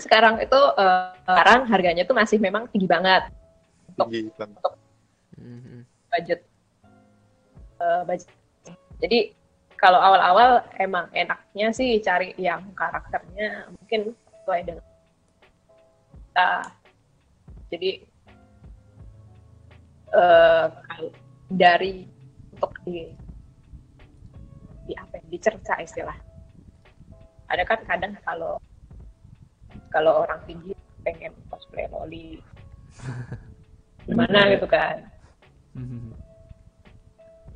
sekarang 0.00 0.40
itu 0.40 0.60
eh, 0.80 1.12
sekarang 1.28 1.60
harganya 1.68 2.02
tuh 2.08 2.16
masih 2.16 2.40
memang 2.40 2.64
tinggi 2.72 2.88
banget 2.88 3.28
tinggi 3.92 4.32
banget 4.40 4.56
Hmm. 5.36 5.84
budget 6.08 6.40
eh, 7.76 8.02
budget 8.08 8.32
jadi 9.04 9.36
kalau 9.76 10.00
awal-awal 10.00 10.64
emang 10.80 11.12
enaknya 11.12 11.68
sih 11.76 12.00
cari 12.00 12.32
yang 12.40 12.72
karakternya 12.72 13.68
mungkin 13.68 14.16
sesuai 14.44 14.60
dengan 14.68 14.84
kita. 16.12 16.52
Jadi 17.72 17.90
kalau 20.84 21.10
dari 21.48 22.04
untuk 22.52 22.76
di 22.84 23.08
di 24.84 24.92
apa 25.00 25.16
ya, 25.16 25.24
dicerca 25.32 25.80
istilah. 25.80 26.12
Ada 27.48 27.64
kan 27.64 27.80
kadang 27.88 28.12
kalau 28.20 28.60
kalau 29.88 30.28
orang 30.28 30.44
tinggi 30.44 30.76
pengen 31.00 31.32
cosplay 31.48 31.88
loli. 31.88 32.36
Gimana 34.06 34.52
gitu 34.52 34.68
kan. 34.68 35.08
Hmm. 35.74 36.14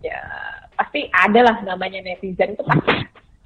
ya 0.02 0.19
pasti 0.74 1.06
ada 1.15 1.43
lah 1.47 1.56
namanya 1.62 2.01
netizen 2.01 2.56
itu 2.56 2.65
pasti. 2.65 2.90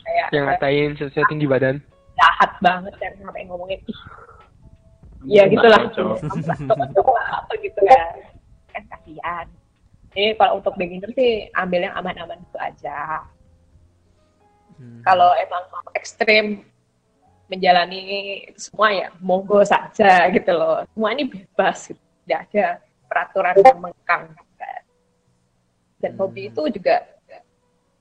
Kayak 0.06 0.28
Yang 0.31 0.44
ngatain 0.47 0.90
sesuatu 0.94 1.28
tinggi 1.28 1.47
badan. 1.51 1.77
Jahat 2.22 2.50
banget 2.62 2.94
kan 3.02 3.12
sampai 3.18 3.42
ngomongin 3.50 3.80
ih. 3.82 4.00
Ya 5.26 5.46
gitulah. 5.50 5.90
Apa 5.90 7.52
gitu 7.58 7.80
kan 7.82 8.14
kan 8.70 8.82
kasihan. 8.94 9.46
Jadi 10.12 10.36
kalau 10.38 10.60
untuk 10.60 10.74
beginner 10.78 11.10
sih 11.16 11.50
ambil 11.56 11.90
yang 11.90 11.94
aman-aman 11.98 12.38
itu 12.38 12.58
aja. 12.58 13.26
Hmm. 14.72 15.04
kalau 15.04 15.30
emang 15.38 15.62
mau 15.68 15.84
ekstrim 15.94 16.64
menjalani 17.46 18.02
itu 18.50 18.72
semua 18.72 18.88
ya 18.90 19.08
monggo 19.20 19.62
saja 19.62 20.26
gitu 20.32 20.50
loh. 20.50 20.82
Semua 20.90 21.10
ini 21.14 21.28
bebas 21.28 21.92
gitu. 21.92 22.02
tidak 22.24 22.40
ada 22.50 22.66
peraturan 23.06 23.54
yang 23.60 23.78
mengekang. 23.78 24.24
Dan 26.02 26.18
hobi 26.18 26.50
itu 26.50 26.62
juga 26.74 27.06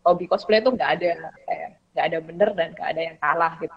hobi 0.01 0.25
cosplay 0.25 0.57
itu 0.57 0.73
nggak 0.73 0.91
ada 0.97 1.09
kayak 1.45 1.69
nggak 1.93 2.05
ada 2.07 2.17
bener 2.23 2.49
dan 2.57 2.67
nggak 2.73 2.89
ada 2.89 3.01
yang 3.01 3.17
salah 3.21 3.53
gitu 3.61 3.75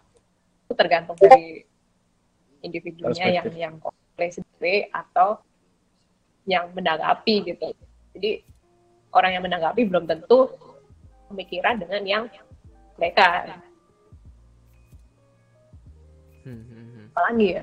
itu 0.65 0.73
tergantung 0.73 1.16
dari 1.20 1.62
individunya 2.65 3.41
yang 3.41 3.47
yang 3.53 3.74
cosplay 3.78 4.32
sendiri 4.32 4.89
atau 4.91 5.36
yang 6.49 6.73
menanggapi 6.73 7.45
gitu 7.45 7.69
jadi 8.16 8.41
orang 9.12 9.31
yang 9.36 9.45
menanggapi 9.45 9.85
belum 9.85 10.05
tentu 10.09 10.49
pemikiran 11.28 11.81
dengan 11.81 12.03
yang 12.05 12.24
mereka 12.97 13.61
Hmm, 16.45 16.61
hmm, 16.61 16.86
hmm. 16.93 17.07
apalagi 17.09 17.47
ya 17.57 17.62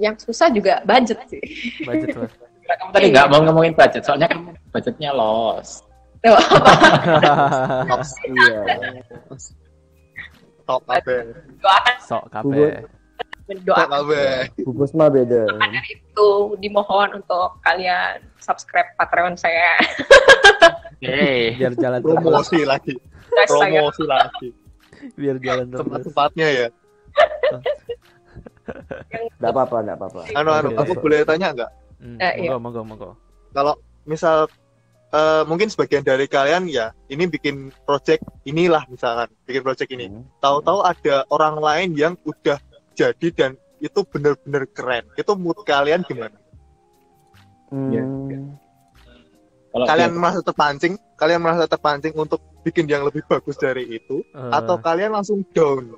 yang 0.00 0.16
susah 0.16 0.48
juga 0.48 0.80
budget 0.88 1.20
sih 1.28 1.44
Budget 1.84 2.16
mas. 2.16 2.32
Kamu 2.64 2.90
tadi 2.96 3.06
nggak 3.12 3.28
mau 3.28 3.40
ngomongin 3.44 3.74
budget, 3.76 4.02
soalnya 4.06 4.30
kan 4.30 4.56
budgetnya 4.72 5.10
los. 5.12 5.84
Tuh, 6.20 6.32
Iya. 8.30 8.60
kabeh 10.80 11.20
doakan 11.56 11.96
Sok 12.00 12.24
kabeh. 12.28 12.70
kabeh 13.50 14.32
Bungkus 14.62 14.92
mah 14.92 15.08
beda. 15.08 15.42
itu 15.84 16.28
dimohon 16.56 17.10
untuk 17.16 17.58
kalian 17.60 18.22
subscribe 18.38 18.86
Patreon 18.94 19.34
saya 19.34 19.74
Hey. 21.00 21.56
Biar 21.56 21.74
jalan 21.74 21.98
terus. 21.98 22.14
promosi 22.14 22.60
lagi 22.62 22.94
guys 23.26 23.48
saya 23.48 23.80
promosi 23.80 24.04
lagi 24.04 24.48
Biar 25.16 25.36
jalan 25.38 25.66
terus. 25.66 25.80
tempat-tempatnya 25.80 26.46
ya 26.48 26.68
Enggak 29.10 29.50
apa-apa, 29.50 29.76
enggak 29.80 29.96
apa-apa. 29.98 30.20
anu 30.30 30.50
anu 30.52 30.68
aku 30.76 30.92
boleh 30.96 31.24
tanya 31.24 31.48
nggak 31.52 31.70
Hmm, 32.00 32.16
Eh, 32.16 32.32
iya. 32.40 32.56
Monggo. 32.56 33.12
kalau 33.50 33.76
misal 34.04 34.48
eh, 35.10 35.42
mungkin 35.46 35.68
sebagian 35.70 36.06
dari 36.06 36.26
kalian 36.30 36.70
ya 36.70 36.94
ini 37.10 37.26
bikin 37.26 37.74
project 37.84 38.22
inilah 38.46 38.86
misalkan 38.86 39.28
bikin 39.44 39.62
project 39.62 39.90
ini. 39.90 40.06
Hmm. 40.10 40.24
tahu-tahu 40.38 40.80
ada 40.86 41.26
orang 41.30 41.56
lain 41.58 41.88
yang 41.98 42.14
udah 42.26 42.58
jadi 42.94 43.28
dan 43.32 43.50
itu 43.80 44.00
bener-bener 44.04 44.68
keren. 44.70 45.04
Itu 45.16 45.34
mood 45.34 45.64
kalian 45.64 46.04
gimana? 46.04 46.36
Hmm. 47.72 48.58
Kalau 49.70 49.86
kalian 49.86 50.12
merasa 50.18 50.40
terpancing? 50.42 50.98
Kalian 51.14 51.40
merasa 51.40 51.64
terpancing 51.70 52.12
untuk 52.18 52.42
bikin 52.66 52.90
yang 52.90 53.06
lebih 53.06 53.22
bagus 53.30 53.56
dari 53.56 53.86
itu? 53.86 54.20
Eh, 54.34 54.50
atau 54.52 54.76
kalian 54.82 55.14
langsung 55.14 55.46
down? 55.54 55.96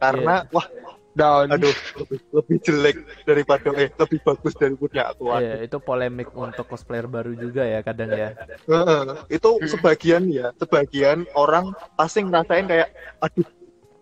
Karena 0.00 0.48
wah 0.48 0.64
Down. 1.10 1.50
aduh 1.50 1.74
lebih, 1.98 2.18
lebih 2.30 2.56
jelek 2.62 2.96
daripada 3.26 3.68
eh 3.74 3.90
lebih 3.90 4.18
bagus 4.22 4.54
dari 4.54 4.78
punya 4.78 5.10
aku 5.10 5.26
iya, 5.42 5.58
itu 5.66 5.76
polemik 5.82 6.30
untuk 6.38 6.70
cosplayer 6.70 7.10
baru 7.10 7.34
juga 7.34 7.66
ya 7.66 7.82
kadang 7.82 8.14
ya. 8.14 8.38
Heeh, 8.70 9.02
itu 9.26 9.48
sebagian 9.66 10.30
ya 10.30 10.54
sebagian 10.54 11.26
orang 11.34 11.74
pasti 11.98 12.22
ngerasain 12.22 12.70
kayak 12.70 12.88
aduh 13.18 13.46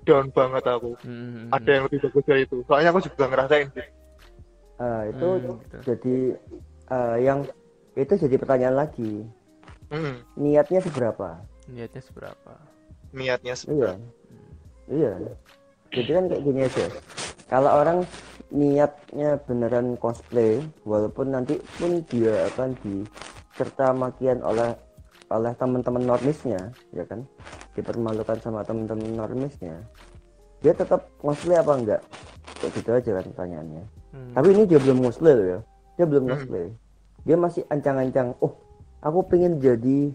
down 0.04 0.28
banget 0.36 0.64
aku 0.68 0.96
Hmm, 1.04 1.48
ada 1.48 1.68
yang 1.68 1.84
lebih 1.88 2.00
bagus 2.08 2.24
dari 2.28 2.42
itu 2.44 2.56
soalnya 2.68 2.92
aku 2.92 3.00
juga 3.04 3.24
ngerasain 3.28 3.68
sih 3.72 3.86
Ah, 4.78 5.02
itu 5.10 5.26
Hmm, 5.26 5.58
gitu. 5.64 5.78
jadi 5.82 6.16
ah, 6.92 7.16
yang 7.18 7.48
itu 7.98 8.14
jadi 8.14 8.36
pertanyaan 8.38 8.76
lagi. 8.86 9.26
Mm, 9.90 10.22
Niatnya 10.38 10.80
seberapa? 10.84 11.40
niatnya 11.66 12.02
seberapa? 12.04 12.52
niatnya 13.10 13.56
Iya. 13.56 13.56
sebenarnya 13.58 14.10
Iya. 14.88 15.12
Jadi 15.92 16.10
kan 16.10 16.24
kayak 16.28 16.42
gini 16.44 16.60
aja. 16.64 16.84
Kalau 17.48 17.70
orang 17.80 17.98
niatnya 18.48 19.40
beneran 19.44 19.96
cosplay, 19.96 20.60
walaupun 20.84 21.32
nanti 21.32 21.60
pun 21.76 22.04
dia 22.08 22.48
akan 22.52 22.76
dicerca 22.84 23.92
makian 23.92 24.40
oleh 24.44 24.72
oleh 25.28 25.52
teman-teman 25.60 26.04
normisnya, 26.08 26.72
ya 26.92 27.04
kan? 27.04 27.24
Dipermalukan 27.76 28.40
sama 28.40 28.64
teman-teman 28.64 29.12
normisnya. 29.12 29.84
Dia 30.64 30.72
tetap 30.72 31.08
cosplay 31.20 31.60
apa 31.60 31.72
enggak? 31.76 32.00
Kayak 32.58 32.72
gitu 32.74 32.90
aja 32.90 33.10
kan 33.20 33.24
pertanyaannya. 33.36 33.84
Hmm. 34.12 34.32
Tapi 34.32 34.48
ini 34.56 34.62
dia 34.64 34.80
belum 34.80 34.98
cosplay 35.04 35.34
loh 35.36 35.46
ya. 35.46 35.58
Dia 36.00 36.06
belum 36.08 36.24
Hmm. 36.24 36.30
cosplay. 36.32 36.66
Dia 37.28 37.36
masih 37.36 37.62
ancang-ancang, 37.68 38.32
"Oh, 38.40 38.56
aku 39.04 39.20
pengen 39.28 39.60
jadi 39.60 40.12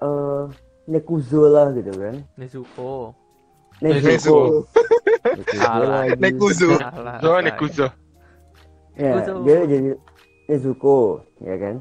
eh 0.00 0.44
Nekuzo 0.86 1.50
lah 1.52 1.74
gitu 1.76 1.92
kan." 1.92 2.24
Nezuko. 2.40 3.12
Nezuko. 3.82 4.64
Nekuzo. 6.16 6.16
Nekuzo 6.16 6.68
Salah. 6.80 7.16
Zo, 7.20 7.28
salah. 7.28 7.42
Nekuzo. 7.44 7.86
Ya, 8.96 9.12
Nekuzo. 9.20 9.32
dia 9.44 9.58
jadi 9.68 9.90
Nezuko, 10.46 10.96
ya 11.42 11.54
kan? 11.58 11.76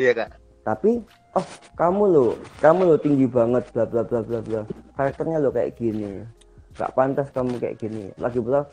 iya 0.00 0.12
kak 0.16 0.30
Tapi, 0.66 0.98
oh 1.36 1.46
kamu 1.78 2.02
lo, 2.10 2.24
kamu 2.58 2.80
lo 2.90 2.96
tinggi 2.98 3.28
banget, 3.28 3.68
bla 3.70 3.86
bla 3.86 4.02
bla 4.02 4.20
bla 4.24 4.40
bla. 4.42 4.60
Karakternya 4.98 5.38
lo 5.38 5.54
kayak 5.54 5.78
gini, 5.78 6.26
gak 6.74 6.90
pantas 6.96 7.30
kamu 7.30 7.60
kayak 7.62 7.78
gini. 7.78 8.10
Lagi 8.18 8.42
pula 8.42 8.66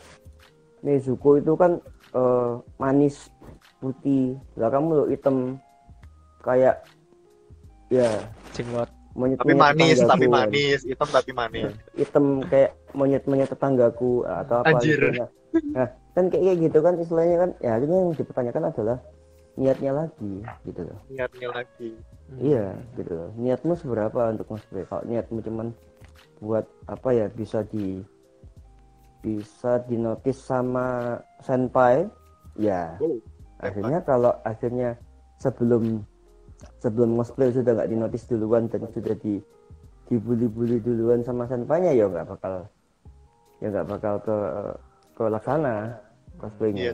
Nezuko 0.81 1.37
itu 1.37 1.53
kan 1.53 1.77
eh, 2.17 2.51
manis, 2.81 3.29
putih. 3.77 4.41
Lah 4.57 4.73
kamu 4.73 4.89
lo 4.89 5.03
hitam, 5.05 5.61
kayak 6.41 6.81
ya 7.93 8.09
Cinglot. 8.57 8.89
Monyet 9.13 9.37
tapi 9.37 9.53
manis 9.53 9.97
tapi 10.01 10.25
manis 10.25 10.81
hitam 10.81 11.09
tapi 11.13 11.31
manis 11.37 11.73
hitam 11.93 12.41
kayak 12.49 12.73
monyet-monyet 12.97 13.49
tetanggaku 13.49 14.25
atau 14.25 14.61
apa 14.65 14.77
Anjir. 14.77 14.97
gitu. 14.97 15.21
Nah, 15.21 15.29
nah, 15.77 15.87
kan 16.17 16.25
kayak 16.33 16.57
gitu 16.61 16.77
kan 16.81 16.93
istilahnya 16.97 17.35
kan 17.45 17.49
ya 17.61 17.71
akhirnya 17.77 17.97
yang 18.01 18.11
dipertanyakan 18.17 18.63
adalah 18.73 18.97
niatnya 19.53 19.91
lagi 19.93 20.33
gitu 20.65 20.81
loh. 20.81 20.99
niatnya 21.13 21.49
lagi 21.53 21.91
Iya, 22.41 22.73
gitu 22.97 23.11
loh. 23.13 23.29
Niatmu 23.37 23.77
seberapa 23.77 24.33
untuk 24.33 24.49
cosplay? 24.49 24.87
Kalau 24.89 25.05
niatmu 25.05 25.37
cuman 25.45 25.67
buat 26.41 26.65
apa 26.89 27.09
ya 27.13 27.25
bisa 27.29 27.61
di 27.69 28.01
bisa 29.21 29.79
dinotis 29.85 30.41
sama 30.41 31.15
senpai, 31.39 32.03
ya 32.59 32.97
Oh, 32.99 33.21
akhirnya 33.61 34.03
kalau 34.03 34.33
akhirnya 34.43 34.97
sebelum 35.39 36.03
sebelum 36.79 37.15
cosplay 37.19 37.51
sudah 37.51 37.71
nggak 37.75 37.89
dinotis 37.91 38.23
duluan 38.27 38.67
dan 38.71 38.87
sudah 38.91 39.15
di 39.19 39.39
dibully-bully 40.11 40.83
duluan 40.83 41.23
sama 41.23 41.47
senpainya 41.47 41.95
ya 41.95 42.05
nggak 42.11 42.27
bakal 42.27 42.67
ya 43.63 43.67
nggak 43.71 43.87
bakal 43.87 44.13
ke 44.19 44.37
ke 45.15 45.23
laksana 45.29 45.75
cosplaynya. 46.37 46.93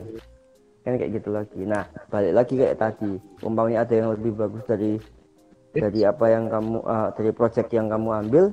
Kan 0.80 0.96
kayak 0.96 1.12
gitu 1.20 1.28
lagi. 1.32 1.60
Nah 1.64 1.84
balik 2.08 2.32
lagi 2.36 2.54
kayak 2.56 2.78
tadi. 2.78 3.12
Umpamanya 3.44 3.84
ada 3.84 3.94
yang 3.96 4.08
lebih 4.16 4.32
bagus 4.36 4.64
dari 4.64 4.96
dari 5.70 6.00
apa 6.02 6.26
yang 6.30 6.50
kamu 6.50 6.78
ah, 6.86 7.08
dari 7.14 7.30
project 7.34 7.70
yang 7.70 7.86
kamu 7.90 8.08
ambil 8.26 8.44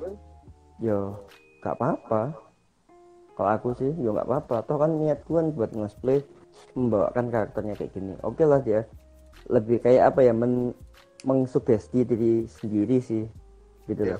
yo 0.81 1.21
nggak 1.61 1.75
apa-apa. 1.77 2.21
Kalau 3.37 3.49
aku 3.53 3.69
sih 3.77 3.91
yo 4.01 4.11
nggak 4.15 4.27
apa-apa. 4.27 4.55
Toh 4.65 4.77
kan 4.81 4.91
niatku 4.97 5.31
kan 5.37 5.47
buat 5.53 5.71
cosplay 5.71 6.19
membawakan 6.73 7.29
karakternya 7.29 7.73
kayak 7.77 7.91
gini. 7.93 8.13
Oke 8.25 8.43
lah 8.43 8.59
dia. 8.63 8.83
Lebih 9.47 9.79
kayak 9.85 10.11
apa 10.11 10.19
ya 10.25 10.33
men 10.33 10.73
mengsugesti 11.25 12.05
diri 12.05 12.45
sendiri 12.45 13.01
sih 13.01 13.25
gitu 13.87 14.01
Iya, 14.03 14.15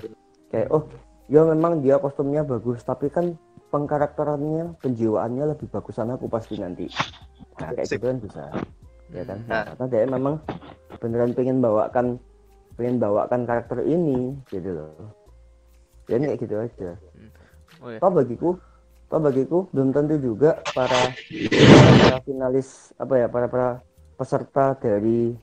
kayak 0.50 0.68
oh 0.72 0.82
ya 1.28 1.44
memang 1.44 1.84
dia 1.84 2.00
kostumnya 2.00 2.42
bagus 2.42 2.82
tapi 2.82 3.12
kan 3.12 3.36
pengkarakterannya 3.68 4.80
penjiwaannya 4.80 5.44
lebih 5.54 5.68
bagusan 5.68 6.08
aku 6.16 6.26
pasti 6.26 6.56
nanti. 6.56 6.88
Nah 7.60 7.70
kayak 7.76 7.86
gitu 7.92 8.04
kan 8.08 8.16
bisa 8.18 8.42
ya 9.12 9.22
kan? 9.24 9.38
Nah, 9.44 9.62
karena 9.76 9.84
dia 9.92 10.08
memang 10.08 10.34
beneran 10.98 11.32
pengen 11.36 11.60
bawakan 11.60 12.06
pengen 12.80 12.96
bawakan 12.96 13.44
karakter 13.44 13.84
ini 13.84 14.34
gitu 14.48 14.72
loh. 14.72 15.12
Ya 16.08 16.16
ini 16.16 16.32
kayak 16.32 16.40
gitu 16.40 16.54
aja. 16.56 16.90
Oh, 17.78 17.92
ya. 17.92 17.98
toh 18.00 18.10
bagiku 18.10 18.50
toh 19.06 19.20
bagiku 19.22 19.58
belum 19.70 19.92
tentu 19.94 20.16
juga 20.18 20.58
para 20.74 21.14
para 22.02 22.18
finalis 22.24 22.90
apa 22.98 23.14
ya 23.20 23.26
para 23.30 23.46
para 23.46 23.68
peserta 24.18 24.74
dari 24.80 25.36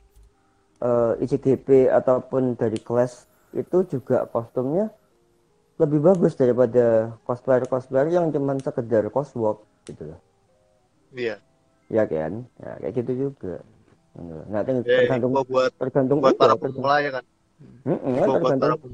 eh, 0.85 1.23
ICGP 1.25 1.89
ataupun 1.89 2.53
dari 2.53 2.77
kelas 2.77 3.25
itu 3.57 3.77
juga 3.89 4.29
kostumnya 4.29 4.93
lebih 5.81 5.99
bagus 6.05 6.37
daripada 6.39 7.17
cosplayer 7.27 7.65
cosplayer 7.67 8.07
yang 8.13 8.31
cuman 8.31 8.61
sekedar 8.61 9.09
coswalk 9.11 9.65
gitu 9.89 10.13
loh 10.13 10.19
Iya. 11.15 11.39
ya 11.87 12.03
kan 12.07 12.43
ya 12.59 12.71
kayak 12.81 12.93
gitu 13.01 13.11
juga 13.29 13.59
nah 14.15 14.63
Ya, 14.63 15.03
tergantung 15.03 15.31
info 15.35 15.43
buat 15.51 15.71
tergantung 15.75 16.17
buat 16.23 16.31
itu, 16.31 16.39
para 16.39 16.55
pemula 16.55 16.95
ya 17.03 17.11
kan. 17.19 17.25
Kan 17.83 18.27
buat 18.31 18.55
para 18.55 18.55
tergantung. 18.55 18.91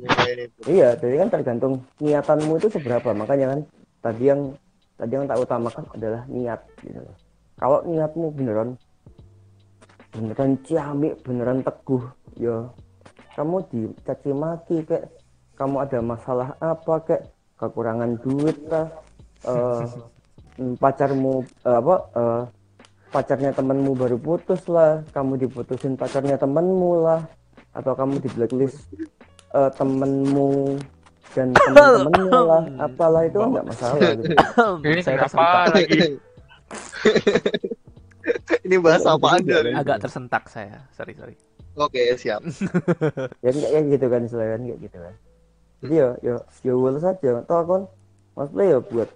Iya, 0.66 0.90
jadi 0.98 1.16
kan 1.22 1.30
tergantung 1.30 1.74
niatanmu 2.02 2.54
itu 2.58 2.68
seberapa. 2.74 3.10
Makanya 3.14 3.46
kan 3.54 3.60
tadi 4.02 4.24
yang 4.34 4.42
tadi 4.98 5.12
yang 5.14 5.26
tak 5.30 5.38
utamakan 5.38 5.84
adalah 5.94 6.22
niat 6.26 6.62
gitu 6.82 7.00
loh. 7.06 7.16
Kalau 7.62 7.86
niatmu 7.86 8.34
beneran 8.34 8.70
beneran 10.12 10.60
ciamik, 10.68 11.24
beneran 11.24 11.64
teguh, 11.64 12.04
ya. 12.36 12.68
Kamu 13.32 13.64
dicaci 13.72 14.32
maki 14.36 14.84
kayak 14.84 15.08
kamu 15.56 15.76
ada 15.88 16.00
masalah 16.04 16.52
apa 16.60 16.94
kayak 17.08 17.32
kekurangan 17.56 18.18
duit 18.20 18.58
lah 18.68 18.90
eh, 19.48 19.86
mm, 20.60 20.76
pacarmu 20.82 21.46
eh, 21.64 21.78
apa 21.80 21.96
eh, 22.18 22.42
pacarnya 23.12 23.52
temanmu 23.56 23.96
baru 23.96 24.18
putus 24.20 24.68
lah. 24.68 25.00
Kamu 25.16 25.40
diputusin 25.40 25.96
pacarnya 25.96 26.36
temanmu 26.36 26.92
lah. 27.08 27.24
Atau 27.72 27.96
kamu 27.96 28.20
di 28.20 28.30
blacklist 28.36 28.92
eh, 29.56 29.72
temenmu 29.80 30.76
dan 31.32 31.56
temen-temenmu 31.56 32.36
lah. 32.36 32.64
Apalah 32.84 33.24
itu 33.24 33.40
nggak 33.40 33.66
masalah 33.68 34.12
gitu. 34.20 34.36
Ini 34.92 35.02
Saya 35.08 35.18
tersentak. 35.24 35.72
lagi? 35.72 36.00
Ini 38.68 38.76
bahas 38.82 39.04
apa 39.06 39.28
aja 39.42 39.56
nih? 39.66 39.74
Agak 39.76 39.98
tersentak 40.06 40.46
saya. 40.48 40.86
Sorry, 40.94 41.14
sorry. 41.18 41.36
Oke, 41.76 42.14
siap. 42.20 42.44
ya 43.46 43.50
kayak 43.56 43.72
kayak 43.72 43.86
gitu 43.96 44.06
kan 44.12 44.22
kan, 44.28 44.62
kayak 44.62 44.80
gitu 44.84 44.98
kan 45.00 45.16
jadi 45.82 45.96
ya 45.98 46.10
ya 46.22 46.36
ya 46.62 46.74
well 46.78 46.98
saja 47.02 47.42
toh 47.42 47.58
aku 47.58 47.72
kan 47.74 47.84
cosplay 48.38 48.70
ya 48.70 48.80
buat 48.86 49.10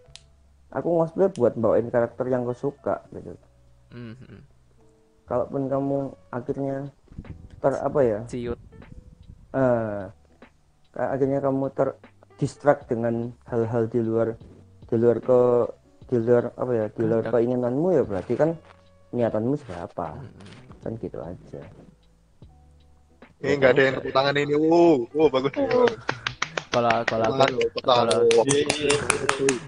aku 0.74 0.88
cosplay 1.06 1.30
buat 1.30 1.54
bawain 1.56 1.88
karakter 1.94 2.26
yang 2.26 2.44
aku 2.44 2.58
suka 2.58 3.06
gitu 3.14 3.38
Mhm. 3.94 4.42
kalaupun 5.30 5.70
kamu 5.70 5.98
akhirnya 6.34 6.90
ter 7.62 7.74
apa 7.80 8.00
ya 8.02 8.20
Ciut. 8.26 8.58
eh 9.56 10.04
akhirnya 10.98 11.40
kamu 11.40 11.70
ter 11.72 11.96
distract 12.42 12.90
dengan 12.92 13.32
hal-hal 13.48 13.88
di 13.88 14.02
luar 14.04 14.36
di 14.90 14.96
luar 15.00 15.18
ke 15.22 15.40
di 16.12 16.18
luar 16.20 16.52
apa 16.58 16.72
ya 16.76 16.86
di 16.92 17.04
luar 17.06 17.24
keinginanmu 17.30 17.88
ya 17.94 18.04
berarti 18.04 18.34
kan 18.36 18.50
niatanmu 19.16 19.56
seberapa 19.56 20.20
kan 20.84 20.92
gitu 21.02 21.18
aja 21.24 21.64
Ini 23.42 23.62
nggak 23.62 23.72
ada 23.78 23.82
yang 23.84 23.96
tepuk 24.00 24.14
tangan 24.16 24.36
ini. 24.42 24.54
Wow, 24.58 25.06
wow 25.12 25.28
bagus. 25.28 25.52
Kalau 26.72 26.96
kalau 27.04 27.26
aku 27.36 27.70
kalau 27.84 28.20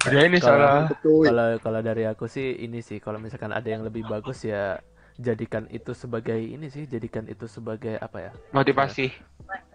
ini 0.07 0.38
salah. 0.40 0.88
Kalau 1.03 1.48
kalau 1.60 1.80
dari 1.84 2.03
aku 2.07 2.26
sih 2.32 2.57
ini 2.64 2.80
sih 2.80 2.98
kalau 3.03 3.19
misalkan 3.19 3.52
ada 3.53 3.68
yang 3.68 3.84
lebih 3.84 4.07
bagus 4.07 4.48
ya 4.48 4.80
jadikan 5.19 5.65
itu 5.74 5.91
sebagai 5.98 6.38
ini 6.38 6.69
sih 6.69 6.86
jadikan 6.86 7.26
itu 7.26 7.49
sebagai 7.49 7.98
apa 7.98 8.30
ya 8.30 8.32
Motivasi. 8.53 9.10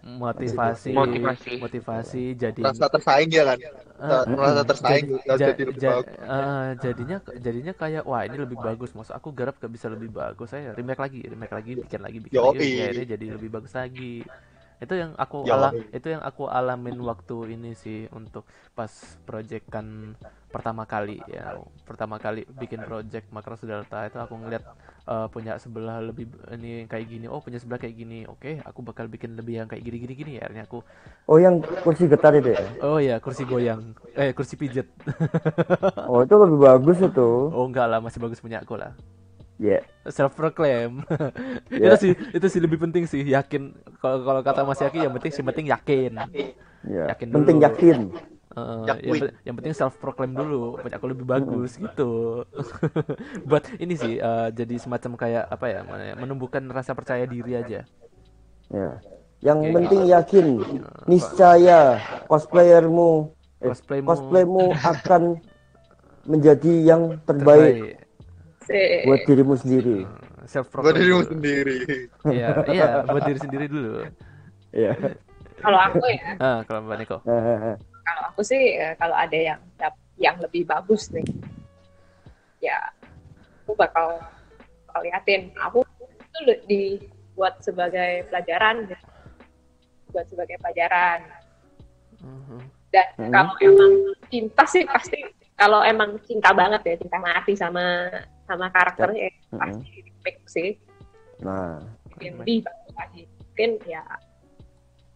Motivasi 0.03 0.91
Motivasi. 0.91 1.51
motivasi 1.63 2.23
jadi 2.35 2.61
Rasa 2.63 2.85
tersaing 2.91 3.29
ya 3.31 3.43
kan? 3.47 3.57
Ah, 4.03 4.23
Merasa 4.27 4.63
tersaing 4.67 5.05
jadi, 5.07 5.33
jadi 5.39 5.61
lebih 5.63 5.79
ja- 5.79 5.95
bagus. 6.03 6.15
ah, 6.27 6.67
jadinya 6.75 7.17
jadinya 7.39 7.73
kayak 7.77 8.03
wah 8.03 8.21
ini 8.27 8.35
lebih 8.35 8.59
bagus 8.59 8.91
maksud 8.97 9.15
aku 9.15 9.29
garap 9.31 9.55
gak 9.63 9.71
bisa 9.71 9.87
lebih 9.87 10.09
bagus 10.11 10.51
saya 10.51 10.75
remake 10.75 10.99
lagi 10.99 11.19
remake 11.23 11.53
lagi 11.55 11.71
bikin 11.79 12.01
lagi 12.03 12.17
bikin 12.19 12.35
Yoi. 12.35 12.51
lagi 12.51 12.67
akhirnya 12.83 13.05
jadi 13.15 13.25
lebih 13.39 13.49
bagus 13.53 13.73
lagi 13.77 14.27
itu 14.83 14.93
yang 14.99 15.15
aku 15.15 15.47
ala 15.47 15.71
itu 15.95 16.07
yang 16.11 16.19
aku 16.19 16.43
alamin 16.51 16.99
waktu 16.99 17.55
ini 17.55 17.71
sih 17.77 18.11
untuk 18.11 18.43
pas 18.75 18.91
proyekan 19.23 20.17
pertama 20.53 20.85
kali 20.85 21.17
ya. 21.25 21.57
pertama 21.89 22.21
kali 22.21 22.45
bikin 22.45 22.85
project 22.85 23.33
Macross 23.33 23.65
Delta 23.65 24.05
itu 24.05 24.21
aku 24.21 24.37
ngeliat 24.37 24.63
eh, 25.09 25.27
punya 25.33 25.57
sebelah 25.57 25.97
lebih 26.05 26.29
ini 26.53 26.85
kayak 26.85 27.09
gini. 27.09 27.25
Oh 27.25 27.41
punya 27.41 27.57
sebelah 27.57 27.81
kayak 27.81 27.97
gini. 27.97 28.29
Oke 28.29 28.61
aku 28.61 28.85
bakal 28.85 29.09
bikin 29.09 29.33
lebih 29.33 29.65
yang 29.65 29.67
kayak 29.67 29.81
gini 29.81 29.97
gini 29.97 30.13
gini 30.13 30.31
ya. 30.37 30.45
Akhirnya 30.45 30.69
aku 30.69 30.85
oh 31.25 31.37
yang 31.41 31.65
kursi 31.81 32.05
getar 32.05 32.37
itu 32.37 32.53
ya? 32.53 32.61
Oh 32.85 33.01
ya 33.01 33.17
kursi 33.17 33.43
goyang. 33.49 33.97
Eh 34.13 34.37
kursi 34.37 34.53
pijet 34.53 34.85
oh 36.11 36.21
itu 36.21 36.33
lebih 36.37 36.59
bagus 36.61 37.01
itu. 37.01 37.29
Oh 37.49 37.65
enggak 37.65 37.89
lah, 37.89 37.97
masih 37.97 38.21
bagus 38.21 38.37
punya 38.37 38.61
aku 38.61 38.77
lah. 38.77 38.93
ya 39.57 39.81
Self 40.05 40.37
proclaim. 40.37 41.01
Ya. 41.73 41.93
itu 41.93 41.95
sih 41.97 42.11
itu 42.13 42.45
sih 42.51 42.61
lebih 42.61 42.77
penting 42.77 43.09
sih, 43.09 43.25
yakin. 43.25 43.73
Kalau 43.97 44.21
kalau 44.21 44.41
kata 44.45 44.61
Mas 44.67 44.81
Yaki 44.81 45.01
yang 45.01 45.13
penting 45.17 45.31
yang 45.33 45.47
penting 45.49 45.67
yakin. 45.71 46.11
ya 46.83 47.15
Yakin 47.15 47.27
penting 47.31 47.57
dulu. 47.57 47.65
yakin 47.71 47.99
Yakin. 48.53 49.09
yang, 49.09 49.33
yang 49.43 49.55
penting 49.57 49.73
self 49.73 49.97
proclaim 49.97 50.31
dulu, 50.31 50.77
aku 50.77 51.05
lebih 51.09 51.25
bagus 51.25 51.73
gitu. 51.73 52.45
Buat 53.49 53.65
ini 53.77 53.93
sih 53.93 54.13
eh, 54.15 54.47
jadi 54.49 54.75
semacam 54.77 55.17
kayak 55.17 55.43
apa 55.47 55.65
ya, 55.67 55.79
mana 55.81 56.03
ya, 56.03 56.15
menumbuhkan 56.15 56.61
rasa 56.67 56.93
percaya 56.93 57.25
diri 57.25 57.53
aja. 57.53 57.81
ya 58.69 58.91
yang 59.43 59.59
Oke. 59.59 59.75
penting 59.75 60.01
yakin 60.07 60.45
niscaya 61.03 61.99
cosplayermu 62.25 63.35
eh, 63.59 63.67
Cosplaymu- 63.67 64.07
cosplaymu 64.07 64.63
akan 64.95 65.21
menjadi 66.23 66.73
yang 66.79 67.19
terbaik 67.21 67.99
Sih. 68.63 69.03
buat 69.03 69.19
dirimu 69.27 69.59
sendiri 69.59 70.07
Self 70.43 70.71
Buat 70.71 70.95
proclaim. 70.95 70.99
dirimu 70.99 71.23
sendiri. 71.23 71.77
Iya, 72.23 72.47
iya, 72.67 72.85
buat 73.03 73.23
diri 73.23 73.39
sendiri 73.39 73.65
dulu. 73.67 74.07
ya 74.71 74.91
Kalau 75.63 75.79
aku 75.79 76.03
ya, 76.07 76.35
Ah, 76.37 76.59
kalau 76.63 76.79
Mbak 76.83 76.97
Niko. 76.99 77.17
Kalau 78.03 78.23
aku 78.31 78.41
sih 78.43 78.77
eh, 78.77 78.93
kalau 78.99 79.15
ada 79.15 79.35
yang 79.35 79.59
yang 80.21 80.37
lebih 80.37 80.67
bagus 80.69 81.09
nih, 81.09 81.25
ya 82.61 82.77
aku 83.65 83.73
bakal 83.73 84.21
bakal 84.87 85.01
liatin. 85.01 85.49
Aku 85.57 85.81
itu 86.05 86.39
dibuat 86.69 87.57
sebagai 87.63 88.27
pelajaran, 88.29 88.85
gitu. 88.91 89.05
buat 90.13 90.29
sebagai 90.29 90.61
pelajaran. 90.61 91.25
Mhm. 92.21 92.61
Dan 92.93 93.07
Hmm. 93.17 93.33
kalau 93.33 93.53
emang 93.57 93.93
cinta 94.29 94.63
sih 94.69 94.85
pasti 94.85 95.17
kalau 95.57 95.81
emang 95.81 96.21
cinta 96.29 96.53
banget 96.53 96.81
ya 96.85 96.95
cinta 97.01 97.17
mati 97.17 97.57
sama 97.57 98.05
sama 98.45 98.69
karakternya 98.69 99.25
ya, 99.25 99.33
Mhm. 99.49 99.57
pasti 99.57 99.89
pick 100.21 100.37
sih 100.45 100.69
nah 101.41 101.81
lebih 102.21 102.61
bagus 102.61 102.91
lagi. 102.93 103.23
Mungkin 103.25 103.71
ya 103.89 104.03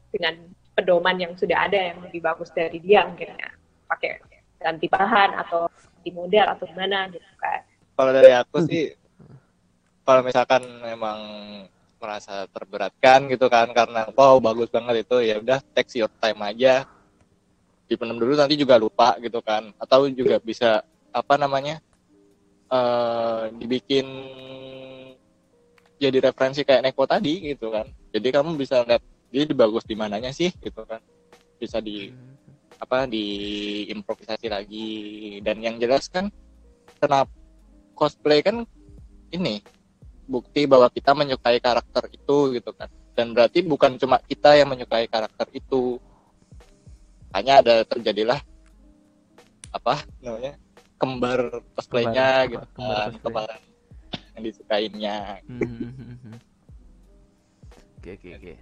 dengan 0.09 0.35
pedoman 0.77 1.17
yang 1.17 1.33
sudah 1.33 1.65
ada 1.65 1.73
yang 1.73 1.97
lebih 2.05 2.21
bagus 2.21 2.53
dari 2.53 2.77
dia 2.77 3.01
mungkin 3.09 3.33
ya. 3.33 3.49
Pakai 3.89 4.21
ganti 4.61 4.85
bahan 4.85 5.33
atau 5.41 5.65
di 6.05 6.13
model 6.13 6.53
atau 6.53 6.69
gimana 6.69 7.09
gitu 7.09 7.25
kan. 7.41 7.65
Kalau 7.97 8.11
dari 8.13 8.29
aku 8.37 8.57
sih, 8.69 8.93
kalau 10.05 10.21
misalkan 10.21 10.61
memang 10.85 11.19
merasa 11.97 12.45
terberatkan 12.53 13.25
gitu 13.25 13.49
kan 13.49 13.73
karena 13.73 14.05
wow 14.13 14.37
bagus 14.37 14.69
banget 14.69 15.01
itu 15.01 15.17
ya 15.25 15.41
udah 15.41 15.59
take 15.73 15.97
your 15.97 16.13
time 16.21 16.37
aja. 16.45 16.85
Dipendam 17.89 18.21
dulu 18.21 18.37
nanti 18.37 18.53
juga 18.53 18.77
lupa 18.77 19.17
gitu 19.17 19.41
kan. 19.41 19.73
Atau 19.81 20.05
juga 20.13 20.37
bisa 20.37 20.85
apa 21.09 21.35
namanya 21.41 21.81
eh 22.67 23.49
dibikin 23.57 24.05
jadi 25.97 26.29
referensi 26.29 26.61
kayak 26.61 26.85
Neko 26.85 27.09
tadi 27.09 27.49
gitu 27.55 27.73
kan. 27.73 27.89
Jadi 28.13 28.27
kamu 28.29 28.53
bisa 28.53 28.85
lihat 28.85 29.01
dia 29.27 29.43
bagus 29.51 29.83
di 29.83 29.95
mananya 29.97 30.31
sih 30.31 30.49
gitu 30.51 30.83
kan 30.87 31.01
bisa 31.57 31.81
di 31.83 32.11
apa 32.77 33.09
diimprovisasi 33.09 34.47
lagi 34.47 34.89
dan 35.41 35.57
yang 35.59 35.81
jelas 35.81 36.07
kan 36.07 36.29
kenapa 37.01 37.33
cosplay 37.97 38.45
kan 38.45 38.61
ini 39.33 39.59
bukti 40.29 40.69
bahwa 40.69 40.87
kita 40.93 41.17
menyukai 41.17 41.57
karakter 41.57 42.05
itu 42.13 42.53
gitu 42.53 42.71
kan 42.77 42.87
dan 43.17 43.33
berarti 43.33 43.65
bukan 43.65 43.97
cuma 43.97 44.21
kita 44.21 44.53
yang 44.53 44.69
menyukai 44.69 45.09
karakter 45.09 45.49
itu 45.51 45.97
hanya 47.33 47.65
ada 47.65 47.81
terjadilah 47.83 48.37
apa 49.73 50.05
namanya 50.21 50.53
kembar 51.01 51.39
cosplaynya 51.73 52.27
Kembar- 52.45 52.49
gitu 52.53 52.65
kembar 52.77 52.95
kan 52.95 53.09
cosplay. 53.09 53.23
kemarin 53.25 53.61
yang 54.37 54.43
disukainya 54.45 55.15
Mhm. 55.49 55.89
Oke 57.97 58.13
oke 58.13 58.29
oke. 58.37 58.53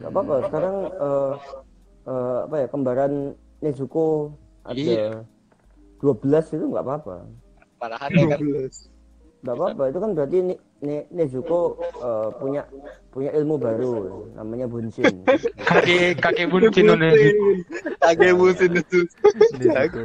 Nggak 0.00 0.10
apa-apa 0.10 0.34
sekarang 0.48 0.76
eh, 0.88 1.32
eh, 2.08 2.38
apa 2.48 2.56
ya 2.56 2.66
kembaran 2.66 3.12
Nezuko 3.60 4.32
Iya. 4.70 5.20
ada 5.20 5.24
12 6.00 6.56
itu 6.56 6.64
nggak 6.68 6.84
apa-apa. 6.84 7.16
Malahan 7.80 8.10
ya 8.12 8.24
kan? 8.28 8.40
nggak 9.40 9.56
apa-apa 9.56 9.82
itu 9.88 9.98
kan 10.00 10.10
berarti 10.12 10.36
Ne- 10.44 10.60
Ne- 10.80 11.08
Nezuko 11.12 11.76
eh, 11.80 12.28
punya 12.40 12.64
punya 13.12 13.30
ilmu 13.36 13.60
baru 13.60 13.92
namanya 14.32 14.64
Bunshin. 14.64 15.24
Kakek 15.60 16.16
kakek 16.20 16.48
buncin 16.48 16.88
nih. 16.88 17.12
Kage 18.00 18.32
musim 18.32 18.72
itu. 18.72 19.04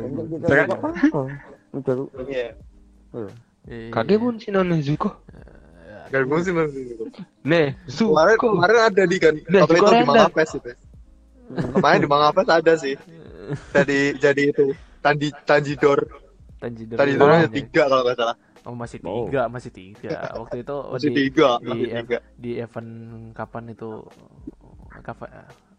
Untuk 0.03 0.25
kita 0.27 0.45
Berat. 0.47 0.67
nggak 0.67 0.83
Iya. 6.05 6.17
Iya. 6.17 6.21
Nih. 6.21 6.23
Kage 6.23 6.27
musim 6.27 6.53
itu. 6.55 7.05
Nih, 7.43 7.67
Kemarin 7.89 8.35
Zuko. 8.35 8.47
kemarin 8.53 8.77
ada 8.83 9.03
di 9.03 9.17
kan. 9.17 9.35
Nah, 9.47 9.59
Waktu 9.63 9.73
itu 9.75 9.85
di. 9.85 10.05
Mangapes 10.05 10.49
itu. 10.53 10.69
Kemarin 11.73 11.99
di 11.99 12.07
Mangapes 12.07 12.47
ada 12.47 12.73
sih. 12.75 12.95
Jadi 13.71 13.99
jadi 14.17 14.43
itu 14.49 14.65
Tanji 14.99 15.29
Tanjidor. 15.45 15.99
Tanjidor. 16.57 16.97
Tanjidor 16.97 17.29
ada 17.29 17.49
tiga 17.49 17.83
kalau 17.85 18.03
nggak 18.03 18.17
salah. 18.17 18.37
Oh 18.65 18.73
masih 18.73 18.97
Oh. 19.05 19.29
tiga, 19.29 19.45
masih 19.45 19.69
tiga. 19.69 20.09
Waktu 20.33 20.65
itu 20.65 20.75
Masih 20.89 21.09
di, 21.09 21.15
tiga, 21.21 21.49
di, 21.61 21.69
masih 21.69 21.85
tiga. 22.01 22.17
di 22.33 22.51
event 22.57 22.89
kapan 23.37 23.63
itu? 23.69 24.01
Kapan? 25.05 25.29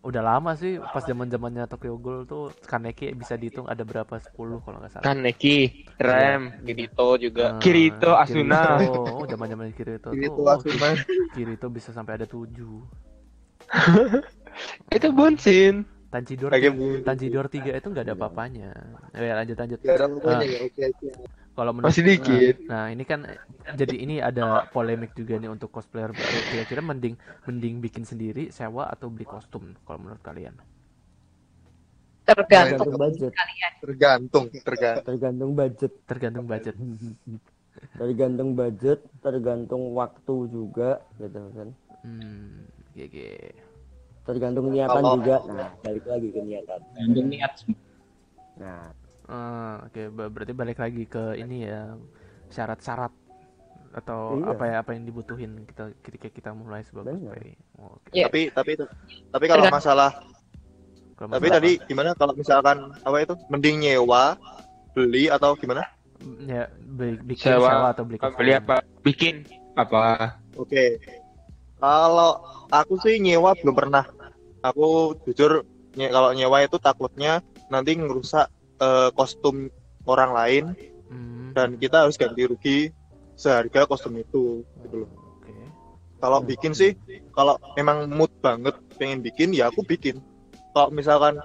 Udah 0.07 0.23
lama 0.23 0.55
sih, 0.55 0.79
pas 0.79 1.03
zaman 1.03 1.27
zamannya 1.27 1.67
Tokyo 1.67 1.99
Ghoul 1.99 2.31
tuh 2.31 2.55
Kaneki 2.63 3.11
bisa 3.19 3.35
dihitung 3.35 3.67
ada 3.67 3.83
berapa 3.83 4.15
10 4.15 4.63
kalau 4.63 4.79
nggak 4.79 4.93
salah. 4.95 5.03
Kaneki, 5.03 5.57
Rem, 5.99 6.55
Kirito 6.63 7.19
juga 7.19 7.59
Ah, 7.59 7.59
Kirito, 7.59 8.15
Asuna. 8.15 8.79
Kirito. 8.79 9.03
Oh, 9.03 9.27
zaman 9.27 9.47
zaman 9.51 9.67
Kirito, 9.75 10.09
Kirito, 10.15 10.31
tuh. 10.39 10.47
oh, 10.47 10.55
Asuna. 10.55 10.89
Kirito 11.35 11.67
bisa 11.75 11.91
sampai 11.91 12.23
ada 12.23 12.27
7 12.31 12.47
Itu 14.95 15.11
buncin. 15.11 15.83
Tanjidor. 16.07 16.55
Tanjidor 17.03 17.51
3 17.51 17.75
itu 17.75 17.87
nggak 17.91 18.05
ada 18.07 18.15
apa-apanya. 18.15 18.71
Ya 19.11 19.35
lanjut 19.35 19.59
lanjut. 19.59 19.79
Gak 19.83 19.95
ada 19.99 20.07
apa-apanya 20.07 20.39
Ah, 20.39 20.53
ya. 20.55 20.59
Oke 20.63 20.81
oke. 20.87 21.09
Kalau 21.57 21.73
menurut 21.73 21.89
Masih 21.89 22.05
dikit. 22.05 22.57
Nah, 22.69 22.85
nah, 22.85 22.87
ini 22.93 23.03
kan 23.03 23.21
jadi 23.73 23.97
ini 23.97 24.21
ada 24.21 24.69
polemik 24.69 25.17
juga 25.17 25.41
nih 25.41 25.49
untuk 25.49 25.73
cosplayer 25.73 26.13
baru. 26.13 26.39
Kira-kira 26.47 26.85
mending 26.85 27.17
mending 27.43 27.81
bikin 27.81 28.05
sendiri, 28.05 28.53
sewa 28.53 28.87
atau 28.87 29.09
beli 29.09 29.25
kostum 29.25 29.73
kalau 29.83 29.99
menurut 29.99 30.21
kalian? 30.21 30.53
Tergantung 32.23 32.83
tergantung 32.83 32.99
budget 32.99 33.33
kalian. 33.33 33.73
Tergantung, 33.79 34.45
tergantung. 34.61 35.05
tergantung 35.07 35.51
budget 35.53 35.93
Tergantung 36.05 36.45
budget. 36.45 36.75
tergantung 37.97 38.51
budget 38.53 39.01
tergantung 39.21 39.83
waktu 39.93 40.35
juga 40.49 41.05
gitu 41.17 41.41
kan 41.53 41.69
Hmm, 42.01 42.65
GG. 42.93 43.17
tergantung 44.25 44.73
niatan 44.73 44.97
Kalau- 44.97 45.15
juga 45.21 45.37
nah 45.47 45.71
balik 45.83 46.05
lagi 46.09 46.29
ke 46.33 46.41
niatan 46.41 46.81
Gantung 46.97 47.27
niat 47.29 47.53
nah 48.57 48.91
Ah, 49.27 49.83
oke, 49.83 50.03
ber- 50.15 50.31
berarti 50.31 50.53
balik 50.55 50.79
lagi 50.79 51.03
ke 51.05 51.35
ini 51.35 51.67
ya 51.67 51.99
syarat-syarat 52.47 53.11
atau 53.97 54.37
Iya. 54.39 54.47
apa 54.53 54.65
ya 54.69 54.77
apa 54.85 54.91
yang 54.93 55.09
dibutuhin 55.09 55.65
kita 55.67 55.91
ketika 56.05 56.29
kita 56.31 56.51
mulai 56.53 56.85
cosplay. 56.85 57.57
Oh, 57.81 57.97
Oke. 57.97 58.13
Iya. 58.13 58.29
Tapi 58.29 58.41
tapi 58.55 58.71
tapi 59.33 59.45
kalau 59.49 59.67
masalah 59.73 60.11
Kalau 61.17 61.33
tapi 61.33 61.49
masalah 61.49 61.57
tadi 61.65 61.71
gimana 61.89 62.11
kalau 62.13 62.35
misalkan 62.37 62.93
apa 63.03 63.17
itu 63.25 63.35
mending 63.49 63.77
nyewa 63.83 64.37
beli 64.93 65.33
atau 65.33 65.57
gimana? 65.57 65.83
apa? 65.83 65.95
ya 66.49 66.65
bi- 66.81 67.21
bikin 67.25 67.57
Sewa, 67.57 67.69
sewa 67.69 67.89
atau 67.93 68.05
beli 68.05 68.17
Beli 68.21 68.53
apa? 68.53 68.77
Bikin 69.01 69.35
apa? 69.75 70.37
Oke. 70.57 71.01
Kalau 71.77 72.41
aku 72.69 72.95
sih 73.01 73.17
nyewa 73.21 73.53
belum 73.59 73.75
pernah. 73.77 74.05
Aku 74.65 75.17
jujur 75.25 75.65
nye- 75.97 76.13
kalau 76.13 76.31
nyewa 76.33 76.65
itu 76.65 76.77
takutnya 76.77 77.41
nanti 77.73 77.97
ngerusak 77.97 78.49
eh, 78.81 79.11
kostum 79.17 79.69
orang 80.07 80.31
lain 80.35 80.65
Hmm, 81.07 81.55
dan 81.55 81.79
kita 81.79 82.05
harus 82.05 82.19
ganti 82.19 82.43
rugi 82.47 82.79
seharga 83.39 83.87
kostum 83.87 84.17
itu 84.19 84.65
gitu 84.85 84.97
loh. 85.05 85.11
Kalau 86.21 86.41
bikin 86.43 86.73
sih 86.75 86.97
kalau 87.37 87.57
memang 87.77 88.09
mood 88.09 88.33
banget 88.43 88.75
pengen 88.99 89.21
bikin 89.23 89.53
ya 89.55 89.69
aku 89.71 89.85
bikin. 89.85 90.19
Kalau 90.75 90.89
misalkan 90.93 91.39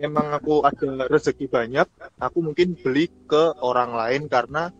memang 0.00 0.32
aku 0.34 0.64
ada 0.64 1.06
rezeki 1.08 1.46
banyak, 1.48 1.86
aku 2.20 2.38
mungkin 2.44 2.76
beli 2.80 3.08
ke 3.28 3.54
orang 3.62 3.92
lain 3.96 4.22
karena 4.28 4.72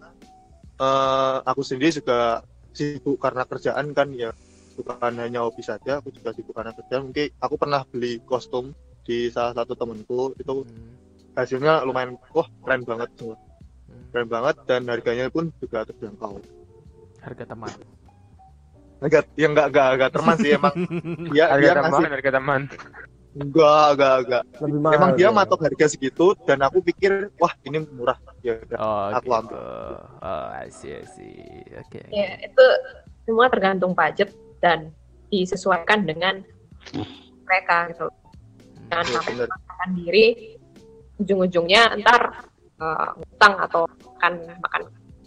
eh, 0.81 1.37
aku 1.45 1.61
sendiri 1.65 1.93
juga 1.95 2.43
sibuk 2.77 3.17
karena 3.21 3.45
kerjaan 3.49 3.93
kan 3.97 4.09
ya 4.13 4.31
bukan 4.77 5.13
hanya 5.17 5.41
hobi 5.47 5.63
saja, 5.65 6.01
aku 6.01 6.13
juga 6.13 6.33
sibuk 6.37 6.53
karena 6.57 6.73
kerjaan. 6.77 7.09
Mungkin 7.09 7.27
aku 7.41 7.55
pernah 7.57 7.83
beli 7.89 8.21
kostum 8.25 8.73
di 9.07 9.29
salah 9.33 9.53
satu 9.57 9.73
temanku 9.79 10.35
itu 10.37 10.65
Hmm, 10.67 10.93
hasilnya 11.37 11.85
lumayan 11.85 12.17
wah 12.33 12.49
keren 12.65 12.83
banget 12.83 13.09
semua 13.15 13.37
hmm. 13.37 14.05
keren 14.11 14.29
banget 14.29 14.57
dan 14.65 14.83
harganya 14.89 15.27
pun 15.29 15.53
juga 15.61 15.85
terjangkau 15.85 16.41
Harga 17.21 17.43
teman. 17.45 17.73
enggak 18.97 19.27
ya 19.35 19.47
enggak 19.47 19.67
enggak 19.69 19.89
enggak 19.93 20.11
teman 20.11 20.37
sih 20.39 20.51
emang 20.55 20.75
dia 21.35 21.45
Harga 21.47 21.61
dia 21.61 21.73
teman, 21.75 21.91
ngasih 21.91 22.05
harga 22.09 22.31
teman. 22.33 22.61
enggak 23.37 23.87
enggak 23.93 24.15
enggak 24.25 24.43
lebih 24.57 24.79
mahal 24.81 24.95
emang 24.97 25.11
dia 25.13 25.25
ya. 25.25 25.31
matok 25.31 25.61
harga 25.61 25.87
segitu 25.87 26.27
dan 26.43 26.59
aku 26.63 26.79
pikir 26.81 27.13
wah 27.37 27.53
ini 27.63 27.85
murah 27.85 28.17
ya 28.41 28.57
udah 28.59 28.79
Oh, 28.79 29.05
aku 29.13 29.27
gitu. 29.27 29.37
ambil 29.37 29.61
Oh, 30.17 30.47
I 30.55 30.69
see, 30.71 30.93
I 30.93 31.05
see. 31.05 31.37
Oke. 31.77 31.99
oke. 32.01 32.11
Ya, 32.11 32.41
itu 32.41 32.65
semua 33.23 33.47
tergantung 33.47 33.93
budget 33.93 34.31
dan 34.59 34.95
disesuaikan 35.29 36.07
dengan 36.07 36.41
mereka 37.43 37.91
gitu. 37.91 38.07
Jangan 38.87 39.05
Iya, 39.05 39.13
sampai 39.13 39.33
bener. 39.35 39.47
memaksakan 39.51 39.91
diri 39.95 40.27
ujung-ujungnya 41.17 41.97
ntar 42.03 42.45
uh, 42.79 43.11
ngutang 43.17 43.55
atau 43.65 43.83
makan 44.17 44.33
makan 44.61 44.83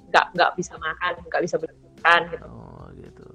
nggak 0.10 0.26
nggak 0.34 0.52
bisa 0.58 0.74
makan 0.78 1.14
nggak 1.30 1.42
bisa 1.46 1.56
beli 1.58 1.74
makan 2.02 2.22
gitu 2.34 2.46
Oh, 2.50 2.86
gitu. 2.98 3.26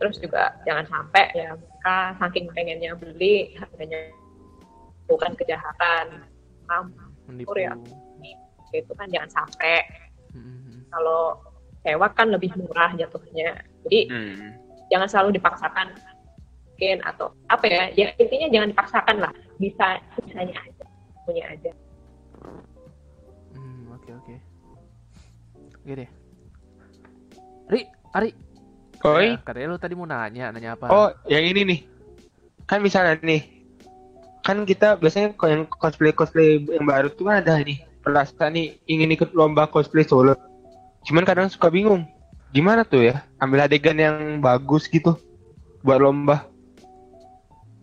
terus 0.00 0.16
juga 0.20 0.42
jangan 0.64 0.84
sampai 0.88 1.24
ya 1.32 1.52
mereka 1.52 1.96
saking 2.18 2.46
pengennya 2.52 2.92
beli 2.96 3.52
harganya 3.56 4.00
bukan 5.04 5.36
kejahatan? 5.36 6.24
Menipu. 7.28 7.52
ya. 7.56 7.72
itu 8.74 8.90
kan 8.96 9.06
jangan 9.12 9.30
sampai 9.30 9.84
Hmm, 10.34 10.82
kalau 10.90 11.38
sewa 11.86 12.10
kan 12.10 12.26
lebih 12.26 12.50
murah 12.58 12.90
jatuhnya 12.98 13.54
jadi 13.86 14.00
Hmm. 14.10 14.50
jangan 14.90 15.06
selalu 15.06 15.38
dipaksakan 15.38 15.94
mungkin 16.66 16.98
atau 17.06 17.30
apa 17.46 17.70
ya 17.70 17.82
ya 17.94 18.06
intinya 18.18 18.50
jangan 18.50 18.68
dipaksakan 18.74 19.16
lah 19.22 19.32
bisa 19.62 20.02
bisanya 20.26 20.58
aja 20.58 20.84
punya 21.22 21.46
aja 21.54 21.70
Oke 25.84 26.00
deh. 26.00 26.08
Ri, 27.68 27.84
Ari. 28.16 28.32
Oi. 29.04 29.36
Ya, 29.36 29.44
katanya 29.44 29.66
lu 29.68 29.76
tadi 29.76 29.92
mau 29.92 30.08
nanya, 30.08 30.48
nanya 30.48 30.80
apa? 30.80 30.88
Oh, 30.88 31.12
yang 31.28 31.44
ini 31.44 31.60
nih. 31.60 31.80
Kan 32.64 32.80
misalnya 32.80 33.20
nih. 33.20 33.44
Kan 34.40 34.64
kita 34.64 34.96
biasanya 34.96 35.36
kalau 35.36 35.60
yang 35.60 35.64
cosplay-cosplay 35.68 36.64
yang 36.64 36.88
baru 36.88 37.12
tuh 37.12 37.28
kan 37.28 37.44
ada 37.44 37.60
nih. 37.60 37.84
Perasaan 38.00 38.56
nih 38.56 38.80
ingin 38.88 39.12
ikut 39.12 39.36
lomba 39.36 39.68
cosplay 39.68 40.08
solo. 40.08 40.32
Cuman 41.04 41.28
kadang 41.28 41.52
suka 41.52 41.68
bingung. 41.68 42.08
Gimana 42.56 42.80
tuh 42.88 43.04
ya? 43.04 43.20
Ambil 43.36 43.68
adegan 43.68 44.00
yang 44.00 44.40
bagus 44.40 44.88
gitu 44.88 45.20
buat 45.84 46.00
lomba. 46.00 46.48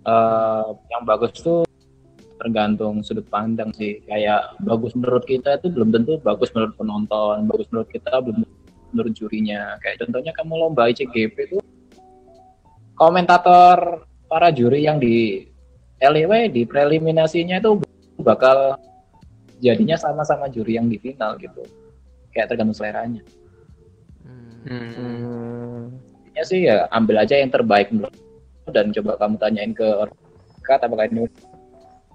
Eh, 0.02 0.68
yang 0.90 1.06
bagus 1.06 1.38
tuh 1.38 1.70
tergantung 2.42 3.06
sudut 3.06 3.26
pandang 3.30 3.70
sih. 3.78 4.02
Kayak 4.10 4.58
bagus 4.66 4.98
menurut 4.98 5.22
kita 5.30 5.62
itu 5.62 5.70
belum 5.70 5.94
tentu 5.94 6.18
bagus 6.26 6.50
menurut 6.58 6.74
penonton, 6.74 7.46
bagus 7.46 7.70
menurut 7.70 7.90
kita 7.94 8.18
belum 8.18 8.42
menurut 8.92 9.14
jurinya. 9.14 9.78
Kayak 9.86 10.02
contohnya 10.02 10.34
kamu 10.34 10.54
lomba 10.58 10.90
ICGP 10.90 11.36
itu 11.54 11.58
komentator 12.98 14.10
para 14.26 14.50
juri 14.50 14.90
yang 14.90 14.98
di 14.98 15.46
LEW 16.02 16.50
di 16.50 16.66
preliminasinya 16.66 17.62
itu 17.62 17.78
bakal 18.26 18.74
jadinya 19.62 19.94
sama-sama 19.94 20.50
juri 20.50 20.82
yang 20.82 20.90
di 20.90 20.98
final 20.98 21.38
gitu. 21.38 21.62
Kayak 22.34 22.50
tergantung 22.58 22.74
seleranya. 22.74 23.22
Hmm, 24.66 25.94
Intinya 26.26 26.44
sih 26.46 26.66
ya 26.66 26.86
ambil 26.90 27.22
aja 27.22 27.38
yang 27.38 27.54
terbaik 27.54 27.94
menurut 27.94 28.14
dan 28.70 28.94
coba 28.94 29.18
kamu 29.18 29.36
tanyain 29.42 29.74
ke 29.74 29.84
orang 29.84 30.16
apakah 30.72 31.06
ini 31.12 31.28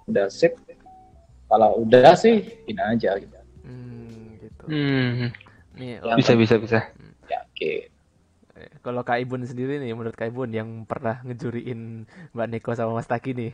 udah 0.07 0.27
sip 0.31 0.55
kalau 1.47 1.83
udah 1.83 2.15
sih 2.15 2.43
ini 2.67 2.81
aja 2.83 3.19
gitu 3.19 3.37
hmm, 3.63 4.39
gitu. 4.43 4.65
Hmm. 4.67 5.31
Nih, 5.77 6.01
Ya. 6.01 6.17
Bisa 6.17 6.33
bisa 6.33 6.57
bisa. 6.57 6.79
ya 7.29 7.45
oke 7.45 7.73
eh, 8.57 8.71
kalau 8.81 9.05
Kak 9.05 9.21
Ibun 9.21 9.45
sendiri 9.45 9.77
nih, 9.77 9.93
menurut 9.93 10.17
Kak 10.17 10.33
Ibun 10.33 10.49
yang 10.49 10.69
pernah 10.89 11.21
ngejuriin 11.21 12.09
Mbak 12.33 12.47
Neko 12.49 12.73
sama 12.73 12.97
Mas 12.97 13.05
Taki 13.05 13.37
nih. 13.37 13.53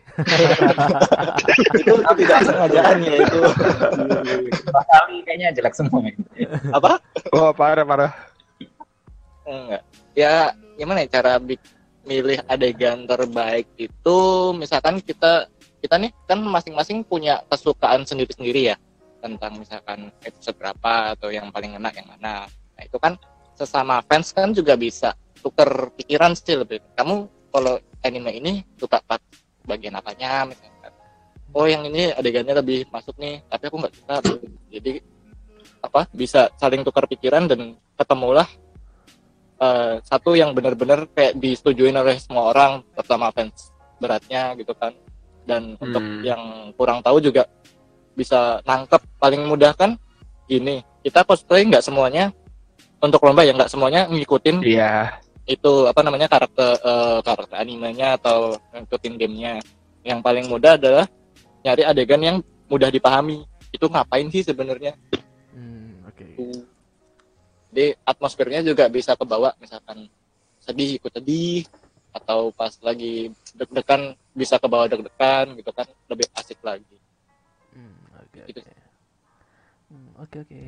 itu 1.82 1.92
tidak 2.22 2.40
sengajaan 2.46 2.96
ya 3.02 3.14
itu 3.26 3.40
Dua 4.62 4.82
kali 4.86 5.16
kayaknya 5.26 5.50
jelek 5.50 5.74
semua 5.74 5.98
apa 6.70 7.02
Oh, 7.34 7.50
parah 7.50 7.82
parah. 7.82 8.12
enggak 9.42 9.82
ya 10.14 10.54
gimana 10.78 11.02
ya 11.02 11.08
cara 11.18 11.42
milih 12.06 12.38
adegan 12.46 13.02
terbaik 13.10 13.66
itu 13.74 14.18
misalkan 14.54 15.02
kita 15.02 15.50
kita 15.82 15.98
nih 15.98 16.14
kan 16.30 16.38
masing-masing 16.38 17.02
punya 17.02 17.42
kesukaan 17.50 18.06
sendiri-sendiri 18.06 18.70
ya 18.70 18.76
tentang 19.18 19.58
misalkan 19.58 20.14
episode 20.22 20.54
berapa 20.58 21.18
atau 21.18 21.34
yang 21.34 21.50
paling 21.50 21.74
enak 21.74 21.98
yang 21.98 22.06
mana. 22.06 22.46
Nah 22.48 22.82
itu 22.82 22.98
kan 23.02 23.18
sesama 23.58 23.98
fans 24.06 24.30
kan 24.30 24.54
juga 24.54 24.78
bisa 24.78 25.14
tuker 25.42 25.90
pikiran 25.98 26.38
sih 26.38 26.54
lebih. 26.54 26.78
Kamu 26.94 27.26
kalau 27.50 27.82
anime 28.06 28.30
ini 28.38 28.52
suka 28.78 29.02
pas 29.02 29.18
bagian 29.66 29.98
apanya 29.98 30.46
misalkan. 30.46 30.94
Oh 31.52 31.66
yang 31.66 31.84
ini 31.84 32.14
adegannya 32.14 32.64
lebih 32.64 32.88
masuk 32.88 33.12
nih, 33.20 33.44
tapi 33.50 33.68
aku 33.68 33.76
nggak 33.82 33.94
suka. 33.94 34.16
Jadi 34.72 34.92
apa 35.82 36.06
bisa 36.14 36.48
saling 36.56 36.86
tukar 36.86 37.10
pikiran 37.10 37.50
dan 37.50 37.74
ketemulah 37.98 38.46
uh, 39.58 39.98
satu 40.02 40.38
yang 40.38 40.54
benar-benar 40.54 41.10
kayak 41.10 41.34
disetujuin 41.38 41.98
oleh 41.98 42.16
semua 42.22 42.54
orang 42.54 42.86
terutama 42.94 43.34
fans 43.34 43.74
beratnya 43.98 44.54
gitu 44.58 44.74
kan 44.78 44.94
dan 45.44 45.74
hmm. 45.74 45.84
untuk 45.84 46.04
yang 46.22 46.42
kurang 46.78 47.02
tahu 47.02 47.18
juga 47.18 47.46
bisa 48.12 48.60
nangkep 48.68 49.00
paling 49.16 49.42
mudah 49.48 49.72
kan 49.72 49.96
gini 50.44 50.84
kita 51.02 51.26
cosplay 51.26 51.66
nggak 51.66 51.84
semuanya. 51.84 52.30
Untuk 53.02 53.18
lomba 53.26 53.42
ya 53.42 53.50
nggak 53.50 53.66
semuanya 53.66 54.06
ngikutin 54.06 54.62
iya. 54.62 55.18
itu 55.42 55.90
apa 55.90 56.06
namanya 56.06 56.30
karakter 56.30 56.78
uh, 56.86 57.18
karakter 57.18 57.58
animenya 57.58 58.14
atau 58.14 58.54
ngikutin 58.70 59.18
gamenya. 59.18 59.58
Yang 60.06 60.18
paling 60.22 60.46
mudah 60.46 60.78
adalah 60.78 61.10
nyari 61.66 61.82
adegan 61.82 62.22
yang 62.22 62.36
mudah 62.70 62.94
dipahami. 62.94 63.42
Itu 63.74 63.90
ngapain 63.90 64.30
sih 64.30 64.46
sebenarnya? 64.46 64.94
Hmm, 65.50 66.06
oke. 66.06 66.22
Okay. 66.22 66.62
jadi 67.72 67.98
atmosfernya 68.06 68.62
juga 68.62 68.86
bisa 68.86 69.18
kebawa 69.18 69.56
misalkan 69.58 70.06
sedih 70.62 71.02
ikut 71.02 71.10
sedih 71.10 71.66
atau 72.12 72.52
pas 72.52 72.72
lagi 72.84 73.32
deg-degan 73.56 74.16
bisa 74.32 74.56
ke 74.60 74.68
bawah 74.68 74.88
deg-degan 74.88 75.56
gitu 75.56 75.70
kan 75.72 75.88
lebih 76.08 76.28
asik 76.36 76.60
lagi. 76.64 77.02
Oke 78.32 78.48
gitu. 78.48 78.60
hmm, 79.92 80.10
oke 80.24 80.36
oke. 80.48 80.62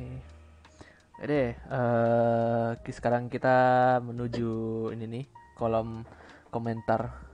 Deh 1.25 1.49
uh, 1.73 2.77
sekarang 2.85 3.25
kita 3.25 3.57
menuju 4.05 4.51
ini 4.93 5.05
nih 5.09 5.25
kolom 5.57 6.05
komentar 6.53 7.24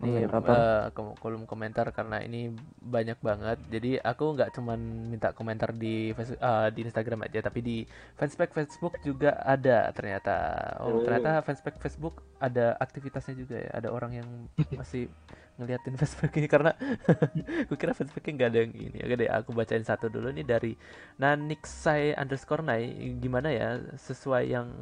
nih 0.00 0.24
uh, 0.24 0.88
kolom 1.20 1.44
komentar 1.44 1.92
karena 1.92 2.24
ini 2.24 2.48
banyak 2.80 3.20
banget. 3.20 3.58
Jadi 3.68 4.00
aku 4.00 4.32
nggak 4.32 4.56
cuman 4.56 4.80
minta 5.12 5.36
komentar 5.36 5.76
di 5.76 6.16
uh, 6.16 6.68
di 6.72 6.80
Instagram 6.88 7.28
aja 7.28 7.44
tapi 7.44 7.60
di 7.60 7.76
fanspage 8.16 8.56
Facebook 8.56 8.96
juga 9.04 9.36
ada 9.44 9.92
ternyata. 9.92 10.36
Oh, 10.80 11.00
oh. 11.00 11.02
ternyata 11.04 11.44
fanspage 11.44 11.76
Facebook 11.76 12.24
ada 12.40 12.80
aktivitasnya 12.80 13.34
juga 13.36 13.56
ya. 13.60 13.70
Ada 13.76 13.88
orang 13.92 14.12
yang 14.24 14.28
masih 14.72 15.12
ngeliatin 15.60 15.94
Facebook 16.00 16.32
ini 16.40 16.48
karena 16.48 16.72
gue 17.68 17.76
kira 17.76 17.92
Facebook 17.92 18.24
nggak 18.24 18.48
ada 18.48 18.58
yang 18.64 18.72
ini. 18.72 18.98
Oke 19.04 19.14
deh 19.20 19.28
aku 19.28 19.52
bacain 19.52 19.84
satu 19.84 20.08
dulu 20.08 20.32
nih 20.32 20.48
dari 20.48 20.72
Naniksai 21.20 22.16
underscore 22.16 22.64
Nai 22.64 22.88
gimana 23.20 23.52
ya 23.52 23.76
sesuai 24.00 24.44
yang 24.48 24.72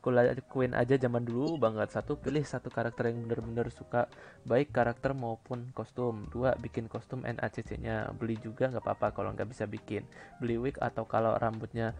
kulakuin 0.00 0.72
aja 0.72 0.96
zaman 0.96 1.22
dulu 1.22 1.60
banget. 1.60 1.92
Satu 1.92 2.16
pilih 2.16 2.42
satu 2.42 2.72
karakter 2.72 3.12
yang 3.12 3.28
bener-bener 3.28 3.68
suka 3.68 4.08
baik 4.48 4.72
karakter 4.72 5.12
maupun 5.12 5.68
kostum. 5.76 6.26
Dua 6.32 6.56
bikin 6.56 6.88
kostum 6.88 7.22
NACC 7.22 7.76
nya 7.78 8.08
beli 8.16 8.40
juga 8.40 8.72
nggak 8.72 8.82
apa-apa 8.82 9.12
kalau 9.12 9.30
nggak 9.36 9.52
bisa 9.52 9.68
bikin. 9.68 10.08
Beli 10.40 10.56
wig 10.56 10.80
atau 10.80 11.04
kalau 11.04 11.36
rambutnya 11.36 11.92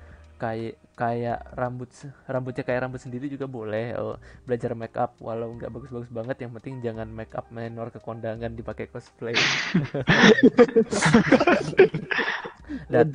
kayak 0.42 0.74
kayak 0.98 1.38
rambut 1.54 1.86
rambutnya 2.26 2.66
kayak 2.66 2.82
rambut 2.82 2.98
sendiri 2.98 3.30
juga 3.30 3.46
boleh 3.46 3.94
oh, 3.94 4.18
belajar 4.42 4.74
make 4.74 4.98
up. 4.98 5.14
Walau 5.22 5.54
nggak 5.54 5.70
bagus-bagus 5.70 6.10
banget 6.10 6.42
yang 6.42 6.50
penting 6.58 6.82
jangan 6.82 7.06
make 7.06 7.30
up 7.38 7.46
menor 7.54 7.94
ke 7.94 8.02
kondangan 8.02 8.50
dipakai 8.50 8.90
cosplay. 8.90 9.38
Dan 12.88 13.12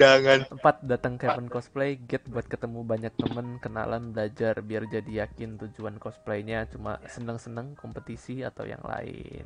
empat 0.53 0.85
datang 0.85 1.17
Kevin 1.17 1.49
cosplay 1.49 1.97
get 1.97 2.23
buat 2.29 2.45
ketemu 2.45 2.85
banyak 2.85 3.13
temen 3.17 3.57
kenalan 3.59 4.13
belajar 4.13 4.61
biar 4.61 4.87
jadi 4.87 5.27
yakin 5.27 5.59
tujuan 5.59 5.99
cosplaynya. 5.99 6.69
Cuma 6.71 7.01
seneng-seneng 7.09 7.75
kompetisi 7.75 8.45
atau 8.45 8.63
yang 8.63 8.81
lain. 8.85 9.43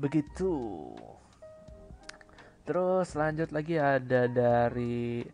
Begitu. 0.00 0.54
Terus 2.64 3.08
lanjut 3.18 3.50
lagi 3.50 3.76
ada 3.82 4.30
dari 4.30 5.26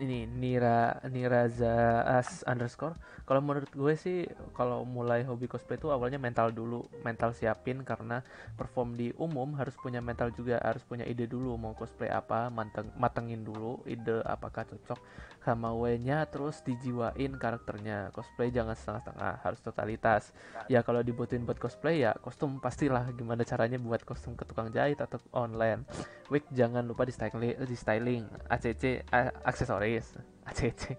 ini 0.00 0.24
Nira 0.24 0.96
Niraza 1.10 2.06
as 2.06 2.40
underscore. 2.48 2.96
Kalau 3.28 3.44
menurut 3.44 3.70
gue 3.70 3.94
sih 3.94 4.24
kalau 4.56 4.82
mulai 4.88 5.22
hobi 5.22 5.46
cosplay 5.46 5.76
itu 5.76 5.92
awalnya 5.92 6.16
mental 6.16 6.50
dulu 6.50 6.88
mental 7.04 7.36
siapin 7.36 7.84
karena 7.84 8.24
perform 8.56 8.96
di 8.96 9.12
umum 9.20 9.54
harus 9.60 9.76
punya 9.78 10.00
mental 10.00 10.32
juga 10.32 10.58
harus 10.62 10.82
punya 10.82 11.04
ide 11.04 11.28
dulu 11.28 11.54
mau 11.60 11.76
cosplay 11.76 12.08
apa 12.08 12.48
manteng 12.48 12.88
matengin 12.98 13.44
dulu 13.44 13.84
ide 13.86 14.24
apakah 14.26 14.64
cocok 14.66 14.98
sama 15.42 15.74
W-nya 15.74 16.22
terus 16.30 16.62
dijiwain 16.62 17.34
karakternya. 17.34 18.14
Cosplay 18.14 18.54
jangan 18.54 18.78
setengah-setengah 18.78 19.32
harus 19.42 19.60
totalitas. 19.60 20.22
Ya 20.70 20.86
kalau 20.86 21.02
dibutuhin 21.02 21.42
buat 21.42 21.58
cosplay 21.58 22.06
ya 22.06 22.14
kostum 22.22 22.62
pastilah 22.62 23.10
gimana 23.12 23.42
caranya 23.42 23.76
buat 23.76 24.06
kostum 24.06 24.38
ke 24.38 24.46
tukang 24.46 24.70
jahit 24.70 25.02
atau 25.02 25.18
online. 25.34 25.82
Wig 26.30 26.46
jangan 26.54 26.86
lupa 26.86 27.02
di 27.04 27.12
styling 27.12 27.58
di 27.58 27.76
styling. 27.76 28.24
ACC 28.48 29.02
aksesoris 29.42 29.81
ACC 29.82 30.94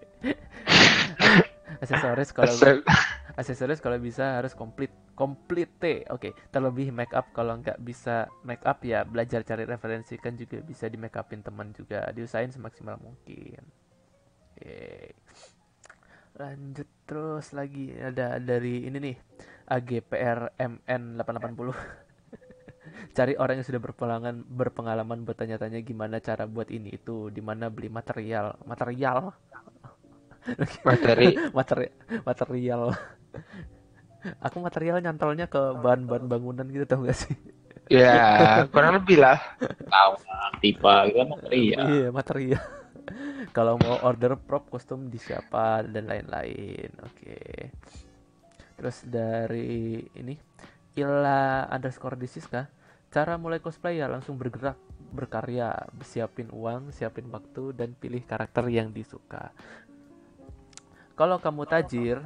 aksesoris 1.80 2.30
kalau 2.30 2.54
aksesoris 3.38 3.80
kalau 3.84 3.98
bisa 4.06 4.40
harus 4.40 4.54
komplit 4.54 4.90
complete. 5.14 6.06
Oke 6.10 6.30
okay. 6.30 6.32
terlebih 6.50 6.90
make 6.90 7.14
up. 7.14 7.30
Kalau 7.34 7.58
nggak 7.58 7.78
bisa 7.82 8.30
make 8.46 8.62
up 8.66 8.82
ya 8.82 9.02
belajar 9.06 9.42
cari 9.46 9.66
referensi 9.66 10.18
kan 10.18 10.34
juga 10.34 10.62
bisa 10.62 10.90
di 10.90 10.98
make 10.98 11.14
upin 11.18 11.42
teman 11.42 11.70
juga. 11.74 12.06
Diusahain 12.14 12.50
semaksimal 12.50 12.98
mungkin. 12.98 13.62
Okay. 14.54 15.10
lanjut 16.34 16.88
terus 17.06 17.54
lagi. 17.54 17.94
Ada 17.94 18.42
dari 18.42 18.86
ini 18.90 18.98
nih 18.98 19.16
AGPR 19.70 20.58
MN 20.58 21.22
880 21.22 22.03
cari 23.14 23.34
orang 23.38 23.60
yang 23.60 23.66
sudah 23.66 23.82
berpengalaman 23.82 24.42
berpengalaman 24.46 25.22
bertanya-tanya 25.22 25.80
gimana 25.82 26.18
cara 26.18 26.46
buat 26.46 26.70
ini 26.70 26.94
itu 26.94 27.30
di 27.30 27.42
mana 27.42 27.70
beli 27.70 27.90
material 27.90 28.58
material. 28.66 29.34
Materi. 30.84 31.28
Materi 31.56 31.88
material. 32.24 32.92
Aku 34.40 34.56
material 34.60 35.04
nyantolnya 35.04 35.48
ke 35.48 35.60
bahan-bahan 35.80 36.24
bangunan 36.28 36.66
gitu 36.68 36.84
tau 36.88 37.04
gak 37.04 37.16
sih? 37.16 37.36
Ya 37.92 38.64
kurang 38.72 38.96
lebih 38.96 39.20
lah. 39.20 39.36
Tahu 39.60 40.12
tipe 40.64 40.94
gitu 41.12 41.24
material. 41.28 41.84
Iya 41.84 42.08
material. 42.08 42.64
Kalau 43.52 43.76
mau 43.76 44.00
order 44.00 44.40
prop 44.40 44.72
kostum 44.72 45.12
di 45.12 45.20
siapa 45.20 45.84
dan 45.84 46.08
lain-lain 46.08 46.90
oke. 47.04 47.20
Okay. 47.20 47.68
terus 48.74 49.06
dari 49.06 50.02
ini 50.18 50.34
Ila 50.98 51.70
underscore 51.70 52.18
disiska 52.18 52.66
cara 53.14 53.38
mulai 53.38 53.62
cosplay 53.62 54.02
ya 54.02 54.10
langsung 54.10 54.34
bergerak 54.34 54.74
berkarya 55.14 55.86
siapin 56.02 56.50
uang 56.50 56.90
siapin 56.90 57.30
waktu 57.30 57.70
dan 57.70 57.94
pilih 57.94 58.26
karakter 58.26 58.66
yang 58.66 58.90
disuka 58.90 59.54
kalau 61.14 61.38
kamu 61.38 61.62
tajir, 61.70 62.18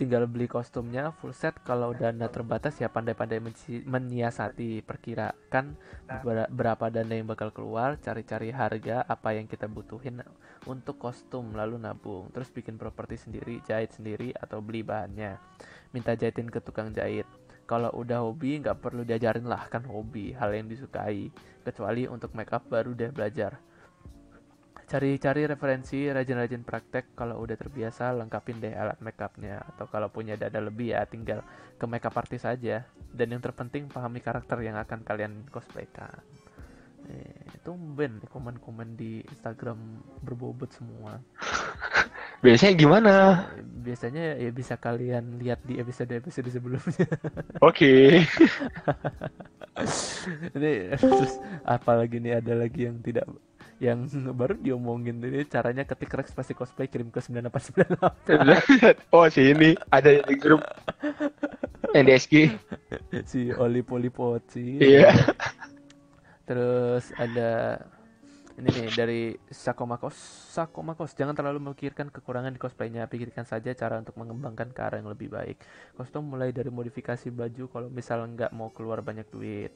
tinggal 0.00 0.24
beli 0.24 0.48
kostumnya 0.48 1.12
full 1.20 1.36
set. 1.36 1.52
Kalau 1.68 1.92
dana 1.92 2.32
terbatas 2.32 2.80
ya 2.80 2.88
pandai-pandai 2.88 3.44
menyiasati. 3.84 4.80
Perkirakan 4.80 5.76
berapa 6.48 6.88
dana 6.88 7.12
yang 7.12 7.28
bakal 7.28 7.52
keluar, 7.52 8.00
cari-cari 8.00 8.56
harga 8.56 9.04
apa 9.04 9.36
yang 9.36 9.44
kita 9.44 9.68
butuhin 9.68 10.24
untuk 10.64 10.96
kostum, 10.96 11.52
lalu 11.52 11.76
nabung. 11.76 12.32
Terus 12.32 12.48
bikin 12.48 12.80
properti 12.80 13.20
sendiri, 13.20 13.60
jahit 13.68 13.92
sendiri 13.92 14.32
atau 14.32 14.64
beli 14.64 14.80
bahannya. 14.80 15.36
Minta 15.92 16.16
jahitin 16.16 16.48
ke 16.48 16.64
tukang 16.64 16.88
jahit. 16.88 17.28
Kalau 17.64 17.88
udah 17.96 18.20
hobi 18.20 18.60
nggak 18.60 18.80
perlu 18.84 19.08
diajarin 19.08 19.48
lah 19.48 19.68
kan 19.72 19.88
hobi, 19.88 20.36
hal 20.36 20.52
yang 20.52 20.68
disukai. 20.68 21.32
Kecuali 21.64 22.04
untuk 22.04 22.36
makeup 22.36 22.68
baru 22.68 22.92
deh 22.92 23.08
belajar. 23.08 23.56
Cari-cari 24.84 25.48
referensi 25.48 26.04
rajin-rajin 26.12 26.60
praktek 26.60 27.16
kalau 27.16 27.40
udah 27.40 27.56
terbiasa 27.56 28.12
lengkapin 28.12 28.60
deh 28.60 28.76
alat 28.76 29.00
makeupnya 29.00 29.64
atau 29.72 29.88
kalau 29.88 30.12
punya 30.12 30.36
dada 30.36 30.60
lebih 30.60 30.92
ya 30.92 31.08
tinggal 31.08 31.40
ke 31.80 31.88
makeup 31.88 32.12
artis 32.20 32.44
aja. 32.44 32.84
Dan 33.08 33.32
yang 33.32 33.40
terpenting 33.40 33.88
pahami 33.88 34.20
karakter 34.20 34.60
yang 34.60 34.76
akan 34.76 35.00
kalian 35.00 35.48
cosplaykan. 35.48 36.20
Eh, 37.04 37.60
tumben 37.64 38.20
komen-komen 38.28 38.96
di 38.96 39.20
Instagram 39.24 39.76
berbobot 40.24 40.72
semua 40.72 41.20
biasanya 42.40 42.74
gimana 42.74 43.12
biasanya 43.84 44.40
ya 44.40 44.50
bisa 44.50 44.80
kalian 44.80 45.38
lihat 45.38 45.60
di 45.68 45.76
episode-episode 45.76 46.48
sebelumnya 46.48 47.04
oke 47.60 47.74
okay. 47.74 48.24
ini 50.56 50.94
terus 50.96 51.36
apalagi 51.62 52.18
nih 52.18 52.40
ada 52.40 52.56
lagi 52.56 52.88
yang 52.88 52.98
tidak 53.04 53.28
yang 53.82 54.06
baru 54.32 54.54
diomongin 54.56 55.20
ini 55.20 55.44
caranya 55.50 55.84
ketik 55.84 56.14
Rex 56.14 56.32
pasti 56.32 56.56
cosplay 56.56 56.88
kirim 56.88 57.10
ke 57.12 57.20
9898 57.20 59.12
oh 59.12 59.26
sih 59.28 59.52
ini 59.52 59.76
ada 59.92 60.24
di 60.24 60.34
grup 60.38 60.62
Yang 61.94 62.04
di 62.04 62.12
SG. 62.18 62.34
si 63.30 63.40
Oli 63.54 63.86
Polipoci. 63.86 64.82
Iya. 64.82 65.14
Terus 66.42 67.14
ada 67.14 67.78
ini 68.54 68.70
nih 68.70 68.90
dari 68.94 69.20
Sakomakos. 69.50 70.14
Sakomakos, 70.54 71.10
jangan 71.18 71.34
terlalu 71.34 71.58
memikirkan 71.58 72.06
kekurangan 72.06 72.54
di 72.54 72.60
cosplaynya, 72.62 73.10
pikirkan 73.10 73.42
saja 73.42 73.74
cara 73.74 73.98
untuk 73.98 74.14
mengembangkan 74.14 74.70
ke 74.70 74.80
arah 74.80 75.02
yang 75.02 75.10
lebih 75.10 75.26
baik. 75.26 75.58
Kostum 75.98 76.30
mulai 76.30 76.54
dari 76.54 76.70
modifikasi 76.70 77.26
baju 77.34 77.64
kalau 77.66 77.88
misal 77.90 78.22
nggak 78.30 78.54
mau 78.54 78.70
keluar 78.70 79.02
banyak 79.02 79.26
duit. 79.26 79.74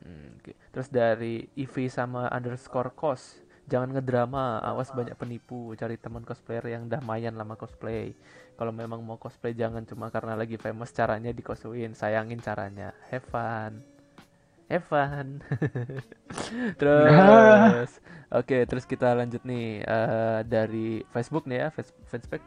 Hmm, 0.00 0.40
oke. 0.40 0.56
Terus 0.72 0.88
dari 0.88 1.44
IV 1.52 1.92
sama 1.92 2.32
underscore 2.32 2.96
cos, 2.96 3.44
jangan 3.68 3.92
ngedrama, 3.92 4.64
awas 4.64 4.88
banyak 4.96 5.14
penipu, 5.14 5.76
cari 5.76 6.00
teman 6.00 6.24
cosplayer 6.24 6.72
yang 6.72 6.88
damayan 6.88 7.36
lama 7.36 7.60
cosplay. 7.60 8.16
Kalau 8.56 8.72
memang 8.72 9.04
mau 9.04 9.20
cosplay 9.20 9.52
jangan 9.52 9.84
cuma 9.84 10.08
karena 10.08 10.32
lagi 10.32 10.56
famous 10.56 10.96
caranya 10.96 11.28
dikosuin, 11.28 11.92
sayangin 11.92 12.40
caranya. 12.40 12.96
Have 13.12 13.28
fun. 13.28 13.91
Have 14.70 14.86
fun. 14.88 15.42
terus, 16.80 17.90
oke, 18.32 18.56
terus 18.68 18.84
kita 18.88 19.12
lanjut 19.12 19.42
nih 19.44 19.84
eh, 19.84 20.40
dari 20.48 21.02
Facebook 21.12 21.44
nih 21.44 21.66
ya, 21.66 21.68
Face- 21.70 21.96
Facebook 22.08 22.42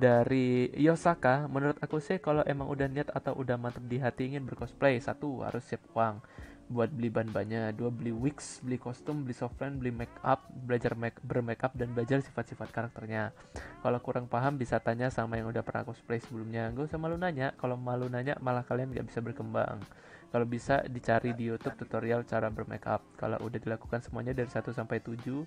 dari 0.00 0.72
Yosaka. 0.74 1.46
Menurut 1.46 1.76
aku 1.84 2.00
sih 2.00 2.18
kalau 2.18 2.40
emang 2.48 2.66
udah 2.72 2.88
niat 2.88 3.12
atau 3.12 3.36
udah 3.36 3.60
mantep 3.60 3.84
di 3.84 4.00
hati 4.00 4.32
ingin 4.32 4.48
bercosplay, 4.48 4.96
satu 4.98 5.44
harus 5.44 5.62
siap 5.68 5.84
uang 5.92 6.24
buat 6.70 6.86
beli 6.94 7.10
bahan-bahannya, 7.10 7.74
dua 7.74 7.90
beli 7.90 8.14
wigs, 8.14 8.62
beli 8.62 8.78
kostum, 8.78 9.26
beli 9.26 9.34
softline, 9.34 9.74
beli 9.82 9.90
make 9.90 10.14
up, 10.22 10.46
belajar 10.54 10.94
make 10.94 11.18
bermake 11.26 11.66
up 11.66 11.74
dan 11.74 11.90
belajar 11.90 12.22
sifat-sifat 12.22 12.70
karakternya. 12.70 13.34
Kalau 13.82 13.98
kurang 13.98 14.30
paham 14.30 14.54
bisa 14.54 14.78
tanya 14.78 15.10
sama 15.10 15.34
yang 15.34 15.50
udah 15.50 15.66
pernah 15.66 15.82
cosplay 15.82 16.22
sebelumnya. 16.22 16.70
Gak 16.70 16.94
usah 16.94 16.98
malu 17.02 17.18
nanya, 17.18 17.58
kalau 17.58 17.74
malu 17.74 18.06
nanya 18.06 18.38
malah 18.38 18.62
kalian 18.62 18.94
gak 18.94 19.02
bisa 19.10 19.18
berkembang. 19.18 19.82
Kalau 20.30 20.46
bisa 20.46 20.86
dicari 20.86 21.34
di 21.34 21.50
YouTube 21.50 21.74
tutorial 21.74 22.22
cara 22.22 22.46
bermake 22.54 22.86
up. 22.86 23.02
Kalau 23.18 23.34
udah 23.42 23.58
dilakukan 23.58 23.98
semuanya 23.98 24.30
dari 24.30 24.46
1 24.46 24.62
sampai 24.70 25.02
7, 25.02 25.42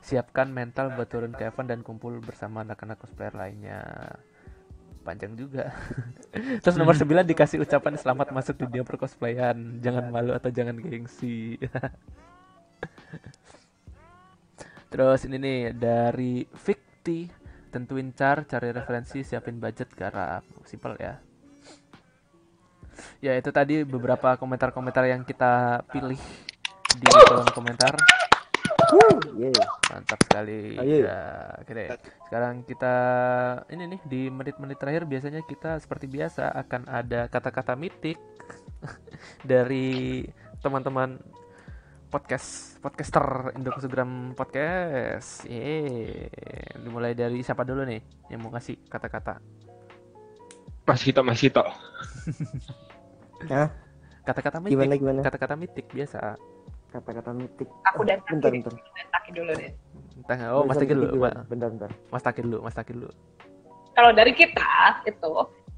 siapkan 0.00 0.48
mental 0.48 0.96
buat 0.96 1.12
turun 1.12 1.36
ke 1.36 1.44
event 1.44 1.68
dan 1.68 1.80
kumpul 1.84 2.16
bersama 2.24 2.64
anak-anak 2.64 2.96
cosplayer 2.96 3.36
lainnya. 3.36 3.84
Panjang 5.04 5.36
juga. 5.36 5.76
Terus 6.64 6.76
nomor 6.80 6.96
9 6.96 7.28
dikasih 7.28 7.60
ucapan 7.60 8.00
selamat 8.00 8.32
masuk 8.32 8.64
dunia 8.64 8.80
percosplayan. 8.80 9.76
Jangan 9.84 10.08
malu 10.08 10.32
atau 10.32 10.48
jangan 10.48 10.80
gengsi. 10.80 11.60
Terus 14.90 15.20
ini 15.28 15.36
nih 15.36 15.60
dari 15.76 16.48
Fikti 16.48 17.28
tentuin 17.68 18.08
car, 18.16 18.48
cari 18.48 18.72
referensi, 18.72 19.20
siapin 19.20 19.60
budget, 19.60 19.92
garap. 19.92 20.48
Simple 20.64 20.96
ya. 20.96 21.20
Ya 23.20 23.36
itu 23.36 23.50
tadi 23.52 23.82
beberapa 23.82 24.36
komentar-komentar 24.36 25.04
yang 25.08 25.22
kita 25.24 25.82
pilih 25.88 26.20
di 26.96 27.06
kolom 27.28 27.48
komentar. 27.52 27.94
Mantap 29.90 30.20
sekali. 30.22 30.78
Ya, 30.78 31.50
oke 31.58 31.72
deh. 31.74 31.88
Sekarang 32.28 32.62
kita 32.62 32.94
ini 33.72 33.96
nih 33.96 34.00
di 34.06 34.20
menit-menit 34.30 34.78
terakhir 34.78 35.02
biasanya 35.08 35.42
kita 35.42 35.80
seperti 35.82 36.06
biasa 36.06 36.54
akan 36.54 36.86
ada 36.86 37.26
kata-kata 37.26 37.74
mitik 37.74 38.18
dari 39.50 40.22
teman-teman 40.62 41.18
podcast 42.08 42.78
podcaster 42.78 43.52
Indokusugram 43.58 44.32
podcast. 44.38 45.44
Yeay. 45.50 46.30
Dimulai 46.78 47.18
dari 47.18 47.42
siapa 47.42 47.66
dulu 47.66 47.82
nih 47.82 48.30
yang 48.30 48.46
mau 48.46 48.54
ngasih 48.54 48.86
kata-kata? 48.86 49.42
Mas 50.86 51.02
Hito, 51.02 51.20
Mas 51.26 51.42
Hito. 51.42 51.66
Hah? 53.44 53.68
Kata-kata 54.24 54.58
mitik. 54.58 54.74
Gimana, 54.74 54.94
gimana? 54.96 55.20
Kata-kata 55.22 55.54
mitik 55.54 55.86
biasa. 55.92 56.34
Kata-kata 56.90 57.30
mitik. 57.36 57.68
Aku 57.92 58.02
dan 58.02 58.18
Bentar, 58.24 58.50
Taki 58.50 58.56
bentar. 58.64 58.72
Taki 59.12 59.30
dulu 59.36 59.50
deh. 59.52 59.70
Entah, 60.16 60.38
oh 60.56 60.62
Mas 60.64 60.76
Taki 60.80 60.94
dulu. 60.96 61.06
Ma- 61.20 61.44
Bentar, 61.46 61.68
bentar. 61.70 61.90
Mas 62.08 62.22
Taki 62.24 62.40
dulu, 62.42 62.58
Mas 62.64 62.74
Taki 62.74 62.92
dulu. 62.96 63.10
Kalau 63.92 64.10
dari 64.12 64.32
kita 64.32 65.04
itu 65.08 65.32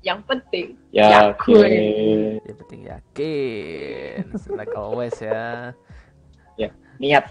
yang 0.07 0.23
penting 0.27 0.79
Ya, 0.95 1.35
yakin. 1.35 2.39
Yang 2.47 2.57
penting 2.65 2.81
yakin. 2.87 4.23
Like 4.59 4.75
always 4.79 5.15
ya. 5.19 5.75
Ya, 6.55 6.71
niat. 7.03 7.27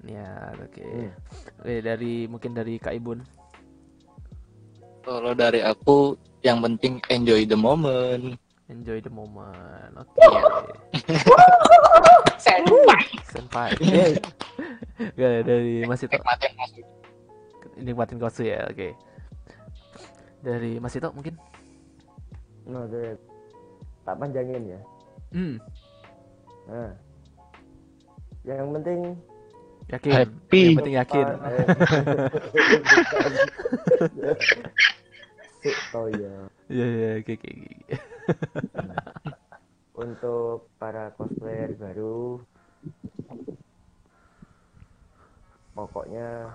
Niat, 0.00 0.56
oke. 0.56 0.80
Hmm. 0.80 1.12
Oke, 1.60 1.74
dari 1.84 2.24
mungkin 2.24 2.56
dari 2.56 2.80
Kak 2.80 2.96
Ibun. 2.96 3.20
Kalau 5.04 5.32
dari 5.36 5.60
aku 5.64 6.16
yang 6.40 6.64
penting 6.64 7.04
enjoy 7.12 7.44
the 7.44 7.56
moment. 7.56 8.40
Enjoy 8.70 9.02
the 9.02 9.10
moment. 9.10 9.92
Oke. 9.98 10.14
Senpai. 12.44 13.04
Senpai. 13.28 13.70
Oke, 15.00 15.28
dari 15.42 15.82
Mas 15.88 16.02
Ito. 16.04 16.12
Nikmatin 16.16 16.52
masuk. 16.56 16.84
Nikmatin 17.80 18.18
kosu 18.20 18.44
ya, 18.44 18.68
oke. 18.68 18.92
Dari 20.44 20.76
Mas 20.76 20.92
Ito 20.92 21.08
mungkin. 21.16 21.40
Nah, 22.68 22.84
oke. 22.84 23.16
tak 24.04 24.16
panjangin 24.20 24.76
ya. 24.76 24.80
Hmm, 25.32 25.56
Nah. 26.68 26.92
Yang 28.44 28.68
penting 28.80 29.00
yakin. 29.90 30.12
Happy. 30.12 30.62
Yang 30.62 30.76
penting 30.78 30.96
yakin. 31.00 31.26
Ya. 35.60 35.72
Iya, 36.70 36.86
iya, 36.86 37.10
oke. 37.18 37.34
Untuk 39.92 40.70
para 40.78 41.10
cosplayer 41.18 41.74
baru 41.74 42.38
pokoknya 45.74 46.54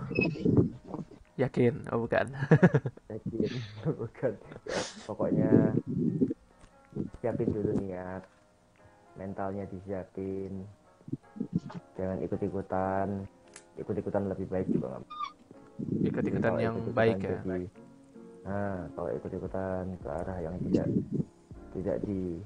Yakin, 1.35 1.83
oh 1.91 2.07
bukan. 2.07 2.31
yakin 3.11 3.51
bukan 3.99 4.33
pokoknya 5.03 5.75
siapin 7.19 7.51
dulu 7.51 7.75
niat 7.83 8.23
mentalnya 9.19 9.67
disiapin 9.67 10.63
jangan 11.99 12.23
ikut-ikutan 12.23 13.07
ikut-ikutan 13.75 14.23
lebih 14.31 14.47
baik 14.47 14.67
juga 14.71 14.95
nggak 14.95 15.03
Ikut-ikutan 16.07 16.51
Kalau 16.55 16.63
yang 16.63 16.75
ikut-ikutan 16.79 16.95
baik 16.95 17.17
ya. 17.19 17.39
jadi- 17.43 17.84
nah 18.45 18.85
kalau 18.93 19.09
ikut-ikutan 19.09 19.97
ke 19.97 20.07
arah 20.07 20.37
yang 20.37 20.55
tidak 20.69 20.87
tidak 21.73 21.97
di 22.05 22.37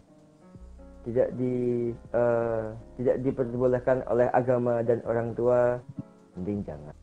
tidak 1.08 1.28
di 1.40 1.56
eh, 1.96 2.66
tidak 3.00 3.18
diperbolehkan 3.24 4.04
oleh 4.12 4.28
agama 4.36 4.84
dan 4.84 5.00
orang 5.08 5.32
tua 5.36 5.80
mending 6.36 6.62
jangan. 6.68 6.96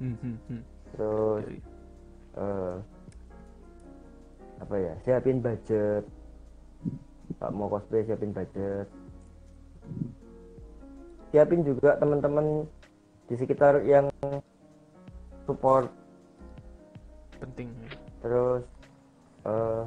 Hmm, 0.00 0.16
hmm, 0.18 0.36
hmm. 0.48 0.62
terus 0.96 1.44
eh, 2.36 2.76
apa 4.60 4.74
ya 4.76 4.94
siapin 5.04 5.38
budget. 5.44 6.04
Pak 7.36 7.50
mau 7.52 7.68
cosplay 7.68 8.04
siapin 8.04 8.32
budget. 8.32 8.86
Siapin 11.32 11.64
juga 11.64 11.96
teman-teman 11.96 12.68
di 13.28 13.34
sekitar 13.40 13.80
yang 13.88 14.12
support 15.48 15.88
Penting. 17.42 17.74
terus 18.22 18.62
eh, 19.42 19.84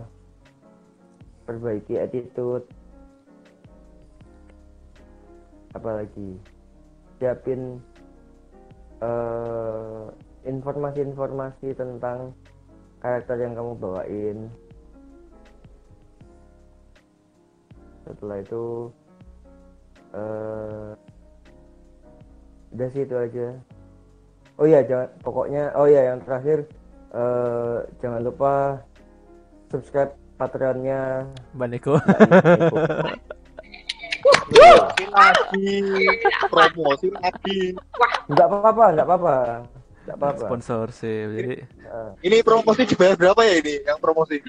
perbaiki 1.48 1.96
attitude. 1.96 2.68
Apalagi 5.72 6.36
siapin 7.16 7.80
eh, 9.00 10.06
informasi-informasi 10.44 11.72
tentang 11.80 12.36
karakter 13.00 13.40
yang 13.40 13.56
kamu 13.56 13.72
bawain. 13.80 14.38
Setelah 18.04 18.38
itu 18.44 18.92
eh 20.12 20.92
udah 22.76 22.88
sih 22.92 23.08
itu 23.08 23.16
aja. 23.16 23.48
Oh 24.60 24.68
ya 24.68 24.84
jangan 24.84 25.08
pokoknya 25.24 25.72
oh 25.80 25.88
ya 25.88 26.12
yang 26.12 26.20
terakhir 26.20 26.68
eh 27.12 27.76
jangan 28.00 28.22
lupa 28.22 28.80
subscribe 29.68 30.10
patreonnya 30.36 31.28
Mbak 31.54 31.68
Neko. 31.70 31.94
Promosi 34.46 35.06
lagi, 35.08 35.74
promosi 36.48 37.08
lagi. 37.14 37.60
nggak 38.28 38.46
apa-apa 38.48 38.86
nggak 38.92 39.06
apa-apa 39.06 39.36
nggak 40.04 40.18
apa-apa 40.18 40.44
Sponsor 40.44 40.86
sih. 40.92 41.18
Jadi 41.28 41.56
Eh, 41.86 42.10
Ini 42.22 42.42
promosi 42.42 42.84
dibayar 42.84 43.16
berapa 43.16 43.42
ya 43.42 43.54
ini 43.58 43.76
yang 43.82 43.98
promosi? 43.98 44.42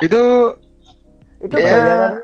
Itu 0.00 0.54
itu 1.36 1.52
Ya. 1.52 1.68
bayarannya 1.68 2.20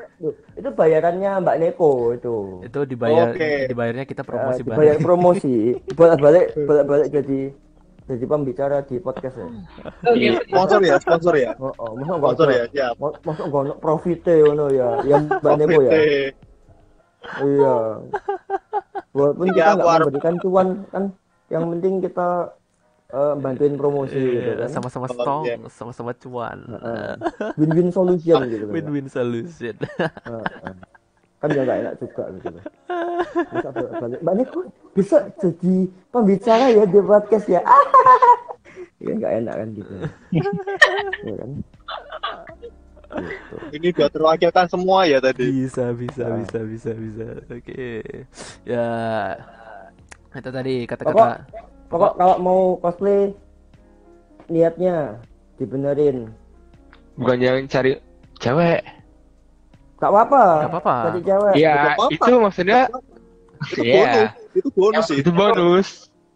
itu 0.53 0.69
bayarannya 0.73 1.31
Mbak 1.39 1.57
Neko 1.59 1.91
itu 2.13 2.35
itu 2.63 2.79
dibayar 2.83 3.29
Oke. 3.29 3.69
dibayarnya 3.69 4.03
kita 4.03 4.25
promosi 4.25 4.59
Eh, 4.59 4.65
dibayar 4.65 4.95
bareng. 4.95 5.05
promosi 5.05 5.55
bolak 5.93 6.17
balik 6.17 6.45
bolak 6.57 6.85
balik 6.87 7.07
jadi 7.13 7.53
jadi 8.03 8.25
pembicara 8.25 8.77
di 8.81 8.95
podcast 8.97 9.35
ya. 9.37 9.47
Iya. 10.11 10.31
Sponsor 10.43 10.79
ya, 10.79 10.95
sponsor 10.97 11.33
ya. 11.33 11.51
Oh, 11.55 11.71
oh 11.77 11.91
masa 11.95 12.19
Sponsor 12.19 12.47
ya, 12.49 12.63
siap. 12.67 12.93
Mas- 12.97 13.19
Masa 13.21 13.41
nggak 13.43 13.61
ono 13.61 13.73
profite 13.77 14.33
ngono 14.39 14.65
ya, 14.69 14.89
yang 15.03 15.23
Mbak 15.29 15.53
Nebo 15.55 15.79
ya. 15.81 15.91
Iya. 17.39 17.75
Walaupun 19.11 19.45
Iya, 19.47 19.55
kita 19.55 19.71
nggak 19.73 19.97
memberikan 20.01 20.35
cuan 20.37 20.67
kan, 20.89 21.03
yang 21.47 21.63
penting 21.69 21.93
kita 22.01 22.29
eh, 23.09 23.33
bantuin 23.37 23.75
promosi 23.77 24.17
gitu 24.17 24.49
Iya, 24.51 24.65
kan. 24.65 24.69
sama-sama 24.73 25.05
Oh, 25.05 25.13
stong, 25.13 25.43
iya. 25.45 25.55
sama-sama 25.69 26.11
cuan. 26.17 26.57
Heeh. 26.65 27.13
Win-win 27.55 27.89
solution 27.89 28.41
gitu 28.51 28.65
kan. 28.67 28.73
Win-win 28.73 29.07
solution. 29.07 29.75
Heeh. 29.77 30.43
Kan 31.43 31.51
ya 31.51 31.61
nggak 31.67 31.79
enak 31.83 31.93
juga 31.99 32.23
gitu. 32.39 32.49
Bisa 33.51 33.69
balik. 33.99 34.19
Mbak 34.23 34.35
Neko 34.39 34.59
bisa 34.95 35.17
jadi 35.43 35.75
pembicara 36.07 36.65
ya 36.71 36.83
di 36.87 36.99
podcast 37.03 37.47
ya. 37.51 37.59
Ya 39.03 39.11
nggak 39.19 39.33
enak 39.43 39.55
kan 39.59 39.67
gitu. 39.75 39.93
Iya 40.31 41.33
kan? 41.43 41.49
Gitu. 42.63 43.55
Ini 43.75 43.87
udah 43.91 44.07
terwakilkan 44.07 44.65
semua 44.71 45.03
ya 45.03 45.19
tadi. 45.19 45.43
Bisa, 45.51 45.91
bisa, 45.91 46.23
Nah. 46.31 46.39
bisa, 46.39 46.59
bisa, 46.63 46.91
bisa. 46.95 47.27
Oke. 47.51 47.99
Ya. 48.63 48.87
Itu 50.31 50.49
tadi 50.55 50.87
Pokok, 50.87 50.91
kata-kata 51.03 51.25
pokok 51.91 52.11
kalau 52.15 52.35
mau 52.39 52.59
cosplay 52.79 53.35
niatnya 54.47 55.19
dibenerin. 55.59 56.31
Bukan 57.19 57.37
yang 57.43 57.59
cari 57.67 57.99
cewek. 58.39 59.02
Gak 60.03 60.11
apa-apa. 60.11 60.43
Gak 60.67 60.71
apa-apa. 60.75 60.95
Cari 61.07 61.19
cewek. 61.23 61.53
Iya, 61.55 61.75
itu 62.11 62.33
maksudnya 62.35 62.81
Itu 63.63 63.79
Iya. 63.79 63.95
bonus, 63.95 64.27
itu 64.51 64.69
bonus 64.75 65.05
sih. 65.07 65.17
itu 65.23 65.31
bonus. 65.31 65.87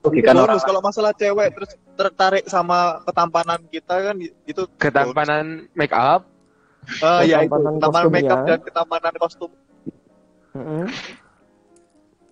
Itu 0.08 0.24
bonus 0.24 0.62
kalau 0.64 0.80
masalah 0.80 1.12
cewek 1.12 1.52
terus 1.52 1.72
tertarik 2.00 2.48
sama 2.48 3.04
ketampanan 3.04 3.60
kita 3.68 3.96
kan 4.00 4.16
itu 4.22 4.64
Ketampanan 4.80 5.68
make 5.76 5.92
up. 5.92 6.24
Ah 7.04 7.20
ya 7.28 7.44
itu 7.44 7.52
Ketampanan 7.52 7.74
ketampanan 7.76 8.08
makeup 8.08 8.38
kostumnya. 8.40 8.48
dan 8.48 8.60
ketampanan 8.64 9.14
kostum. 9.20 9.52
Heeh. 10.56 10.86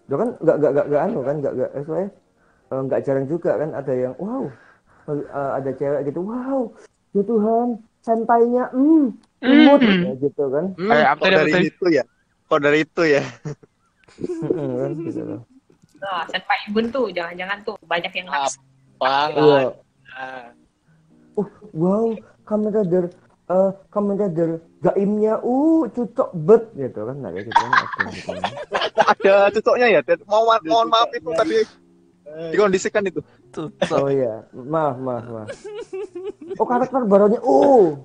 Lo 0.08 0.16
kan 0.16 0.30
nggak 0.40 0.56
nggak 0.56 0.72
nggak 0.72 0.86
nggak 0.88 1.02
anu 1.04 1.20
kan 1.20 1.36
nggak 1.44 1.54
nggak 1.60 1.70
eh, 1.76 1.84
soalnya, 1.84 2.10
eh, 2.72 2.82
nggak 2.88 3.00
jarang 3.04 3.26
juga 3.28 3.52
kan 3.60 3.70
ada 3.76 3.94
yang 3.94 4.14
wow 4.16 4.44
eh, 5.12 5.52
ada 5.60 5.72
cewek 5.76 6.02
gitu 6.08 6.20
wow 6.24 6.62
ya 7.12 7.24
Tuhan 7.26 7.68
santainya 8.00 8.64
hmm 8.72 9.12
imut 9.46 9.80
Hmm. 9.80 10.02
ya, 10.02 10.14
gitu 10.20 10.44
kan 10.50 10.66
Hmm, 10.74 10.90
Kayak 10.90 11.08
apa 11.08 11.22
kok 11.22 11.30
tadi, 11.32 11.52
dari 11.52 11.68
itu 11.68 11.86
ya? 11.90 12.04
Kok 12.46 12.60
dari 12.60 12.80
itu 12.82 13.02
ya? 13.06 13.24
Heeh, 14.16 14.88
gitu 15.02 15.22
loh 15.24 15.42
Nah, 15.96 16.22
senpai 16.30 16.58
Ibun 16.70 16.86
tuh, 16.90 17.10
jangan-jangan 17.10 17.58
tuh 17.62 17.76
banyak 17.82 18.14
yang 18.14 18.28
naksir. 18.28 18.62
Bang, 18.96 19.30
Iya. 19.34 19.74
ah. 20.14 20.46
uh 21.36 21.50
wow 21.74 22.14
Kamen 22.44 22.70
Rider 22.70 23.10
eh 23.46 23.70
Kamen 23.90 24.16
Rider 24.16 24.50
gaimnya 24.80 25.42
uh 25.42 25.84
cocok 25.88 26.30
bet 26.38 26.64
gitu 26.74 27.00
kan 27.02 27.16
nah 27.18 27.30
kayak 27.30 27.46
gitu 27.46 27.58
kan 27.58 27.72
ada 27.74 28.02
gitu 28.08 28.30
kan. 28.30 28.44
Ada 28.96 29.34
cocoknya 29.52 29.88
ya. 29.90 30.00
Dan 30.02 30.18
Mohon 30.24 30.60
mohon 30.64 30.88
maaf 30.88 31.10
itu 31.12 31.30
tadi 31.34 31.58
dikondisikan 32.52 33.04
itu. 33.04 33.22
oh 33.92 34.10
iya 34.10 34.44
maaf 34.52 34.96
maaf 34.98 35.26
maaf 35.26 35.48
oh 36.54 36.66
karakter 36.66 37.02
barunya 37.04 37.40
oh 37.42 38.00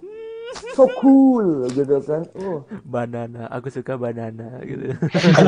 so 0.73 0.85
cool 0.99 1.67
gitu 1.71 1.99
kan 2.03 2.23
oh 2.39 2.63
banana. 2.83 3.47
Aku 3.51 3.69
suka 3.69 3.95
banana 3.95 4.59
gitu. 4.63 4.95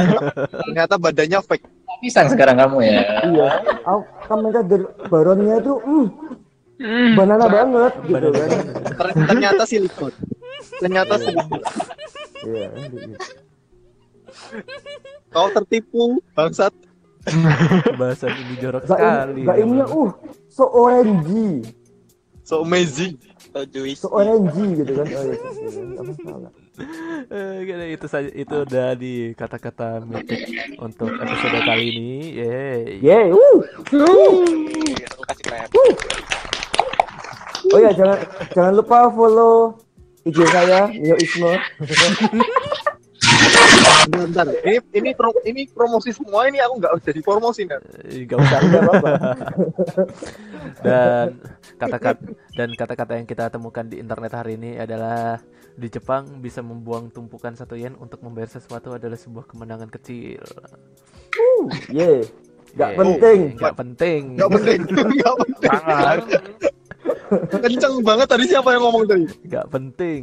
Ternyata 0.66 0.94
badannya 0.96 1.38
fake. 1.40 1.66
pisang 2.00 2.26
sekarang 2.26 2.58
kamu 2.58 2.82
ya. 2.82 2.98
Iya, 3.22 3.48
aku 3.86 4.02
Kamen 4.26 4.50
Rider 4.50 4.80
baronnya 5.06 5.56
tuh, 5.62 5.78
mm, 5.78 6.06
Hmm. 6.82 7.14
banana 7.14 7.46
banget 7.46 7.92
gitu 8.02 8.10
Banana. 8.10 8.42
kan. 8.42 8.50
Ter- 8.90 9.14
Ternyata 9.30 9.62
silikon. 9.62 10.10
Ternyata 10.82 11.14
silikon. 11.14 11.62
Iya. 12.42 12.68
Kau 15.30 15.48
tertipu 15.52 16.18
bangsat. 16.34 16.74
Bahasan 17.94 18.34
ini 18.34 18.54
jorok 18.58 18.82
sekali. 18.82 19.46
gaimnya 19.46 19.86
uh, 19.86 20.10
so 20.50 20.66
orangey, 20.66 21.62
So 22.42 22.66
amazing. 22.66 23.14
So 23.52 23.68
juicy. 23.68 24.08
orangey 24.08 24.80
gitu 24.80 24.96
kan. 24.96 25.06
Oh, 25.12 25.28
iya, 27.60 27.68
gitu, 27.68 27.84
itu 28.00 28.06
saja 28.08 28.32
itu 28.32 28.54
udah 28.64 28.96
di 28.96 29.36
kata-kata 29.36 30.00
mitik 30.08 30.40
untuk 30.80 31.12
episode 31.12 31.60
kali 31.68 31.92
ini. 31.92 32.40
Yeay. 32.40 32.96
Yeay, 33.04 33.28
uh. 33.28 33.60
Aku 35.04 35.22
kasih 35.28 35.44
klep. 35.44 35.68
Oh 37.76 37.78
ya, 37.78 37.92
jangan 37.92 38.24
jangan 38.56 38.72
lupa 38.72 39.12
follow 39.12 39.76
IG 40.24 40.48
saya, 40.48 40.88
Nio 40.88 41.20
Ismo. 41.20 41.52
Bentar, 44.02 44.46
ini 44.64 44.78
ini 44.92 45.10
pro- 45.12 45.44
ini 45.44 45.62
promosi 45.68 46.10
semua 46.10 46.48
ini 46.48 46.58
aku 46.58 46.74
nggak 46.78 46.92
jadi 47.02 47.20
promosi 47.20 47.62
kan. 47.64 47.78
Eh, 48.02 48.26
Gak 48.26 48.38
usah. 48.40 48.58
Apa-apa. 48.58 49.10
dan 50.82 51.26
kata-kata 51.76 52.22
dan 52.52 52.68
kata-kata 52.74 53.12
yang 53.18 53.26
kita 53.26 53.46
temukan 53.46 53.84
di 53.84 53.98
internet 53.98 54.32
hari 54.32 54.54
ini 54.56 54.74
adalah 54.74 55.38
di 55.72 55.88
Jepang 55.88 56.38
bisa 56.38 56.60
membuang 56.60 57.08
tumpukan 57.08 57.54
satu 57.54 57.74
yen 57.74 57.94
untuk 57.96 58.20
membayar 58.20 58.50
sesuatu 58.50 58.92
adalah 58.92 59.16
sebuah 59.16 59.46
kemenangan 59.46 59.88
kecil. 59.88 60.42
Yeay. 61.88 62.26
Gak 62.72 62.90
Yeay. 62.90 62.98
penting. 62.98 63.40
Nggak 63.54 63.74
penting. 63.76 64.20
Nggak 64.34 64.50
penting, 64.50 64.78
nggak 65.16 65.34
penting. 65.38 65.70
Sangat. 65.70 66.18
Kenceng 67.54 67.94
banget 68.00 68.26
tadi 68.26 68.44
siapa 68.44 68.68
yang 68.70 68.82
ngomong 68.82 69.04
tadi? 69.04 69.24
Nggak 69.42 69.66
penting. 69.68 70.22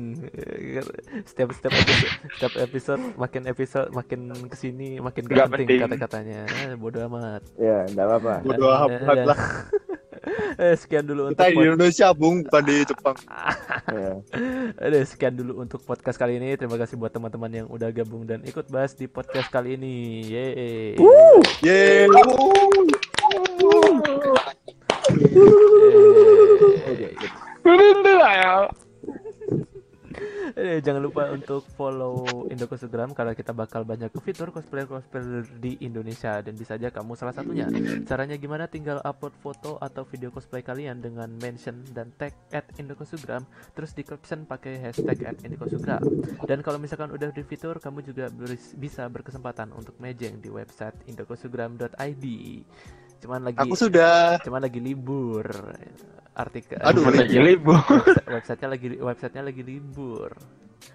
Setiap 1.26 1.50
setiap 1.52 1.74
episode, 1.74 2.12
setiap 2.32 2.54
episode 2.60 3.02
makin 3.16 3.42
episode 3.46 3.88
makin 3.90 4.20
ke 4.46 4.56
sini 4.56 4.98
makin 4.98 5.24
gak 5.24 5.36
Nggak 5.36 5.48
penting, 5.50 5.68
penting. 5.68 5.80
kata-katanya. 5.86 6.40
Eh, 6.48 6.76
Bodoh 6.76 7.02
amat. 7.08 7.42
Ya, 7.56 7.86
enggak 7.86 8.06
apa-apa. 8.06 8.34
Bodoh 8.44 8.70
Dan- 8.70 9.02
amat 9.02 9.18
lah. 9.26 9.40
Eh, 10.60 10.76
sekian 10.76 11.08
dulu 11.08 11.32
untuk 11.32 11.40
Kita 11.40 11.48
di 11.48 11.56
pod- 11.56 11.66
Indonesia, 11.66 12.08
Bung, 12.12 12.36
bukan 12.44 12.64
di 12.66 12.76
Jepang. 12.84 13.16
Ya. 13.88 14.12
Aduh, 14.84 15.04
sekian 15.08 15.32
dulu 15.32 15.54
untuk 15.58 15.80
podcast 15.82 16.20
kali 16.20 16.36
ini. 16.36 16.54
Terima 16.54 16.76
kasih 16.76 17.00
buat 17.00 17.10
teman-teman 17.10 17.48
yang 17.50 17.68
udah 17.68 17.88
gabung 17.90 18.28
dan 18.28 18.44
ikut 18.44 18.68
bahas 18.68 18.92
di 18.92 19.08
podcast 19.08 19.48
kali 19.48 19.80
ini. 19.80 19.96
Yeay. 20.28 21.00
Yeay. 21.64 22.06
Jangan 30.60 31.00
lupa 31.00 31.32
untuk 31.32 31.64
follow 31.80 32.28
Indokosugram 32.52 33.16
karena 33.16 33.32
kita 33.32 33.56
bakal 33.56 33.88
banyak 33.88 34.12
ke 34.12 34.20
fitur 34.20 34.52
cosplayer-cosplayer 34.52 35.48
di 35.56 35.80
Indonesia 35.80 36.44
dan 36.44 36.58
bisa 36.60 36.76
aja 36.76 36.92
kamu 36.92 37.16
salah 37.16 37.32
satunya. 37.32 37.72
Caranya 38.04 38.36
gimana? 38.36 38.68
Tinggal 38.68 39.00
upload 39.00 39.32
foto 39.40 39.80
atau 39.80 40.04
video 40.04 40.28
cosplay 40.36 40.60
kalian 40.60 41.00
dengan 41.00 41.32
mention 41.40 41.80
dan 41.96 42.12
tag 42.20 42.36
at 42.52 42.68
terus 42.76 43.96
di 43.96 44.04
caption 44.04 44.44
pakai 44.44 44.84
hashtag 44.84 45.32
at. 45.32 45.40
Dan 46.44 46.60
kalau 46.60 46.82
misalkan 46.82 47.16
udah 47.16 47.32
di 47.32 47.44
fitur, 47.46 47.80
kamu 47.80 48.04
juga 48.04 48.28
bisa 48.76 49.08
berkesempatan 49.08 49.72
untuk 49.72 49.96
mejeng 50.04 50.44
di 50.44 50.52
website 50.52 51.08
indokosugram.id. 51.08 52.26
Cuman 53.20 53.40
lagi 53.44 53.60
Aku 53.60 53.76
sudah. 53.76 54.40
cuman 54.40 54.62
lagi 54.64 54.80
libur 54.80 55.44
artikel 56.32 56.80
Aduh, 56.80 57.04
Lagi 57.06 57.36
libur. 57.36 57.76
website- 57.76 58.28
websitenya 58.32 58.70
lagi 58.70 58.88
websitenya 58.96 59.44
lagi 59.46 59.62
libur 59.62 60.32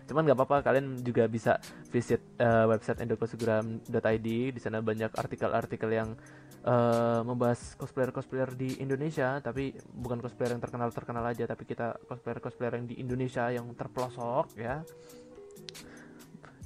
cuman 0.05 0.25
nggak 0.25 0.37
apa-apa 0.39 0.57
kalian 0.63 1.01
juga 1.01 1.29
bisa 1.29 1.61
visit 1.91 2.21
eh, 2.37 2.65
website 2.65 3.01
endokosugram.id 3.01 4.29
di 4.53 4.57
sana 4.57 4.81
banyak 4.81 5.13
artikel-artikel 5.13 5.91
yang 5.91 6.09
eh, 6.63 7.21
membahas 7.21 7.77
cosplayer-cosplayer 7.77 8.53
di 8.55 8.81
Indonesia 8.81 9.41
tapi 9.41 9.73
bukan 9.93 10.21
cosplayer 10.21 10.57
yang 10.57 10.63
terkenal 10.63 10.89
terkenal 10.89 11.25
aja 11.25 11.45
tapi 11.45 11.65
kita 11.65 12.01
cosplayer-cosplayer 12.03 12.81
yang 12.81 12.87
di 12.87 12.97
Indonesia 12.97 13.49
yang 13.49 13.69
terpelosok 13.73 14.57
ya 14.57 14.81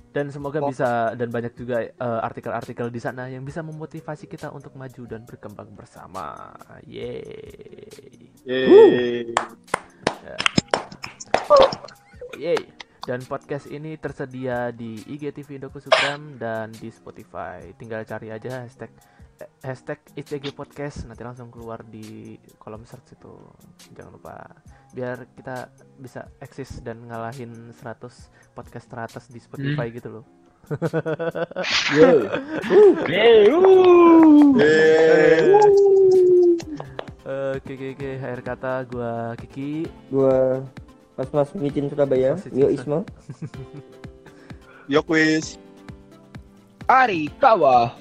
dan 0.09 0.33
semoga 0.33 0.59
Oh. 0.61 0.69
bisa 0.73 1.13
dan 1.15 1.29
banyak 1.29 1.53
juga 1.53 1.85
eh, 1.85 2.21
artikel-artikel 2.25 2.89
di 2.89 3.01
sana 3.01 3.29
yang 3.29 3.45
bisa 3.45 3.61
memotivasi 3.61 4.25
kita 4.27 4.49
untuk 4.51 4.73
maju 4.75 5.03
dan 5.05 5.23
berkembang 5.29 5.71
bersama. 5.77 6.53
Yeay. 6.85 8.33
Yeay. 8.45 9.35
Yeay. 12.39 12.63
Dan 13.09 13.25
podcast 13.25 13.65
ini 13.73 13.97
tersedia 13.97 14.69
di 14.69 15.01
IGTV 15.01 15.57
Indokusugram 15.57 16.37
dan 16.37 16.69
di 16.77 16.93
Spotify. 16.93 17.73
Tinggal 17.73 18.05
cari 18.05 18.29
aja 18.29 18.69
hashtag 18.69 18.93
hashtag 19.63 20.03
ICG 20.13 20.53
Podcast 20.53 21.07
nanti 21.07 21.23
langsung 21.25 21.49
keluar 21.49 21.81
di 21.89 22.37
kolom 22.61 22.85
search 22.85 23.17
itu. 23.17 23.33
Jangan 23.97 24.13
lupa 24.13 24.35
biar 24.93 25.29
kita 25.37 25.69
bisa 26.01 26.29
eksis 26.41 26.81
dan 26.81 27.05
ngalahin 27.09 27.73
100 27.77 28.55
podcast 28.57 28.87
teratas 28.89 29.25
di 29.29 29.41
Spotify 29.41 29.93
gitu 29.93 30.21
loh. 30.21 30.25
Uh. 30.69 32.29
Oke 37.29 37.77
oke 37.77 37.87
oke. 37.93 38.11
Akhir 38.25 38.41
kata 38.41 38.73
gua 38.89 39.37
Kiki. 39.37 39.85
Gua 40.09 40.65
Mas 41.17 41.29
Mas 41.33 41.51
Micin 41.57 41.89
Surabaya. 41.89 42.37
Yo 42.53 42.69
Isma. 42.73 43.05
Yo 44.93 45.05
quiz. 45.05 45.61
Ari 46.89 47.29
Kawa. 47.37 47.93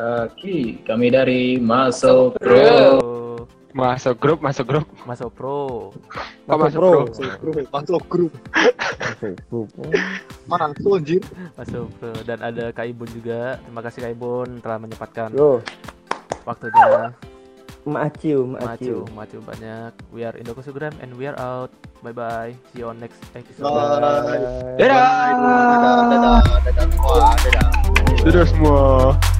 Oke, 0.00 0.80
kami 0.88 1.12
dari 1.12 1.60
Masuk 1.60 2.40
Bro. 2.40 2.56
Bro. 2.56 3.19
Masuk 3.70 4.18
grup, 4.18 4.38
masuk 4.42 4.66
grup. 4.66 4.84
Masuk 5.06 5.30
pro. 5.30 5.94
Oh, 6.50 6.58
masuk 6.58 6.80
Pro. 6.82 6.90
pro. 7.06 7.62
Masuk 7.70 8.02
grup. 8.10 8.32
Masuk 9.00 9.66
grup. 9.70 9.94
Masuk 10.50 10.90
anjir. 10.98 11.22
Masuk 11.54 11.86
pro. 11.98 12.10
Dan 12.26 12.42
ada 12.42 12.74
Kak 12.74 12.90
Ibun 12.90 13.08
juga. 13.14 13.62
Terima 13.62 13.80
kasih 13.80 13.98
Kak 14.02 14.12
Ibun 14.12 14.48
telah 14.58 14.78
menyempatkan 14.82 15.30
Yo, 15.32 15.62
waktunya. 16.42 17.14
Maaciu, 17.80 18.44
Maaciu. 18.60 19.08
maju 19.16 19.38
banyak. 19.40 19.92
We 20.12 20.20
are 20.20 20.36
Indo 20.36 20.52
Kosugram 20.52 20.92
and 21.00 21.16
we 21.16 21.24
are 21.24 21.38
out. 21.40 21.72
Bye 22.04 22.12
bye. 22.12 22.52
See 22.74 22.84
you 22.84 22.92
on 22.92 23.00
next 23.00 23.16
episode. 23.32 23.64
Bye. 23.64 24.76
Dadah. 24.76 25.00
Dadah. 25.32 25.96
Dadah. 26.12 26.38
Dadah. 26.60 26.86
Wah, 27.00 27.32
dadah. 27.40 27.66
Dadah 28.20 28.44
semua. 28.44 29.39